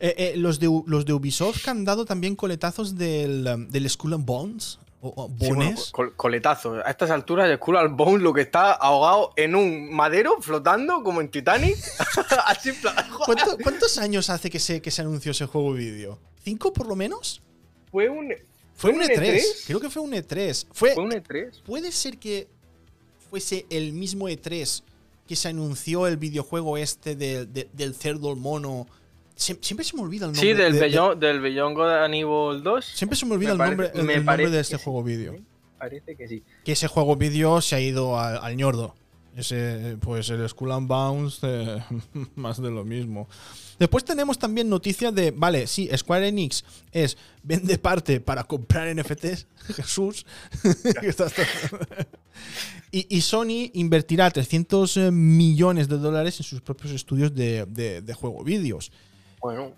Eh, 0.00 0.14
eh, 0.18 0.32
los, 0.36 0.60
de, 0.60 0.68
los 0.86 1.06
de 1.06 1.12
Ubisoft 1.12 1.64
que 1.64 1.70
han 1.70 1.84
dado 1.84 2.04
también 2.04 2.36
coletazos 2.36 2.96
del, 2.96 3.46
um, 3.46 3.68
del 3.68 3.88
Skull 3.88 4.14
and 4.14 4.26
Bones. 4.26 4.78
O, 5.00 5.28
bones. 5.28 5.92
coletazos. 6.16 6.84
A 6.84 6.90
estas 6.90 7.12
alturas, 7.12 7.48
el 7.48 7.56
Skull 7.56 7.76
and 7.76 7.96
Bones 7.96 8.20
lo 8.20 8.32
que 8.32 8.40
está 8.40 8.72
ahogado 8.72 9.32
en 9.36 9.54
un 9.54 9.94
madero 9.94 10.38
flotando 10.40 11.04
como 11.04 11.20
en 11.20 11.28
Titanic. 11.28 11.76
¿Cuántos 13.62 13.98
años 13.98 14.28
hace 14.28 14.50
que 14.50 14.58
se, 14.58 14.82
que 14.82 14.90
se 14.90 15.02
anunció 15.02 15.30
ese 15.30 15.46
juego 15.46 15.72
vídeo? 15.72 16.18
¿Cinco 16.42 16.72
por 16.72 16.88
lo 16.88 16.96
menos? 16.96 17.40
Fue 17.92 18.08
un, 18.08 18.34
fue 18.78 18.92
un 18.92 19.00
E3? 19.00 19.20
E 19.20 19.42
Creo 19.66 19.80
que 19.80 19.90
fue 19.90 20.02
un 20.02 20.12
E3. 20.12 20.66
Fue, 20.72 20.94
un 20.96 21.10
E3? 21.10 21.62
Puede 21.64 21.90
ser 21.90 22.16
que 22.16 22.46
fuese 23.28 23.66
el 23.70 23.92
mismo 23.92 24.28
E3 24.28 24.84
que 25.26 25.34
se 25.34 25.48
anunció 25.48 26.06
el 26.06 26.16
videojuego 26.16 26.78
este 26.78 27.16
del 27.16 27.94
cerdo 27.96 28.36
mono. 28.36 28.86
siempre 29.34 29.84
se 29.84 29.96
me 29.96 30.02
olvida 30.02 30.26
el 30.26 30.32
nombre. 30.32 30.48
Sí, 30.48 30.54
del, 30.54 30.72
de, 30.74 31.38
Beyond, 31.38 31.76
God 31.76 32.62
2. 32.62 32.84
Siempre 32.84 33.18
se 33.18 33.26
me 33.26 33.34
olvida 33.34 33.52
el 33.52 33.58
nombre, 33.58 33.90
el, 33.94 34.52
de 34.52 34.60
este 34.60 34.76
juego 34.76 35.02
vídeo. 35.02 35.36
Parece 35.76 36.14
que 36.14 36.28
sí. 36.28 36.44
Que 36.64 36.72
ese 36.72 36.86
juego 36.86 37.16
vídeo 37.16 37.60
se 37.60 37.74
ha 37.74 37.80
ido 37.80 38.18
al, 38.18 38.38
al 38.38 38.56
ñordo. 38.56 38.94
Ese, 39.38 39.96
pues 40.00 40.28
el 40.30 40.48
Skull 40.48 40.72
and 40.72 40.88
Bounce, 40.88 41.38
eh, 41.44 41.80
más 42.34 42.60
de 42.60 42.72
lo 42.72 42.84
mismo. 42.84 43.28
Después 43.78 44.04
tenemos 44.04 44.36
también 44.36 44.68
noticias 44.68 45.14
de, 45.14 45.30
vale, 45.30 45.68
sí, 45.68 45.88
Square 45.96 46.26
Enix 46.26 46.64
es 46.90 47.16
vende 47.44 47.78
parte 47.78 48.20
para 48.20 48.42
comprar 48.42 48.92
NFTs, 48.92 49.46
Jesús. 49.76 50.26
y, 52.90 53.20
Sony 53.20 53.70
invertirá 53.74 54.28
300 54.28 54.96
eh, 54.96 55.10
millones 55.12 55.86
de 55.86 55.98
dólares 55.98 56.40
en 56.40 56.44
sus 56.44 56.60
propios 56.60 56.92
estudios 56.92 57.32
de, 57.32 58.16
juego 58.18 58.42
vídeos. 58.42 58.90
Bueno. 59.40 59.72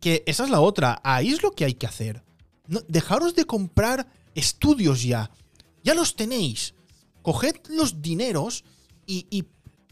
Que 0.00 0.24
esa 0.26 0.42
es 0.42 0.50
la 0.50 0.60
otra. 0.60 1.00
Ahí 1.04 1.28
es 1.28 1.44
lo 1.44 1.52
que 1.52 1.64
hay 1.64 1.74
que 1.74 1.86
hacer. 1.86 2.24
dejaros 2.88 3.36
de 3.36 3.44
comprar 3.44 4.08
estudios 4.34 5.04
ya. 5.04 5.30
Ya 5.84 5.94
los 5.94 6.16
tenéis. 6.16 6.74
Coged 7.22 7.54
los 7.68 8.02
dineros 8.02 8.64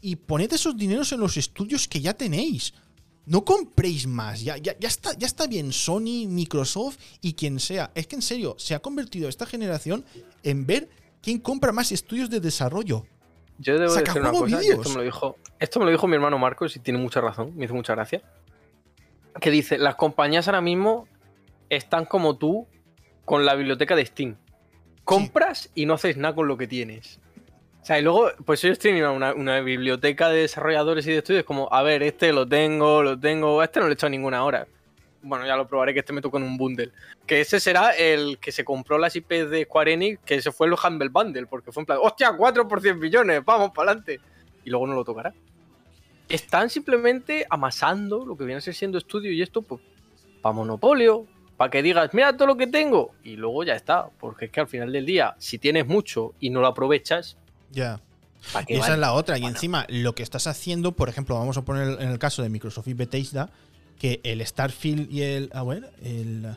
y, 0.00 0.16
poned 0.16 0.52
esos 0.52 0.76
dineros 0.76 1.12
en 1.12 1.20
los 1.20 1.36
estudios 1.36 1.88
que 1.88 2.00
ya 2.00 2.14
tenéis. 2.14 2.74
No 3.26 3.44
compréis 3.44 4.06
más. 4.06 4.42
Ya, 4.42 4.56
ya, 4.56 4.74
está, 4.80 5.12
ya 5.18 5.26
está 5.26 5.46
bien 5.46 5.72
Sony, 5.72 6.26
Microsoft 6.28 6.98
y 7.20 7.34
quien 7.34 7.60
sea. 7.60 7.90
Es 7.94 8.06
que 8.06 8.16
en 8.16 8.22
serio, 8.22 8.54
se 8.58 8.74
ha 8.74 8.78
convertido 8.78 9.28
esta 9.28 9.44
generación 9.44 10.04
en 10.42 10.66
ver 10.66 10.88
quién 11.20 11.38
compra 11.38 11.72
más 11.72 11.92
estudios 11.92 12.30
de 12.30 12.40
desarrollo. 12.40 13.04
Yo 13.58 13.78
debo 13.78 13.92
decir 13.92 14.20
una 14.20 14.30
cosa, 14.30 14.60
esto 14.60 14.88
me, 14.90 14.94
lo 14.94 15.02
dijo, 15.02 15.36
esto 15.58 15.78
me 15.80 15.84
lo 15.86 15.90
dijo 15.90 16.06
mi 16.06 16.14
hermano 16.14 16.38
Marcos 16.38 16.76
y 16.76 16.78
tiene 16.78 17.00
mucha 17.00 17.20
razón, 17.20 17.52
me 17.56 17.64
hizo 17.64 17.74
mucha 17.74 17.94
gracia. 17.94 18.22
Que 19.40 19.50
dice, 19.50 19.78
las 19.78 19.96
compañías 19.96 20.46
ahora 20.46 20.60
mismo 20.60 21.08
están 21.68 22.06
como 22.06 22.38
tú 22.38 22.66
con 23.24 23.44
la 23.44 23.56
biblioteca 23.56 23.96
de 23.96 24.06
Steam. 24.06 24.36
Compras 25.04 25.70
y 25.74 25.86
no 25.86 25.94
haces 25.94 26.16
nada 26.16 26.34
con 26.34 26.48
lo 26.48 26.56
que 26.56 26.66
tienes. 26.66 27.18
O 27.82 27.86
sea, 27.88 27.98
y 27.98 28.02
luego, 28.02 28.30
pues 28.44 28.62
ellos 28.64 28.78
tienen 28.78 29.04
una, 29.04 29.60
biblioteca 29.60 30.28
de 30.28 30.40
desarrolladores 30.42 31.06
y 31.06 31.12
de 31.12 31.18
estudios 31.18 31.44
como, 31.44 31.68
a 31.72 31.82
ver, 31.82 32.02
este 32.02 32.32
lo 32.32 32.46
tengo, 32.46 33.02
lo 33.02 33.18
tengo, 33.18 33.62
este 33.62 33.80
no 33.80 33.86
le 33.86 33.92
he 33.92 33.94
hecho 33.94 34.08
ninguna 34.08 34.44
hora. 34.44 34.66
Bueno, 35.22 35.46
ya 35.46 35.56
lo 35.56 35.66
probaré 35.66 35.92
que 35.94 36.00
este 36.00 36.12
me 36.12 36.20
tocó 36.20 36.36
en 36.36 36.44
un 36.44 36.56
bundle. 36.56 36.92
Que 37.26 37.40
ese 37.40 37.58
será 37.60 37.90
el 37.90 38.38
que 38.38 38.52
se 38.52 38.64
compró 38.64 38.98
las 38.98 39.16
IP 39.16 39.30
de 39.30 39.64
Square 39.64 39.92
Enix, 39.92 40.20
que 40.24 40.36
ese 40.36 40.52
fue 40.52 40.66
el 40.68 40.74
Humble 40.74 41.08
Bundle, 41.08 41.46
porque 41.46 41.72
fue 41.72 41.82
en 41.82 41.86
plan, 41.86 41.98
hostia, 42.00 42.32
4 42.36 42.68
por 42.68 42.80
100 42.80 42.98
millones, 42.98 43.44
vamos 43.44 43.70
para 43.74 43.90
adelante. 43.90 44.20
Y 44.64 44.70
luego 44.70 44.86
no 44.86 44.94
lo 44.94 45.04
tocará. 45.04 45.32
Están 46.28 46.70
simplemente 46.70 47.46
amasando 47.48 48.24
lo 48.24 48.36
que 48.36 48.44
viene 48.44 48.58
a 48.58 48.60
ser 48.60 48.74
siendo 48.74 48.98
estudio 48.98 49.32
y 49.32 49.42
esto, 49.42 49.62
pues, 49.62 49.80
para 50.42 50.52
monopolio, 50.52 51.26
para 51.56 51.70
que 51.70 51.82
digas, 51.82 52.12
mira 52.12 52.36
todo 52.36 52.48
lo 52.48 52.56
que 52.56 52.66
tengo, 52.66 53.12
y 53.24 53.36
luego 53.36 53.64
ya 53.64 53.74
está. 53.74 54.08
Porque 54.20 54.44
es 54.46 54.50
que 54.50 54.60
al 54.60 54.68
final 54.68 54.92
del 54.92 55.06
día, 55.06 55.34
si 55.38 55.58
tienes 55.58 55.86
mucho 55.86 56.34
y 56.38 56.50
no 56.50 56.60
lo 56.60 56.68
aprovechas, 56.68 57.36
ya. 57.70 58.00
Y 58.66 58.74
esa 58.74 58.94
es 58.94 58.98
la 58.98 59.12
otra. 59.12 59.38
Y 59.38 59.44
encima, 59.44 59.86
lo 59.88 60.14
que 60.14 60.22
estás 60.22 60.46
haciendo, 60.46 60.92
por 60.92 61.08
ejemplo, 61.08 61.36
vamos 61.36 61.56
a 61.56 61.62
poner 61.62 62.00
en 62.00 62.08
el 62.08 62.18
caso 62.18 62.42
de 62.42 62.48
Microsoft 62.48 62.88
y 62.88 62.94
Bethesda, 62.94 63.50
que 63.98 64.20
el 64.24 64.44
Starfield 64.46 65.10
y 65.10 65.22
el. 65.22 65.50
A 65.52 65.62
ver, 65.64 65.92
el. 66.02 66.56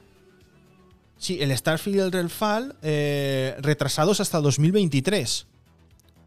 Sí, 1.17 1.39
el 1.41 1.55
Starfield 1.55 1.97
y 1.97 1.99
el 1.99 2.11
Redfall 2.11 2.75
eh, 2.81 3.55
retrasados 3.59 4.19
hasta 4.19 4.39
2023. 4.39 5.47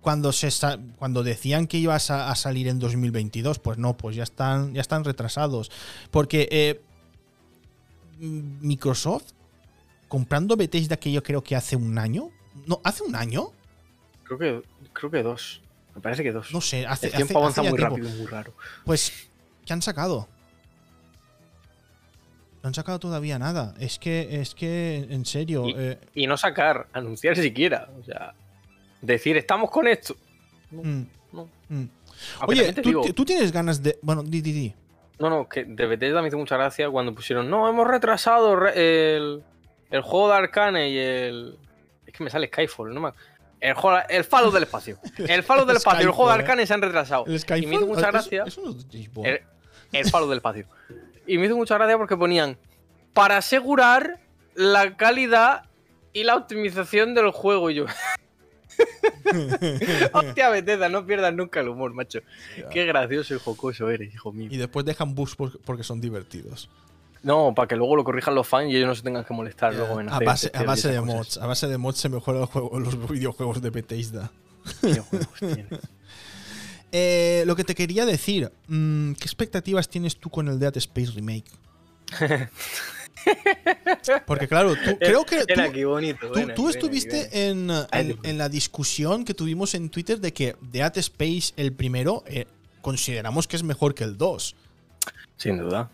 Cuando, 0.00 0.32
se 0.32 0.50
cuando 0.96 1.22
decían 1.22 1.66
que 1.66 1.78
ibas 1.78 2.10
a, 2.10 2.34
salir 2.34 2.68
en 2.68 2.78
2022, 2.78 3.58
pues 3.58 3.78
no, 3.78 3.96
pues 3.96 4.14
ya 4.14 4.22
están, 4.22 4.74
ya 4.74 4.82
están 4.82 5.02
retrasados. 5.02 5.70
Porque 6.10 6.46
eh, 6.52 6.82
Microsoft, 8.20 9.32
comprando 10.08 10.56
Bethesda, 10.56 10.98
que 10.98 11.10
yo 11.10 11.22
creo 11.22 11.42
que 11.42 11.56
hace 11.56 11.74
un 11.74 11.98
año. 11.98 12.30
No, 12.66 12.80
hace 12.84 13.02
un 13.02 13.16
año. 13.16 13.48
Creo 14.24 14.38
que, 14.38 14.62
creo 14.94 15.10
que 15.10 15.22
dos. 15.22 15.60
Me 15.94 16.00
parece 16.00 16.22
que 16.22 16.32
dos. 16.32 16.52
No 16.52 16.60
sé, 16.60 16.86
hace, 16.86 17.08
el 17.08 17.12
tiempo 17.12 17.38
avanza 17.38 17.62
muy 17.62 17.78
rápido, 17.78 18.08
muy 18.08 18.26
raro. 18.26 18.54
Pues, 18.84 19.28
¿qué 19.66 19.72
han 19.72 19.82
sacado? 19.82 20.28
No 22.62 22.68
han 22.68 22.74
sacado 22.74 22.98
todavía 22.98 23.38
nada. 23.38 23.74
Es 23.78 23.98
que, 23.98 24.40
es 24.40 24.54
que, 24.54 25.06
en 25.10 25.26
serio. 25.26 25.66
Y, 25.66 25.74
eh, 25.76 26.26
no 26.26 26.36
sacar, 26.36 26.88
anunciar 26.92 27.36
siquiera. 27.36 27.90
O 28.00 28.02
sea, 28.02 28.34
decir, 29.02 29.36
estamos 29.36 29.70
con 29.70 29.86
esto. 29.86 30.16
No, 30.70 30.82
mm. 30.82 31.06
no. 31.32 31.48
Mm. 31.68 31.84
Oye, 32.46 32.72
¿tú, 33.12 33.24
tienes 33.24 33.52
ganas 33.52 33.82
de. 33.82 33.98
Bueno, 34.02 34.22
di, 34.22 34.40
di, 34.40 34.52
di. 34.52 34.74
No, 35.18 35.30
no, 35.30 35.48
que 35.48 35.64
de 35.64 35.86
Bethesda 35.86 36.22
me 36.22 36.28
hizo 36.28 36.38
mucha 36.38 36.56
gracia 36.56 36.90
cuando 36.90 37.14
pusieron. 37.14 37.48
No, 37.48 37.68
hemos 37.68 37.86
retrasado 37.86 38.66
el, 38.68 39.42
el 39.90 40.02
juego 40.02 40.28
de 40.28 40.34
Arcane 40.34 40.90
y 40.90 40.98
el. 40.98 41.58
Es 42.06 42.12
que 42.14 42.24
me 42.24 42.30
sale 42.30 42.48
Skyfall, 42.48 42.92
no 42.94 43.00
me 43.00 43.12
el, 43.64 43.74
el 44.10 44.24
Falo 44.24 44.50
del 44.50 44.64
espacio. 44.64 44.98
El 45.16 45.42
Falo 45.42 45.64
del 45.64 45.78
espacio. 45.78 46.06
el 46.06 46.10
juego 46.12 46.30
de 46.30 46.38
Arcane 46.38 46.66
se 46.66 46.74
han 46.74 46.82
retrasado. 46.82 47.24
y 47.26 47.66
me 47.66 47.76
hizo 47.76 47.86
mucha 47.86 48.10
gracia. 48.10 48.44
el, 49.92 50.10
Falo 50.10 50.28
del 50.28 50.38
espacio. 50.38 50.66
Y 51.26 51.38
me 51.38 51.46
hizo 51.46 51.56
mucha 51.56 51.76
gracia 51.76 51.96
porque 51.96 52.16
ponían 52.16 52.58
para 53.14 53.38
asegurar 53.38 54.20
la 54.54 54.96
calidad 54.98 55.64
y 56.12 56.24
la 56.24 56.36
optimización 56.36 57.14
del 57.14 57.30
juego. 57.30 57.70
Y 57.70 57.76
yo. 57.76 57.86
Hostia, 60.12 60.50
Bethesda, 60.50 60.90
no 60.90 61.06
pierdas 61.06 61.32
nunca 61.32 61.60
el 61.60 61.68
humor, 61.68 61.94
macho. 61.94 62.20
Qué 62.70 62.84
gracioso 62.84 63.34
y 63.34 63.38
jocoso 63.38 63.88
eres, 63.88 64.12
hijo 64.12 64.30
mío. 64.30 64.48
Y 64.50 64.58
después 64.58 64.84
dejan 64.84 65.14
bugs 65.14 65.36
porque 65.36 65.84
son 65.84 66.02
divertidos. 66.02 66.68
No, 67.24 67.54
para 67.54 67.66
que 67.66 67.74
luego 67.74 67.96
lo 67.96 68.04
corrijan 68.04 68.34
los 68.34 68.46
fans 68.46 68.70
y 68.70 68.76
ellos 68.76 68.86
no 68.86 68.94
se 68.94 69.02
tengan 69.02 69.24
que 69.24 69.32
molestar 69.32 69.74
luego 69.74 69.98
en 69.98 70.10
a 70.10 70.18
base, 70.20 70.50
a 70.52 70.62
base 70.62 70.92
de 70.92 71.00
mods. 71.00 71.38
A 71.38 71.46
base 71.46 71.66
de 71.66 71.78
mods 71.78 71.98
se 71.98 72.10
mejoran 72.10 72.46
los 72.52 73.08
videojuegos 73.10 73.62
de 73.62 73.70
Bethesda. 73.70 74.30
eh, 76.92 77.44
lo 77.46 77.56
que 77.56 77.64
te 77.64 77.74
quería 77.74 78.04
decir, 78.04 78.52
mm, 78.68 79.12
¿qué 79.14 79.24
expectativas 79.24 79.88
tienes 79.88 80.18
tú 80.18 80.28
con 80.28 80.48
el 80.48 80.58
Dead 80.58 80.76
Space 80.76 81.12
Remake? 81.12 81.50
Porque 84.26 84.46
claro, 84.46 84.74
tú, 84.74 84.98
creo 84.98 85.24
que 85.24 85.46
tú, 86.54 86.68
estuviste 86.68 87.48
en, 87.48 87.70
en, 87.90 88.38
la 88.38 88.50
discusión 88.50 89.24
que 89.24 89.32
tuvimos 89.32 89.74
en 89.74 89.88
Twitter 89.88 90.20
de 90.20 90.34
que 90.34 90.56
Dead 90.60 90.98
Space, 90.98 91.54
el 91.56 91.72
primero, 91.72 92.22
eh, 92.26 92.44
consideramos 92.82 93.48
que 93.48 93.56
es 93.56 93.62
mejor 93.62 93.94
que 93.94 94.04
el 94.04 94.18
2. 94.18 94.54
Sin 95.38 95.56
duda. 95.56 95.90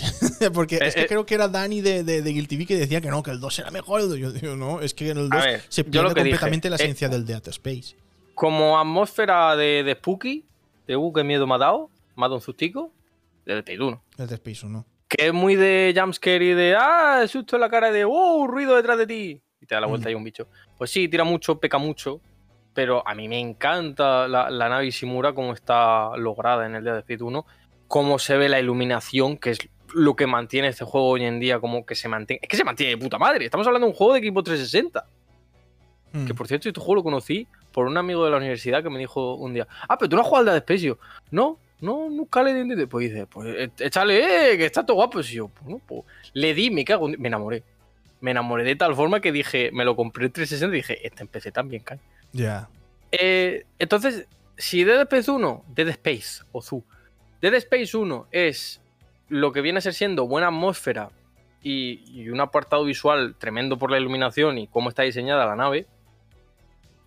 Porque 0.54 0.76
es 0.76 0.94
que 0.94 1.00
eh, 1.00 1.04
eh, 1.04 1.06
creo 1.06 1.26
que 1.26 1.34
era 1.34 1.48
Dani 1.48 1.80
de, 1.80 2.02
de, 2.02 2.22
Guilty 2.22 2.66
que 2.66 2.76
decía 2.76 3.00
que 3.00 3.08
no, 3.08 3.22
que 3.22 3.30
el 3.30 3.40
2 3.40 3.58
era 3.60 3.70
mejor. 3.70 4.16
Yo 4.16 4.32
digo, 4.32 4.56
no, 4.56 4.80
es 4.80 4.94
que 4.94 5.10
en 5.10 5.18
el 5.18 5.28
2 5.28 5.44
se 5.68 5.84
pierde 5.84 6.14
completamente 6.14 6.70
la 6.70 6.76
eh, 6.76 6.82
esencia 6.82 7.08
del 7.08 7.24
Dead 7.24 7.46
Space. 7.48 7.96
Como 8.34 8.78
atmósfera 8.78 9.56
de, 9.56 9.82
de 9.82 9.94
Spooky, 9.94 10.44
de 10.86 10.96
uh, 10.96 11.12
qué 11.12 11.24
miedo 11.24 11.46
me 11.46 11.54
ha 11.54 11.58
dado, 11.58 11.90
me 12.16 12.24
ha 12.24 12.28
dado 12.28 12.36
un 12.36 12.40
sustico, 12.40 12.92
del 13.44 13.58
Space 13.58 13.80
1. 13.80 14.02
El 14.18 14.26
Dead 14.26 14.32
Space 14.34 14.66
1. 14.66 14.86
Que 15.08 15.26
es 15.28 15.32
muy 15.32 15.56
de 15.56 15.94
jumpscare 15.96 16.44
y 16.44 16.54
de, 16.54 16.76
ah, 16.78 17.24
susto 17.26 17.56
en 17.56 17.60
la 17.60 17.70
cara 17.70 17.90
de, 17.90 18.04
oh, 18.06 18.46
ruido 18.46 18.76
detrás 18.76 18.98
de 18.98 19.06
ti. 19.06 19.42
Y 19.60 19.66
te 19.66 19.74
da 19.74 19.80
la 19.80 19.86
vuelta 19.86 20.08
mm. 20.08 20.12
y 20.12 20.14
un 20.14 20.24
bicho. 20.24 20.48
Pues 20.76 20.90
sí, 20.90 21.08
tira 21.08 21.24
mucho, 21.24 21.58
peca 21.58 21.78
mucho, 21.78 22.20
pero 22.74 23.02
a 23.04 23.14
mí 23.14 23.26
me 23.26 23.40
encanta 23.40 24.28
la, 24.28 24.50
nave 24.50 24.86
Ishimura 24.86 25.32
como 25.32 25.52
está 25.52 26.16
lograda 26.16 26.66
en 26.66 26.76
el 26.76 26.84
Dead 26.84 26.98
Speed 26.98 27.22
1, 27.22 27.46
cómo 27.88 28.20
se 28.20 28.36
ve 28.36 28.48
la 28.48 28.60
iluminación, 28.60 29.36
que 29.36 29.50
es 29.50 29.58
lo 29.94 30.16
que 30.16 30.26
mantiene 30.26 30.68
este 30.68 30.84
juego 30.84 31.08
hoy 31.08 31.24
en 31.24 31.40
día, 31.40 31.60
como 31.60 31.84
que 31.86 31.94
se 31.94 32.08
mantiene. 32.08 32.40
Es 32.42 32.48
que 32.48 32.56
se 32.56 32.64
mantiene 32.64 32.96
de 32.96 32.98
puta 32.98 33.18
madre. 33.18 33.44
Estamos 33.44 33.66
hablando 33.66 33.86
de 33.86 33.92
un 33.92 33.96
juego 33.96 34.12
de 34.14 34.20
equipo 34.20 34.42
360. 34.42 35.06
Hmm. 36.12 36.26
Que 36.26 36.34
por 36.34 36.48
cierto, 36.48 36.68
este 36.68 36.80
juego 36.80 36.96
lo 36.96 37.02
conocí 37.02 37.46
por 37.72 37.86
un 37.86 37.96
amigo 37.96 38.24
de 38.24 38.30
la 38.30 38.38
universidad 38.38 38.82
que 38.82 38.90
me 38.90 38.98
dijo 38.98 39.34
un 39.34 39.54
día: 39.54 39.66
Ah, 39.88 39.98
pero 39.98 40.08
tú 40.08 40.16
no 40.16 40.22
has 40.22 40.28
jugado 40.28 40.50
al 40.50 40.60
Dead 40.60 40.76
Space. 40.76 40.96
no, 41.30 41.58
no, 41.80 42.10
nunca 42.10 42.42
le 42.42 42.54
di. 42.54 42.86
Pues 42.86 43.10
dice: 43.10 43.26
Pues 43.26 43.48
eh, 43.48 43.70
échale, 43.78 44.52
eh, 44.52 44.58
que 44.58 44.66
está 44.66 44.84
todo 44.84 44.96
guapo. 44.96 45.20
Y 45.20 45.24
yo, 45.24 45.48
pues 45.48 45.66
no, 45.66 45.78
pues 45.78 46.02
le 46.32 46.54
di, 46.54 46.70
me 46.70 46.84
cago, 46.84 47.08
me 47.08 47.28
enamoré. 47.28 47.62
Me 48.20 48.32
enamoré 48.32 48.64
de 48.64 48.76
tal 48.76 48.94
forma 48.94 49.20
que 49.20 49.32
dije: 49.32 49.70
Me 49.72 49.84
lo 49.84 49.96
compré 49.96 50.26
en 50.26 50.32
360 50.32 50.74
y 50.74 50.78
dije: 50.78 51.06
Este 51.06 51.22
empecé 51.22 51.52
también, 51.52 51.82
cae. 51.82 52.00
Ya. 52.32 52.68
Eh, 53.12 53.64
entonces, 53.78 54.26
si 54.56 54.84
Dead 54.84 55.00
Space 55.02 55.30
1, 55.30 55.64
Dead 55.68 55.88
Space 55.88 56.42
o 56.52 56.60
Zoo, 56.60 56.84
Dead 57.40 57.54
Space 57.54 57.96
1 57.96 58.28
es 58.30 58.80
lo 59.28 59.52
que 59.52 59.60
viene 59.60 59.78
a 59.78 59.82
ser 59.82 59.94
siendo 59.94 60.26
buena 60.26 60.48
atmósfera 60.48 61.10
y, 61.62 62.28
un 62.28 62.40
apartado 62.40 62.84
visual 62.84 63.34
tremendo 63.38 63.78
por 63.78 63.90
la 63.90 63.98
iluminación 63.98 64.58
y 64.58 64.68
cómo 64.68 64.88
está 64.88 65.02
diseñada 65.02 65.46
la 65.46 65.56
nave, 65.56 65.86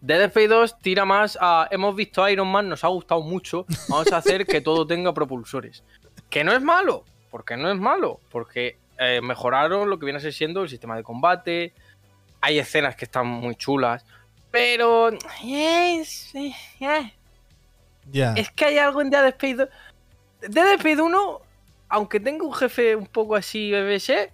Dead 0.01 0.21
Space 0.23 0.47
2 0.47 0.79
tira 0.79 1.05
más 1.05 1.37
a 1.39 1.67
hemos 1.69 1.95
visto 1.95 2.27
Iron 2.27 2.47
Man, 2.47 2.69
nos 2.69 2.83
ha 2.83 2.87
gustado 2.87 3.21
mucho, 3.21 3.65
vamos 3.87 4.11
a 4.11 4.17
hacer 4.17 4.45
que 4.45 4.61
todo 4.61 4.87
tenga 4.87 5.13
propulsores. 5.13 5.83
Que 6.29 6.43
no 6.43 6.53
es 6.53 6.61
malo, 6.61 7.05
porque 7.29 7.55
no 7.55 7.71
es 7.71 7.77
malo, 7.77 8.19
porque 8.31 8.77
eh, 8.97 9.21
mejoraron 9.21 9.89
lo 9.89 9.99
que 9.99 10.05
viene 10.05 10.17
a 10.17 10.21
ser 10.21 10.33
siendo 10.33 10.63
el 10.63 10.69
sistema 10.69 10.95
de 10.95 11.03
combate, 11.03 11.73
hay 12.41 12.57
escenas 12.57 12.95
que 12.95 13.05
están 13.05 13.27
muy 13.27 13.55
chulas, 13.55 14.05
pero. 14.49 15.11
Es, 15.43 16.33
es 16.35 18.51
que 18.51 18.65
hay 18.65 18.77
algo 18.77 19.01
en 19.01 19.09
Dead 19.09 19.27
Space 19.27 19.55
2. 19.55 19.69
Dead 20.49 20.73
Space 20.73 21.01
1, 21.01 21.41
aunque 21.91 22.19
tenga 22.19 22.45
un 22.45 22.53
jefe 22.53 22.95
un 22.95 23.05
poco 23.05 23.35
así 23.35 23.71
BBC, 23.71 24.31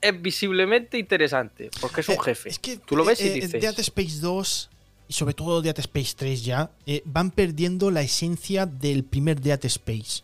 es 0.00 0.22
visiblemente 0.22 0.98
interesante. 0.98 1.70
Porque 1.80 2.02
es 2.02 2.08
un 2.08 2.16
eh, 2.16 2.24
jefe. 2.24 2.48
Es 2.50 2.58
que 2.58 2.76
tú 2.76 2.96
lo 2.96 3.04
ves 3.04 3.20
y 3.22 3.28
eh, 3.28 3.32
dices. 3.32 3.60
Dead 3.60 3.78
Space 3.80 4.20
2 4.20 4.70
y 5.08 5.12
sobre 5.14 5.34
todo 5.34 5.62
Dead 5.62 5.78
Space 5.78 6.12
3 6.16 6.44
ya 6.44 6.70
eh, 6.86 7.02
van 7.06 7.30
perdiendo 7.30 7.90
la 7.90 8.02
esencia 8.02 8.66
del 8.66 9.04
primer 9.04 9.40
Dead 9.40 9.64
Space. 9.64 10.22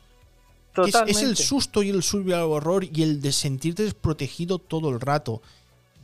Es, 0.87 0.95
es, 1.07 1.23
el 1.23 1.39
susto 1.39 1.83
y 1.83 1.89
el 1.89 2.03
survival 2.03 2.43
horror 2.43 2.85
y 2.85 3.03
el 3.03 3.23
de 3.23 3.33
sentirte 3.33 3.83
desprotegido 3.83 4.59
todo 4.59 4.91
el 4.91 5.01
rato. 5.01 5.41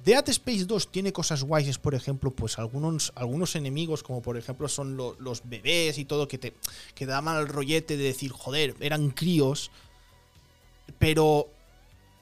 Dead 0.02 0.26
Space 0.30 0.64
2 0.64 0.90
tiene 0.90 1.12
cosas 1.12 1.44
guays, 1.44 1.76
por 1.76 1.94
ejemplo, 1.94 2.30
pues 2.30 2.58
algunos, 2.58 3.12
algunos 3.14 3.54
enemigos, 3.54 4.02
como 4.02 4.22
por 4.22 4.38
ejemplo 4.38 4.66
son 4.66 4.96
los 4.96 5.42
bebés 5.44 5.98
y 5.98 6.06
todo, 6.06 6.26
que 6.26 6.38
te, 6.38 6.54
que 6.94 7.04
te 7.04 7.12
daban 7.12 7.36
el 7.36 7.48
rollete 7.48 7.98
de 7.98 8.04
decir, 8.04 8.32
joder, 8.32 8.74
eran 8.80 9.10
críos. 9.10 9.70
Pero 10.98 11.48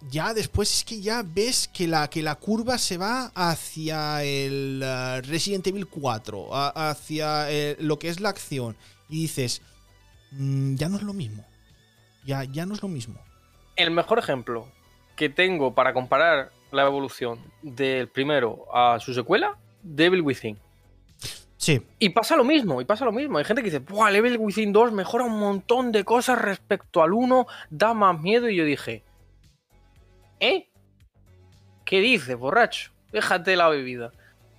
ya 0.09 0.33
después 0.33 0.73
es 0.75 0.85
que 0.85 1.01
ya 1.01 1.23
ves 1.23 1.69
que 1.69 1.87
la, 1.87 2.09
que 2.09 2.23
la 2.23 2.37
curva 2.37 2.79
se 2.79 2.97
va 2.97 3.31
hacia 3.35 4.23
el 4.25 4.83
uh, 4.83 5.27
Resident 5.27 5.67
Evil 5.67 5.87
4, 5.87 6.49
hacia 6.53 7.51
eh, 7.51 7.77
lo 7.81 7.99
que 7.99 8.09
es 8.09 8.21
la 8.21 8.31
acción. 8.31 8.77
Y 9.09 9.23
dices, 9.23 9.63
mm, 10.33 10.77
ya 10.77 10.89
no 10.89 10.97
es 10.97 11.03
lo 11.03 11.13
mismo. 11.13 11.45
Ya, 12.25 12.45
ya 12.45 12.67
no 12.67 12.75
es 12.75 12.83
lo 12.83 12.89
mismo. 12.89 13.21
El 13.77 13.91
mejor 13.91 14.19
ejemplo 14.19 14.69
que 15.17 15.29
tengo 15.29 15.75
para 15.75 15.93
comparar 15.93 16.51
la 16.71 16.87
evolución 16.87 17.41
del 17.63 18.09
primero 18.09 18.67
a 18.73 18.99
su 19.01 19.13
secuela, 19.13 19.59
Devil 19.83 20.23
Within. 20.23 20.59
Sí. 21.61 21.83
Y 21.99 22.09
pasa 22.09 22.37
lo 22.37 22.45
mismo, 22.45 22.81
y 22.81 22.87
pasa 22.87 23.05
lo 23.05 23.13
mismo. 23.13 23.37
Hay 23.37 23.45
gente 23.45 23.63
que 23.63 23.71
dice, 23.71 23.81
¡buah! 23.81 24.11
Devil 24.11 24.39
Within 24.39 24.73
2 24.73 24.93
mejora 24.93 25.25
un 25.25 25.39
montón 25.39 25.93
de 25.93 26.05
cosas 26.05 26.41
respecto 26.41 27.03
al 27.03 27.13
1, 27.13 27.47
da 27.69 27.93
más 27.93 28.19
miedo. 28.19 28.49
Y 28.49 28.57
yo 28.57 28.65
dije, 28.65 29.05
¿eh? 30.41 30.71
¿Qué 31.85 32.01
dices, 32.01 32.35
borracho? 32.35 32.93
Déjate 33.13 33.57
la 33.57 33.69
bebida. 33.69 34.11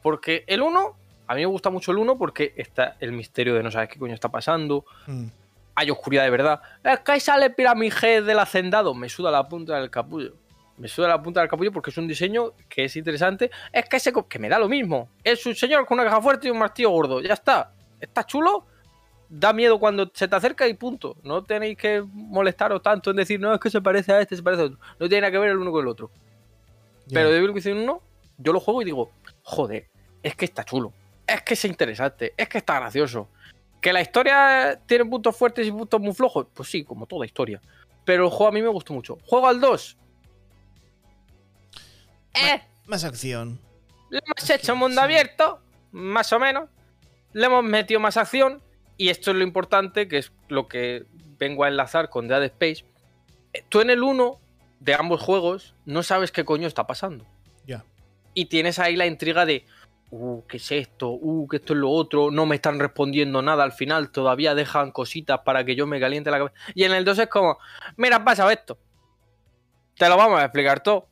Porque 0.04 0.43
el 0.45 0.62
1, 0.62 0.95
a 1.26 1.34
mí 1.34 1.41
me 1.41 1.47
gusta 1.47 1.72
mucho 1.72 1.91
el 1.91 1.97
1 1.97 2.20
porque 2.20 2.54
está 2.56 2.97
el 2.99 3.14
misterio 3.14 3.56
de 3.56 3.64
no 3.64 3.72
sabes 3.72 3.89
qué 3.89 3.97
coño 3.97 4.14
está 4.14 4.30
pasando. 4.30 4.86
Mm. 5.08 5.26
Hay 5.74 5.89
oscuridad 5.89 6.24
de 6.24 6.30
verdad. 6.30 6.62
Es 6.84 6.99
que 6.99 7.14
ahí 7.14 7.20
sale 7.20 7.49
Pyramid 7.49 7.93
del 7.93 8.38
hacendado. 8.38 8.93
Me 8.93 9.10
suda 9.10 9.32
la 9.32 9.49
punta 9.49 9.80
del 9.80 9.89
capullo 9.89 10.36
me 10.82 10.88
suda 10.88 11.07
la 11.07 11.21
punta 11.21 11.39
del 11.41 11.49
capullo 11.49 11.71
porque 11.71 11.91
es 11.91 11.97
un 11.97 12.07
diseño 12.07 12.53
que 12.67 12.86
es 12.86 12.95
interesante. 12.95 13.51
Es 13.71 13.88
que 13.88 13.97
ese 13.97 14.11
que 14.27 14.39
me 14.39 14.49
da 14.49 14.57
lo 14.57 14.67
mismo. 14.67 15.09
Es 15.23 15.45
un 15.45 15.53
señor 15.53 15.86
con 15.86 15.99
una 15.99 16.09
caja 16.09 16.19
fuerte 16.19 16.47
y 16.47 16.51
un 16.51 16.57
martillo 16.57 16.89
gordo. 16.89 17.21
Ya 17.21 17.36
está. 17.36 17.71
Está 17.99 18.25
chulo. 18.25 18.65
Da 19.29 19.53
miedo 19.53 19.79
cuando 19.79 20.09
se 20.11 20.27
te 20.27 20.36
acerca 20.36 20.67
y 20.67 20.73
punto. 20.73 21.15
No 21.21 21.43
tenéis 21.43 21.77
que 21.77 22.01
molestaros 22.01 22.82
tanto 22.82 23.11
en 23.11 23.17
decir, 23.17 23.39
no, 23.39 23.53
es 23.53 23.59
que 23.59 23.69
se 23.69 23.79
parece 23.79 24.11
a 24.11 24.21
este, 24.21 24.36
se 24.36 24.41
parece 24.41 24.63
a 24.63 24.65
otro. 24.65 24.79
No 24.99 25.07
tiene 25.07 25.21
nada 25.21 25.32
que 25.32 25.38
ver 25.38 25.51
el 25.51 25.57
uno 25.57 25.71
con 25.71 25.84
el 25.84 25.88
otro. 25.88 26.09
Pero 27.13 27.29
Devil 27.29 27.51
Within 27.51 27.77
1, 27.77 28.01
yo 28.39 28.53
lo 28.53 28.59
juego 28.59 28.82
y 28.82 28.86
digo, 28.86 29.11
joder, 29.43 29.88
es 30.23 30.36
que 30.36 30.45
está 30.45 30.63
chulo. 30.63 30.93
Es 31.27 31.43
que 31.43 31.53
es 31.53 31.63
interesante. 31.63 32.34
Es 32.36 32.49
que 32.49 32.57
está 32.57 32.79
gracioso. 32.79 33.29
¿Que 33.79 33.93
la 33.93 34.01
historia 34.01 34.79
tiene 34.88 35.05
puntos 35.05 35.38
fuertes 35.38 35.67
y 35.67 35.71
puntos 35.71 36.01
muy 36.01 36.13
flojos? 36.13 36.47
Pues 36.55 36.69
sí, 36.69 36.84
como 36.84 37.05
toda 37.05 37.25
historia. 37.25 37.61
Pero 38.03 38.25
el 38.25 38.32
juego 38.32 38.47
a 38.47 38.51
mí 38.51 38.61
me 38.63 38.67
gustó 38.67 38.93
mucho. 38.93 39.19
Juego 39.25 39.47
al 39.47 39.61
2. 39.61 39.97
Eh. 42.34 42.61
Más 42.88 43.03
acción. 43.03 43.59
Le 44.09 44.19
hemos 44.19 44.49
hecho 44.49 44.75
mundo 44.75 45.01
abierto, 45.01 45.61
más 45.91 46.32
o 46.34 46.39
menos. 46.39 46.69
Le 47.34 47.45
hemos 47.45 47.63
metido 47.63 47.99
más 47.99 48.17
acción. 48.17 48.61
Y 48.97 49.09
esto 49.09 49.32
es 49.32 49.38
lo 49.38 49.43
importante, 49.43 50.07
que 50.07 50.17
es 50.17 50.32
lo 50.49 50.67
que 50.67 51.05
vengo 51.38 51.63
a 51.63 51.67
enlazar 51.67 52.09
con 52.09 52.27
Dead 52.27 52.43
Space. 52.43 52.86
Eh, 53.53 53.63
tú 53.67 53.82
en 53.82 53.89
el 53.89 54.03
1 54.03 54.39
de 54.79 54.93
ambos 54.93 55.21
juegos 55.21 55.75
no 55.86 56.03
sabes 56.03 56.32
qué 56.32 56.45
coño 56.45 56.67
está 56.67 56.86
pasando. 56.86 57.25
Ya. 57.65 57.84
Y 58.34 58.45
tienes 58.45 58.79
ahí 58.79 58.95
la 58.95 59.05
intriga 59.05 59.45
de, 59.45 59.65
uh, 60.11 60.43
¿qué 60.47 60.57
es 60.57 60.71
esto? 60.71 61.09
Uh, 61.11 61.47
¿qué 61.47 61.57
esto 61.57 61.73
es 61.73 61.79
lo 61.79 61.89
otro? 61.89 62.32
No 62.32 62.45
me 62.45 62.55
están 62.55 62.79
respondiendo 62.79 63.41
nada 63.41 63.63
al 63.63 63.71
final, 63.71 64.11
todavía 64.11 64.53
dejan 64.55 64.91
cositas 64.91 65.39
para 65.39 65.63
que 65.63 65.75
yo 65.75 65.88
me 65.88 65.99
caliente 65.99 66.32
la 66.32 66.38
cabeza. 66.38 66.55
Y 66.75 66.84
en 66.84 66.91
el 66.93 67.05
2 67.05 67.19
es 67.19 67.27
como, 67.27 67.57
mira, 67.97 68.17
ha 68.17 68.23
pasado 68.23 68.51
esto. 68.51 68.77
Te 69.95 70.07
lo 70.09 70.17
vamos 70.17 70.39
a 70.39 70.45
explicar 70.45 70.82
todo 70.82 71.11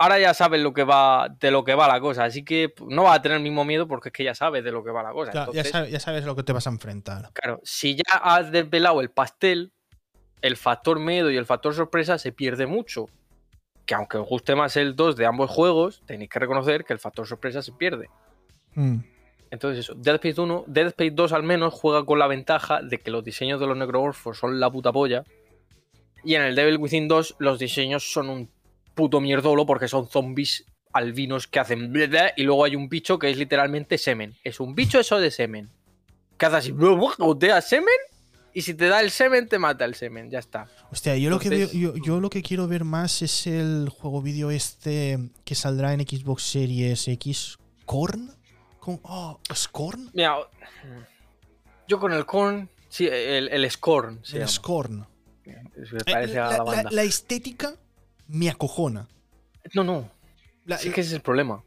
ahora 0.00 0.18
ya 0.18 0.32
sabes 0.32 0.62
lo 0.62 0.72
que 0.72 0.82
va, 0.82 1.28
de 1.28 1.50
lo 1.50 1.62
que 1.62 1.74
va 1.74 1.86
la 1.86 2.00
cosa, 2.00 2.24
así 2.24 2.42
que 2.42 2.72
no 2.88 3.04
vas 3.04 3.18
a 3.18 3.22
tener 3.22 3.36
el 3.36 3.42
mismo 3.42 3.66
miedo 3.66 3.86
porque 3.86 4.08
es 4.08 4.12
que 4.14 4.24
ya 4.24 4.34
sabes 4.34 4.64
de 4.64 4.72
lo 4.72 4.82
que 4.82 4.90
va 4.90 5.02
la 5.02 5.12
cosa. 5.12 5.48
ya, 5.52 6.00
sabes, 6.00 6.24
lo 6.24 6.34
que 6.34 6.42
te 6.42 6.54
vas 6.54 6.66
a 6.66 6.70
enfrentar. 6.70 7.30
Claro, 7.34 7.60
si 7.62 7.96
ya 7.96 8.16
has 8.16 8.50
desvelado 8.50 9.02
el 9.02 9.10
pastel, 9.10 9.72
el 10.40 10.56
factor 10.56 10.98
miedo 10.98 11.30
y 11.30 11.36
el 11.36 11.44
factor 11.44 11.74
sorpresa 11.74 12.18
se 12.18 12.32
pierde 12.32 12.66
mucho. 12.66 13.06
Que 13.84 13.94
aunque 13.94 14.16
os 14.16 14.26
guste 14.26 14.54
más 14.54 14.76
el 14.76 14.96
2 14.96 15.16
de 15.16 15.26
ambos 15.26 15.50
juegos, 15.50 16.02
tenéis 16.06 16.30
que 16.30 16.38
reconocer 16.38 16.84
que 16.84 16.94
el 16.94 16.98
factor 16.98 17.26
sorpresa 17.26 17.60
se 17.60 17.72
pierde. 17.72 18.08
Hmm. 18.74 19.00
Entonces 19.50 19.80
eso, 19.80 19.94
Dead 19.94 20.14
Space 20.14 20.40
1, 20.40 20.64
Dead 20.66 20.86
Space 20.86 21.10
2 21.10 21.32
al 21.32 21.42
menos 21.42 21.74
juega 21.74 22.06
con 22.06 22.18
la 22.18 22.26
ventaja 22.26 22.80
de 22.82 22.98
que 22.98 23.10
los 23.10 23.22
diseños 23.22 23.60
de 23.60 23.66
los 23.66 23.76
Necromorphos 23.76 24.38
son 24.38 24.60
la 24.60 24.70
puta 24.70 24.92
polla. 24.92 25.24
Y 26.24 26.36
en 26.36 26.42
el 26.42 26.54
Devil 26.54 26.78
Within 26.78 27.08
2 27.08 27.36
los 27.38 27.58
diseños 27.58 28.10
son 28.12 28.30
un 28.30 28.50
puto 28.94 29.20
mierdolo 29.20 29.66
porque 29.66 29.88
son 29.88 30.08
zombies 30.08 30.64
albinos 30.92 31.46
que 31.46 31.60
hacen 31.60 31.92
y 32.36 32.42
luego 32.42 32.64
hay 32.64 32.76
un 32.76 32.88
bicho 32.88 33.18
que 33.18 33.30
es 33.30 33.36
literalmente 33.36 33.98
semen. 33.98 34.36
Es 34.44 34.60
un 34.60 34.74
bicho 34.74 34.98
eso 34.98 35.20
de 35.20 35.30
semen. 35.30 35.70
Que 36.36 36.46
hace 36.46 36.56
así, 36.56 36.70
gotea 36.72 37.60
semen 37.60 37.88
y 38.52 38.62
si 38.62 38.74
te 38.74 38.88
da 38.88 39.00
el 39.00 39.10
semen 39.10 39.48
te 39.48 39.58
mata 39.58 39.84
el 39.84 39.94
semen, 39.94 40.30
ya 40.30 40.40
está. 40.40 40.68
Hostia, 40.90 41.16
yo, 41.16 41.30
lo 41.30 41.38
que 41.38 41.68
yo, 41.68 42.20
lo 42.20 42.30
que 42.30 42.42
quiero 42.42 42.66
ver 42.66 42.84
más 42.84 43.22
es 43.22 43.46
el 43.46 43.88
juego 43.88 44.22
vídeo 44.22 44.50
este 44.50 45.18
que 45.44 45.54
saldrá 45.54 45.92
en 45.92 46.00
Xbox 46.00 46.42
Series 46.42 47.06
X, 47.08 47.58
Korn. 47.84 48.32
Con, 48.80 48.98
oh, 49.02 49.38
¿Scorn? 49.54 50.10
Mira, 50.14 50.38
yo 51.86 52.00
con 52.00 52.12
el 52.12 52.24
Korn, 52.24 52.68
sí, 52.88 53.06
el, 53.06 53.48
el 53.48 53.70
Scorn. 53.70 54.22
el 54.32 54.48
Scorn. 54.48 55.06
parece 56.10 56.38
a 56.38 56.50
la, 56.50 56.62
banda. 56.62 56.90
la 56.90 57.02
estética 57.02 57.76
me 58.30 58.48
acojona. 58.48 59.08
No, 59.74 59.84
no. 59.84 60.10
es 60.66 60.80
que 60.80 60.88
ese 60.88 61.00
es 61.00 61.12
el 61.12 61.20
problema. 61.20 61.62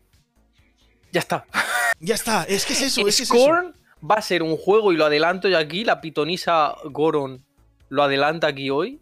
Ya 1.12 1.20
está. 1.20 1.46
Ya 2.00 2.16
está, 2.16 2.44
es 2.44 2.66
que 2.66 2.74
es 2.74 2.82
eso. 2.82 3.08
Es 3.08 3.24
Scorn 3.24 3.78
va 4.04 4.16
a 4.16 4.22
ser 4.22 4.44
un 4.44 4.58
juego, 4.58 4.92
y 4.92 4.98
lo 4.98 5.06
adelanto 5.06 5.48
yo 5.48 5.58
aquí, 5.58 5.86
la 5.86 6.02
pitonisa 6.02 6.76
Goron 6.92 7.46
lo 7.88 8.04
adelanta 8.04 8.48
aquí 8.48 8.70
hoy. 8.70 9.00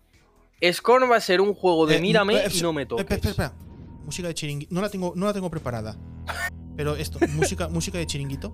Scorn 0.72 1.10
va 1.10 1.16
a 1.16 1.22
ser 1.22 1.42
un 1.42 1.56
juego 1.56 1.88
de 1.88 1.96
eh, 1.96 2.02
mírame 2.02 2.46
eh, 2.46 2.50
y 2.54 2.62
no 2.62 2.74
me 2.74 2.86
toques. 2.86 3.10
Espera, 3.10 3.30
espera, 3.30 3.54
Música 4.06 4.28
de 4.28 4.36
chiringuito. 4.36 4.76
No 4.76 4.82
la 4.82 4.90
tengo, 4.90 5.14
no 5.16 5.26
la 5.26 5.34
tengo 5.34 5.50
preparada. 5.50 5.98
Pero 6.76 6.96
esto, 6.96 7.18
música, 7.30 7.68
música 7.70 7.98
de 7.98 8.06
chiringuito. 8.06 8.54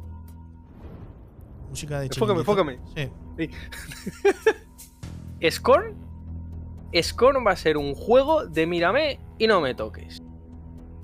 Música 1.70 1.99
de 1.99 2.10
chiringuito. 2.10 2.39
Enfócame, 2.39 2.76
enfócame. 2.76 3.49
Sí. 5.41 5.49
Scorn 5.51 5.95
Scorn 6.95 7.45
va 7.45 7.51
a 7.51 7.55
ser 7.55 7.77
un 7.77 7.93
juego 7.93 8.45
de 8.45 8.65
mírame 8.65 9.19
y 9.38 9.47
no 9.47 9.61
me 9.61 9.75
toques. 9.75 10.21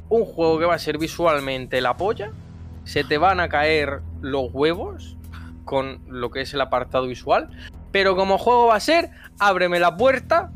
Un 0.10 0.26
juego 0.26 0.60
que 0.60 0.66
va 0.66 0.76
a 0.76 0.80
ser 0.80 0.98
visualmente 0.98 1.82
la 1.82 1.98
polla. 1.98 2.32
Se 2.86 3.04
te 3.04 3.18
van 3.18 3.40
a 3.40 3.50
caer 3.50 4.02
los 4.22 4.54
huevos 4.54 5.18
con 5.66 6.02
lo 6.08 6.32
que 6.32 6.42
es 6.42 6.54
el 6.54 6.62
apartado 6.62 7.08
visual. 7.08 7.50
Pero 7.92 8.16
como 8.16 8.38
juego 8.38 8.68
va 8.68 8.76
a 8.76 8.80
ser, 8.80 9.12
ábreme 9.40 9.80
la 9.80 9.96
puerta. 9.98 10.52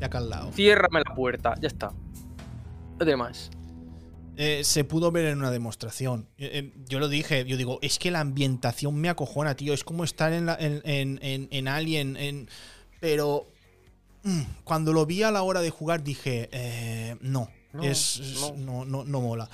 Y 0.00 0.04
acá 0.04 0.18
al 0.18 0.30
lado. 0.30 0.52
Ciérrame 0.52 1.02
la 1.06 1.14
puerta. 1.14 1.54
Ya 1.60 1.68
está. 1.68 1.92
Además. 3.00 3.50
Eh, 4.36 4.62
se 4.62 4.84
pudo 4.84 5.10
ver 5.10 5.26
en 5.26 5.38
una 5.38 5.50
demostración. 5.50 6.28
Eh, 6.38 6.50
eh, 6.52 6.72
yo 6.88 7.00
lo 7.00 7.08
dije, 7.08 7.44
yo 7.44 7.56
digo, 7.56 7.80
es 7.82 7.98
que 7.98 8.12
la 8.12 8.20
ambientación 8.20 8.94
me 8.94 9.08
acojona, 9.08 9.56
tío. 9.56 9.74
Es 9.74 9.82
como 9.82 10.04
estar 10.04 10.32
en, 10.32 10.48
en, 10.58 11.48
en, 11.50 11.68
Alien. 11.68 12.16
En... 12.16 12.48
Pero 13.00 13.46
mm, 13.46 13.57
cuando 14.64 14.92
lo 14.92 15.06
vi 15.06 15.22
a 15.22 15.30
la 15.30 15.42
hora 15.42 15.60
de 15.60 15.70
jugar 15.70 16.02
dije, 16.02 17.18
no, 17.20 17.48
no, 17.72 17.82
es, 17.82 18.54
no. 18.56 18.84
no. 18.84 19.04
No, 19.04 19.20
mola. 19.20 19.48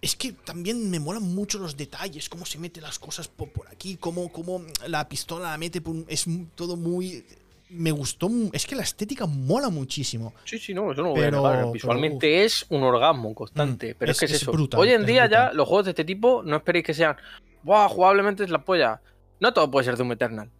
Es 0.00 0.14
que 0.16 0.32
también 0.32 0.90
me 0.90 1.00
molan 1.00 1.22
mucho 1.22 1.58
los 1.58 1.76
detalles, 1.76 2.28
cómo 2.28 2.46
se 2.46 2.58
mete 2.58 2.80
las 2.80 2.98
cosas 2.98 3.28
por, 3.28 3.50
aquí, 3.70 3.96
cómo, 3.96 4.30
cómo, 4.30 4.62
la 4.86 5.08
pistola 5.08 5.50
la 5.50 5.58
mete, 5.58 5.82
es 6.08 6.26
todo 6.54 6.76
muy... 6.76 7.24
Me 7.70 7.90
gustó, 7.90 8.30
es 8.52 8.66
que 8.66 8.76
la 8.76 8.82
estética 8.82 9.26
mola 9.26 9.68
muchísimo. 9.68 10.32
Sí, 10.44 10.58
sí, 10.58 10.74
no, 10.74 10.92
eso 10.92 11.02
no 11.02 11.14
lo 11.14 11.40
voy 11.40 11.72
Visualmente 11.72 12.44
es 12.44 12.66
un 12.68 12.82
orgasmo 12.84 13.34
constante, 13.34 13.94
mm, 13.94 13.96
pero 13.98 14.12
es, 14.12 14.20
que 14.20 14.26
es, 14.26 14.32
eso. 14.34 14.52
Hoy 14.76 14.90
en 14.90 15.04
día 15.04 15.28
ya 15.28 15.52
los 15.52 15.66
juegos 15.66 15.86
de 15.86 15.90
este 15.90 16.04
tipo 16.04 16.42
no 16.44 16.56
esperéis 16.56 16.84
que 16.84 16.94
sean, 16.94 17.16
¡buah! 17.64 17.88
Jugablemente 17.88 18.44
es 18.44 18.50
la 18.50 18.64
polla. 18.64 19.00
No 19.40 19.52
todo 19.52 19.70
puede 19.70 19.86
ser 19.86 19.96
de 19.96 20.04
un 20.04 20.12
Eternal. 20.12 20.50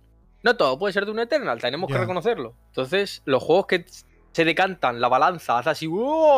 No 0.45 0.57
todo 0.57 0.78
puede 0.78 0.92
ser 0.92 1.07
de 1.07 1.11
un 1.11 1.18
Eternal, 1.18 1.59
tenemos 1.59 1.90
que 1.90 1.97
reconocerlo. 1.97 2.55
Entonces, 2.66 3.22
los 3.24 3.42
juegos 3.42 3.66
que 3.66 3.86
se 4.32 4.45
decantan 4.45 5.01
la 5.01 5.09
balanza, 5.09 5.59
hace 5.59 5.70
así 5.70 5.88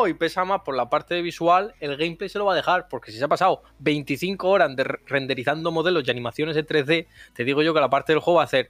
y 0.07 0.13
pesa 0.13 0.45
más 0.45 0.61
por 0.61 0.77
la 0.77 0.89
parte 0.89 1.21
visual, 1.21 1.75
el 1.81 1.97
gameplay 1.97 2.29
se 2.29 2.37
lo 2.39 2.45
va 2.45 2.53
a 2.53 2.55
dejar, 2.55 2.87
porque 2.87 3.11
si 3.11 3.17
se 3.17 3.25
ha 3.25 3.27
pasado 3.27 3.63
25 3.79 4.47
horas 4.47 4.73
de 4.77 4.83
renderizando 4.83 5.71
modelos 5.71 6.03
y 6.07 6.11
animaciones 6.11 6.55
en 6.55 6.65
3D, 6.65 7.07
te 7.33 7.43
digo 7.43 7.61
yo 7.63 7.73
que 7.73 7.81
la 7.81 7.89
parte 7.89 8.13
del 8.13 8.21
juego 8.21 8.37
va 8.37 8.43
a 8.43 8.45
hacer, 8.45 8.69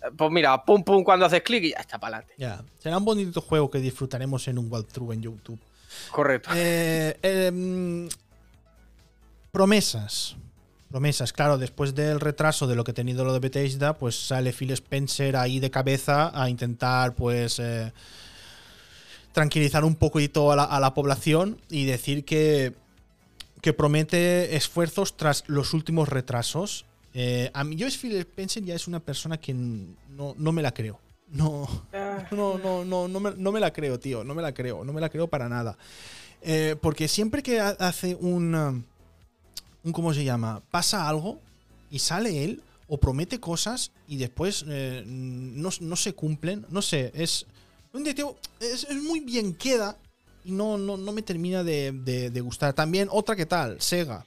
eh, 0.00 0.10
pues 0.16 0.30
mira, 0.30 0.64
pum 0.64 0.84
pum 0.84 1.02
cuando 1.02 1.26
haces 1.26 1.42
clic 1.42 1.64
y 1.64 1.70
ya 1.70 1.78
está 1.78 1.98
para 1.98 2.18
adelante. 2.18 2.34
Ya, 2.38 2.62
será 2.78 2.98
un 2.98 3.04
bonito 3.04 3.40
juego 3.40 3.68
que 3.68 3.78
disfrutaremos 3.78 4.46
en 4.46 4.58
un 4.58 4.70
walkthrough 4.70 5.12
en 5.12 5.22
YouTube. 5.22 5.58
Correcto. 6.12 6.50
Eh, 6.54 7.18
em, 7.22 8.08
promesas. 9.50 10.36
Promesas, 10.92 11.32
claro, 11.32 11.58
después 11.58 11.94
del 11.94 12.20
retraso 12.20 12.66
de 12.66 12.76
lo 12.76 12.84
que 12.84 12.90
ha 12.90 12.94
tenido 12.94 13.24
lo 13.24 13.32
de 13.32 13.40
Bethesda, 13.40 13.98
pues 13.98 14.14
sale 14.26 14.52
Phil 14.52 14.70
Spencer 14.72 15.36
ahí 15.36 15.58
de 15.58 15.70
cabeza 15.70 16.30
a 16.34 16.50
intentar, 16.50 17.14
pues, 17.14 17.58
eh, 17.58 17.92
tranquilizar 19.32 19.84
un 19.84 19.96
poquito 19.96 20.52
a 20.52 20.56
la, 20.56 20.64
a 20.64 20.78
la 20.80 20.92
población 20.92 21.58
y 21.70 21.86
decir 21.86 22.26
que, 22.26 22.74
que 23.62 23.72
promete 23.72 24.54
esfuerzos 24.54 25.16
tras 25.16 25.44
los 25.46 25.72
últimos 25.72 26.08
retrasos. 26.08 26.84
Eh, 27.14 27.50
a 27.54 27.64
mí, 27.64 27.76
yo 27.76 27.86
es 27.86 27.96
Phil 27.96 28.14
Spencer 28.16 28.62
ya 28.62 28.74
es 28.74 28.86
una 28.86 29.00
persona 29.00 29.38
que 29.38 29.54
no, 29.54 30.34
no 30.36 30.52
me 30.52 30.60
la 30.60 30.72
creo. 30.72 31.00
No, 31.30 31.66
ah. 31.94 32.26
no, 32.30 32.58
no, 32.58 32.84
no, 32.84 33.08
no 33.08 33.20
me, 33.20 33.30
no 33.36 33.52
me, 33.52 33.60
la 33.60 33.72
creo, 33.72 33.98
tío. 33.98 34.22
No 34.24 34.34
me 34.34 34.42
la 34.42 34.52
creo. 34.52 34.84
No 34.84 34.92
me 34.92 35.00
la 35.00 35.08
creo 35.08 35.28
para 35.28 35.48
nada. 35.48 35.78
Eh, 36.42 36.76
porque 36.80 37.08
siempre 37.08 37.42
que 37.42 37.60
hace 37.60 38.16
un, 38.16 38.84
un. 39.84 39.92
¿Cómo 39.92 40.12
se 40.14 40.24
llama? 40.24 40.62
Pasa 40.70 41.08
algo 41.08 41.40
y 41.90 41.98
sale 41.98 42.44
él 42.44 42.62
o 42.88 42.98
promete 42.98 43.40
cosas 43.40 43.92
y 44.06 44.16
después 44.16 44.64
eh, 44.68 45.02
no, 45.06 45.70
no, 45.80 45.96
se 45.96 46.14
cumplen. 46.14 46.66
No 46.68 46.82
sé, 46.82 47.12
es. 47.14 47.46
Un 47.92 48.04
tío 48.04 48.36
es, 48.60 48.90
muy 48.90 49.20
bien 49.20 49.54
queda 49.54 49.98
y 50.44 50.52
no, 50.52 50.78
no, 50.78 50.96
no 50.96 51.12
me 51.12 51.22
termina 51.22 51.62
de, 51.62 52.40
gustar. 52.42 52.72
También 52.72 53.08
otra 53.10 53.36
que 53.36 53.46
tal, 53.46 53.80
Sega. 53.80 54.24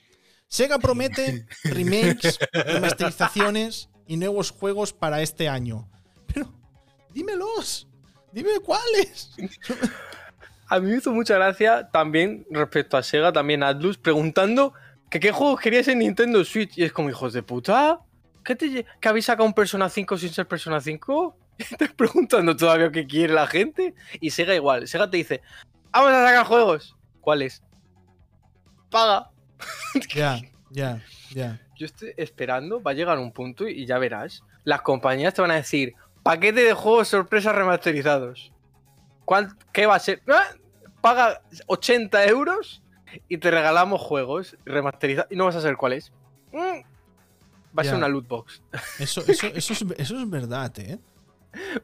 Sega 0.47 0.77
promete 0.77 1.45
remakes, 1.63 2.39
remasterizaciones 2.53 3.89
y 4.07 4.17
nuevos 4.17 4.51
juegos 4.51 4.93
para 4.93 5.21
este 5.21 5.49
año. 5.49 5.89
Pero 6.31 6.53
dímelos, 7.13 7.87
dime 8.31 8.59
cuáles. 8.63 9.31
A 10.67 10.79
mí 10.79 10.89
me 10.89 10.97
hizo 10.97 11.11
mucha 11.11 11.35
gracia 11.35 11.89
también 11.91 12.45
respecto 12.49 12.97
a 12.97 13.03
Sega, 13.03 13.31
también 13.31 13.61
Atlus, 13.61 13.97
preguntando 13.99 14.73
que 15.15 15.19
qué 15.21 15.31
juegos 15.31 15.61
querías 15.61 15.87
en 15.87 15.99
Nintendo 15.99 16.43
Switch. 16.43 16.77
Y 16.77 16.83
es 16.83 16.91
como, 16.91 17.09
hijos 17.09 17.31
de 17.31 17.41
puta, 17.41 18.01
¿qué, 18.43 18.53
te, 18.53 18.85
¿que 18.99 19.07
habéis 19.07 19.23
sacado 19.23 19.47
un 19.47 19.53
Persona 19.53 19.87
5 19.87 20.17
sin 20.17 20.29
ser 20.29 20.45
Persona 20.45 20.81
5? 20.81 21.37
Estás 21.57 21.93
preguntando 21.93 22.53
todavía 22.53 22.91
qué 22.91 23.07
quiere 23.07 23.33
la 23.33 23.47
gente. 23.47 23.93
Y 24.19 24.31
Sega 24.31 24.53
igual. 24.53 24.89
Sega 24.89 25.09
te 25.09 25.15
dice, 25.15 25.41
vamos 25.91 26.11
a 26.11 26.27
sacar 26.27 26.45
juegos. 26.45 26.97
¿Cuáles? 27.21 27.63
Paga. 28.91 29.31
Ya, 30.13 30.41
ya, 30.71 31.01
ya. 31.31 31.61
Yo 31.77 31.85
estoy 31.85 32.13
esperando, 32.17 32.83
va 32.83 32.91
a 32.91 32.93
llegar 32.93 33.17
un 33.17 33.31
punto 33.31 33.69
y 33.69 33.85
ya 33.85 33.97
verás. 33.97 34.43
Las 34.65 34.81
compañías 34.81 35.33
te 35.33 35.41
van 35.41 35.51
a 35.51 35.55
decir, 35.55 35.93
paquete 36.23 36.61
de 36.61 36.73
juegos 36.73 37.07
sorpresas 37.07 37.55
remasterizados. 37.55 38.51
¿Qué 39.71 39.85
va 39.85 39.95
a 39.95 39.99
ser? 39.99 40.21
¡Ah! 40.27 40.55
Paga 40.99 41.41
80 41.67 42.25
euros 42.25 42.81
y 43.29 43.37
te 43.37 43.51
regalamos 43.51 44.01
juegos 44.01 44.57
remasterizados. 44.65 45.31
Y 45.31 45.35
no 45.35 45.45
vas 45.45 45.55
a 45.55 45.61
saber 45.61 45.77
cuáles. 45.77 46.11
Mm. 46.51 46.81
Va 47.77 47.81
a 47.81 47.83
ser 47.83 47.95
una 47.95 48.07
loot 48.07 48.27
box. 48.27 48.61
Eso, 48.99 49.21
eso, 49.27 49.47
eso, 49.47 49.73
es, 49.73 49.85
eso 49.97 50.17
es 50.17 50.29
verdad, 50.29 50.71
¿eh? 50.79 50.97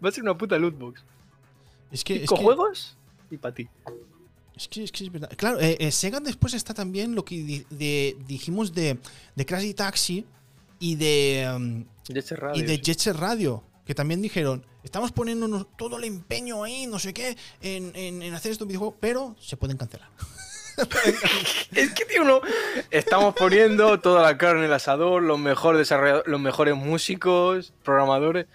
Va 0.04 0.10
a 0.10 0.12
ser 0.12 0.24
una 0.24 0.38
puta 0.38 0.58
lootbox. 0.58 1.04
Es 1.92 2.04
que. 2.04 2.20
Cinco 2.20 2.38
juegos 2.38 2.98
y 3.30 3.38
para 3.38 3.54
ti. 3.54 3.68
Es 4.56 4.68
que, 4.68 4.84
es 4.84 4.92
que, 4.92 5.06
es 5.06 5.12
verdad. 5.12 5.32
Claro, 5.36 5.60
eh, 5.60 5.78
eh, 5.80 5.92
Sega 5.92 6.20
después 6.20 6.54
está 6.54 6.74
también 6.74 7.16
lo 7.16 7.26
que 7.26 7.66
dijimos 8.28 8.74
de, 8.74 9.00
de 9.36 9.46
Crazy 9.46 9.74
Taxi 9.74 10.26
y 10.80 10.96
de. 10.96 11.52
Um, 11.56 11.86
Radio, 12.32 12.62
y 12.62 12.66
de 12.66 12.78
Jet 12.80 13.06
Radio. 13.16 13.64
Que 13.86 13.96
también 13.96 14.22
dijeron, 14.22 14.64
estamos 14.84 15.12
poniéndonos 15.12 15.66
todo 15.78 15.98
el 15.98 16.04
empeño 16.04 16.64
ahí, 16.64 16.86
no 16.86 17.00
sé 17.00 17.14
qué, 17.14 17.36
en, 17.62 17.92
en, 17.96 18.34
hacer 18.34 18.52
estos 18.52 18.68
videojuegos, 18.68 18.98
pero 19.00 19.36
se 19.40 19.58
pueden 19.58 19.76
cancelar. 19.76 20.10
es 21.74 21.94
que, 21.94 22.06
tío, 22.06 22.24
no. 22.24 22.42
Estamos 22.90 23.36
poniendo 23.36 24.00
toda 24.00 24.22
la 24.22 24.38
carne 24.38 24.60
en 24.60 24.66
el 24.66 24.74
asador, 24.74 25.22
los 25.24 25.40
mejores 25.40 25.80
desarrolladores, 25.80 26.28
los 26.28 26.42
mejores 26.42 26.76
músicos, 26.76 27.74
programadores. 27.84 28.48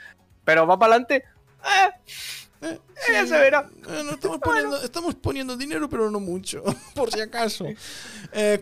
Pero 0.45 0.67
va 0.67 0.79
para 0.79 0.95
adelante. 0.95 1.25
Eh, 2.63 2.69
eh, 2.69 2.79
ya 3.13 3.27
se 3.27 3.39
verá. 3.39 3.69
Eh, 3.89 4.03
estamos, 4.13 4.39
poniendo, 4.39 4.83
estamos, 4.83 5.15
poniendo, 5.15 5.57
dinero, 5.57 5.89
pero 5.89 6.11
no 6.11 6.21
mucho, 6.21 6.63
por 6.95 7.13
si 7.13 7.21
acaso. 7.21 7.67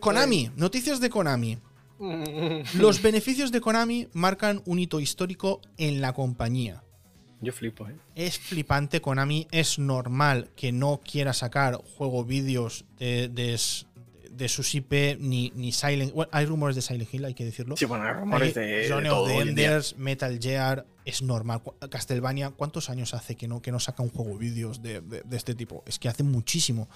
Konami, 0.01 0.51
noticias 0.57 1.01
de 1.01 1.11
Konami. 1.11 1.59
Los 2.75 3.03
beneficios 3.03 3.53
de 3.53 3.61
Konami 3.61 4.09
marcan 4.13 4.63
un 4.67 4.79
hito 4.79 5.01
histórico 5.01 5.61
en 5.79 6.01
la 6.01 6.13
compañía. 6.13 6.83
Yo 7.45 7.53
flipo, 7.53 7.89
¿eh? 7.89 7.95
Es 8.15 8.39
flipante, 8.39 9.01
Konami 9.01 9.47
es 9.51 9.79
normal 9.79 10.49
que 10.57 10.73
no 10.73 11.01
quiera 11.05 11.33
sacar 11.33 11.77
juego 11.77 12.25
vídeos 12.25 12.85
de, 12.99 13.29
de 13.29 14.49
sus 14.49 14.75
IP 14.75 15.19
ni, 15.19 15.53
ni 15.55 15.73
Silent 15.73 16.13
bueno, 16.13 16.31
hay 16.33 16.47
rumores 16.47 16.77
de 16.77 16.83
Silent 16.83 17.13
Hill, 17.13 17.25
hay 17.25 17.35
que 17.35 17.45
decirlo. 17.45 17.77
Sí, 17.77 17.85
bueno, 17.85 18.05
hay 18.05 18.15
rumores 18.15 18.55
de, 18.55 18.89
Zone 18.89 19.11
of 19.11 19.29
the 19.29 19.39
Enders, 19.39 19.97
Metal 19.97 20.39
Gear, 20.41 20.87
es 21.05 21.23
normal. 21.23 21.63
Castlevania, 21.91 22.51
¿cuántos 22.51 22.89
años 22.91 23.15
hace 23.15 23.37
que 23.37 23.47
no, 23.47 23.61
que 23.61 23.71
no 23.71 23.79
saca 23.79 24.03
un 24.03 24.11
juego 24.11 24.37
vídeos 24.39 24.83
de, 24.83 25.03
este 25.33 25.55
tipo? 25.55 25.83
Es 25.87 25.99
que 25.99 26.09
hace 26.09 26.23
muchísimo. 26.23 26.89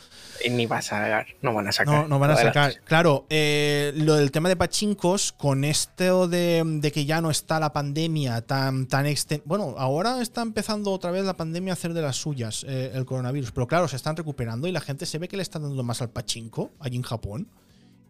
Y 0.45 0.51
ni 0.51 0.67
va 0.67 0.79
a 0.79 0.83
sacar, 0.83 1.27
no 1.43 1.53
van 1.53 1.69
a 1.69 1.73
sacar. 1.73 1.95
No, 1.95 2.09
no 2.09 2.19
van 2.19 2.31
a 2.31 2.37
sacar. 2.37 2.81
Claro, 2.85 3.27
eh, 3.29 3.93
lo 3.97 4.15
del 4.15 4.31
tema 4.31 4.49
de 4.49 4.57
pachincos, 4.57 5.33
con 5.33 5.65
esto 5.65 6.29
de, 6.29 6.91
que 6.93 7.05
ya 7.05 7.21
no 7.21 7.31
está 7.31 7.61
la 7.61 7.73
pandemia 7.73 8.41
tan, 8.43 8.87
tan 8.87 9.07
Bueno, 9.45 9.75
ahora 9.77 10.23
está 10.23 10.43
empezando 10.43 10.93
otra 10.93 11.11
vez 11.11 11.25
la 11.25 11.37
pandemia 11.37 11.73
a 11.73 11.75
hacer 11.75 11.93
de 11.93 12.03
las 12.03 12.17
suyas, 12.17 12.65
eh, 12.67 12.93
el 12.95 13.05
coronavirus. 13.05 13.53
Pero 13.53 13.67
claro, 13.67 13.89
se 13.89 13.97
están 13.97 14.17
recuperando 14.17 14.67
y 14.67 14.73
la 14.73 14.81
gente 14.81 15.07
se 15.07 15.19
ve 15.19 15.29
que 15.29 15.37
le 15.37 15.43
está 15.43 15.59
dando 15.59 15.83
más 15.83 16.01
al 16.01 16.11
pachinko 16.11 16.71
allí 16.81 16.97
en 16.97 17.03
Japón. 17.03 17.49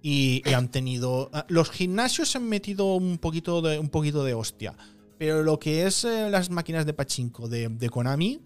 Y, 0.01 0.43
han 0.55 0.69
tenido. 0.69 1.29
Ah, 1.33 1.45
los 1.49 1.71
gimnasios 1.71 2.31
se 2.31 2.39
han 2.39 2.49
metido 2.49 2.95
un 2.95 3.19
poquito 3.19 3.61
de, 3.63 3.81
un 3.81 3.89
poquito 3.89 4.23
de 4.23 4.33
hostia. 4.33 4.77
Pero 5.19 5.43
lo 5.43 5.59
que 5.59 5.85
es 5.85 6.05
eh, 6.05 6.31
las 6.31 6.49
máquinas 6.49 6.87
de 6.87 6.95
pachinko 6.95 7.49
de, 7.49 7.69
de 7.69 7.91
Konami 7.91 8.41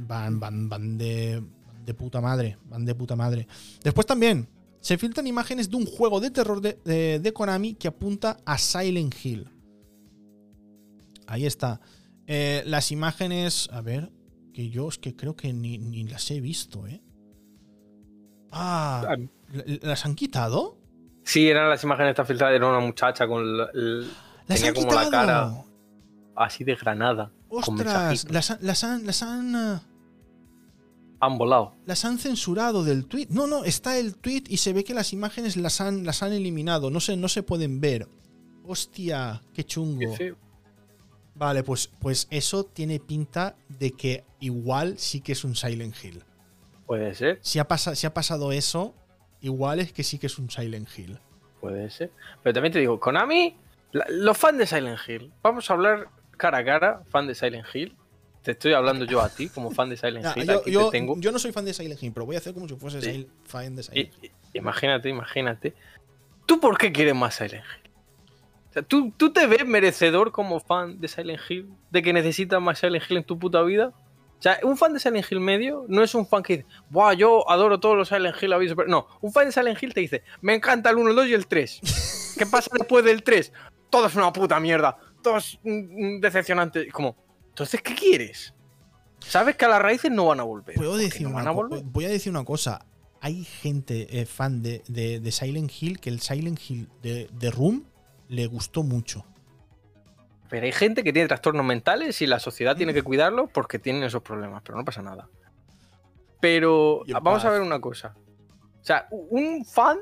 van, 0.00 0.38
van, 0.38 0.68
van, 0.68 0.98
de, 0.98 1.42
de 1.84 1.94
puta 1.94 2.20
madre. 2.20 2.58
Van 2.66 2.84
de 2.84 2.94
puta 2.94 3.16
madre. 3.16 3.48
Después 3.82 4.06
también 4.06 4.46
se 4.80 4.98
filtran 4.98 5.26
imágenes 5.26 5.70
de 5.70 5.76
un 5.76 5.86
juego 5.86 6.20
de 6.20 6.30
terror 6.30 6.60
de, 6.60 7.18
de, 7.18 7.32
Konami 7.32 7.74
que 7.74 7.88
apunta 7.88 8.36
a 8.44 8.58
Silent 8.58 9.14
Hill. 9.24 9.48
Ahí 11.26 11.46
está. 11.46 11.80
Eh, 12.26 12.62
las 12.66 12.92
imágenes. 12.92 13.68
A 13.72 13.80
ver. 13.80 14.12
Que 14.52 14.70
yo 14.70 14.88
es 14.88 14.96
que 14.96 15.14
creo 15.14 15.36
que 15.36 15.52
ni, 15.52 15.76
ni 15.76 16.04
las 16.04 16.30
he 16.30 16.40
visto, 16.40 16.86
¿eh? 16.86 17.02
Ah. 18.50 19.16
¿Las 19.82 20.06
han 20.06 20.14
quitado? 20.14 20.78
Sí, 21.24 21.46
eran 21.48 21.68
las 21.68 21.84
imágenes 21.84 22.10
esta 22.10 22.24
filtradas. 22.24 22.56
Era 22.56 22.66
una 22.68 22.80
muchacha 22.80 23.26
con. 23.26 23.44
El, 23.74 24.10
tenía 24.46 24.72
como 24.72 24.92
la 24.94 25.10
cara 25.10 25.65
así 26.36 26.64
de 26.64 26.74
granada. 26.74 27.32
¡Ostras! 27.48 28.30
Las, 28.30 28.50
han. 28.50 29.06
Las 29.06 29.22
han 29.22 29.54
eh, 29.54 29.80
han 31.20 31.38
volado. 31.38 31.74
Las 31.86 32.04
han 32.04 32.18
censurado 32.18 32.84
del 32.84 33.06
tweet. 33.06 33.28
No, 33.30 33.46
no, 33.46 33.64
está 33.64 33.98
el 33.98 34.16
tweet 34.16 34.44
y 34.48 34.58
se 34.58 34.72
ve 34.72 34.84
que 34.84 34.94
las 34.94 35.12
imágenes 35.12 35.56
las 35.56 35.80
han, 35.80 36.04
las 36.04 36.22
han 36.22 36.32
eliminado. 36.32 36.90
No 36.90 37.00
se, 37.00 37.16
no 37.16 37.28
se 37.28 37.42
pueden 37.42 37.80
ver. 37.80 38.06
Hostia, 38.64 39.42
qué 39.54 39.64
chungo. 39.64 40.14
Vale, 41.34 41.62
pues, 41.62 41.88
pues 42.00 42.28
eso 42.30 42.64
tiene 42.64 42.98
pinta 42.98 43.56
de 43.68 43.92
que 43.92 44.24
igual 44.40 44.98
sí 44.98 45.20
que 45.20 45.32
es 45.32 45.44
un 45.44 45.54
Silent 45.54 45.94
Hill. 46.02 46.24
Puede 46.86 47.14
ser. 47.14 47.38
Si 47.42 47.58
ha, 47.58 47.66
si 47.76 48.06
ha 48.06 48.14
pasado 48.14 48.52
eso, 48.52 48.94
igual 49.40 49.80
es 49.80 49.92
que 49.92 50.02
sí 50.02 50.18
que 50.18 50.26
es 50.26 50.38
un 50.38 50.50
Silent 50.50 50.88
Hill. 50.96 51.18
Puede 51.60 51.90
ser. 51.90 52.10
Pero 52.42 52.54
también 52.54 52.72
te 52.72 52.78
digo, 52.78 52.98
Konami, 52.98 53.54
los 53.92 54.38
fans 54.38 54.58
de 54.58 54.66
Silent 54.66 54.98
Hill, 55.06 55.32
vamos 55.42 55.70
a 55.70 55.74
hablar 55.74 56.08
cara 56.36 56.58
a 56.58 56.64
cara, 56.64 57.02
fan 57.10 57.26
de 57.26 57.34
Silent 57.34 57.66
Hill. 57.74 57.96
Te 58.42 58.52
estoy 58.52 58.74
hablando 58.74 59.04
yo 59.04 59.20
a 59.20 59.28
ti 59.28 59.48
como 59.48 59.70
fan 59.70 59.90
de 59.90 59.96
Silent 59.96 60.36
Hill. 60.36 60.50
Yo, 60.66 60.90
tengo. 60.90 61.16
yo, 61.18 61.32
no 61.32 61.38
soy 61.38 61.52
fan 61.52 61.64
de 61.64 61.74
Silent 61.74 62.02
Hill, 62.02 62.12
pero 62.12 62.26
voy 62.26 62.36
a 62.36 62.38
hacer 62.38 62.54
como 62.54 62.68
si 62.68 62.76
fuese 62.76 63.28
fan 63.44 63.74
de 63.74 63.82
Silent 63.82 64.14
Hill. 64.22 64.32
Imagínate, 64.52 65.08
imagínate. 65.08 65.74
¿Tú 66.46 66.60
por 66.60 66.78
qué 66.78 66.92
quieres 66.92 67.14
más 67.14 67.34
Silent 67.34 67.64
Hill? 67.64 67.86
¿tú, 68.84 69.12
¿tú, 69.16 69.32
te 69.32 69.46
ves 69.46 69.66
merecedor 69.66 70.32
como 70.32 70.60
fan 70.60 71.00
de 71.00 71.08
Silent 71.08 71.40
Hill? 71.48 71.68
¿De 71.90 72.02
que 72.02 72.12
necesitas 72.12 72.60
más 72.60 72.78
Silent 72.78 73.04
Hill 73.08 73.18
en 73.18 73.24
tu 73.24 73.38
puta 73.38 73.62
vida? 73.62 73.92
O 74.38 74.42
sea, 74.42 74.58
un 74.62 74.76
fan 74.76 74.92
de 74.92 75.00
Silent 75.00 75.26
Hill 75.30 75.40
medio 75.40 75.86
no 75.88 76.02
es 76.02 76.14
un 76.14 76.26
fan 76.26 76.42
que 76.42 76.58
dice, 76.58 76.68
¡buah, 76.90 77.14
yo 77.14 77.48
adoro 77.50 77.80
todos 77.80 77.96
los 77.96 78.08
Silent 78.08 78.36
Hill! 78.40 78.54
No, 78.86 79.08
un 79.20 79.32
fan 79.32 79.46
de 79.46 79.52
Silent 79.52 79.82
Hill 79.82 79.94
te 79.94 80.00
dice, 80.00 80.22
me 80.42 80.54
encanta 80.54 80.90
el 80.90 80.96
1, 80.96 81.10
el 81.10 81.16
2 81.16 81.26
y 81.28 81.34
el 81.34 81.46
3. 81.46 82.34
¿Qué 82.38 82.46
pasa 82.46 82.70
después 82.78 83.04
del 83.04 83.22
3? 83.22 83.52
Todo 83.88 84.06
es 84.06 84.14
una 84.14 84.32
puta 84.32 84.60
mierda. 84.60 84.98
Todo 85.26 85.38
es 85.38 85.58
decepcionante. 86.20 86.88
Como, 86.92 87.16
entonces, 87.48 87.82
¿qué 87.82 87.96
quieres? 87.96 88.54
Sabes 89.18 89.56
que 89.56 89.64
a 89.64 89.68
las 89.68 89.82
raíces 89.82 90.08
no 90.08 90.26
van 90.26 90.38
a 90.38 90.44
volver. 90.44 90.76
¿Puedo 90.76 90.96
decir 90.96 91.26
una, 91.26 91.50
Voy 91.50 92.04
a 92.04 92.08
decir 92.08 92.30
una 92.30 92.44
cosa. 92.44 92.86
Hay 93.20 93.42
gente 93.42 94.20
eh, 94.20 94.24
fan 94.24 94.62
de, 94.62 94.84
de, 94.86 95.32
Silent 95.32 95.72
Hill 95.80 95.98
que 95.98 96.10
el 96.10 96.20
Silent 96.20 96.60
Hill 96.68 96.88
de, 97.02 97.28
de 97.32 97.50
Room 97.50 97.86
le 98.28 98.46
gustó 98.46 98.84
mucho. 98.84 99.24
Pero 100.48 100.64
hay 100.64 100.70
gente 100.70 101.02
que 101.02 101.12
tiene 101.12 101.26
trastornos 101.26 101.66
mentales 101.66 102.22
y 102.22 102.28
la 102.28 102.38
sociedad 102.38 102.76
tiene 102.76 102.94
que 102.94 103.02
cuidarlos 103.02 103.50
porque 103.52 103.80
tienen 103.80 104.04
esos 104.04 104.22
problemas, 104.22 104.62
pero 104.64 104.78
no 104.78 104.84
pasa 104.84 105.02
nada. 105.02 105.28
Pero 106.38 107.02
vamos 107.20 107.44
a 107.44 107.50
ver 107.50 107.62
una 107.62 107.80
cosa. 107.80 108.14
O 108.80 108.84
sea, 108.84 109.08
un 109.10 109.64
fan. 109.64 109.98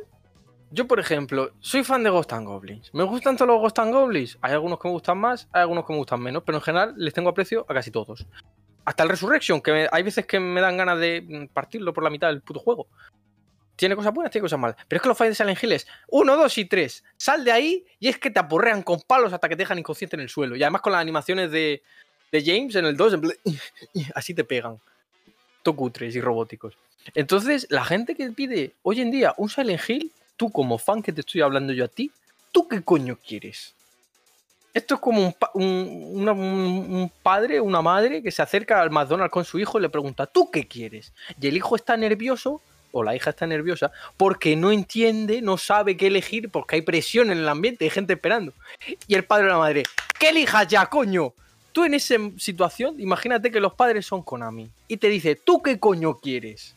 Yo, 0.74 0.88
por 0.88 0.98
ejemplo, 0.98 1.52
soy 1.60 1.84
fan 1.84 2.02
de 2.02 2.10
Ghost 2.10 2.32
and 2.32 2.48
Goblins. 2.48 2.92
Me 2.92 3.04
gustan 3.04 3.36
todos 3.36 3.46
los 3.46 3.60
Ghost 3.60 3.78
and 3.78 3.94
Goblins. 3.94 4.36
Hay 4.40 4.54
algunos 4.54 4.80
que 4.80 4.88
me 4.88 4.94
gustan 4.94 5.18
más, 5.18 5.46
hay 5.52 5.60
algunos 5.60 5.86
que 5.86 5.92
me 5.92 6.00
gustan 6.00 6.20
menos, 6.20 6.42
pero 6.44 6.58
en 6.58 6.62
general 6.62 6.94
les 6.96 7.14
tengo 7.14 7.28
aprecio 7.28 7.64
a 7.68 7.74
casi 7.74 7.92
todos. 7.92 8.26
Hasta 8.84 9.04
el 9.04 9.08
Resurrection, 9.08 9.60
que 9.60 9.88
hay 9.88 10.02
veces 10.02 10.26
que 10.26 10.40
me 10.40 10.60
dan 10.60 10.76
ganas 10.76 10.98
de 10.98 11.48
partirlo 11.54 11.94
por 11.94 12.02
la 12.02 12.10
mitad 12.10 12.26
del 12.26 12.40
puto 12.40 12.58
juego. 12.58 12.88
Tiene 13.76 13.94
cosas 13.94 14.12
buenas, 14.12 14.32
tiene 14.32 14.42
cosas 14.42 14.58
malas. 14.58 14.76
Pero 14.88 14.96
es 14.96 15.02
que 15.02 15.08
los 15.08 15.16
fans 15.16 15.30
de 15.30 15.34
Silent 15.36 15.62
Hill 15.62 15.72
es 15.74 15.86
1, 16.08 16.36
2 16.36 16.58
y 16.58 16.64
3. 16.64 17.04
Sal 17.16 17.44
de 17.44 17.52
ahí 17.52 17.86
y 18.00 18.08
es 18.08 18.18
que 18.18 18.30
te 18.30 18.40
aporrean 18.40 18.82
con 18.82 19.00
palos 19.02 19.32
hasta 19.32 19.48
que 19.48 19.54
te 19.54 19.62
dejan 19.62 19.78
inconsciente 19.78 20.16
en 20.16 20.22
el 20.22 20.28
suelo. 20.28 20.56
Y 20.56 20.64
además 20.64 20.82
con 20.82 20.90
las 20.90 21.00
animaciones 21.00 21.52
de, 21.52 21.82
James 22.32 22.74
en 22.74 22.86
el 22.86 22.96
2, 22.96 23.18
así 24.16 24.34
te 24.34 24.42
pegan. 24.42 24.80
Tocutres 25.62 26.16
y 26.16 26.20
robóticos. 26.20 26.76
Entonces, 27.14 27.68
la 27.70 27.84
gente 27.84 28.16
que 28.16 28.28
pide 28.32 28.72
hoy 28.82 29.00
en 29.00 29.12
día 29.12 29.34
un 29.36 29.48
Silent 29.48 29.88
Hill, 29.88 30.10
tú 30.36 30.50
como 30.50 30.78
fan 30.78 31.02
que 31.02 31.12
te 31.12 31.20
estoy 31.20 31.40
hablando 31.40 31.72
yo 31.72 31.84
a 31.84 31.88
ti, 31.88 32.10
¿tú 32.52 32.68
qué 32.68 32.82
coño 32.82 33.18
quieres? 33.26 33.74
Esto 34.72 34.96
es 34.96 35.00
como 35.00 35.34
un, 35.54 36.28
un, 36.28 37.12
padre, 37.22 37.60
una 37.60 37.80
madre 37.80 38.22
que 38.22 38.32
se 38.32 38.42
acerca 38.42 38.80
al 38.80 38.90
McDonald's 38.90 39.32
con 39.32 39.44
su 39.44 39.60
hijo 39.60 39.78
y 39.78 39.82
le 39.82 39.88
pregunta, 39.88 40.26
¿tú 40.26 40.50
qué 40.50 40.66
quieres? 40.66 41.12
Y 41.40 41.46
el 41.46 41.56
hijo 41.56 41.76
está 41.76 41.96
nervioso 41.96 42.60
o 42.90 43.04
la 43.04 43.14
hija 43.14 43.30
está 43.30 43.46
nerviosa 43.46 43.92
porque 44.16 44.56
no 44.56 44.72
entiende, 44.72 45.42
no 45.42 45.58
sabe 45.58 45.96
qué 45.96 46.08
elegir, 46.08 46.48
porque 46.48 46.76
hay 46.76 46.82
presión 46.82 47.30
en 47.30 47.38
el 47.38 47.48
ambiente, 47.48 47.84
hay 47.84 47.90
gente 47.90 48.14
esperando. 48.14 48.52
Y 49.06 49.14
el 49.14 49.24
padre 49.24 49.46
o 49.46 49.50
la 49.50 49.58
madre, 49.58 49.84
¿qué 50.18 50.30
elijas 50.30 50.66
ya, 50.66 50.86
coño? 50.86 51.34
Tú 51.72 51.84
en 51.84 51.94
esa 51.94 52.16
situación, 52.38 53.00
imagínate 53.00 53.52
que 53.52 53.60
los 53.60 53.74
padres 53.74 54.06
son 54.06 54.22
Konami 54.22 54.70
y 54.88 54.96
te 54.96 55.08
dice, 55.08 55.36
¿tú 55.36 55.62
qué 55.62 55.78
coño 55.78 56.14
quieres? 56.18 56.74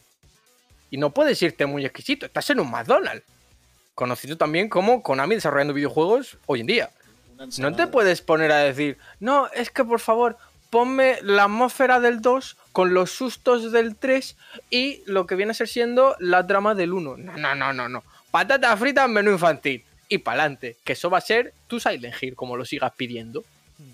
Y 0.92 0.98
no 0.98 1.12
puedes 1.12 1.42
irte 1.42 1.66
muy 1.66 1.84
exquisito, 1.84 2.28
estás 2.28 2.50
en 2.52 2.60
un 2.60 2.70
McDonald's. 2.70 3.24
Conocido 3.98 4.38
también 4.38 4.70
como 4.70 5.02
Konami 5.02 5.34
desarrollando 5.34 5.74
videojuegos 5.74 6.38
hoy 6.46 6.60
en 6.60 6.68
día. 6.68 6.92
No 7.58 7.76
te 7.76 7.88
puedes 7.88 8.22
poner 8.22 8.52
a 8.52 8.60
decir, 8.60 9.00
no, 9.20 9.48
es 9.48 9.72
que 9.72 9.84
por 9.84 10.00
favor, 10.00 10.38
ponme 10.70 11.18
la 11.24 11.46
atmósfera 11.46 12.00
del 12.00 12.22
2 12.22 12.58
con 12.74 12.94
los 12.94 13.10
sustos 13.10 13.72
del 13.72 13.96
3 13.96 14.36
y 14.70 15.02
lo 15.08 15.26
que 15.26 15.34
viene 15.34 15.50
a 15.50 15.56
ser 15.56 15.68
siendo 15.68 16.16
la 16.20 16.46
trama 16.46 16.76
del 16.76 16.94
1. 16.94 17.18
No, 17.18 17.38
no, 17.38 17.56
no, 17.56 17.74
no, 17.74 17.90
no. 17.90 18.04
Patata 18.30 18.78
frita 18.78 19.06
en 19.06 19.14
menú 19.14 19.32
infantil. 19.32 19.84
Y 20.08 20.20
pa'lante, 20.20 20.78
que 20.84 20.94
eso 20.94 21.10
va 21.10 21.18
a 21.18 21.22
ser 21.22 21.56
tu 21.66 21.80
Silent 21.80 22.22
Hill, 22.22 22.36
como 22.36 22.56
lo 22.56 22.66
sigas 22.66 22.94
pidiendo. 22.96 23.44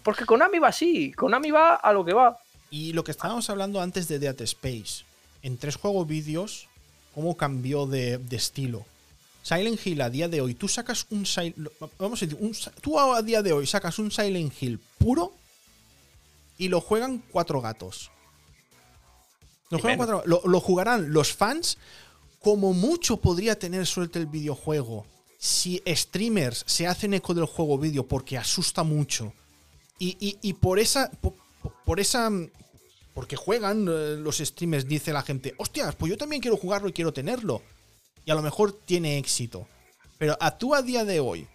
Porque 0.03 0.25
Konami 0.25 0.59
va 0.59 0.67
así, 0.67 1.13
Konami 1.13 1.49
va 1.49 1.75
a 1.75 1.93
lo 1.93 2.03
que 2.03 2.13
va. 2.13 2.37
Y 2.71 2.91
lo 2.91 3.05
que 3.05 3.11
estábamos 3.11 3.49
hablando 3.49 3.79
antes 3.79 4.09
de 4.09 4.19
Dead 4.19 4.41
Space, 4.41 5.05
en 5.43 5.57
tres 5.57 5.77
juegos 5.77 6.05
vídeos, 6.05 6.67
cómo 7.15 7.37
cambió 7.37 7.85
de, 7.85 8.19
estilo. 8.31 8.85
Silent 9.43 9.85
Hill 9.85 10.01
a 10.01 10.09
día 10.09 10.27
de 10.27 10.41
hoy, 10.41 10.55
tú 10.55 10.67
sacas 10.67 11.05
un 11.09 11.27
vamos 11.99 12.23
a 12.23 12.25
decir, 12.25 12.37
un, 12.39 12.55
tú 12.81 12.97
a 12.97 13.21
día 13.21 13.43
de 13.43 13.51
hoy 13.51 13.67
sacas 13.67 13.99
un 13.99 14.09
Silent 14.09 14.53
Hill 14.59 14.79
puro 14.97 15.33
y 16.57 16.69
lo 16.69 16.81
juegan 16.81 17.21
cuatro 17.31 17.61
gatos. 17.61 18.09
Lo, 19.69 19.79
juegan 19.79 20.21
lo, 20.25 20.59
jugarán 20.59 21.11
los 21.11 21.33
fans. 21.33 21.77
Como 22.39 22.73
mucho 22.73 23.17
podría 23.17 23.57
tener 23.57 23.85
suerte 23.85 24.19
el 24.19 24.27
videojuego 24.27 25.05
si 25.37 25.81
streamers 25.87 26.63
se 26.67 26.87
hacen 26.87 27.13
eco 27.13 27.33
del 27.33 27.45
juego 27.45 27.77
vídeo 27.77 28.05
porque 28.07 28.37
asusta 28.37 28.83
mucho. 28.83 29.33
Y, 29.99 30.53
por 30.53 30.79
esa. 30.79 31.09
Por, 31.85 31.99
esa. 31.99 32.29
Porque 33.13 33.35
juegan 33.35 33.87
eh, 33.87 34.17
los 34.17 34.37
streamers, 34.37 34.87
dice 34.87 35.13
la 35.13 35.21
gente. 35.21 35.53
Hostias, 35.57 35.95
pues 35.95 36.09
yo 36.09 36.17
también 36.17 36.41
quiero 36.41 36.57
jugarlo 36.57 36.89
y 36.89 36.93
quiero 36.93 37.13
tenerlo. 37.13 37.61
Y 38.26 38.32
a 38.32 38.36
lo 38.36 38.41
mejor 38.41 38.74
tiene 38.74 39.17
éxito. 39.17 39.67
Pero 40.17 40.38
a 40.39 40.57
tú 40.57 40.76
a 40.76 40.82
día 40.82 41.05
de 41.05 41.19
hoy 41.19 41.47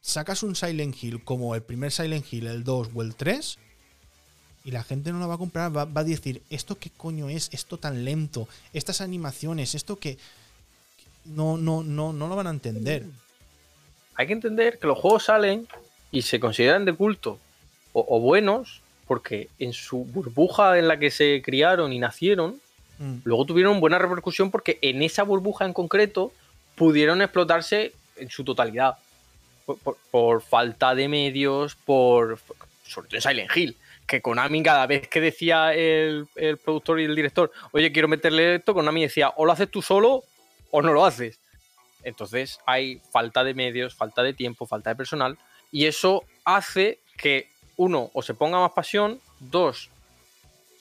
sacas 0.00 0.42
un 0.42 0.56
Silent 0.56 0.96
Hill 1.02 1.24
como 1.24 1.54
el 1.54 1.62
primer 1.62 1.92
Silent 1.92 2.30
Hill, 2.30 2.46
el 2.46 2.64
2 2.64 2.90
o 2.94 3.02
el 3.02 3.14
3 3.14 3.58
y 4.64 4.70
la 4.70 4.84
gente 4.84 5.12
no 5.12 5.18
la 5.18 5.26
va 5.26 5.34
a 5.34 5.38
comprar, 5.38 5.76
va, 5.76 5.82
a 5.82 6.04
decir, 6.04 6.42
¿esto 6.50 6.78
qué 6.78 6.90
coño 6.90 7.28
es? 7.28 7.48
Esto 7.52 7.78
tan 7.78 8.04
lento, 8.04 8.48
estas 8.72 9.00
animaciones, 9.00 9.74
esto 9.74 9.96
que 9.96 10.18
no, 11.24 11.56
no, 11.56 11.82
no, 11.82 12.12
no 12.12 12.28
lo 12.28 12.36
van 12.36 12.46
a 12.46 12.50
entender. 12.50 13.04
Hay 14.14 14.26
que 14.26 14.32
entender 14.32 14.78
que 14.78 14.86
los 14.86 14.98
juegos 14.98 15.24
salen 15.24 15.66
y 16.10 16.22
se 16.22 16.38
consideran 16.38 16.84
de 16.84 16.92
culto 16.92 17.38
o, 17.92 18.20
buenos 18.20 18.80
porque 19.06 19.48
en 19.58 19.72
su 19.72 20.04
burbuja 20.04 20.78
en 20.78 20.88
la 20.88 20.98
que 20.98 21.10
se 21.10 21.42
criaron 21.44 21.92
y 21.92 21.98
nacieron, 21.98 22.60
mm. 23.02 23.20
luego 23.24 23.44
tuvieron 23.46 23.80
buena 23.80 23.98
repercusión 23.98 24.50
porque 24.50 24.78
en 24.82 25.02
esa 25.02 25.22
burbuja 25.22 25.64
en 25.64 25.72
concreto 25.72 26.32
pudieron 26.76 27.22
explotarse 27.22 27.92
en 28.16 28.30
su 28.30 28.44
totalidad. 28.44 28.96
Por, 29.64 29.96
por 30.10 30.42
falta 30.42 30.92
de 30.94 31.06
medios, 31.06 31.76
por 31.76 32.40
sobre 32.82 33.08
todo 33.08 33.16
en 33.16 33.22
Silent 33.22 33.56
Hill 33.56 33.76
que 34.06 34.20
Konami 34.20 34.62
cada 34.62 34.86
vez 34.86 35.08
que 35.08 35.20
decía 35.20 35.72
el, 35.72 36.28
productor 36.62 37.00
y 37.00 37.04
el 37.04 37.16
director, 37.16 37.50
oye, 37.72 37.92
quiero 37.92 38.08
meterle 38.08 38.56
esto, 38.56 38.74
Konami 38.74 39.02
decía, 39.02 39.32
o 39.36 39.46
lo 39.46 39.52
haces 39.52 39.70
tú 39.70 39.82
solo 39.82 40.24
o 40.70 40.82
no 40.82 40.92
lo 40.92 41.04
haces. 41.04 41.38
Entonces 42.02 42.58
hay 42.66 43.00
falta 43.10 43.44
de 43.44 43.54
medios, 43.54 43.94
falta 43.94 44.22
de 44.22 44.34
tiempo, 44.34 44.66
falta 44.66 44.90
de 44.90 44.96
personal, 44.96 45.38
y 45.70 45.86
eso 45.86 46.24
hace 46.44 46.98
que 47.16 47.48
uno, 47.76 48.10
o 48.12 48.22
se 48.22 48.34
ponga 48.34 48.60
más 48.60 48.72
pasión, 48.72 49.20
dos, 49.40 49.88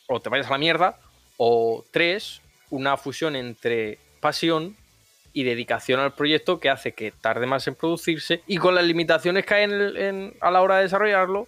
o 0.07 0.19
te 0.19 0.29
vayas 0.29 0.47
a 0.47 0.51
la 0.51 0.57
mierda, 0.57 0.99
o 1.43 1.83
tres, 1.89 2.39
una 2.69 2.97
fusión 2.97 3.35
entre 3.35 3.97
pasión 4.19 4.75
y 5.33 5.43
dedicación 5.43 5.99
al 5.99 6.13
proyecto 6.13 6.59
que 6.59 6.69
hace 6.69 6.91
que 6.91 7.09
tarde 7.09 7.47
más 7.47 7.65
en 7.67 7.73
producirse 7.73 8.43
y 8.45 8.57
con 8.57 8.75
las 8.75 8.83
limitaciones 8.85 9.43
que 9.43 9.55
hay 9.55 9.63
a 10.39 10.51
la 10.51 10.61
hora 10.61 10.77
de 10.77 10.83
desarrollarlo, 10.83 11.47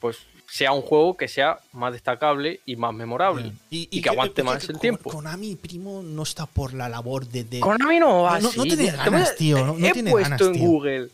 pues 0.00 0.20
sea 0.48 0.72
un 0.72 0.80
juego 0.80 1.18
que 1.18 1.28
sea 1.28 1.58
más 1.74 1.92
destacable 1.92 2.60
y 2.64 2.76
más 2.76 2.94
memorable. 2.94 3.52
Y, 3.68 4.00
que, 4.00 4.08
aguante 4.08 4.42
más 4.42 4.66
el 4.70 4.78
tiempo. 4.78 5.10
Konami, 5.10 5.54
primo, 5.54 6.02
no 6.02 6.22
está 6.22 6.46
por 6.46 6.72
la 6.72 6.88
labor 6.88 7.26
de. 7.26 7.44
de... 7.44 7.60
Konami 7.60 7.98
no 7.98 8.22
va 8.22 8.40
No, 8.40 8.50
no 8.56 8.62
tiene 8.62 8.90
ganas, 8.90 9.36
tío. 9.36 9.66
No, 9.66 9.86
he 9.86 10.02
puesto 10.02 10.46
en 10.46 10.58
Google. 10.58 11.10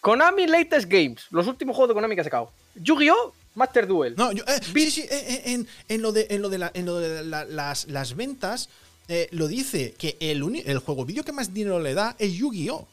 Konami 0.00 0.48
Latest 0.48 0.88
Games. 0.88 1.26
Los 1.30 1.46
últimos 1.46 1.76
juegos 1.76 1.90
de 1.90 1.94
Konami 1.94 2.16
que 2.16 2.22
ha 2.22 2.24
sacado. 2.24 2.50
Yu-Gi-Oh! 2.74 3.43
Master 3.54 3.86
Duel. 3.86 4.14
No, 4.16 4.32
yo, 4.32 4.44
eh, 4.46 4.60
sí, 4.62 4.90
sí, 4.90 5.02
eh, 5.02 5.42
eh, 5.46 5.64
en, 5.88 6.02
lo 6.02 6.12
de, 6.12 6.26
en 6.30 6.42
lo 6.42 6.48
de, 6.48 7.24
las, 7.24 7.86
las, 7.86 8.16
ventas, 8.16 8.68
lo 9.30 9.48
dice 9.48 9.94
que 9.98 10.16
el, 10.20 10.62
el 10.64 10.78
juego 10.78 11.04
vídeo 11.04 11.24
que 11.24 11.32
más 11.32 11.54
dinero 11.54 11.80
le 11.80 11.94
da 11.94 12.16
es 12.18 12.32
Yu-Gi-Oh! 12.34 12.86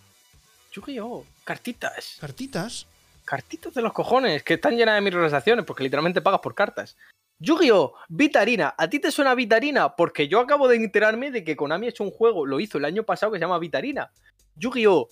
Yu-Gi-Oh! 0.74 1.26
Cartitas. 1.44 2.18
Cartitas 2.20 2.86
cartitas 3.32 3.74
de 3.74 3.82
los 3.82 3.94
cojones, 3.94 4.44
que 4.44 4.56
están 4.56 4.76
llenas 4.76 4.96
de 4.96 5.02
microtransacciones, 5.02 5.64
porque 5.64 5.84
literalmente 5.84 6.22
pagas 6.22 6.42
por 6.42 6.54
cartas. 6.54 6.98
Yu-Gi-Oh! 7.40 7.94
Vitarina. 8.10 8.76
¿A 8.78 8.90
ti 8.90 9.00
te 9.00 9.10
suena 9.10 9.34
Vitarina? 9.36 9.96
Porque 9.96 10.28
yo 10.28 10.42
acabo 10.42 10.68
de 10.68 10.76
enterarme 10.76 11.32
de 11.32 11.46
que 11.46 11.56
Konami 11.56 11.86
ha 11.86 11.90
hecho 11.90 12.04
un 12.04 12.12
juego, 12.12 12.46
lo 12.46 12.60
hizo 12.60 12.78
el 12.78 12.84
año 12.84 13.04
pasado, 13.04 13.32
que 13.32 13.40
se 13.40 13.46
llama 13.46 13.58
Vitarina. 13.58 14.12
Yu-Gi-Oh! 14.56 15.08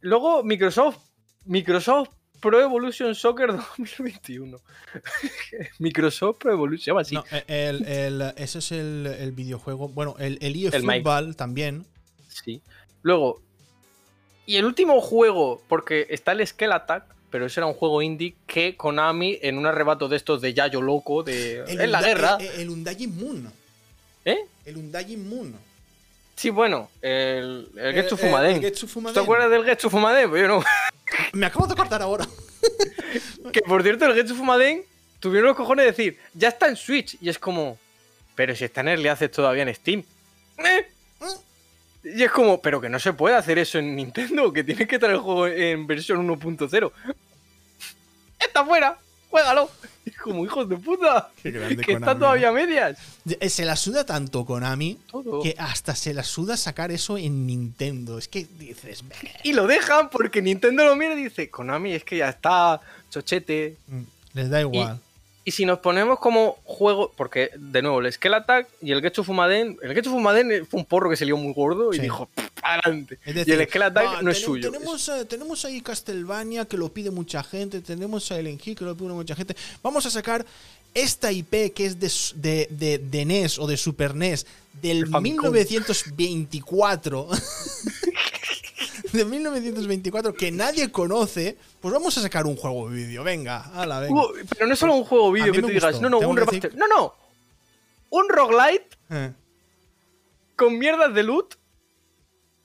Luego 0.00 0.42
Microsoft 0.42 0.98
Microsoft 1.44 2.10
Pro 2.44 2.60
Evolution 2.60 3.14
Soccer 3.14 3.52
2021. 3.78 4.58
Microsoft 5.78 6.36
Pro 6.36 6.52
Evolution, 6.52 6.98
así. 6.98 7.14
No, 7.14 7.24
ese 7.38 8.58
es 8.58 8.72
el, 8.72 9.32
videojuego. 9.34 9.88
Bueno, 9.88 10.14
el, 10.18 10.38
el 10.42 10.70
Football 10.70 11.36
también. 11.36 11.86
Sí. 12.28 12.60
Luego, 13.02 13.40
y 14.44 14.56
el 14.56 14.66
último 14.66 15.00
juego, 15.00 15.62
porque 15.68 16.06
está 16.10 16.32
el 16.32 16.46
Skell 16.46 16.72
Attack, 16.72 17.04
pero 17.30 17.46
ese 17.46 17.60
era 17.60 17.66
un 17.66 17.72
juego 17.72 18.02
indie 18.02 18.34
que 18.46 18.76
Konami, 18.76 19.38
en 19.40 19.56
un 19.56 19.64
arrebato 19.64 20.08
de 20.08 20.16
estos 20.16 20.42
de 20.42 20.52
Yayo 20.52 20.82
loco, 20.82 21.22
de. 21.22 21.64
en 21.66 21.90
la 21.90 22.02
guerra. 22.02 22.36
El, 22.38 22.60
el 22.60 22.70
Undying 22.70 23.16
Moon. 23.16 23.52
¿Eh? 24.26 24.38
El 24.66 24.76
Undying 24.76 25.28
Moon. 25.30 25.54
Sí, 26.36 26.50
bueno, 26.50 26.90
el, 27.00 27.68
el 27.76 27.94
Getsu 27.94 28.16
Fumaden. 28.16 28.60
¿Te 28.60 29.20
acuerdas 29.20 29.50
del 29.50 29.64
Getsu 29.64 29.88
Fumaden? 29.88 30.28
Pues 30.28 30.42
yo 30.42 30.48
no. 30.48 30.64
Me 31.32 31.46
acabo 31.46 31.66
de 31.66 31.74
cortar 31.74 32.02
ahora. 32.02 32.26
que 33.52 33.60
por 33.62 33.82
cierto, 33.82 34.06
el 34.06 34.14
Getsu 34.14 34.34
Fumaden 34.34 34.84
tuvieron 35.20 35.48
los 35.48 35.56
cojones 35.56 35.84
de 35.84 35.90
decir, 35.92 36.18
ya 36.34 36.48
está 36.48 36.66
en 36.66 36.76
Switch. 36.76 37.16
Y 37.20 37.28
es 37.28 37.38
como, 37.38 37.78
pero 38.34 38.54
si 38.54 38.64
está 38.64 38.80
en 38.80 38.88
Early 38.88 39.08
Access 39.08 39.30
todavía 39.30 39.62
en 39.62 39.74
Steam. 39.74 40.04
¿Eh? 40.58 40.88
Y 42.04 42.22
es 42.22 42.30
como, 42.30 42.60
pero 42.60 42.80
que 42.80 42.88
no 42.90 42.98
se 42.98 43.14
puede 43.14 43.34
hacer 43.34 43.58
eso 43.58 43.78
en 43.78 43.96
Nintendo, 43.96 44.52
que 44.52 44.62
tienes 44.62 44.86
que 44.86 44.98
traer 44.98 45.14
el 45.14 45.20
juego 45.20 45.46
en 45.46 45.86
versión 45.86 46.28
1.0. 46.28 46.92
Está 48.38 48.64
fuera, 48.64 48.98
juégalo. 49.34 49.70
Es 50.04 50.18
como 50.18 50.44
hijos 50.44 50.68
de 50.68 50.76
puta. 50.76 51.30
que 51.42 51.92
está 51.94 52.18
todavía 52.18 52.50
a 52.50 52.52
medias. 52.52 52.98
Eh, 53.40 53.48
se 53.48 53.64
la 53.64 53.74
suda 53.74 54.04
tanto 54.04 54.44
Konami 54.44 54.98
que 55.42 55.54
hasta 55.58 55.94
se 55.94 56.12
la 56.12 56.22
suda 56.22 56.58
sacar 56.58 56.90
eso 56.90 57.16
en 57.16 57.46
Nintendo. 57.46 58.18
Es 58.18 58.28
que 58.28 58.46
dices. 58.58 59.02
Y 59.44 59.54
lo 59.54 59.66
dejan 59.66 60.10
porque 60.10 60.42
Nintendo 60.42 60.84
lo 60.84 60.94
mira 60.94 61.14
y 61.14 61.24
dice: 61.24 61.48
Konami, 61.48 61.94
es 61.94 62.04
que 62.04 62.18
ya 62.18 62.28
está, 62.28 62.82
chochete. 63.08 63.78
Mm, 63.86 64.02
les 64.34 64.50
da 64.50 64.60
igual. 64.60 65.00
Y 65.46 65.50
si 65.50 65.66
nos 65.66 65.80
ponemos 65.80 66.18
como 66.18 66.56
juego, 66.64 67.12
porque 67.14 67.50
de 67.56 67.82
nuevo, 67.82 68.00
el 68.00 68.10
Skell 68.10 68.32
Attack 68.34 68.66
y 68.80 68.92
el 68.92 69.02
Getsu 69.02 69.24
Fumaden, 69.24 69.76
el 69.82 69.94
Getsu 69.94 70.10
Fumaden 70.10 70.66
fue 70.66 70.80
un 70.80 70.86
porro 70.86 71.10
que 71.10 71.16
se 71.16 71.26
lió 71.26 71.36
muy 71.36 71.52
gordo 71.52 71.92
y 71.92 71.98
dijo, 71.98 72.30
adelante. 72.62 73.18
y 73.26 73.50
el 73.50 73.68
Skell 73.68 73.82
Attack 73.82 74.22
no 74.22 74.30
es 74.30 74.40
suyo. 74.40 74.70
Tenemos, 74.70 75.06
eh, 75.10 75.26
tenemos 75.26 75.62
ahí 75.66 75.82
Castlevania 75.82 76.64
que 76.64 76.78
lo 76.78 76.90
pide 76.92 77.10
mucha 77.10 77.42
gente, 77.42 77.82
tenemos 77.82 78.32
a 78.32 78.38
Ellen 78.38 78.56
que 78.56 78.74
lo 78.80 78.96
pide 78.96 79.08
mucha 79.08 79.36
gente. 79.36 79.54
Vamos 79.82 80.06
a 80.06 80.10
sacar 80.10 80.46
esta 80.94 81.30
IP 81.30 81.74
que 81.74 81.84
es 81.86 81.98
de, 82.40 82.66
de, 82.70 82.96
de 82.98 83.24
NES 83.26 83.58
o 83.58 83.66
de 83.66 83.76
Super 83.76 84.14
NES 84.14 84.46
del 84.80 85.06
1924. 85.08 87.28
de 89.14 89.24
1924 89.24 90.34
que 90.34 90.50
nadie 90.50 90.90
conoce, 90.90 91.56
pues 91.80 91.94
vamos 91.94 92.16
a 92.18 92.20
sacar 92.20 92.46
un 92.46 92.56
juego 92.56 92.88
vídeo. 92.88 93.22
Venga, 93.22 93.70
ala, 93.74 94.00
venga. 94.00 94.22
pero 94.50 94.66
no 94.66 94.74
es 94.74 94.78
solo 94.78 94.94
un 94.94 95.04
juego 95.04 95.30
vídeo 95.32 95.52
que 95.52 95.62
tú 95.62 95.68
digas, 95.68 96.00
no, 96.00 96.10
no, 96.10 96.18
un 96.18 96.36
remaster. 96.36 96.74
No, 96.74 96.88
no. 96.88 97.14
Un 98.10 98.28
roguelite 98.28 98.96
eh. 99.10 99.32
con 100.56 100.78
mierdas 100.78 101.14
de 101.14 101.22
loot 101.22 101.54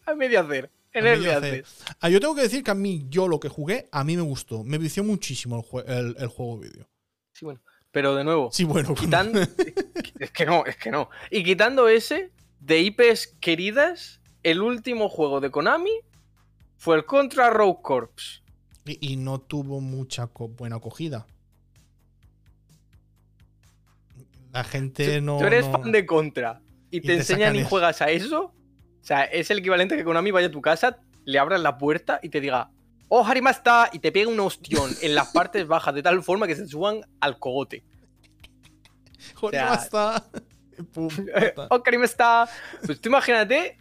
a 0.06 0.16
medio 0.16 0.42
hacer. 0.42 0.70
En 0.92 1.06
el 1.06 1.30
hacer. 1.30 1.66
Ah, 2.00 2.10
yo 2.10 2.20
tengo 2.20 2.34
que 2.34 2.42
decir 2.42 2.64
que 2.64 2.72
a 2.72 2.76
mí, 2.76 3.06
yo 3.10 3.28
lo 3.28 3.40
que 3.40 3.48
jugué, 3.48 3.88
a 3.92 4.04
mí 4.04 4.16
me 4.16 4.24
gustó. 4.24 4.64
Me 4.64 4.80
vició 4.80 5.04
muchísimo 5.04 5.64
el, 5.86 6.16
el, 6.18 6.28
juego 6.28 6.58
vídeo. 6.58 6.90
Sí, 7.32 7.46
bueno. 7.46 7.62
Pero 7.92 8.16
de 8.16 8.24
nuevo, 8.24 8.50
sí, 8.52 8.66
bueno, 8.66 8.94
quitando, 8.94 9.40
es 10.20 10.32
que 10.32 10.46
no, 10.46 10.64
es 10.66 10.78
que 10.78 10.92
no. 10.92 11.10
Y 11.32 11.44
quitando 11.44 11.88
ese 11.88 12.32
de 12.60 12.82
IPs 12.82 13.36
queridas, 13.40 14.20
el 14.44 14.62
último 14.62 15.10
juego 15.10 15.40
de 15.42 15.50
Konami 15.50 15.92
fue 16.80 16.96
el 16.96 17.06
Contra 17.06 17.50
Rogue 17.50 17.82
Corps. 17.84 18.42
Y, 18.86 19.18
no 19.18 19.40
tuvo 19.40 19.82
mucha 19.82 20.30
buena 20.34 20.78
acogida. 20.78 21.28
La 24.52 24.64
gente 24.64 25.22
no. 25.22 25.38
Tú 25.38 25.46
eres 25.46 25.68
fan 25.68 25.92
de 25.92 26.08
Contra 26.08 26.62
y, 26.90 27.02
te, 27.02 27.18
enseñan 27.18 27.56
y 27.56 27.64
juegas 27.64 28.02
a 28.02 28.10
eso. 28.10 28.46
O 28.46 29.04
sea, 29.04 29.26
es 29.26 29.52
el 29.52 29.60
equivalente 29.60 29.96
que 29.96 30.04
Konami 30.04 30.32
vaya 30.32 30.48
a 30.48 30.52
tu 30.52 30.62
casa, 30.62 31.00
le 31.26 31.38
abras 31.38 31.62
la 31.62 31.78
puerta 31.78 32.20
y 32.24 32.30
te 32.30 32.42
diga, 32.42 32.72
oh, 33.10 33.24
Harimasta, 33.24 33.90
y 33.92 34.00
te 34.00 34.12
pega 34.12 34.30
un 34.30 34.40
ostión 34.40 34.90
en 35.02 35.14
las 35.14 35.28
partes 35.28 35.68
bajas 35.68 35.94
de 35.94 36.02
tal 36.02 36.24
forma 36.24 36.48
que 36.48 36.56
se 36.56 36.66
suban 36.66 37.02
al 37.20 37.38
cogote. 37.38 37.84
Harimasta. 39.44 40.26
oh, 40.96 41.84
Harimasta. 41.86 42.50
Pues 42.86 43.00
tú 43.02 43.10
imagínate 43.10 43.78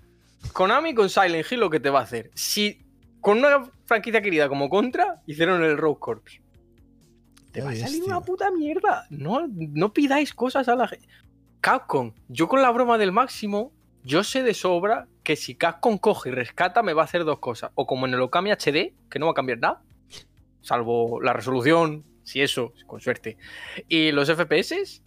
Konami 0.53 0.94
con 0.94 1.09
Silent 1.09 1.51
Hill 1.51 1.61
lo 1.61 1.70
que 1.70 1.80
te 1.80 1.90
va 1.90 2.01
a 2.01 2.03
hacer. 2.03 2.30
Si 2.34 2.88
con 3.29 3.41
una 3.41 3.70
franquicia 3.85 4.22
querida 4.22 4.49
como 4.49 4.70
Contra, 4.70 5.20
hicieron 5.26 5.62
el 5.62 5.76
Rogue 5.76 6.01
Corps. 6.01 6.41
Te 7.53 7.61
va 7.61 7.72
a 7.72 7.76
salir 7.76 8.03
una 8.03 8.22
puta 8.22 8.51
mierda. 8.51 9.05
No, 9.11 9.47
no 9.47 9.93
pidáis 9.93 10.33
cosas 10.33 10.66
a 10.66 10.74
la 10.74 10.89
gente. 10.89 11.07
Capcom, 11.61 12.14
yo 12.29 12.49
con 12.49 12.62
la 12.62 12.70
broma 12.70 12.97
del 12.97 13.12
máximo, 13.12 13.70
yo 14.03 14.24
sé 14.24 14.43
de 14.43 14.55
sobra 14.55 15.09
que 15.24 15.37
si 15.37 15.57
Capcom 15.57 15.99
coge 15.99 16.31
y 16.31 16.33
rescata, 16.33 16.83
me 16.83 16.95
va 16.95 17.03
a 17.03 17.05
hacer 17.05 17.26
dos 17.26 17.39
cosas. 17.39 17.70
O 17.74 17.87
como 17.87 18.07
en 18.07 18.14
el 18.14 18.22
Okami 18.22 18.51
HD, 18.51 18.95
que 19.11 19.18
no 19.18 19.26
va 19.26 19.33
a 19.33 19.35
cambiar 19.35 19.59
nada, 19.59 19.83
salvo 20.62 21.20
la 21.20 21.35
resolución, 21.35 22.05
si 22.22 22.41
eso, 22.41 22.72
con 22.87 23.03
suerte. 23.03 23.37
Y 23.89 24.11
los 24.11 24.31
FPS, 24.31 25.03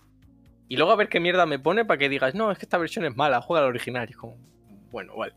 y 0.68 0.76
luego 0.76 0.92
a 0.92 0.96
ver 0.96 1.10
qué 1.10 1.20
mierda 1.20 1.48
me 1.48 1.58
pone 1.58 1.86
para 1.86 1.98
que 1.98 2.08
digas, 2.08 2.36
no, 2.36 2.52
es 2.52 2.60
que 2.60 2.66
esta 2.66 2.78
versión 2.78 3.04
es 3.04 3.16
mala, 3.16 3.42
juega 3.42 3.64
la 3.64 3.70
original. 3.70 4.08
Y 4.08 4.14
como, 4.14 4.38
bueno, 4.92 5.18
vale. 5.18 5.34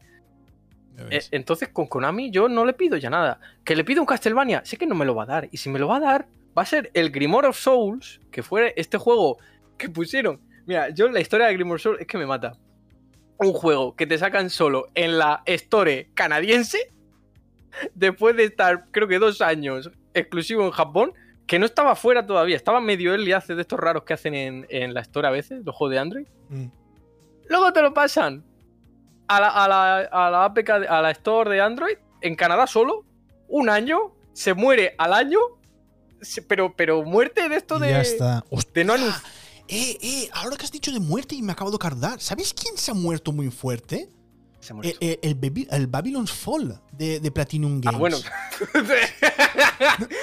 Eh, 1.11 1.21
entonces 1.33 1.69
con 1.71 1.87
Konami 1.87 2.31
yo 2.31 2.49
no 2.49 2.65
le 2.65 2.73
pido 2.73 2.97
ya 2.97 3.11
nada. 3.11 3.41
Que 3.65 3.77
le 3.77 3.85
pido 3.85 4.01
un 4.01 4.07
Castlevania, 4.07 4.63
sé 4.65 4.77
que 4.77 4.87
no 4.87 4.95
me 4.95 5.05
lo 5.05 5.15
va 5.15 5.25
a 5.25 5.27
dar. 5.27 5.49
Y 5.51 5.57
si 5.57 5.71
me 5.71 5.79
lo 5.79 5.89
va 5.89 5.97
a 5.97 6.01
dar, 6.01 6.29
va 6.57 6.63
a 6.63 6.67
ser 6.67 6.91
el 6.95 7.11
Grimoire 7.11 7.49
of 7.49 7.59
Souls, 7.59 8.21
que 8.31 8.43
fue 8.43 8.75
este 8.77 8.99
juego 8.99 9.39
que 9.77 9.89
pusieron. 9.89 10.41
Mira, 10.67 10.91
yo 10.91 11.09
la 11.09 11.21
historia 11.21 11.47
de 11.47 11.55
Grimoire 11.55 11.77
of 11.77 11.83
Souls 11.83 12.01
es 12.01 12.07
que 12.07 12.19
me 12.19 12.27
mata. 12.27 12.57
Un 13.39 13.53
juego 13.53 13.97
que 13.97 14.07
te 14.07 14.17
sacan 14.17 14.51
solo 14.51 14.89
en 14.95 15.19
la 15.19 15.43
Store 15.47 16.11
canadiense, 16.15 16.93
después 17.95 18.37
de 18.37 18.45
estar 18.45 18.87
creo 18.91 19.09
que 19.09 19.19
dos 19.19 19.41
años 19.41 19.91
exclusivo 20.15 20.65
en 20.65 20.71
Japón, 20.71 21.13
que 21.47 21.59
no 21.59 21.67
estaba 21.67 21.97
fuera 21.97 22.25
todavía, 22.27 22.57
estaba 22.57 22.81
medio 22.81 23.13
early 23.13 23.33
hace 23.33 23.55
de 23.55 23.63
estos 23.63 23.79
raros 23.79 24.05
que 24.05 24.15
hacen 24.15 24.35
en, 24.69 24.95
la 24.95 25.01
Store 25.01 25.27
a 25.27 25.31
veces, 25.31 25.65
los 25.65 25.75
juegos 25.75 25.93
de 25.93 25.99
Android. 25.99 26.27
Mm. 26.49 26.67
Luego 27.49 27.73
te 27.73 27.83
lo 27.83 27.93
pasan 27.93 28.45
a 29.29 29.41
la, 29.41 29.49
a 29.49 29.69
la, 29.69 29.97
a 29.99 30.31
la 30.31 30.45
APK, 30.45 30.71
a 30.89 31.03
la 31.03 31.11
Store 31.13 31.51
de 31.51 31.61
Android, 31.61 31.97
en 32.21 32.37
Canadá 32.37 32.67
solo, 32.67 33.05
un 33.49 33.69
año, 33.69 34.15
se 34.33 34.55
muere 34.55 34.95
al 34.99 35.13
año, 35.13 35.39
pero, 36.49 36.75
pero 36.75 37.03
muerte 37.05 37.49
de 37.49 37.57
esto 37.57 37.79
de. 37.79 37.91
Ya 37.91 38.01
está. 38.01 38.45
De 38.73 38.85
no 38.85 38.95
Eh, 38.97 39.99
eh, 40.03 40.31
ahora 40.33 40.57
que 40.57 40.65
has 40.65 40.73
dicho 40.73 40.93
de 40.93 41.01
muerte 41.01 41.35
y 41.35 41.43
me 41.43 41.53
acabo 41.53 41.71
de 41.71 41.77
acordar, 41.77 42.21
¿sabes 42.21 42.53
quién 42.53 42.77
se 42.77 42.91
ha 42.91 42.95
muerto 42.95 43.33
muy 43.33 43.51
fuerte? 43.51 44.09
Eh, 44.83 44.97
eh, 45.01 45.19
el, 45.23 45.67
el, 45.71 45.87
Babylon's 45.87 46.33
Fall 46.33 46.81
de, 46.93 47.21
de 47.21 47.31
Platinum 47.31 47.81
Games. 47.83 47.95
Ah, 47.95 47.99
bueno. 47.99 48.19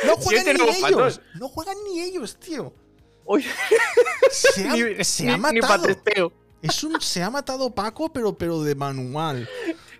no, 0.06 0.16
juegan 0.18 0.58
ni 0.58 0.88
ellos. 0.88 1.22
No 1.36 1.48
juegan 1.48 1.78
ni 1.88 2.02
ellos, 2.02 2.38
tío. 2.40 2.74
Se 4.32 4.68
ha, 4.68 5.04
se 5.04 5.30
ha 5.30 5.38
matado. 5.38 6.34
Es 6.62 6.84
un. 6.84 7.00
Se 7.02 7.24
ha 7.24 7.30
matado 7.30 7.74
Paco, 7.74 8.12
pero, 8.12 8.38
pero 8.38 8.64
de 8.64 8.76
manual. 8.76 9.48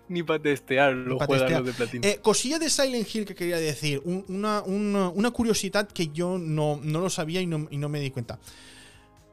Ni 0.08 0.22
para 0.22 0.42
testear 0.42 0.92
los 0.92 1.22
juegos 1.22 1.64
de 1.64 1.72
platino. 1.72 2.06
Eh, 2.06 2.18
cosilla 2.22 2.58
de 2.58 2.68
Silent 2.68 3.12
Hill 3.14 3.24
que 3.24 3.34
quería 3.34 3.56
decir. 3.56 4.02
una, 4.04 4.62
una, 4.62 5.30
curiosidad 5.30 5.88
que 5.88 6.08
yo 6.08 6.38
no, 6.38 6.80
no 6.82 7.00
lo 7.00 7.10
sabía 7.10 7.40
y 7.40 7.46
no, 7.46 7.66
y 7.70 7.78
no, 7.78 7.88
me 7.88 8.00
di 8.00 8.10
cuenta. 8.10 8.38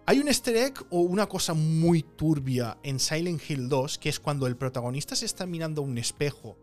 Hay 0.06 0.20
un 0.20 0.28
easter 0.28 0.56
egg 0.56 0.86
o 0.90 1.02
una 1.02 1.28
cosa 1.28 1.54
muy 1.54 2.02
turbia 2.02 2.78
en 2.82 3.00
Silent 3.00 3.42
Hill 3.48 3.70
2, 3.70 4.00
que 4.00 4.10
es 4.10 4.20
cuando 4.20 4.48
el 4.48 4.56
protagonista 4.56 5.16
se 5.16 5.26
está 5.26 5.46
mirando 5.46 5.82
a 5.82 5.86
un 5.86 5.98
espejo, 5.98 6.58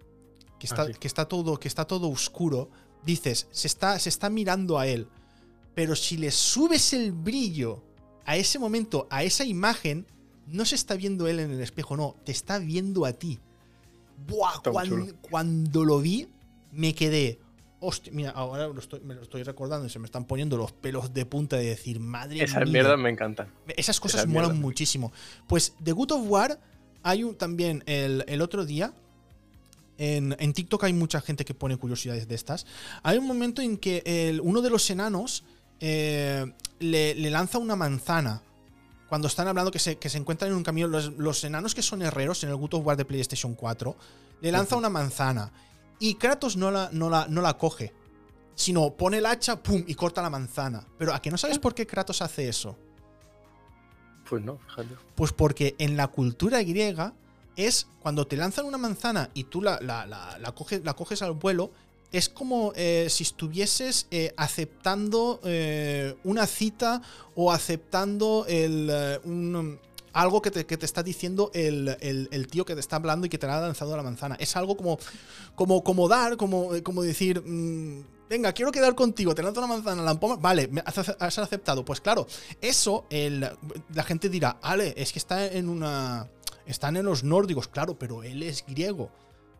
que 0.58 0.66
está, 0.66 0.82
ah, 0.82 0.92
que 0.98 1.06
está, 1.06 1.26
todo, 1.26 1.58
que 1.58 1.68
está 1.68 1.84
todo 1.84 2.08
oscuro. 2.08 2.70
Dices, 3.04 3.46
se 3.50 3.68
está, 3.68 3.98
se 3.98 4.08
está 4.08 4.30
mirando 4.30 4.78
a 4.78 4.86
él. 4.88 5.08
Pero 5.74 5.94
si 5.94 6.16
le 6.16 6.30
subes 6.30 6.92
el 6.92 7.12
brillo 7.12 7.84
a 8.24 8.36
ese 8.36 8.58
momento, 8.58 9.06
a 9.10 9.22
esa 9.22 9.44
imagen, 9.44 10.06
no 10.46 10.64
se 10.64 10.74
está 10.74 10.94
viendo 10.94 11.26
él 11.26 11.40
en 11.40 11.50
el 11.50 11.60
espejo, 11.60 11.96
no, 11.96 12.16
te 12.24 12.32
está 12.32 12.58
viendo 12.58 13.04
a 13.04 13.12
ti. 13.12 13.38
Buah, 14.26 14.62
cuando, 15.30 15.84
lo 15.84 16.00
vi, 16.00 16.28
me 16.72 16.94
quedé. 16.94 17.38
Hostia, 17.80 18.12
mira, 18.12 18.30
ahora 18.30 18.68
me 18.68 19.14
lo 19.14 19.22
estoy 19.22 19.42
recordando 19.42 19.86
y 19.86 19.90
se 19.90 19.98
me 19.98 20.06
están 20.06 20.24
poniendo 20.24 20.56
los 20.56 20.72
pelos 20.72 21.12
de 21.12 21.26
punta 21.26 21.56
de 21.56 21.66
decir, 21.66 22.00
madre 22.00 22.42
Esas 22.42 22.68
mierdas 22.68 22.98
me 22.98 23.10
encantan. 23.10 23.48
Esas 23.76 24.00
cosas 24.00 24.26
molan 24.26 24.58
muchísimo. 24.58 25.12
Pues 25.46 25.74
de 25.78 25.92
Good 25.92 26.12
of 26.12 26.22
War 26.26 26.58
hay 27.02 27.22
un, 27.22 27.36
también 27.36 27.84
el, 27.86 28.40
otro 28.40 28.64
día. 28.64 28.94
En, 29.98 30.52
TikTok 30.52 30.84
hay 30.84 30.92
mucha 30.92 31.20
gente 31.20 31.44
que 31.44 31.54
pone 31.54 31.76
curiosidades 31.76 32.26
de 32.26 32.34
estas. 32.34 32.66
Hay 33.02 33.18
un 33.18 33.26
momento 33.26 33.60
en 33.60 33.76
que 33.76 34.40
uno 34.42 34.62
de 34.62 34.70
los 34.70 34.88
enanos 34.88 35.44
eh, 35.78 36.50
le, 36.80 37.14
le 37.14 37.30
lanza 37.30 37.58
una 37.58 37.76
manzana 37.76 38.42
cuando 39.08 39.28
están 39.28 39.48
hablando 39.48 39.70
que 39.70 39.78
se, 39.78 39.96
que 39.96 40.08
se 40.08 40.18
encuentran 40.18 40.50
en 40.50 40.56
un 40.56 40.64
camino, 40.64 40.88
los, 40.88 41.44
enanos 41.44 41.74
que 41.74 41.82
son 41.82 42.02
herreros 42.02 42.42
en 42.42 42.50
el 42.50 42.56
Good 42.56 42.74
of 42.74 42.86
War 42.86 42.96
de 42.96 43.04
PlayStation 43.04 43.54
4, 43.54 43.96
le 44.40 44.52
lanza 44.52 44.76
una 44.76 44.88
manzana 44.88 45.52
y 45.98 46.14
Kratos 46.16 46.56
no 46.56 46.70
la, 46.70 46.90
no 46.92 47.08
la, 47.08 47.26
no 47.28 47.40
la 47.40 47.56
coge. 47.56 47.92
sino 48.54 48.90
pone 48.94 49.18
el 49.18 49.26
hacha, 49.26 49.62
pum, 49.62 49.84
y 49.86 49.94
corta 49.94 50.22
la 50.22 50.30
manzana. 50.30 50.86
Pero 50.98 51.14
¿a 51.14 51.20
que 51.20 51.30
no 51.30 51.38
sabes 51.38 51.58
por 51.58 51.74
qué 51.74 51.86
Kratos 51.86 52.22
hace 52.22 52.48
eso? 52.48 52.76
Pues 54.28 54.42
no, 54.42 54.58
fíjate. 54.58 54.96
Pues 55.14 55.32
porque 55.32 55.76
en 55.78 55.96
la 55.96 56.08
cultura 56.08 56.62
griega 56.62 57.14
es 57.54 57.88
cuando 58.00 58.26
te 58.26 58.36
lanzan 58.36 58.66
una 58.66 58.78
manzana 58.78 59.30
y 59.34 59.44
tú 59.44 59.62
la, 59.62 59.80
la, 59.80 60.52
coges, 60.54 60.84
la 60.84 60.94
coges 60.94 61.22
al 61.22 61.32
vuelo, 61.32 61.70
es 62.16 62.30
como 62.30 62.72
eh, 62.76 63.08
si 63.10 63.24
estuvieses 63.24 64.06
eh, 64.10 64.32
aceptando 64.38 65.40
eh, 65.44 66.16
una 66.24 66.46
cita 66.46 67.02
o 67.34 67.52
aceptando 67.52 68.46
el, 68.48 68.90
un, 69.24 69.78
algo 70.14 70.40
que 70.40 70.50
te, 70.50 70.84
está 70.84 71.02
diciendo 71.02 71.50
el, 71.52 72.48
tío 72.50 72.64
que 72.64 72.72
te 72.72 72.80
está 72.80 72.96
hablando 72.96 73.26
y 73.26 73.28
que 73.28 73.36
te 73.36 73.44
ha 73.44 73.60
lanzado 73.60 73.94
la 73.96 74.02
manzana. 74.02 74.36
Es 74.40 74.56
algo 74.56 74.78
como, 74.78 74.98
como, 75.54 75.84
como 75.84 76.08
dar, 76.08 76.38
como, 76.38 76.70
como 76.82 77.02
decir, 77.02 77.42
mm, 77.44 78.04
venga, 78.30 78.52
quiero 78.54 78.72
quedar 78.72 78.94
contigo, 78.94 79.34
te 79.34 79.42
lanzo 79.42 79.60
una 79.60 79.74
manzana, 79.74 80.02
la 80.02 80.12
empoma, 80.12 80.36
vale, 80.36 80.70
has, 80.86 81.38
aceptado. 81.38 81.84
Pues 81.84 82.00
claro, 82.00 82.26
eso 82.62 83.04
la 83.10 84.02
gente 84.04 84.30
dirá, 84.30 84.58
Ale, 84.62 84.94
es 84.96 85.12
que 85.12 85.18
está 85.18 85.46
en 85.46 85.68
una... 85.68 86.30
Están 86.64 86.96
en 86.96 87.04
los 87.04 87.22
nórdicos, 87.22 87.68
claro, 87.68 87.96
pero 87.96 88.24
él 88.24 88.42
es 88.42 88.64
griego. 88.66 89.10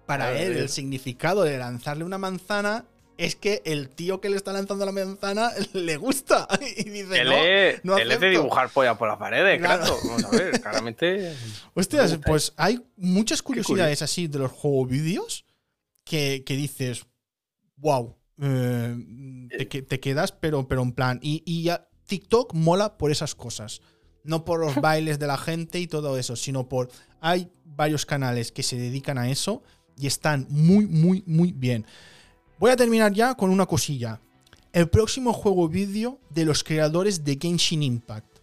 Para 0.07 0.39
él, 0.39 0.57
el 0.57 0.69
significado 0.69 1.43
de 1.43 1.59
lanzarle 1.59 2.05
una 2.05 2.19
manzana 2.19 2.85
es 3.19 3.35
que 3.35 3.63
el 3.65 3.89
tío 3.89 4.21
que 4.21 4.29
le 4.29 4.37
está 4.37 4.53
lanzando 4.53 4.85
la 4.85 4.93
manzana 4.93 5.51
le 5.73 5.97
gusta. 5.97 6.47
Y 6.77 6.85
dice, 6.91 7.23
él 7.23 7.81
no, 7.83 7.97
él 7.97 8.11
es 8.11 8.21
de 8.21 8.31
dibujar 8.31 8.71
polla 8.71 8.97
por 8.97 9.09
las 9.09 9.19
paredes, 9.19 9.59
claro. 9.59 9.97
Vamos 10.05 10.25
a 10.25 10.31
ver, 10.31 10.61
claramente. 10.63 11.35
Hostias, 11.75 12.19
pues 12.25 12.53
hay 12.57 12.85
muchas 12.97 13.43
curiosidades 13.43 14.03
así 14.03 14.27
de 14.27 14.39
los 14.39 14.53
juegos 14.53 14.89
vídeos 14.89 15.45
que, 16.05 16.43
dices, 16.47 17.07
wow, 17.77 18.17
eh, 18.41 18.97
te, 19.69 19.83
te, 19.83 20.01
quedas, 20.01 20.33
pero, 20.33 20.69
pero 20.69 20.83
en 20.83 20.93
plan. 20.93 21.19
Y, 21.23 21.43
y 21.45 21.65
ya 21.65 21.89
TikTok 22.07 22.55
mola 22.55 22.97
por 22.97 23.11
esas 23.11 23.35
cosas. 23.35 23.81
No 24.23 24.45
por 24.45 24.59
los 24.59 24.75
bailes 24.77 25.21
de 25.21 25.29
la 25.29 25.37
gente 25.37 25.79
y 25.79 25.87
todo 25.87 26.19
eso, 26.19 26.37
sino 26.37 26.69
por. 26.69 26.91
Hay 27.21 27.49
varios 27.65 28.07
canales 28.07 28.51
que 28.51 28.63
se 28.63 28.77
dedican 28.77 29.19
a 29.19 29.31
eso 29.31 29.63
y 29.99 30.07
están 30.07 30.47
muy, 30.51 30.87
muy, 30.87 31.23
muy 31.27 31.53
bien. 31.53 31.87
Voy 32.59 32.71
a 32.71 32.77
terminar 32.77 33.13
ya 33.13 33.35
con 33.35 33.51
una 33.51 33.67
cosilla. 33.67 34.21
El 34.73 34.89
próximo 34.89 35.33
juego 35.33 35.69
vídeo 35.69 36.19
de 36.31 36.45
los 36.45 36.63
creadores 36.63 37.25
de 37.25 37.39
Genshin 37.41 37.83
Impact. 37.83 38.39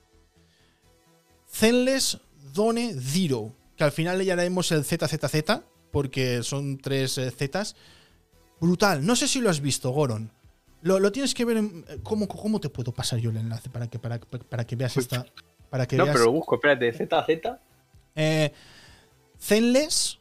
Zenless 1.51 2.19
Zone 2.53 2.95
Zero. 2.99 3.53
Que 3.77 3.83
al 3.83 3.91
final 3.91 4.17
le 4.17 4.25
llamaremos 4.25 4.71
el 4.71 4.83
ZZZ, 4.83 5.61
porque 5.91 6.43
son 6.43 6.77
tres 6.77 7.17
eh, 7.17 7.31
Zetas. 7.31 7.75
Brutal. 8.59 9.05
No 9.05 9.15
sé 9.15 9.27
si 9.27 9.41
lo 9.41 9.49
has 9.49 9.61
visto, 9.61 9.91
Goron. 9.91 10.31
Lo, 10.81 11.11
tienes 11.11 11.33
que 11.33 11.45
ver. 11.45 11.57
En, 11.57 11.85
¿cómo, 12.03 12.27
¿Cómo 12.27 12.59
te 12.59 12.69
puedo 12.69 12.91
pasar 12.91 13.19
yo 13.19 13.29
el 13.29 13.37
enlace 13.37 13.69
para 13.69 13.87
que, 13.87 13.99
para, 13.99 14.19
para 14.19 14.65
que 14.65 14.75
veas 14.75 14.97
esta. 14.97 15.25
Para 15.69 15.87
que 15.87 15.97
no, 15.97 16.05
pero 16.05 16.25
lo 16.25 16.31
busco, 16.31 16.55
espérate, 16.55 16.91
ZZ. 16.93 17.47
Eh, 18.15 18.51
Zenless 19.39 20.19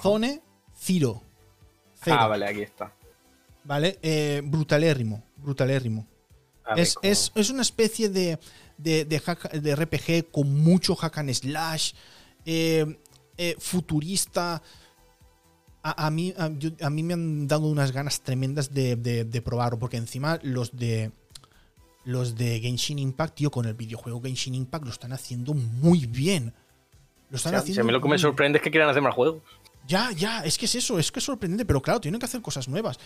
Zone 0.00 0.42
Zero. 0.76 1.22
Ah, 2.06 2.26
vale, 2.26 2.46
aquí 2.46 2.62
está. 2.62 2.92
¿Vale? 3.64 3.98
Eh, 4.02 4.42
brutalérrimo, 4.44 5.22
brutalérrimo. 5.36 6.06
Es, 6.76 7.50
una 7.50 7.62
especie 7.62 8.08
de, 8.08 8.38
de, 8.78 9.76
RPG 9.76 10.30
con 10.30 10.62
mucho 10.62 10.94
hack 10.94 11.18
and 11.18 11.32
slash, 11.32 11.92
eh, 12.44 12.98
eh, 13.36 13.56
futurista. 13.58 14.62
A, 15.84 16.10
mí, 16.10 16.32
a, 16.38 16.90
mí 16.90 17.02
me 17.02 17.14
han 17.14 17.48
dado 17.48 17.66
unas 17.66 17.90
ganas 17.90 18.20
tremendas 18.20 18.72
de, 18.72 19.42
probarlo, 19.44 19.78
porque 19.78 19.96
encima 19.96 20.38
los 20.42 20.76
de 20.76 21.10
los 22.04 22.36
de 22.36 22.58
Genshin 22.58 22.98
Impact, 22.98 23.36
tío, 23.36 23.50
con 23.50 23.66
el 23.66 23.74
videojuego 23.74 24.20
Genshin 24.20 24.56
Impact 24.56 24.84
lo 24.84 24.90
están 24.90 25.12
haciendo 25.12 25.54
muy 25.54 26.06
bien. 26.06 26.52
Lo 27.30 27.36
están 27.36 27.54
haciendo. 27.54 27.82
a 27.82 27.84
mí 27.84 27.92
lo 27.92 28.00
que 28.00 28.08
me 28.08 28.18
sorprende 28.18 28.58
es 28.58 28.62
que 28.62 28.70
quieran 28.70 28.88
hacer 28.88 29.02
más 29.02 29.14
juegos. 29.14 29.42
Ya, 29.86 30.10
ya, 30.12 30.44
es 30.44 30.58
que 30.58 30.66
es 30.66 30.74
eso, 30.74 30.98
es 30.98 31.10
que 31.10 31.18
es 31.18 31.24
sorprendente, 31.24 31.64
pero 31.64 31.80
claro, 31.82 32.00
tienen 32.00 32.18
que 32.18 32.26
hacer 32.26 32.40
cosas 32.40 32.68
nuevas. 32.68 32.98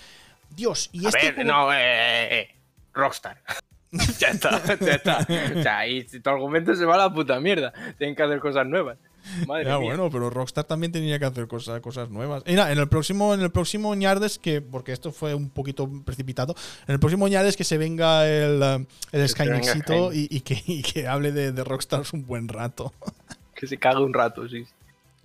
Dios, 0.50 0.90
y 0.92 1.06
a 1.06 1.08
este 1.08 1.32
ver, 1.32 1.46
no, 1.46 1.72
eh, 1.72 1.76
eh, 1.78 2.28
eh, 2.40 2.54
Rockstar. 2.92 3.42
ya 4.18 4.28
está, 4.28 4.62
ya 4.78 4.94
está. 4.94 5.26
O 5.56 5.62
sea, 5.62 5.86
y 5.88 6.04
tu 6.04 6.30
argumento 6.30 6.74
se 6.74 6.84
va 6.84 6.94
a 6.94 6.98
la 6.98 7.12
puta 7.12 7.40
mierda. 7.40 7.72
Tienen 7.98 8.14
que 8.14 8.22
hacer 8.22 8.40
cosas 8.40 8.66
nuevas. 8.66 8.98
Madre 9.46 9.64
ya, 9.64 9.76
bueno, 9.76 10.08
pero 10.10 10.30
Rockstar 10.30 10.64
también 10.64 10.92
tenía 10.92 11.18
que 11.18 11.24
hacer 11.24 11.48
cosas, 11.48 11.80
cosas 11.80 12.10
nuevas. 12.10 12.44
Mira, 12.46 12.70
en 12.70 12.78
el 12.78 12.88
próximo, 12.88 13.34
en 13.34 13.40
el 13.40 13.50
próximo 13.50 13.92
Ñardes, 13.94 14.38
que, 14.38 14.60
porque 14.60 14.92
esto 14.92 15.10
fue 15.10 15.34
un 15.34 15.50
poquito 15.50 15.90
precipitado, 16.04 16.54
en 16.86 16.94
el 16.94 17.00
próximo 17.00 17.26
Ñardes 17.26 17.56
que 17.56 17.64
se 17.64 17.76
venga 17.76 18.28
el, 18.28 18.86
el 19.10 19.28
Skynexito 19.28 20.12
y, 20.12 20.28
y, 20.30 20.40
que, 20.42 20.62
y 20.66 20.82
que 20.82 21.08
hable 21.08 21.32
de, 21.32 21.50
de 21.50 21.64
Rockstar 21.64 22.02
un 22.12 22.24
buen 22.24 22.46
rato. 22.46 22.92
que 23.54 23.66
se 23.66 23.78
cague 23.78 24.00
un 24.00 24.14
rato, 24.14 24.48
sí. 24.48 24.64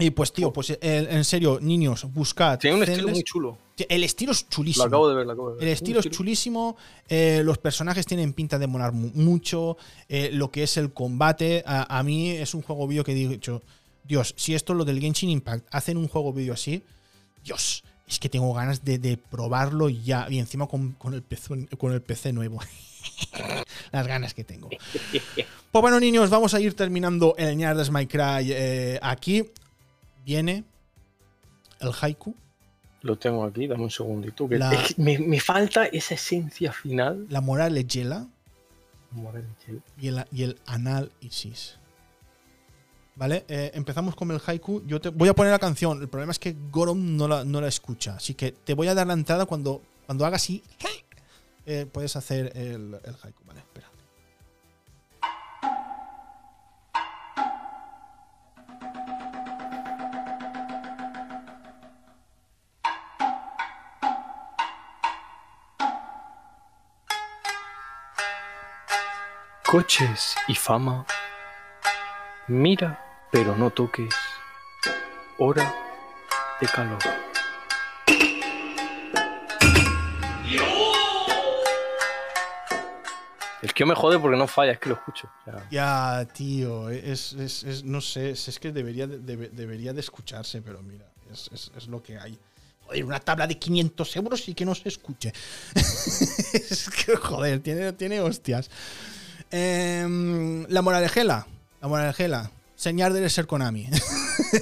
Y 0.01 0.09
pues, 0.11 0.33
tío, 0.33 0.51
pues 0.51 0.77
en 0.81 1.23
serio, 1.23 1.59
niños, 1.61 2.05
buscad. 2.11 2.57
Tiene 2.57 2.77
un 2.77 2.83
estilo 2.83 3.07
muy 3.09 3.23
chulo. 3.23 3.57
El 3.89 4.03
estilo 4.03 4.31
es 4.31 4.47
chulísimo. 4.49 4.85
Lo 4.85 4.87
acabo 4.87 5.09
de 5.09 5.15
ver, 5.15 5.25
lo 5.25 5.31
acabo 5.31 5.49
de 5.51 5.55
ver. 5.55 5.63
El 5.63 5.73
estilo 5.73 5.99
es 5.99 6.09
chulísimo. 6.09 6.77
Eh, 7.07 7.41
los 7.43 7.57
personajes 7.57 8.05
tienen 8.05 8.33
pinta 8.33 8.57
de 8.59 8.67
molar 8.67 8.91
mucho. 8.93 9.77
Eh, 10.09 10.29
lo 10.33 10.51
que 10.51 10.63
es 10.63 10.77
el 10.77 10.91
combate. 10.93 11.63
A, 11.65 12.01
mí 12.03 12.31
es 12.31 12.53
un 12.53 12.61
juego 12.61 12.87
vídeo 12.87 13.03
que 13.03 13.11
he 13.11 13.15
dicho. 13.15 13.61
Dios, 14.03 14.33
si 14.37 14.55
esto 14.55 14.73
es 14.73 14.77
lo 14.77 14.85
del 14.85 14.99
Genshin 14.99 15.29
Impact 15.29 15.67
hacen 15.71 15.97
un 15.97 16.07
juego 16.07 16.33
vídeo 16.33 16.53
así. 16.53 16.83
Dios, 17.43 17.83
es 18.07 18.19
que 18.19 18.29
tengo 18.29 18.53
ganas 18.53 18.83
de, 18.83 19.17
probarlo 19.29 19.89
ya. 19.89 20.27
Y 20.29 20.39
encima 20.39 20.67
con, 20.67 20.95
el, 21.13 21.21
PC, 21.21 21.67
con 21.77 21.93
el 21.93 22.01
PC 22.01 22.33
nuevo. 22.33 22.59
Las 23.91 24.07
ganas 24.07 24.33
que 24.33 24.43
tengo. 24.43 24.69
Pues 25.71 25.81
bueno, 25.81 26.01
niños, 26.01 26.29
vamos 26.29 26.53
a 26.53 26.59
ir 26.59 26.73
terminando 26.73 27.33
el 27.37 27.55
Ñardes 27.55 27.91
My 27.91 28.05
Cry 28.05 28.51
eh, 28.51 28.99
aquí 29.01 29.45
viene 30.23 30.63
el 31.79 31.91
haiku. 31.99 32.35
Lo 33.01 33.17
tengo 33.17 33.43
aquí, 33.43 33.67
dame 33.67 33.83
un 33.83 33.89
segundito. 33.89 34.47
me, 34.97 35.39
falta 35.39 35.85
esa 35.85 36.13
esencia 36.13 36.71
final. 36.71 37.25
La 37.29 37.41
moral 37.41 37.77
es 37.77 37.87
Yela. 37.87 38.27
Y 39.99 40.07
el, 40.07 40.25
y 40.31 40.43
el 40.43 40.59
anal 40.67 41.11
Isis. 41.19 41.77
¿Vale? 43.15 43.43
Eh, 43.47 43.71
empezamos 43.73 44.15
con 44.15 44.31
el 44.31 44.39
haiku. 44.45 44.83
Yo 44.85 45.01
te 45.01 45.09
voy 45.09 45.29
a 45.29 45.33
poner 45.33 45.51
la 45.51 45.59
canción. 45.59 46.01
El 46.01 46.07
problema 46.07 46.31
es 46.31 46.39
que 46.39 46.55
Gorom 46.71 47.17
no 47.17 47.27
la, 47.27 47.43
no 47.43 47.59
la 47.59 47.67
escucha. 47.67 48.15
Así 48.15 48.35
que 48.35 48.51
te 48.51 48.73
voy 48.73 48.87
a 48.87 48.93
dar 48.93 49.07
la 49.07 49.13
entrada 49.13 49.45
cuando, 49.45 49.81
cuando 50.05 50.25
haga 50.25 50.37
así. 50.37 50.63
Eh, 51.65 51.85
puedes 51.91 52.15
hacer 52.15 52.51
el, 52.55 52.97
el 53.03 53.15
haiku. 53.21 53.43
Vale, 53.45 53.59
espera. 53.59 53.90
Coches 69.71 70.35
y 70.49 70.53
fama. 70.53 71.05
Mira, 72.49 73.01
pero 73.31 73.55
no 73.55 73.69
toques. 73.69 74.13
Hora 75.37 75.73
de 76.59 76.67
calor. 76.67 76.99
El 83.61 83.73
que 83.73 83.85
me 83.85 83.95
jode 83.95 84.19
porque 84.19 84.35
no 84.35 84.45
falla, 84.45 84.73
es 84.73 84.79
que 84.79 84.89
lo 84.89 84.95
escucho. 84.95 85.29
Ya, 85.69 86.27
tío, 86.33 86.89
es, 86.89 87.33
no 87.85 88.01
sé, 88.01 88.31
es, 88.31 88.59
que 88.59 88.73
debería, 88.73 89.07
debería 89.07 89.93
de 89.93 90.01
escucharse, 90.01 90.61
pero 90.61 90.81
mira, 90.81 91.09
es, 91.31 91.87
lo 91.87 92.03
que 92.03 92.19
hay. 92.19 92.37
Una 93.05 93.21
tabla 93.21 93.47
de 93.47 93.57
500 93.57 94.15
euros 94.17 94.49
y 94.49 94.53
que 94.53 94.65
no 94.65 94.75
se 94.75 94.89
escuche. 94.89 95.31
es 95.75 96.89
que, 96.89 97.15
joder, 97.15 97.61
tiene, 97.61 97.93
tiene 97.93 98.19
hostias. 98.19 98.69
Eh, 99.51 100.65
la 100.69 100.81
moralejela. 100.81 101.47
La 101.81 101.87
moralejela. 101.87 102.51
Señal 102.75 103.13
de 103.13 103.29
ser 103.29 103.45
Konami. 103.45 103.87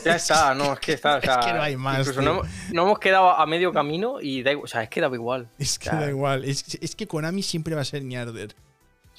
Ya 0.04 0.16
está, 0.16 0.54
no, 0.54 0.74
es 0.74 0.80
que 0.80 0.94
está. 0.94 1.18
O 1.18 1.22
sea, 1.22 1.36
es 1.40 1.46
que 1.46 1.54
no 1.54 1.62
hay 1.62 1.78
más. 1.78 2.16
No, 2.18 2.42
no, 2.74 2.84
hemos 2.84 3.00
quedado 3.00 3.30
a 3.30 3.46
medio 3.46 3.72
camino 3.72 4.20
y 4.22 4.44
da 4.44 4.52
igual. 4.52 4.66
O 4.66 4.68
sea, 4.68 4.84
es 4.84 4.90
que 4.90 5.00
da 5.02 5.08
igual. 5.08 5.48
Es 5.58 5.80
que 5.80 5.90
da 5.90 6.10
igual. 6.10 6.44
Es, 6.44 6.78
es, 6.82 6.96
que 6.96 7.08
Konami 7.08 7.42
siempre 7.44 7.76
va 7.76 7.82
a 7.82 7.86
ser 7.86 8.04
ñarder. 8.04 8.56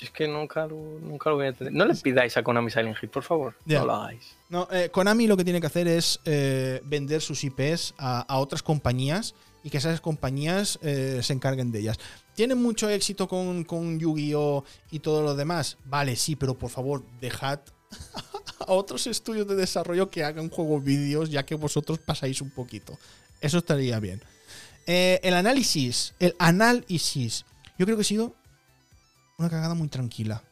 Es 0.00 0.10
que 0.10 0.28
nunca 0.28 0.66
lo, 0.66 0.76
nunca 1.00 1.30
lo 1.30 1.36
voy 1.36 1.46
a 1.46 1.48
entender. 1.48 1.74
No 1.74 1.84
le 1.86 1.94
pidáis 1.94 2.36
a 2.36 2.42
Konami 2.42 2.70
Silent 2.70 2.96
Hill, 3.02 3.08
por 3.08 3.22
favor. 3.22 3.54
No 3.64 3.84
lo 3.84 3.94
hagáis. 3.94 4.36
No, 4.48 4.68
eh, 4.70 4.90
Konami 4.90 5.26
lo 5.26 5.36
que 5.36 5.44
tiene 5.44 5.60
que 5.60 5.66
hacer 5.66 5.88
es 5.88 6.20
eh, 6.24 6.80
vender 6.84 7.20
sus 7.20 7.42
IPs 7.42 7.94
a, 7.98 8.20
a, 8.22 8.38
otras 8.38 8.62
compañías 8.62 9.34
y 9.62 9.70
que 9.70 9.78
esas 9.78 10.00
compañías 10.00 10.78
eh, 10.82 11.20
se 11.22 11.32
encarguen 11.32 11.70
de 11.72 11.80
ellas. 11.80 11.98
¿Tienen 12.34 12.60
mucho 12.62 12.88
éxito 12.88 13.28
con, 13.28 13.64
con 13.64 13.98
Yu-Gi-Oh! 13.98 14.64
y 14.90 15.00
todo 15.00 15.22
lo 15.22 15.34
demás? 15.34 15.76
Vale, 15.84 16.16
sí, 16.16 16.36
pero 16.36 16.56
por 16.56 16.70
favor, 16.70 17.04
dejad 17.20 17.60
a 18.60 18.72
otros 18.72 19.06
estudios 19.06 19.46
de 19.46 19.56
desarrollo 19.56 20.10
que 20.10 20.24
hagan 20.24 20.48
juegos 20.48 20.82
vídeos, 20.82 21.30
ya 21.30 21.44
que 21.44 21.54
vosotros 21.54 21.98
pasáis 21.98 22.40
un 22.40 22.50
poquito. 22.50 22.98
Eso 23.40 23.58
estaría 23.58 23.98
bien. 24.00 24.22
Eh, 24.86 25.20
el 25.22 25.34
análisis. 25.34 26.14
El 26.18 26.34
análisis. 26.38 27.44
Yo 27.78 27.86
creo 27.86 27.96
que 27.96 28.02
ha 28.02 28.04
sido 28.04 28.34
una 29.38 29.48
cagada 29.48 29.74
muy 29.74 29.88
tranquila. 29.88 30.42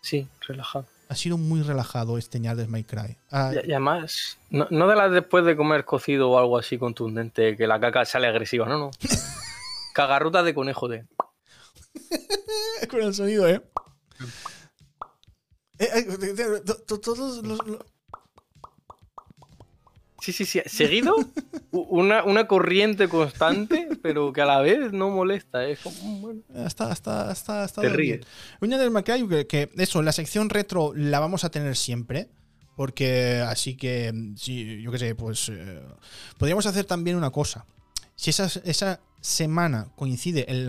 Sí, 0.00 0.28
relajado. 0.46 0.86
Ha 1.10 1.16
sido 1.16 1.36
muy 1.38 1.62
relajado 1.62 2.18
este 2.18 2.38
de 2.38 2.68
My 2.68 2.84
Cry. 2.84 3.18
Ah, 3.32 3.50
y, 3.52 3.58
además, 3.58 4.38
no, 4.48 4.86
de 4.86 4.94
las 4.94 5.10
después 5.10 5.44
de 5.44 5.56
comer 5.56 5.84
cocido 5.84 6.30
o 6.30 6.38
algo 6.38 6.56
así 6.56 6.78
contundente, 6.78 7.56
que 7.56 7.66
la 7.66 7.80
caca 7.80 8.04
sale 8.04 8.28
agresiva, 8.28 8.68
no, 8.68 8.78
no. 8.78 8.90
Cagarruta 9.92 10.44
de 10.44 10.54
conejo 10.54 10.86
de. 10.86 11.08
Con 12.88 13.02
el 13.02 13.12
sonido, 13.12 13.48
¿eh? 13.48 13.60
eh, 15.80 15.88
eh 15.92 16.62
todos 16.86 17.42
los, 17.42 17.60
Sí, 20.20 20.32
sí, 20.32 20.44
sí. 20.44 20.60
Seguido, 20.66 21.14
una, 21.70 22.46
corriente 22.46 23.08
constante, 23.08 23.88
pero 24.02 24.32
que 24.32 24.42
a 24.42 24.46
la 24.46 24.60
vez 24.60 24.92
no 24.92 25.10
molesta. 25.10 25.66
Es 25.66 25.80
como, 25.80 25.96
mm, 26.02 26.20
bueno. 26.20 26.40
Está, 26.66 26.92
está, 26.92 27.32
está, 27.32 27.64
está 27.64 27.80
Te 27.80 27.88
ríes. 27.88 28.20
Una 28.60 28.78
del 28.78 28.92
que, 29.02 29.46
que 29.46 29.70
eso, 29.76 30.02
la 30.02 30.12
sección 30.12 30.50
retro 30.50 30.92
la 30.94 31.20
vamos 31.20 31.44
a 31.44 31.50
tener 31.50 31.76
siempre. 31.76 32.28
Porque 32.76 33.44
así 33.46 33.76
que, 33.76 34.10
sí, 34.36 34.80
yo 34.80 34.90
qué 34.90 34.98
sé, 34.98 35.14
pues 35.14 35.50
eh, 35.50 35.82
podríamos 36.38 36.64
hacer 36.64 36.86
también 36.86 37.16
una 37.16 37.28
cosa. 37.28 37.66
Si 38.14 38.30
esa, 38.30 38.50
esa 38.64 39.00
semana 39.20 39.88
coincide 39.96 40.50
el 40.50 40.66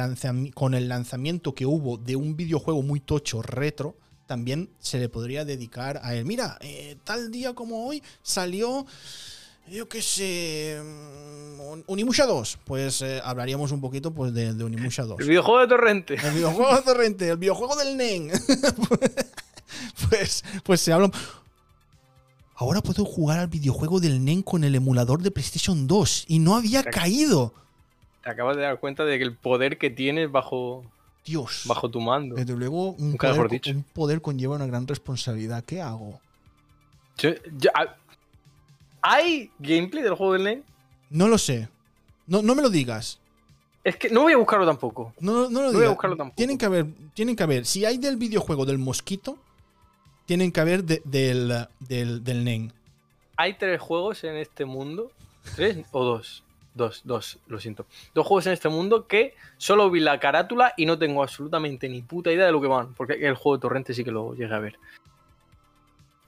con 0.54 0.74
el 0.74 0.90
lanzamiento 0.90 1.56
que 1.56 1.66
hubo 1.66 1.98
de 1.98 2.18
un 2.18 2.36
videojuego 2.36 2.82
muy 2.82 3.00
tocho 3.00 3.42
retro, 3.42 3.96
también 4.26 4.70
se 4.80 5.00
le 5.00 5.10
podría 5.10 5.46
dedicar 5.46 6.00
a 6.04 6.16
él. 6.16 6.26
Mira, 6.26 6.58
eh, 6.62 6.98
tal 7.04 7.32
día 7.32 7.54
como 7.54 7.86
hoy 7.86 8.02
salió 8.22 8.86
yo 9.70 9.88
qué 9.88 10.02
sé, 10.02 10.82
mm, 10.84 11.82
Unimusha 11.88 12.26
2, 12.26 12.60
pues 12.66 13.02
eh, 13.02 13.22
hablaríamos 13.24 13.72
un 13.72 13.82
poquito 13.82 14.12
pues, 14.12 14.34
de, 14.34 14.54
de, 14.54 14.64
Unimusha 14.64 15.04
2. 15.04 15.20
El 15.20 15.28
videojuego 15.28 15.60
de 15.60 15.68
Torrente. 15.68 16.16
El 16.16 16.34
videojuego 16.34 16.76
de 16.76 16.82
Torrente, 16.82 17.30
el 17.30 17.38
videojuego 17.38 17.76
del 17.76 17.98
NEN. 17.98 18.32
pues, 20.10 20.44
pues 20.64 20.82
se 20.82 20.94
habla... 20.94 21.10
Ahora 22.56 22.82
puedo 22.82 23.06
jugar 23.06 23.40
al 23.40 23.48
videojuego 23.48 24.00
del 24.00 24.24
NEN 24.24 24.44
con 24.44 24.64
el 24.64 24.76
emulador 24.76 25.24
de 25.24 25.32
PlayStation 25.32 25.88
2 25.88 26.26
y 26.28 26.38
no 26.38 26.56
había 26.56 26.84
caído. 26.84 27.54
Te 28.24 28.30
acabas 28.30 28.56
de 28.56 28.62
dar 28.62 28.80
cuenta 28.80 29.04
de 29.04 29.18
que 29.18 29.24
el 29.24 29.36
poder 29.36 29.80
que 29.80 29.90
tienes 29.90 30.32
bajo, 30.32 30.84
Dios. 31.26 31.64
bajo 31.66 31.90
tu 31.90 32.00
mando. 32.00 32.36
Desde 32.36 32.56
luego, 32.56 32.92
un, 32.92 33.18
poder, 33.18 33.62
un 33.76 33.84
poder, 33.84 34.22
conlleva 34.22 34.58
una 34.58 34.68
gran 34.68 34.86
responsabilidad. 34.86 35.64
¿Qué 35.64 35.82
hago? 35.82 36.20
Yo, 37.18 37.32
¿Hay 39.02 39.52
gameplay 39.60 40.04
del 40.04 40.16
juego 40.16 40.34
del 40.34 40.44
Lane? 40.44 40.64
No 41.10 41.28
lo 41.28 41.38
sé. 41.38 41.68
No, 42.28 42.42
no 42.42 42.56
me 42.56 42.62
lo 42.62 42.70
digas. 42.70 43.20
Es 43.84 43.96
que 43.96 44.10
no 44.10 44.22
voy 44.22 44.34
a 44.34 44.38
buscarlo 44.38 44.66
tampoco. 44.66 45.14
No, 45.20 45.50
no, 45.50 45.62
lo 45.64 45.72
voy 45.72 45.86
a 45.86 45.90
buscarlo 45.90 46.16
tampoco. 46.16 46.36
Tienen 46.36 46.58
que 46.58 46.66
haber, 46.66 46.86
tienen 47.14 47.36
que 47.36 47.44
haber. 47.44 47.66
Si 47.66 47.84
hay 47.84 47.98
del 47.98 48.18
videojuego 48.18 48.66
del 48.66 48.78
mosquito, 48.78 49.38
tienen 50.26 50.52
que 50.52 50.60
haber 50.60 50.84
del, 50.84 51.68
del, 51.80 52.24
del 52.24 52.72
Hay 53.38 53.54
tres 53.56 53.82
juegos 53.82 54.24
en 54.24 54.36
este 54.38 54.66
mundo. 54.66 55.12
¿Tres 55.56 55.78
o 55.92 56.04
dos? 56.04 56.44
Dos, 56.74 57.02
dos, 57.04 57.40
lo 57.48 57.60
siento. 57.60 57.86
Dos 58.14 58.26
juegos 58.26 58.46
en 58.46 58.54
este 58.54 58.70
mundo 58.70 59.08
que 59.08 59.34
solo 59.58 59.90
vi 59.90 60.00
la 60.00 60.20
carátula 60.20 60.74
y 60.78 60.86
no 60.86 60.98
tengo 60.98 61.22
absolutamente 61.22 61.90
ni 61.90 62.02
puta 62.02 62.32
idea 62.32 62.46
de 62.46 62.52
lo 62.52 62.62
que 62.62 62.68
van. 62.68 62.94
Porque 62.94 63.14
el 63.16 63.36
juego 63.36 63.58
de 63.58 63.62
Torrente 63.62 63.94
sí 63.94 64.04
que 64.04 64.12
lo 64.12 64.36
llegué 64.36 64.54
a 64.54 64.60
ver. 64.60 64.78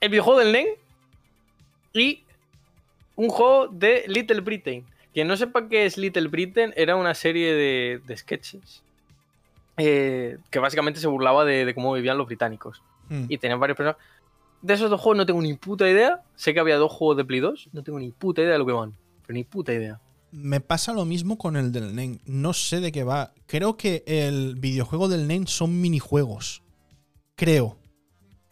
El 0.00 0.10
videojuego 0.10 0.40
del 0.40 0.52
NEN 0.52 0.66
y 1.94 2.23
un 3.16 3.28
juego 3.28 3.68
de 3.68 4.04
Little 4.06 4.40
Britain. 4.40 4.84
Quien 5.12 5.28
no 5.28 5.36
sepa 5.36 5.68
qué 5.68 5.86
es 5.86 5.96
Little 5.96 6.28
Britain, 6.28 6.72
era 6.76 6.96
una 6.96 7.14
serie 7.14 7.52
de, 7.54 8.16
sketches 8.16 8.82
eh, 9.76 10.38
que 10.50 10.58
básicamente 10.58 11.00
se 11.00 11.06
burlaba 11.06 11.44
de, 11.44 11.72
cómo 11.74 11.92
vivían 11.92 12.18
los 12.18 12.26
británicos. 12.26 12.82
Hmm. 13.08 13.26
Y 13.28 13.38
tenían 13.38 13.60
varios 13.60 13.76
personajes. 13.76 14.04
De 14.62 14.74
esos 14.74 14.90
dos 14.90 15.00
juegos 15.00 15.18
no 15.18 15.26
tengo 15.26 15.42
ni 15.42 15.54
puta 15.54 15.88
idea. 15.88 16.22
Sé 16.36 16.54
que 16.54 16.60
había 16.60 16.76
dos 16.76 16.90
juegos 16.90 17.16
de 17.16 17.24
Play 17.24 17.40
2, 17.40 17.68
no 17.72 17.82
tengo 17.82 17.98
ni 17.98 18.10
puta 18.10 18.42
idea 18.42 18.52
de 18.52 18.58
lo 18.58 18.66
que 18.66 18.72
van. 18.72 18.94
Pero 19.26 19.34
ni 19.34 19.44
puta 19.44 19.72
idea. 19.72 20.00
Me 20.32 20.60
pasa 20.60 20.92
lo 20.92 21.04
mismo 21.04 21.38
con 21.38 21.56
el 21.56 21.70
del 21.70 21.94
NEN. 21.94 22.20
No 22.26 22.52
sé 22.54 22.80
de 22.80 22.90
qué 22.90 23.04
va. 23.04 23.32
Creo 23.46 23.76
que 23.76 24.02
el 24.06 24.56
videojuego 24.56 25.08
del 25.08 25.28
NEN 25.28 25.46
son 25.46 25.80
minijuegos. 25.80 26.62
Creo. 27.36 27.76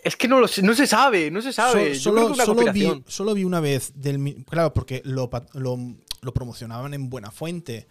Es 0.02 0.16
que 0.16 0.26
no, 0.26 0.40
lo 0.40 0.48
no 0.62 0.74
se 0.74 0.86
sabe, 0.88 1.30
no 1.30 1.40
se 1.40 1.52
sabe. 1.52 1.94
solo, 1.94 3.34
vi, 3.34 3.44
una 3.44 3.60
vez 3.60 3.92
del. 3.94 4.44
Claro, 4.50 4.74
porque 4.74 5.00
lo, 5.04 5.30
promocionaban 6.34 6.92
en 6.92 7.08
Buena 7.08 7.30
Fuente. 7.30 7.86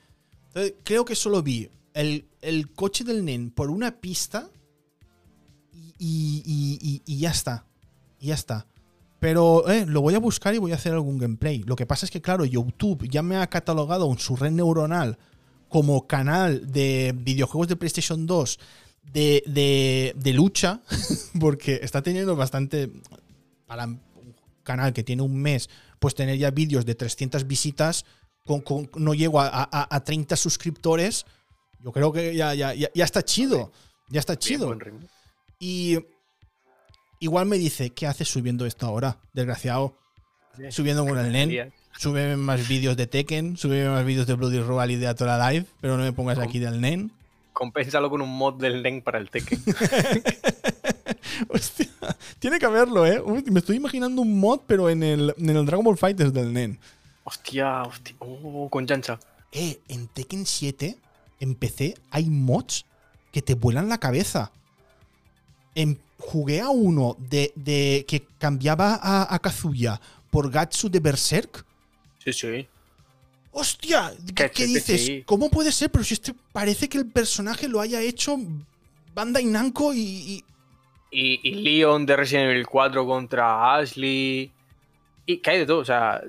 creo 0.84 1.06
que 1.06 1.16
solo 1.16 1.42
vi 1.42 1.70
el, 1.94 2.28
coche 2.76 3.06
del 3.06 3.24
NEN 3.24 3.52
por 3.52 3.72
una 3.72 4.02
pista 4.02 4.50
y, 5.98 7.02
y, 7.06 7.18
ya 7.18 7.32
está. 7.32 7.66
Y 8.20 8.28
ya 8.28 8.34
está. 8.34 8.68
Pero 9.22 9.70
eh, 9.70 9.86
lo 9.86 10.02
voy 10.02 10.16
a 10.16 10.20
buscar 10.20 10.54
y 10.54 10.58
voy 10.58 10.74
a 10.74 10.76
hacer 10.76 10.92
algún 10.92 11.18
gameplay. 11.18 11.60
Lo 11.64 11.78
que 11.78 11.86
pasa 11.86 12.06
es 12.06 12.12
que, 12.12 12.22
claro, 12.22 12.44
YouTube 12.44 13.08
ya 13.08 13.22
me 13.22 13.38
ha 13.38 13.48
catalogado 13.48 14.12
en 14.12 14.18
su 14.18 14.36
red 14.36 14.52
neuronal 14.52 15.18
como 15.70 16.08
canal 16.08 16.70
de 16.70 17.14
videojuegos 17.16 17.70
de 17.70 17.78
PlayStation 17.78 18.26
2 18.26 18.60
de, 19.14 20.14
de, 20.16 20.34
lucha, 20.34 20.82
porque 21.40 21.80
está 21.82 22.02
teniendo 22.02 22.36
bastante. 22.36 22.90
Para 23.66 23.86
un 23.86 24.02
canal 24.64 24.94
que 24.94 25.04
tiene 25.04 25.22
un 25.22 25.42
mes, 25.42 25.70
pues 26.00 26.14
tener 26.14 26.38
ya 26.38 26.52
vídeos 26.52 26.86
de 26.86 26.96
300 26.96 27.48
visitas, 27.48 28.06
con, 28.46 28.90
no 28.96 29.14
llego 29.14 29.40
a, 29.40 29.70
a, 29.72 30.04
30 30.04 30.36
suscriptores. 30.36 31.26
Yo 31.84 31.92
creo 31.92 32.12
que 32.12 32.36
ya, 32.36 32.54
ya, 32.54 32.74
ya, 32.74 32.90
está 32.94 33.24
chido. 33.24 33.72
Ya 34.10 34.20
está 34.20 34.38
chido. 34.38 34.78
Y 35.58 36.00
igual 37.20 37.46
me 37.46 37.58
dice, 37.58 37.92
¿qué 37.92 38.08
haces 38.08 38.28
subiendo 38.28 38.66
esto 38.66 38.86
ahora? 38.86 39.18
Desgraciado. 39.34 39.98
Subiendo 40.70 41.06
con 41.06 41.18
el 41.18 41.32
NEN. 41.50 41.74
Sube 41.98 42.36
más 42.36 42.68
vídeos 42.68 42.98
de 42.98 43.08
Tekken, 43.08 43.58
sube 43.58 43.88
más 43.88 44.06
vídeos 44.06 44.26
de 44.26 44.34
Bloody 44.34 44.60
Royale 44.60 44.94
y 44.94 44.96
de 44.96 45.08
Atora 45.08 45.52
Live, 45.52 45.66
pero 45.82 45.98
no 45.98 46.04
me 46.04 46.14
pongas 46.14 46.40
aquí 46.40 46.60
del 46.60 46.82
NEN 46.82 47.12
compénsalo 47.62 48.10
con 48.10 48.24
un 48.24 48.36
mod 48.36 48.56
del 48.56 48.82
NEN 48.82 49.04
para 49.04 49.20
el 49.20 49.30
Tekken. 49.30 49.62
Hostia, 51.48 51.86
tiene 52.40 52.58
que 52.58 52.66
haberlo, 52.66 53.06
¿eh? 53.06 53.22
me 53.52 53.60
estoy 53.60 53.76
imaginando 53.76 54.24
un 54.24 54.40
mod, 54.40 54.62
pero 54.66 54.90
en 54.90 55.04
el, 55.04 55.36
en 55.38 55.50
el 55.52 55.64
Dragon 55.68 55.86
Ball 55.86 55.96
Fighters 55.96 56.34
del 56.34 56.52
NEN. 56.52 56.80
Hostia, 57.24 57.84
hostia. 57.84 58.16
Oh, 58.18 58.68
con 58.68 58.88
chancha. 58.88 59.20
Eh, 59.52 59.80
en 59.90 60.08
Tekken 60.08 60.48
7, 60.48 60.98
en 61.40 61.54
PC, 61.54 61.94
hay 62.10 62.32
mods 62.32 62.88
que 63.32 63.44
te 63.44 63.54
vuelan 63.54 63.90
la 63.90 64.00
cabeza. 64.00 64.52
En, 65.76 66.00
jugué 66.18 66.62
a 66.62 66.72
uno 66.72 67.16
de, 67.20 67.54
de 67.54 68.06
que 68.08 68.26
cambiaba 68.40 68.96
a, 68.96 69.36
a 69.36 69.38
Kazuya 69.38 70.02
por 70.32 70.50
Gatsu 70.50 70.90
de 70.90 71.00
Berserk. 71.00 71.64
Sí, 72.18 72.34
sí. 72.34 72.68
¡Hostia! 73.52 74.14
¿Qué, 74.36 74.66
dices? 74.66 75.24
¿Cómo 75.26 75.50
puede 75.50 75.72
ser? 75.72 75.90
Pero 75.92 76.04
si 76.04 76.14
este 76.14 76.34
parece 76.52 76.88
que 76.88 76.98
el 76.98 77.06
personaje 77.06 77.68
lo 77.68 77.82
haya 77.82 78.02
hecho 78.02 78.38
Banda 79.14 79.42
Namco 79.44 79.94
y, 79.94 80.44
y... 81.12 81.40
y. 81.44 81.56
Leon 81.56 82.06
de 82.06 82.16
Resident 82.16 82.52
Evil 82.52 82.66
4 82.66 83.06
contra 83.06 83.76
Ashley. 83.76 84.52
Y 85.26 85.38
que 85.38 85.50
hay 85.52 85.60
de 85.60 85.66
todo, 85.66 85.80
o 85.80 85.86
sea. 85.86 86.22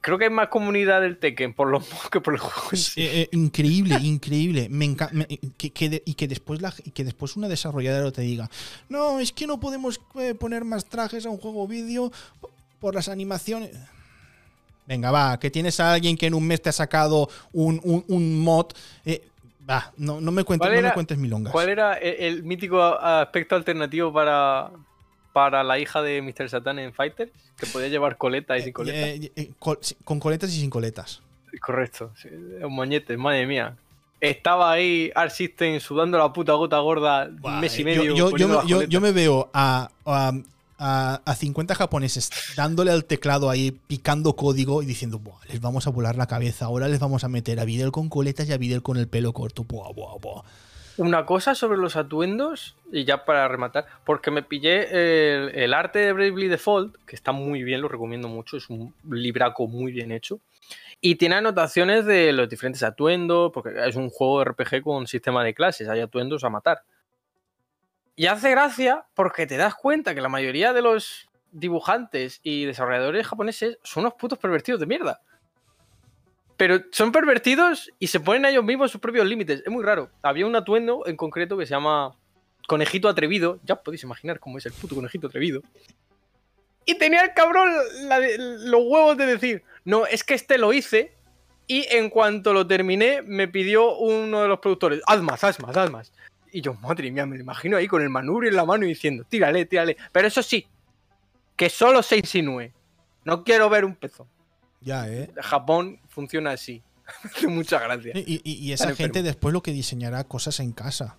Creo 0.00 0.18
que 0.18 0.24
hay 0.24 0.30
más 0.30 0.48
comunidad 0.48 1.00
del 1.00 1.16
Tekken 1.16 1.54
por 1.54 1.68
los 1.68 1.84
que 2.10 2.20
por 2.20 2.34
el 2.34 2.40
juego. 2.40 2.70
Eh, 2.72 2.82
eh, 2.96 3.28
increíble, 3.32 3.96
increíble. 4.02 4.68
Me 4.68 4.84
encanta. 4.84 5.26
Que, 5.56 6.02
y, 6.04 6.14
que 6.14 6.28
después 6.28 6.60
la, 6.60 6.74
y 6.84 6.90
que 6.90 7.04
después 7.04 7.36
una 7.36 7.48
desarrolladora 7.48 8.10
te 8.10 8.22
diga: 8.22 8.50
No, 8.88 9.20
es 9.20 9.32
que 9.32 9.46
no 9.46 9.60
podemos 9.60 10.00
eh, 10.16 10.34
poner 10.34 10.64
más 10.64 10.86
trajes 10.86 11.24
a 11.26 11.30
un 11.30 11.38
juego 11.38 11.68
vídeo 11.68 12.12
por 12.80 12.94
las 12.96 13.08
animaciones. 13.08 13.70
Venga, 14.92 15.10
va, 15.10 15.40
que 15.40 15.50
tienes 15.50 15.80
a 15.80 15.94
alguien 15.94 16.18
que 16.18 16.26
en 16.26 16.34
un 16.34 16.46
mes 16.46 16.60
te 16.60 16.68
ha 16.68 16.72
sacado 16.72 17.26
un, 17.54 17.80
mod. 18.42 18.66
Eh, 19.06 19.22
va, 19.68 19.90
no, 19.96 20.20
me 20.20 20.44
cuentes, 20.44 20.70
no 20.70 20.82
me 20.82 20.92
cuentes 20.92 21.16
milongas. 21.16 21.50
¿Cuál 21.50 21.70
era 21.70 21.94
el, 21.94 22.42
mítico 22.42 22.82
aspecto 22.82 23.56
alternativo 23.56 24.12
para, 24.12 24.70
para 25.32 25.64
la 25.64 25.78
hija 25.78 26.02
de 26.02 26.20
Mr. 26.20 26.50
Satan 26.50 26.78
en 26.78 26.92
Fighter? 26.92 27.32
Que 27.56 27.64
podía 27.64 27.88
llevar 27.88 28.18
coletas 28.18 28.60
y 28.60 28.64
sin 28.64 28.74
coletas. 28.74 29.08
Eh, 29.08 29.32
eh, 29.34 29.50
con 30.04 30.20
coletas 30.20 30.50
y 30.50 30.60
sin 30.60 30.68
coletas. 30.68 31.22
Correcto, 31.62 32.12
un 32.60 32.74
moñete, 32.74 33.16
madre 33.16 33.46
mía. 33.46 33.74
Estaba 34.20 34.72
ahí 34.72 35.10
Art 35.14 35.32
System 35.32 35.80
sudando 35.80 36.18
la 36.18 36.30
puta 36.34 36.52
gota 36.52 36.78
gorda 36.80 37.30
un 37.42 37.60
mes 37.60 37.78
y 37.78 37.84
medio. 37.84 38.14
Yo, 38.14 39.00
me 39.00 39.12
veo 39.12 39.48
a, 39.54 39.88
a, 40.04 40.32
50 41.26 41.74
japoneses 41.74 42.30
dándole 42.56 42.90
al 42.90 43.04
teclado 43.04 43.50
ahí, 43.50 43.70
picando 43.70 44.34
código 44.34 44.82
y 44.82 44.86
diciendo, 44.86 45.18
buah, 45.18 45.44
les 45.48 45.60
vamos 45.60 45.86
a 45.86 45.90
volar 45.90 46.16
la 46.16 46.26
cabeza, 46.26 46.66
ahora 46.66 46.88
les 46.88 47.00
vamos 47.00 47.24
a 47.24 47.28
meter 47.28 47.60
a 47.60 47.64
Videl 47.64 47.92
con 47.92 48.08
coletas 48.08 48.48
y 48.48 48.52
a 48.52 48.58
Videl 48.58 48.82
con 48.82 48.96
el 48.96 49.08
pelo 49.08 49.32
corto. 49.32 49.64
Buah, 49.64 49.92
buah, 49.92 50.18
buah. 50.20 50.42
Una 50.98 51.24
cosa 51.24 51.54
sobre 51.54 51.78
los 51.78 51.96
atuendos, 51.96 52.76
y 52.92 53.04
ya 53.04 53.24
para 53.24 53.48
rematar, 53.48 53.86
porque 54.04 54.30
me 54.30 54.42
pillé 54.42 55.64
el, 55.64 55.72
arte 55.72 56.00
de 56.00 56.12
Bravely 56.12 56.48
Default, 56.48 56.96
que 57.06 57.16
está 57.16 57.32
muy 57.32 57.62
bien, 57.62 57.80
lo 57.80 57.88
recomiendo 57.88 58.28
mucho, 58.28 58.58
es 58.58 58.68
un 58.68 58.94
libraco 59.10 59.66
muy 59.66 59.90
bien 59.90 60.12
hecho. 60.12 60.40
Y 61.00 61.14
tiene 61.14 61.36
anotaciones 61.36 62.04
de 62.04 62.32
los 62.32 62.48
diferentes 62.48 62.82
atuendos, 62.82 63.50
porque 63.52 63.70
es 63.86 63.96
un 63.96 64.10
juego 64.10 64.44
RPG 64.44 64.82
con 64.82 65.06
sistema 65.06 65.42
de 65.42 65.54
clases, 65.54 65.88
hay 65.88 66.00
atuendos 66.00 66.44
a 66.44 66.50
matar. 66.50 66.82
Y 68.14 68.26
hace 68.26 68.50
gracia 68.50 69.06
porque 69.14 69.46
te 69.46 69.56
das 69.56 69.74
cuenta 69.74 70.14
que 70.14 70.20
la 70.20 70.28
mayoría 70.28 70.72
de 70.72 70.82
los 70.82 71.28
dibujantes 71.50 72.40
y 72.42 72.64
desarrolladores 72.64 73.26
japoneses 73.26 73.78
son 73.82 74.02
unos 74.04 74.14
putos 74.14 74.38
pervertidos 74.38 74.80
de 74.80 74.86
mierda. 74.86 75.20
Pero 76.56 76.80
son 76.92 77.12
pervertidos 77.12 77.90
y 77.98 78.08
se 78.08 78.20
ponen 78.20 78.44
a 78.44 78.50
ellos 78.50 78.64
mismos 78.64 78.90
sus 78.90 79.00
propios 79.00 79.26
límites. 79.26 79.62
Es 79.64 79.72
muy 79.72 79.82
raro. 79.82 80.10
Había 80.22 80.46
un 80.46 80.54
atuendo 80.54 81.06
en 81.06 81.16
concreto 81.16 81.56
que 81.56 81.66
se 81.66 81.70
llama 81.70 82.14
Conejito 82.68 83.08
Atrevido. 83.08 83.58
Ya 83.64 83.76
podéis 83.76 84.02
imaginar 84.02 84.38
cómo 84.38 84.58
es 84.58 84.66
el 84.66 84.72
puto 84.72 84.94
conejito 84.94 85.26
atrevido. 85.26 85.62
Y 86.84 86.96
tenía 86.96 87.22
el 87.22 87.32
cabrón 87.32 87.72
los 88.64 88.82
huevos 88.84 89.16
de 89.16 89.26
decir, 89.26 89.62
no, 89.84 90.06
es 90.06 90.24
que 90.24 90.34
este 90.34 90.58
lo 90.58 90.72
hice 90.72 91.14
y 91.66 91.86
en 91.90 92.10
cuanto 92.10 92.52
lo 92.52 92.66
terminé 92.66 93.22
me 93.22 93.48
pidió 93.48 93.96
uno 93.96 94.42
de 94.42 94.48
los 94.48 94.58
productores, 94.58 95.00
haz 95.06 95.22
más, 95.22 95.44
haz 95.44 95.60
más, 95.60 95.76
haz 95.76 95.90
más. 95.90 96.12
Y 96.52 96.60
yo, 96.60 96.74
madre 96.74 97.10
mía, 97.10 97.24
me 97.24 97.36
lo 97.36 97.42
imagino 97.42 97.78
ahí 97.78 97.88
con 97.88 98.02
el 98.02 98.10
manubrio 98.10 98.50
en 98.50 98.56
la 98.56 98.66
mano 98.66 98.84
y 98.84 98.88
diciendo, 98.88 99.24
tírale, 99.28 99.64
tírale. 99.64 99.96
Pero 100.12 100.28
eso 100.28 100.42
sí, 100.42 100.66
que 101.56 101.70
solo 101.70 102.02
se 102.02 102.18
insinúe. 102.18 102.70
No 103.24 103.42
quiero 103.42 103.70
ver 103.70 103.84
un 103.84 103.94
pezón. 103.94 104.26
Ya, 104.80 105.08
¿eh? 105.08 105.30
Japón 105.40 106.00
funciona 106.08 106.50
así. 106.50 106.82
Muchas 107.48 107.82
gracias. 107.82 108.16
Y, 108.26 108.72
esa 108.72 108.94
gente 108.94 109.22
después 109.22 109.52
lo 109.52 109.62
que 109.62 109.72
diseñará 109.72 110.24
cosas 110.24 110.60
en 110.60 110.72
casa. 110.72 111.16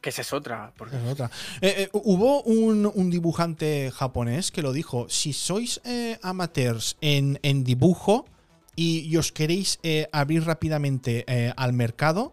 Que 0.00 0.10
esa 0.10 0.22
es 0.22 0.32
otra. 0.32 0.72
Porque... 0.76 0.96
Es 0.96 1.04
otra. 1.04 1.30
Eh, 1.60 1.74
eh, 1.78 1.88
hubo 1.92 2.42
un, 2.42 3.10
dibujante 3.10 3.90
japonés 3.94 4.50
que 4.50 4.62
lo 4.62 4.72
dijo: 4.72 5.06
si 5.08 5.32
sois 5.32 5.80
eh, 5.84 6.18
amateurs 6.22 6.96
en, 7.00 7.38
dibujo 7.64 8.26
y, 8.76 9.16
os 9.16 9.32
queréis 9.32 9.78
abrir 10.12 10.44
rápidamente 10.44 11.24
al 11.56 11.72
mercado, 11.72 12.32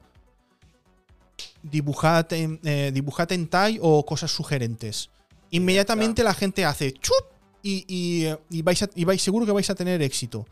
dibujad 1.63 2.31
en, 2.33 2.59
dibujad 2.93 3.31
en 3.31 3.47
Tai 3.47 3.79
o 3.81 4.05
cosas 4.05 4.31
sugerentes. 4.31 5.09
Inmediatamente 5.51 6.23
la 6.23 6.33
gente 6.33 6.65
hace 6.65 6.93
chup 6.93 7.25
y, 7.61 8.27
vais 8.63 8.89
y 8.95 9.05
vais 9.05 9.21
seguro 9.21 9.45
que 9.45 9.51
vais 9.51 9.69
a 9.69 9.75
tener 9.75 10.01
éxito. 10.01 10.45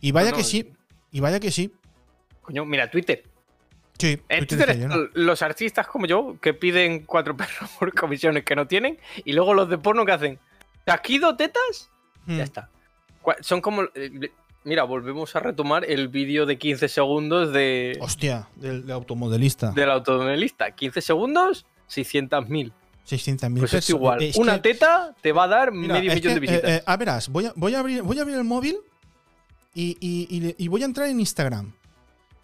Y 0.00 0.12
vaya 0.12 0.32
que 0.32 0.44
sí, 0.44 0.72
y 1.10 1.20
vaya 1.20 1.40
que 1.40 1.50
sí. 1.50 1.72
Coño, 2.42 2.64
mira, 2.64 2.90
Twitter. 2.90 3.24
Sí, 3.98 4.20
en 4.28 4.46
Twitter, 4.46 4.88
los 5.14 5.40
artistas 5.42 5.86
como 5.86 6.06
yo 6.06 6.36
que 6.40 6.52
piden 6.52 7.04
cuatro 7.04 7.36
perros 7.36 7.70
por 7.78 7.94
comisiones 7.94 8.44
que 8.44 8.56
no 8.56 8.66
tienen 8.66 8.98
y 9.24 9.32
luego 9.32 9.54
los 9.54 9.68
de 9.68 9.78
porno 9.78 10.04
que 10.04 10.12
hacen. 10.12 10.38
¿Taquido 10.84 11.36
tetas? 11.36 11.90
Ya 12.26 12.34
hmm. 12.34 12.40
está. 12.40 12.70
Son 13.40 13.60
como. 13.60 13.88
Mira, 14.64 14.84
volvemos 14.84 15.36
a 15.36 15.40
retomar 15.40 15.84
el 15.84 16.08
vídeo 16.08 16.46
de 16.46 16.56
15 16.56 16.88
segundos 16.88 17.52
de. 17.52 17.98
Hostia, 18.00 18.48
del, 18.56 18.90
automodelista. 18.90 19.72
Del 19.72 19.90
automodelista. 19.90 20.70
15 20.70 21.02
segundos, 21.02 21.66
600.000. 21.90 22.72
600.000 23.06 23.58
pues 23.58 23.74
es 23.74 23.90
igual. 23.90 24.30
Una 24.36 24.62
teta 24.62 25.14
te 25.20 25.32
va 25.32 25.44
a 25.44 25.48
dar 25.48 25.72
medio 25.72 26.14
millón 26.14 26.34
de 26.34 26.40
visitas. 26.40 26.64
Eh, 26.64 26.76
eh, 26.76 26.82
a 26.86 26.96
verás, 26.96 27.28
voy 27.28 27.44
a, 27.44 27.52
voy, 27.54 27.74
a 27.74 27.80
abrir, 27.80 28.02
voy 28.02 28.18
a 28.18 28.22
abrir 28.22 28.38
el 28.38 28.44
móvil 28.44 28.78
y, 29.74 30.68
voy 30.68 30.82
a 30.82 30.86
entrar 30.86 31.08
en 31.08 31.20
Instagram. 31.20 31.74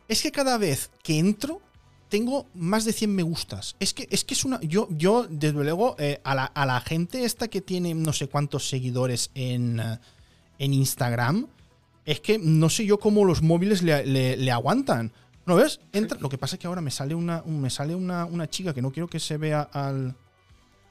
Es 0.07 0.23
que 0.23 0.31
cada 0.31 0.59
vez 0.59 0.91
que 1.03 1.19
entro, 1.19 1.63
tengo 2.11 2.47
más 2.53 2.85
de 2.85 2.93
100 2.93 3.15
me 3.15 3.23
gustas. 3.23 3.77
Es 3.81 3.95
que 3.95 4.07
es, 4.11 4.25
que 4.25 4.35
es 4.35 4.45
una. 4.45 4.61
Yo, 4.61 4.89
yo 4.91 5.27
desde 5.31 5.65
luego, 5.65 5.97
eh, 5.99 6.21
a, 6.23 6.35
la, 6.35 6.81
gente 6.83 7.25
esta 7.25 7.49
que 7.49 7.63
tiene 7.63 7.95
no 7.95 8.13
sé 8.13 8.29
cuántos 8.29 8.69
seguidores 8.69 9.31
en, 9.35 9.81
en 10.59 10.75
Instagram, 10.75 11.47
es 12.05 12.21
que 12.21 12.39
no 12.39 12.69
sé 12.69 12.87
yo 12.87 12.99
cómo 12.99 13.25
los 13.25 13.43
móviles 13.43 13.83
le, 13.83 14.53
aguantan. 14.53 15.13
¿No 15.47 15.57
ves? 15.57 15.81
Entra. 15.93 16.19
Lo 16.21 16.29
que 16.29 16.39
pasa 16.39 16.57
es 16.57 16.61
que 16.61 16.67
ahora 16.67 16.81
me 16.81 16.91
sale 16.91 17.15
una, 17.15 17.43
me 17.47 17.71
sale 17.71 17.95
una, 17.95 18.25
una 18.25 18.49
chica 18.49 18.75
que 18.75 18.83
no 18.83 18.93
quiero 18.93 19.09
que 19.09 19.19
se 19.19 19.37
vea 19.37 19.63
al 19.63 20.15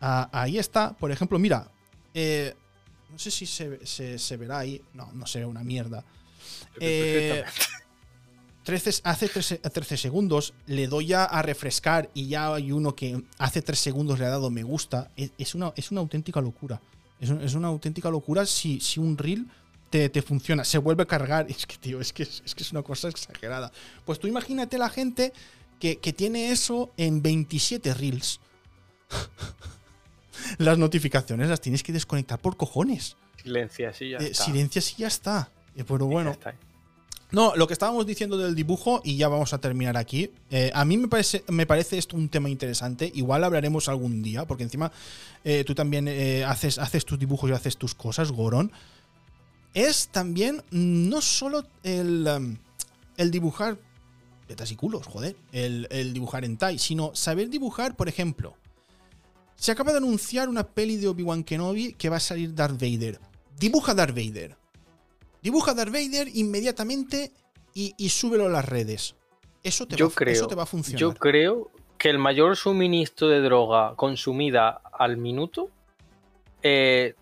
ahí 0.01 0.57
está, 0.57 0.93
por 0.93 1.11
ejemplo, 1.11 1.39
mira, 1.39 1.69
eh, 2.13 2.53
no 3.11 3.19
sé 3.19 3.31
si 3.31 3.45
se, 3.45 4.37
verá 4.37 4.59
ahí, 4.59 4.81
no, 4.93 5.11
no 5.13 5.25
se 5.25 5.39
ve 5.39 5.45
una 5.45 5.63
mierda. 5.63 6.03
Eh, 6.79 7.43
13, 8.63 9.01
hace 9.03 9.27
13, 9.27 9.97
segundos 9.97 10.53
le 10.67 10.87
doy 10.87 11.13
a, 11.13 11.27
refrescar 11.41 12.09
y 12.13 12.27
ya 12.27 12.53
hay 12.53 12.71
uno 12.71 12.95
que 12.95 13.21
hace 13.37 13.61
3 13.61 13.77
segundos 13.77 14.19
le 14.19 14.25
ha 14.25 14.29
dado 14.29 14.51
me 14.51 14.63
gusta. 14.63 15.11
Es, 15.15 15.55
una, 15.55 15.73
es 15.75 15.91
una 15.91 16.01
auténtica 16.01 16.39
locura. 16.39 16.81
Es, 17.19 17.53
una 17.55 17.67
auténtica 17.67 18.09
locura 18.09 18.45
si, 18.45 18.79
si 18.79 18.99
un 18.99 19.17
reel 19.17 19.47
te, 19.89 20.21
funciona. 20.21 20.63
Se 20.63 20.77
vuelve 20.77 21.03
a 21.03 21.05
cargar. 21.05 21.47
Es 21.49 21.65
que, 21.65 21.77
tío, 21.77 21.99
es 21.99 22.13
que 22.13 22.23
es, 22.23 22.55
que 22.55 22.63
es 22.63 22.71
una 22.71 22.83
cosa 22.83 23.09
exagerada. 23.09 23.71
Pues 24.05 24.19
tú 24.19 24.27
imagínate 24.27 24.77
la 24.77 24.89
gente 24.89 25.33
que, 25.79 25.97
que 25.97 26.13
tiene 26.13 26.51
eso 26.51 26.91
en 26.97 27.21
27 27.21 27.93
reels. 27.93 28.39
las 30.57 30.77
notificaciones 30.77 31.49
las 31.49 31.61
tienes 31.61 31.83
que 31.83 31.91
desconectar 31.91 32.39
por 32.39 32.57
cojones. 32.57 33.15
Silencia, 33.41 33.93
sí, 33.93 34.09
ya 34.09 34.17
eh, 34.17 34.29
está. 34.31 34.43
Silencia, 34.45 34.81
sí, 34.81 34.95
ya 34.97 35.07
está. 35.07 35.51
Eh, 35.75 35.83
pero 35.87 36.05
bueno. 36.05 36.35
No, 37.31 37.55
lo 37.55 37.67
que 37.67 37.73
estábamos 37.73 38.07
diciendo 38.07 38.39
del 38.39 38.55
dibujo, 38.55 39.01
y 39.03 39.15
ya 39.15 39.27
vamos 39.27 39.53
a 39.53 39.59
terminar 39.59 39.97
aquí. 39.97 40.31
Eh, 40.49 40.71
a 40.73 40.83
mí 40.83 40.97
me 40.97 41.07
parece, 41.07 41.43
me 41.47 41.67
parece 41.67 41.99
esto 41.99 42.17
un 42.17 42.27
tema 42.27 42.49
interesante. 42.49 43.11
Igual 43.13 43.43
hablaremos 43.43 43.87
algún 43.87 44.23
día, 44.23 44.45
porque 44.45 44.63
encima 44.63 44.91
tú 45.65 45.73
también 45.73 46.07
haces, 46.45 46.77
haces 46.79 47.05
tus 47.05 47.17
dibujos 47.17 47.49
y 47.49 47.53
haces 47.53 47.77
tus 47.77 47.95
cosas, 47.95 48.31
Goron. 48.31 48.71
Es 49.73 50.09
también 50.09 50.63
no 50.71 51.21
solo 51.21 51.65
el, 51.83 52.27
um, 52.27 52.57
el 53.17 53.31
dibujar 53.31 53.77
tetas 54.47 54.71
y 54.71 54.75
culos, 54.75 55.05
joder, 55.05 55.35
el, 55.51 55.87
el 55.91 56.11
dibujar 56.11 56.43
en 56.43 56.57
Tai, 56.57 56.79
sino 56.79 57.13
saber 57.13 57.49
dibujar, 57.49 57.95
por 57.95 58.09
ejemplo, 58.09 58.55
se 59.55 59.71
acaba 59.71 59.91
de 59.91 59.97
anunciar 59.97 60.49
una 60.49 60.63
peli 60.63 60.95
de 60.95 61.07
Obi-Wan 61.07 61.43
Kenobi 61.43 61.93
que 61.93 62.09
va 62.09 62.17
a 62.17 62.19
salir 62.19 62.55
Darth 62.55 62.81
Vader. 62.81 63.19
Dibuja 63.59 63.93
Darth 63.93 64.15
Vader. 64.15 64.57
Dibuja 65.43 65.73
Darth 65.73 65.91
Vader 65.91 66.29
inmediatamente 66.33 67.31
y, 67.73 68.09
súbelo 68.09 68.47
a 68.47 68.49
las 68.49 68.65
redes. 68.65 69.15
Eso 69.63 69.85
te, 69.85 70.01
va, 70.01 70.09
eso 70.25 70.47
te 70.47 70.55
va 70.55 70.63
a 70.63 70.65
funcionar. 70.65 70.99
Yo 70.99 71.13
creo 71.13 71.71
que 71.97 72.09
el 72.09 72.17
mayor 72.17 72.57
suministro 72.57 73.27
de 73.27 73.41
droga 73.41 73.95
consumida 73.95 74.81
al 74.91 75.17
minuto 75.17 75.69
eh, 76.63 77.13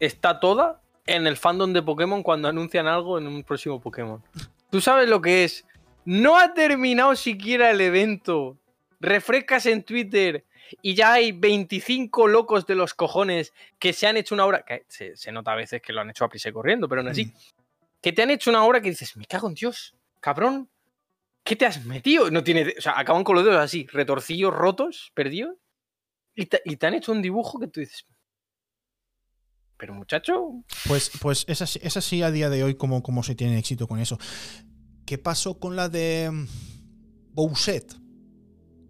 está 0.00 0.40
toda 0.40 0.80
en 1.06 1.26
el 1.26 1.36
fandom 1.36 1.72
de 1.72 1.82
Pokémon 1.82 2.22
cuando 2.22 2.48
anuncian 2.48 2.86
algo 2.86 3.18
en 3.18 3.26
un 3.26 3.42
próximo 3.42 3.80
Pokémon. 3.80 4.22
Tú 4.70 4.80
sabes 4.80 5.08
lo 5.08 5.20
que 5.20 5.44
es. 5.44 5.64
No 6.04 6.38
ha 6.38 6.54
terminado 6.54 7.14
siquiera 7.16 7.70
el 7.70 7.80
evento. 7.80 8.56
Refrescas 9.00 9.66
en 9.66 9.82
Twitter 9.82 10.44
y 10.82 10.94
ya 10.94 11.12
hay 11.12 11.32
25 11.32 12.26
locos 12.28 12.66
de 12.66 12.74
los 12.74 12.94
cojones 12.94 13.52
que 13.78 13.92
se 13.92 14.06
han 14.06 14.16
hecho 14.16 14.34
una 14.34 14.46
obra, 14.46 14.62
que 14.62 14.84
se, 14.88 15.32
nota 15.32 15.52
a 15.52 15.56
veces 15.56 15.82
que 15.82 15.92
lo 15.92 16.00
han 16.00 16.10
hecho 16.10 16.24
a 16.24 16.28
prisa 16.28 16.48
y 16.48 16.52
corriendo, 16.52 16.88
pero 16.88 17.02
no 17.02 17.10
así, 17.10 17.26
mm. 17.26 17.32
que 18.00 18.12
te 18.12 18.22
han 18.22 18.30
hecho 18.30 18.50
una 18.50 18.64
obra 18.64 18.80
que 18.80 18.90
dices, 18.90 19.16
me 19.16 19.26
cago 19.26 19.48
en 19.48 19.54
Dios, 19.54 19.94
cabrón, 20.20 20.68
¿qué 21.42 21.56
te 21.56 21.66
has 21.66 21.84
metido? 21.84 22.30
No 22.30 22.42
tiene, 22.42 22.74
o 22.76 22.80
sea, 22.80 22.98
acaban 22.98 23.24
con 23.24 23.36
los 23.36 23.44
dedos 23.44 23.60
así, 23.60 23.86
retorcillos 23.92 24.52
rotos, 24.52 25.12
perdidos, 25.14 25.56
y 26.34 26.46
te, 26.46 26.86
han 26.86 26.94
hecho 26.94 27.12
un 27.12 27.22
dibujo 27.22 27.60
que 27.60 27.68
tú 27.68 27.80
dices, 27.80 28.06
pero 29.76 29.94
muchacho. 29.94 30.64
Pues, 30.86 31.10
pues 31.20 31.44
es, 31.48 31.62
así, 31.62 31.80
es 31.82 31.96
así 31.96 32.22
a 32.22 32.30
día 32.30 32.50
de 32.50 32.64
hoy 32.64 32.74
como, 32.74 33.02
como 33.02 33.22
se 33.22 33.34
tiene 33.34 33.58
éxito 33.58 33.86
con 33.86 33.98
eso. 33.98 34.18
¿Qué 35.06 35.18
pasó 35.18 35.58
con 35.58 35.76
la 35.76 35.88
de 35.88 36.30
mm, 36.30 36.46
Bowset? 37.32 37.94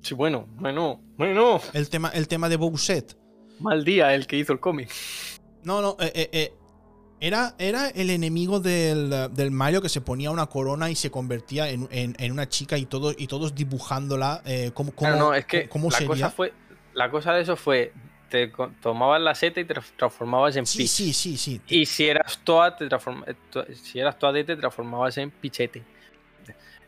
Sí, 0.01 0.15
bueno, 0.15 0.47
bueno, 0.57 1.01
bueno. 1.17 1.61
El 1.73 1.89
tema, 1.89 2.11
el 2.11 2.29
tema 2.29 2.49
de 2.49 2.57
Bowset. 2.57 3.17
Mal 3.61 3.85
día 3.85 4.15
el 4.15 4.27
que 4.27 4.37
hizo 4.37 4.53
el 4.53 4.61
cómic. 4.61 4.91
No, 5.63 5.81
no, 5.81 5.97
eh, 5.99 6.13
eh, 6.15 6.29
eh, 6.33 6.53
era, 7.21 7.55
era 7.59 7.89
el 7.89 8.11
enemigo 8.11 8.61
del, 8.61 9.31
del, 9.33 9.51
Mario 9.51 9.81
que 9.81 9.89
se 9.89 10.03
ponía 10.03 10.31
una 10.31 10.47
corona 10.47 10.91
y 10.91 10.95
se 10.95 11.11
convertía 11.11 11.71
en, 11.71 12.33
una 12.33 12.49
chica 12.49 12.77
y, 12.77 12.85
todo, 12.85 13.15
y 13.17 13.27
todos 13.29 13.55
dibujándola. 13.55 14.43
¿cómo, 14.75 14.93
no, 15.01 15.33
es 15.33 15.47
que 15.47 15.71
la 15.73 16.07
Cosa 16.07 16.31
fue, 16.31 16.53
la 16.93 17.11
cosa 17.11 17.33
de 17.33 17.43
eso 17.43 17.57
fue 17.57 17.93
te 18.35 18.51
tomabas 18.83 19.21
la 19.21 19.33
seta 19.33 19.61
y 19.61 19.65
te 19.65 19.75
transformabas 19.97 20.57
en 20.57 20.67
sí, 20.67 20.89
Sí, 20.89 21.13
sí, 21.13 21.37
sí. 21.37 21.61
Y 21.69 21.87
si 21.87 22.09
eras 22.09 22.41
toa, 22.43 22.77
te 22.77 22.89
si 23.75 24.01
eras 24.01 24.19
toadete, 24.19 24.57
te 24.57 24.61
transformabas 24.61 25.17
en 25.19 25.31
pichete. 25.31 25.85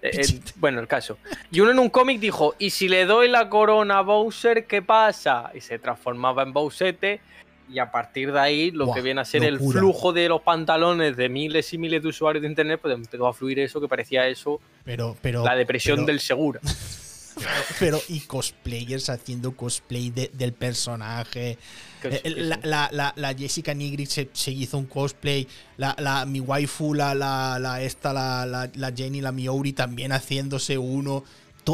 Eh, 0.03 0.11
eh, 0.13 0.41
bueno, 0.57 0.81
el 0.81 0.89
caso. 0.89 1.19
Y 1.53 1.61
uno 1.61 1.71
en 1.71 1.79
un 1.79 1.89
cómic 1.89 2.19
dijo, 2.19 2.57
¿y 2.59 2.71
si 2.71 2.89
le 2.89 3.07
doy 3.07 3.29
la 3.29 3.49
corona 3.49 3.99
a 3.99 4.01
Bowser, 4.01 4.67
qué 4.67 4.83
pasa? 4.83 5.53
Y 5.55 5.61
se 5.61 5.79
transformaba 5.79 6.43
en 6.43 6.53
Bowsete. 6.53 7.21
Y 7.69 7.79
a 7.79 7.93
partir 7.93 8.33
de 8.33 8.41
ahí, 8.41 8.71
lo 8.73 8.93
que 8.93 9.01
viene 9.01 9.21
a 9.21 9.25
ser 9.25 9.45
el 9.45 9.61
flujo 9.61 10.13
de 10.13 10.29
los 10.29 10.41
pantalones 10.43 11.17
de 11.17 11.29
miles 11.29 11.73
y 11.73 11.79
miles 11.79 12.03
de 12.03 12.09
usuarios 12.09 12.43
de 12.43 12.49
internet, 12.49 12.81
pues 12.83 12.93
empezó 12.93 13.27
a 13.29 13.33
fluir 13.33 13.61
eso 13.61 13.81
que 13.81 13.87
parecía 13.87 14.27
eso. 14.27 14.61
Pero, 14.85 15.17
pero. 15.23 15.45
La 15.45 15.55
depresión 15.55 16.07
del 16.07 16.19
seguro. 16.19 16.59
pero, 17.79 18.01
y 18.09 18.21
cosplayers 18.21 19.11
haciendo 19.11 19.57
cosplay 19.57 20.11
del 20.11 20.53
personaje. 20.53 21.59
Eh, 22.03 22.51
la, 22.63 23.35
Jessica 23.37 23.75
Nigri 23.75 24.07
se, 24.07 24.29
hizo 24.47 24.79
un 24.79 24.87
cosplay. 24.87 25.47
La, 25.77 26.25
mi 26.27 26.41
waifu, 26.41 26.95
la, 26.95 27.15
la, 27.15 27.81
esta, 27.83 28.13
la, 28.13 28.71
la, 28.75 28.93
Jenny, 28.93 29.21
la 29.21 29.33
Miori 29.33 29.73
también 29.73 30.13
haciéndose 30.13 30.79
uno. 30.79 31.25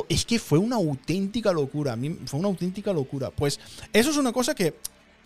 Es 0.09 0.24
que 0.24 0.39
fue 0.39 0.59
una 0.59 0.76
auténtica 0.76 1.52
locura. 1.52 1.93
A 1.93 1.97
mí 1.97 2.18
fue 2.26 2.40
una 2.40 2.48
auténtica 2.48 2.93
locura. 2.93 3.30
Pues 3.30 3.60
eso 3.93 4.10
es 4.10 4.16
una 4.16 4.32
cosa 4.32 4.55
que 4.55 4.74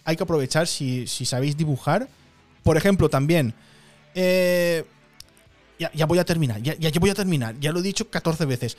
hay 0.04 0.16
que 0.16 0.22
aprovechar 0.22 0.66
si, 0.66 1.06
sabéis 1.06 1.56
dibujar. 1.56 2.08
Por 2.62 2.76
ejemplo, 2.76 3.08
también. 3.08 3.54
Eh, 4.14 4.84
ya, 5.78 6.06
voy 6.06 6.18
a 6.18 6.24
terminar. 6.24 6.60
Ya, 6.62 6.74
ya, 6.74 6.90
voy 6.98 7.10
a 7.10 7.14
terminar. 7.14 7.54
Ya 7.60 7.72
lo 7.72 7.80
he 7.80 7.82
dicho 7.82 8.10
14 8.10 8.44
veces. 8.44 8.76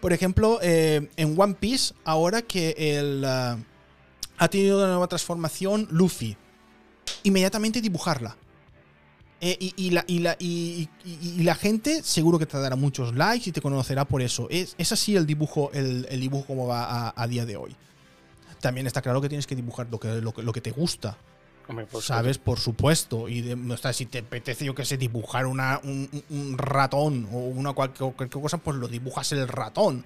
Por 0.00 0.12
ejemplo, 0.12 0.58
eh, 0.62 1.10
en 1.16 1.38
One 1.40 1.54
Piece, 1.54 1.94
ahora 2.04 2.42
que 2.42 2.74
el, 2.78 3.24
uh, 3.24 3.62
ha 4.38 4.48
tenido 4.48 4.78
una 4.78 4.88
nueva 4.88 5.06
transformación, 5.08 5.88
Luffy, 5.90 6.36
inmediatamente 7.22 7.80
dibujarla. 7.80 8.36
Eh, 9.40 9.72
y, 9.76 9.90
la, 9.90 11.54
gente 11.54 12.02
seguro 12.02 12.38
que 12.38 12.46
te 12.46 12.58
dará 12.58 12.74
muchos 12.74 13.14
likes 13.14 13.50
y 13.50 13.52
te 13.52 13.60
conocerá 13.60 14.06
por 14.06 14.22
eso. 14.22 14.48
Es, 14.50 14.74
así 14.92 15.14
el 15.14 15.26
dibujo, 15.26 15.70
el, 15.72 16.06
dibujo 16.20 16.46
como 16.46 16.66
va 16.66 17.12
a, 17.14 17.26
día 17.26 17.44
de 17.44 17.56
hoy. 17.56 17.76
También 18.60 18.86
está 18.86 19.02
claro 19.02 19.20
que 19.20 19.28
tienes 19.28 19.46
que 19.46 19.54
dibujar 19.54 19.88
lo 19.90 20.52
que 20.52 20.60
te 20.60 20.70
gusta. 20.70 21.18
¿Sabes? 22.00 22.38
Por 22.38 22.58
supuesto. 22.58 23.28
Y 23.28 23.42
de, 23.42 23.56
si 23.92 24.06
te 24.06 24.18
apetece, 24.18 24.64
yo 24.64 24.74
que 24.74 24.84
sé, 24.84 24.96
dibujar 24.96 25.46
una, 25.46 25.80
un, 25.82 26.58
ratón 26.58 27.28
o 27.32 27.38
una 27.38 27.72
cualquier, 27.72 28.14
cosa, 28.30 28.58
pues 28.58 28.76
lo 28.76 28.88
dibujas 28.88 29.32
el 29.32 29.48
ratón. 29.48 30.04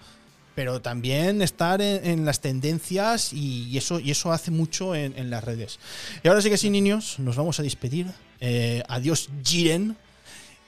Pero 0.54 0.80
también 0.80 1.42
estar 1.42 1.80
en, 1.80 2.24
las 2.24 2.40
tendencias 2.40 3.32
y, 3.32 3.76
eso, 3.78 4.00
y 4.00 4.10
eso 4.10 4.32
hace 4.32 4.50
mucho 4.50 4.94
en, 4.94 5.30
las 5.30 5.44
redes. 5.44 5.78
Y 6.22 6.28
ahora 6.28 6.42
sí 6.42 6.50
que 6.50 6.58
sí, 6.58 6.70
niños, 6.70 7.18
nos 7.18 7.36
vamos 7.36 7.60
a 7.60 7.62
despedir. 7.62 8.06
Eh, 8.40 8.82
adiós, 8.88 9.28
Jiren 9.44 9.96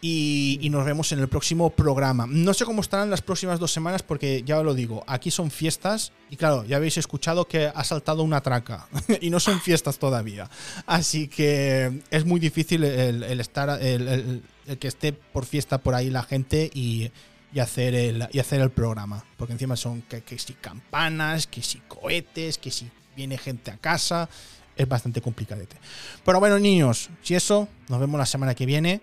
y, 0.04 0.68
nos 0.68 0.84
vemos 0.84 1.12
en 1.12 1.20
el 1.20 1.28
próximo 1.28 1.70
programa. 1.70 2.26
No 2.28 2.52
sé 2.54 2.64
cómo 2.64 2.80
estarán 2.80 3.08
las 3.08 3.22
próximas 3.22 3.60
dos 3.60 3.72
semanas 3.72 4.02
porque 4.02 4.42
ya 4.42 4.60
lo 4.60 4.74
digo, 4.74 5.04
aquí 5.06 5.30
son 5.30 5.52
fiestas 5.52 6.12
y 6.28 6.36
claro, 6.36 6.64
ya 6.64 6.78
habéis 6.78 6.98
escuchado 6.98 7.46
que 7.46 7.70
ha 7.72 7.84
saltado 7.84 8.24
una 8.24 8.40
traca 8.40 8.88
y 9.20 9.30
no 9.30 9.38
son 9.38 9.60
fiestas 9.60 10.00
todavía. 10.00 10.50
Así 10.86 11.28
que 11.28 12.02
es 12.10 12.24
muy 12.26 12.40
difícil 12.40 12.82
el, 12.82 13.40
estar, 13.40 13.80
el, 13.80 14.42
que 14.80 14.88
esté 14.88 15.12
por 15.12 15.46
fiesta 15.46 15.78
por 15.78 15.94
ahí 15.94 16.10
la 16.10 16.24
gente 16.24 16.68
y, 16.74 17.12
hacer, 17.60 17.94
el, 17.94 18.28
y 18.32 18.40
hacer 18.40 18.60
el 18.60 18.70
programa. 18.70 19.24
Porque 19.36 19.52
encima 19.52 19.76
son 19.76 20.02
que, 20.02 20.22
que 20.22 20.36
si 20.36 20.54
campanas, 20.54 21.46
que 21.46 21.62
si 21.62 21.78
cohetes, 21.86 22.58
que 22.58 22.72
si 22.72 22.90
viene 23.14 23.38
gente 23.38 23.70
a 23.70 23.76
casa. 23.76 24.28
Es 24.74 24.88
bastante 24.88 25.20
complicadete. 25.20 25.76
Pero 26.24 26.40
bueno, 26.40 26.58
niños, 26.58 27.10
si 27.22 27.36
eso, 27.36 27.68
nos 27.88 28.00
vemos 28.00 28.18
la 28.18 28.26
semana 28.26 28.54
que 28.56 28.66
viene. 28.66 29.00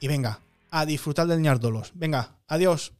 Y 0.00 0.08
venga, 0.08 0.40
a 0.70 0.86
disfrutar 0.86 1.26
del 1.26 1.40
ñardolos. 1.40 1.92
Venga, 1.94 2.36
adiós. 2.46 2.92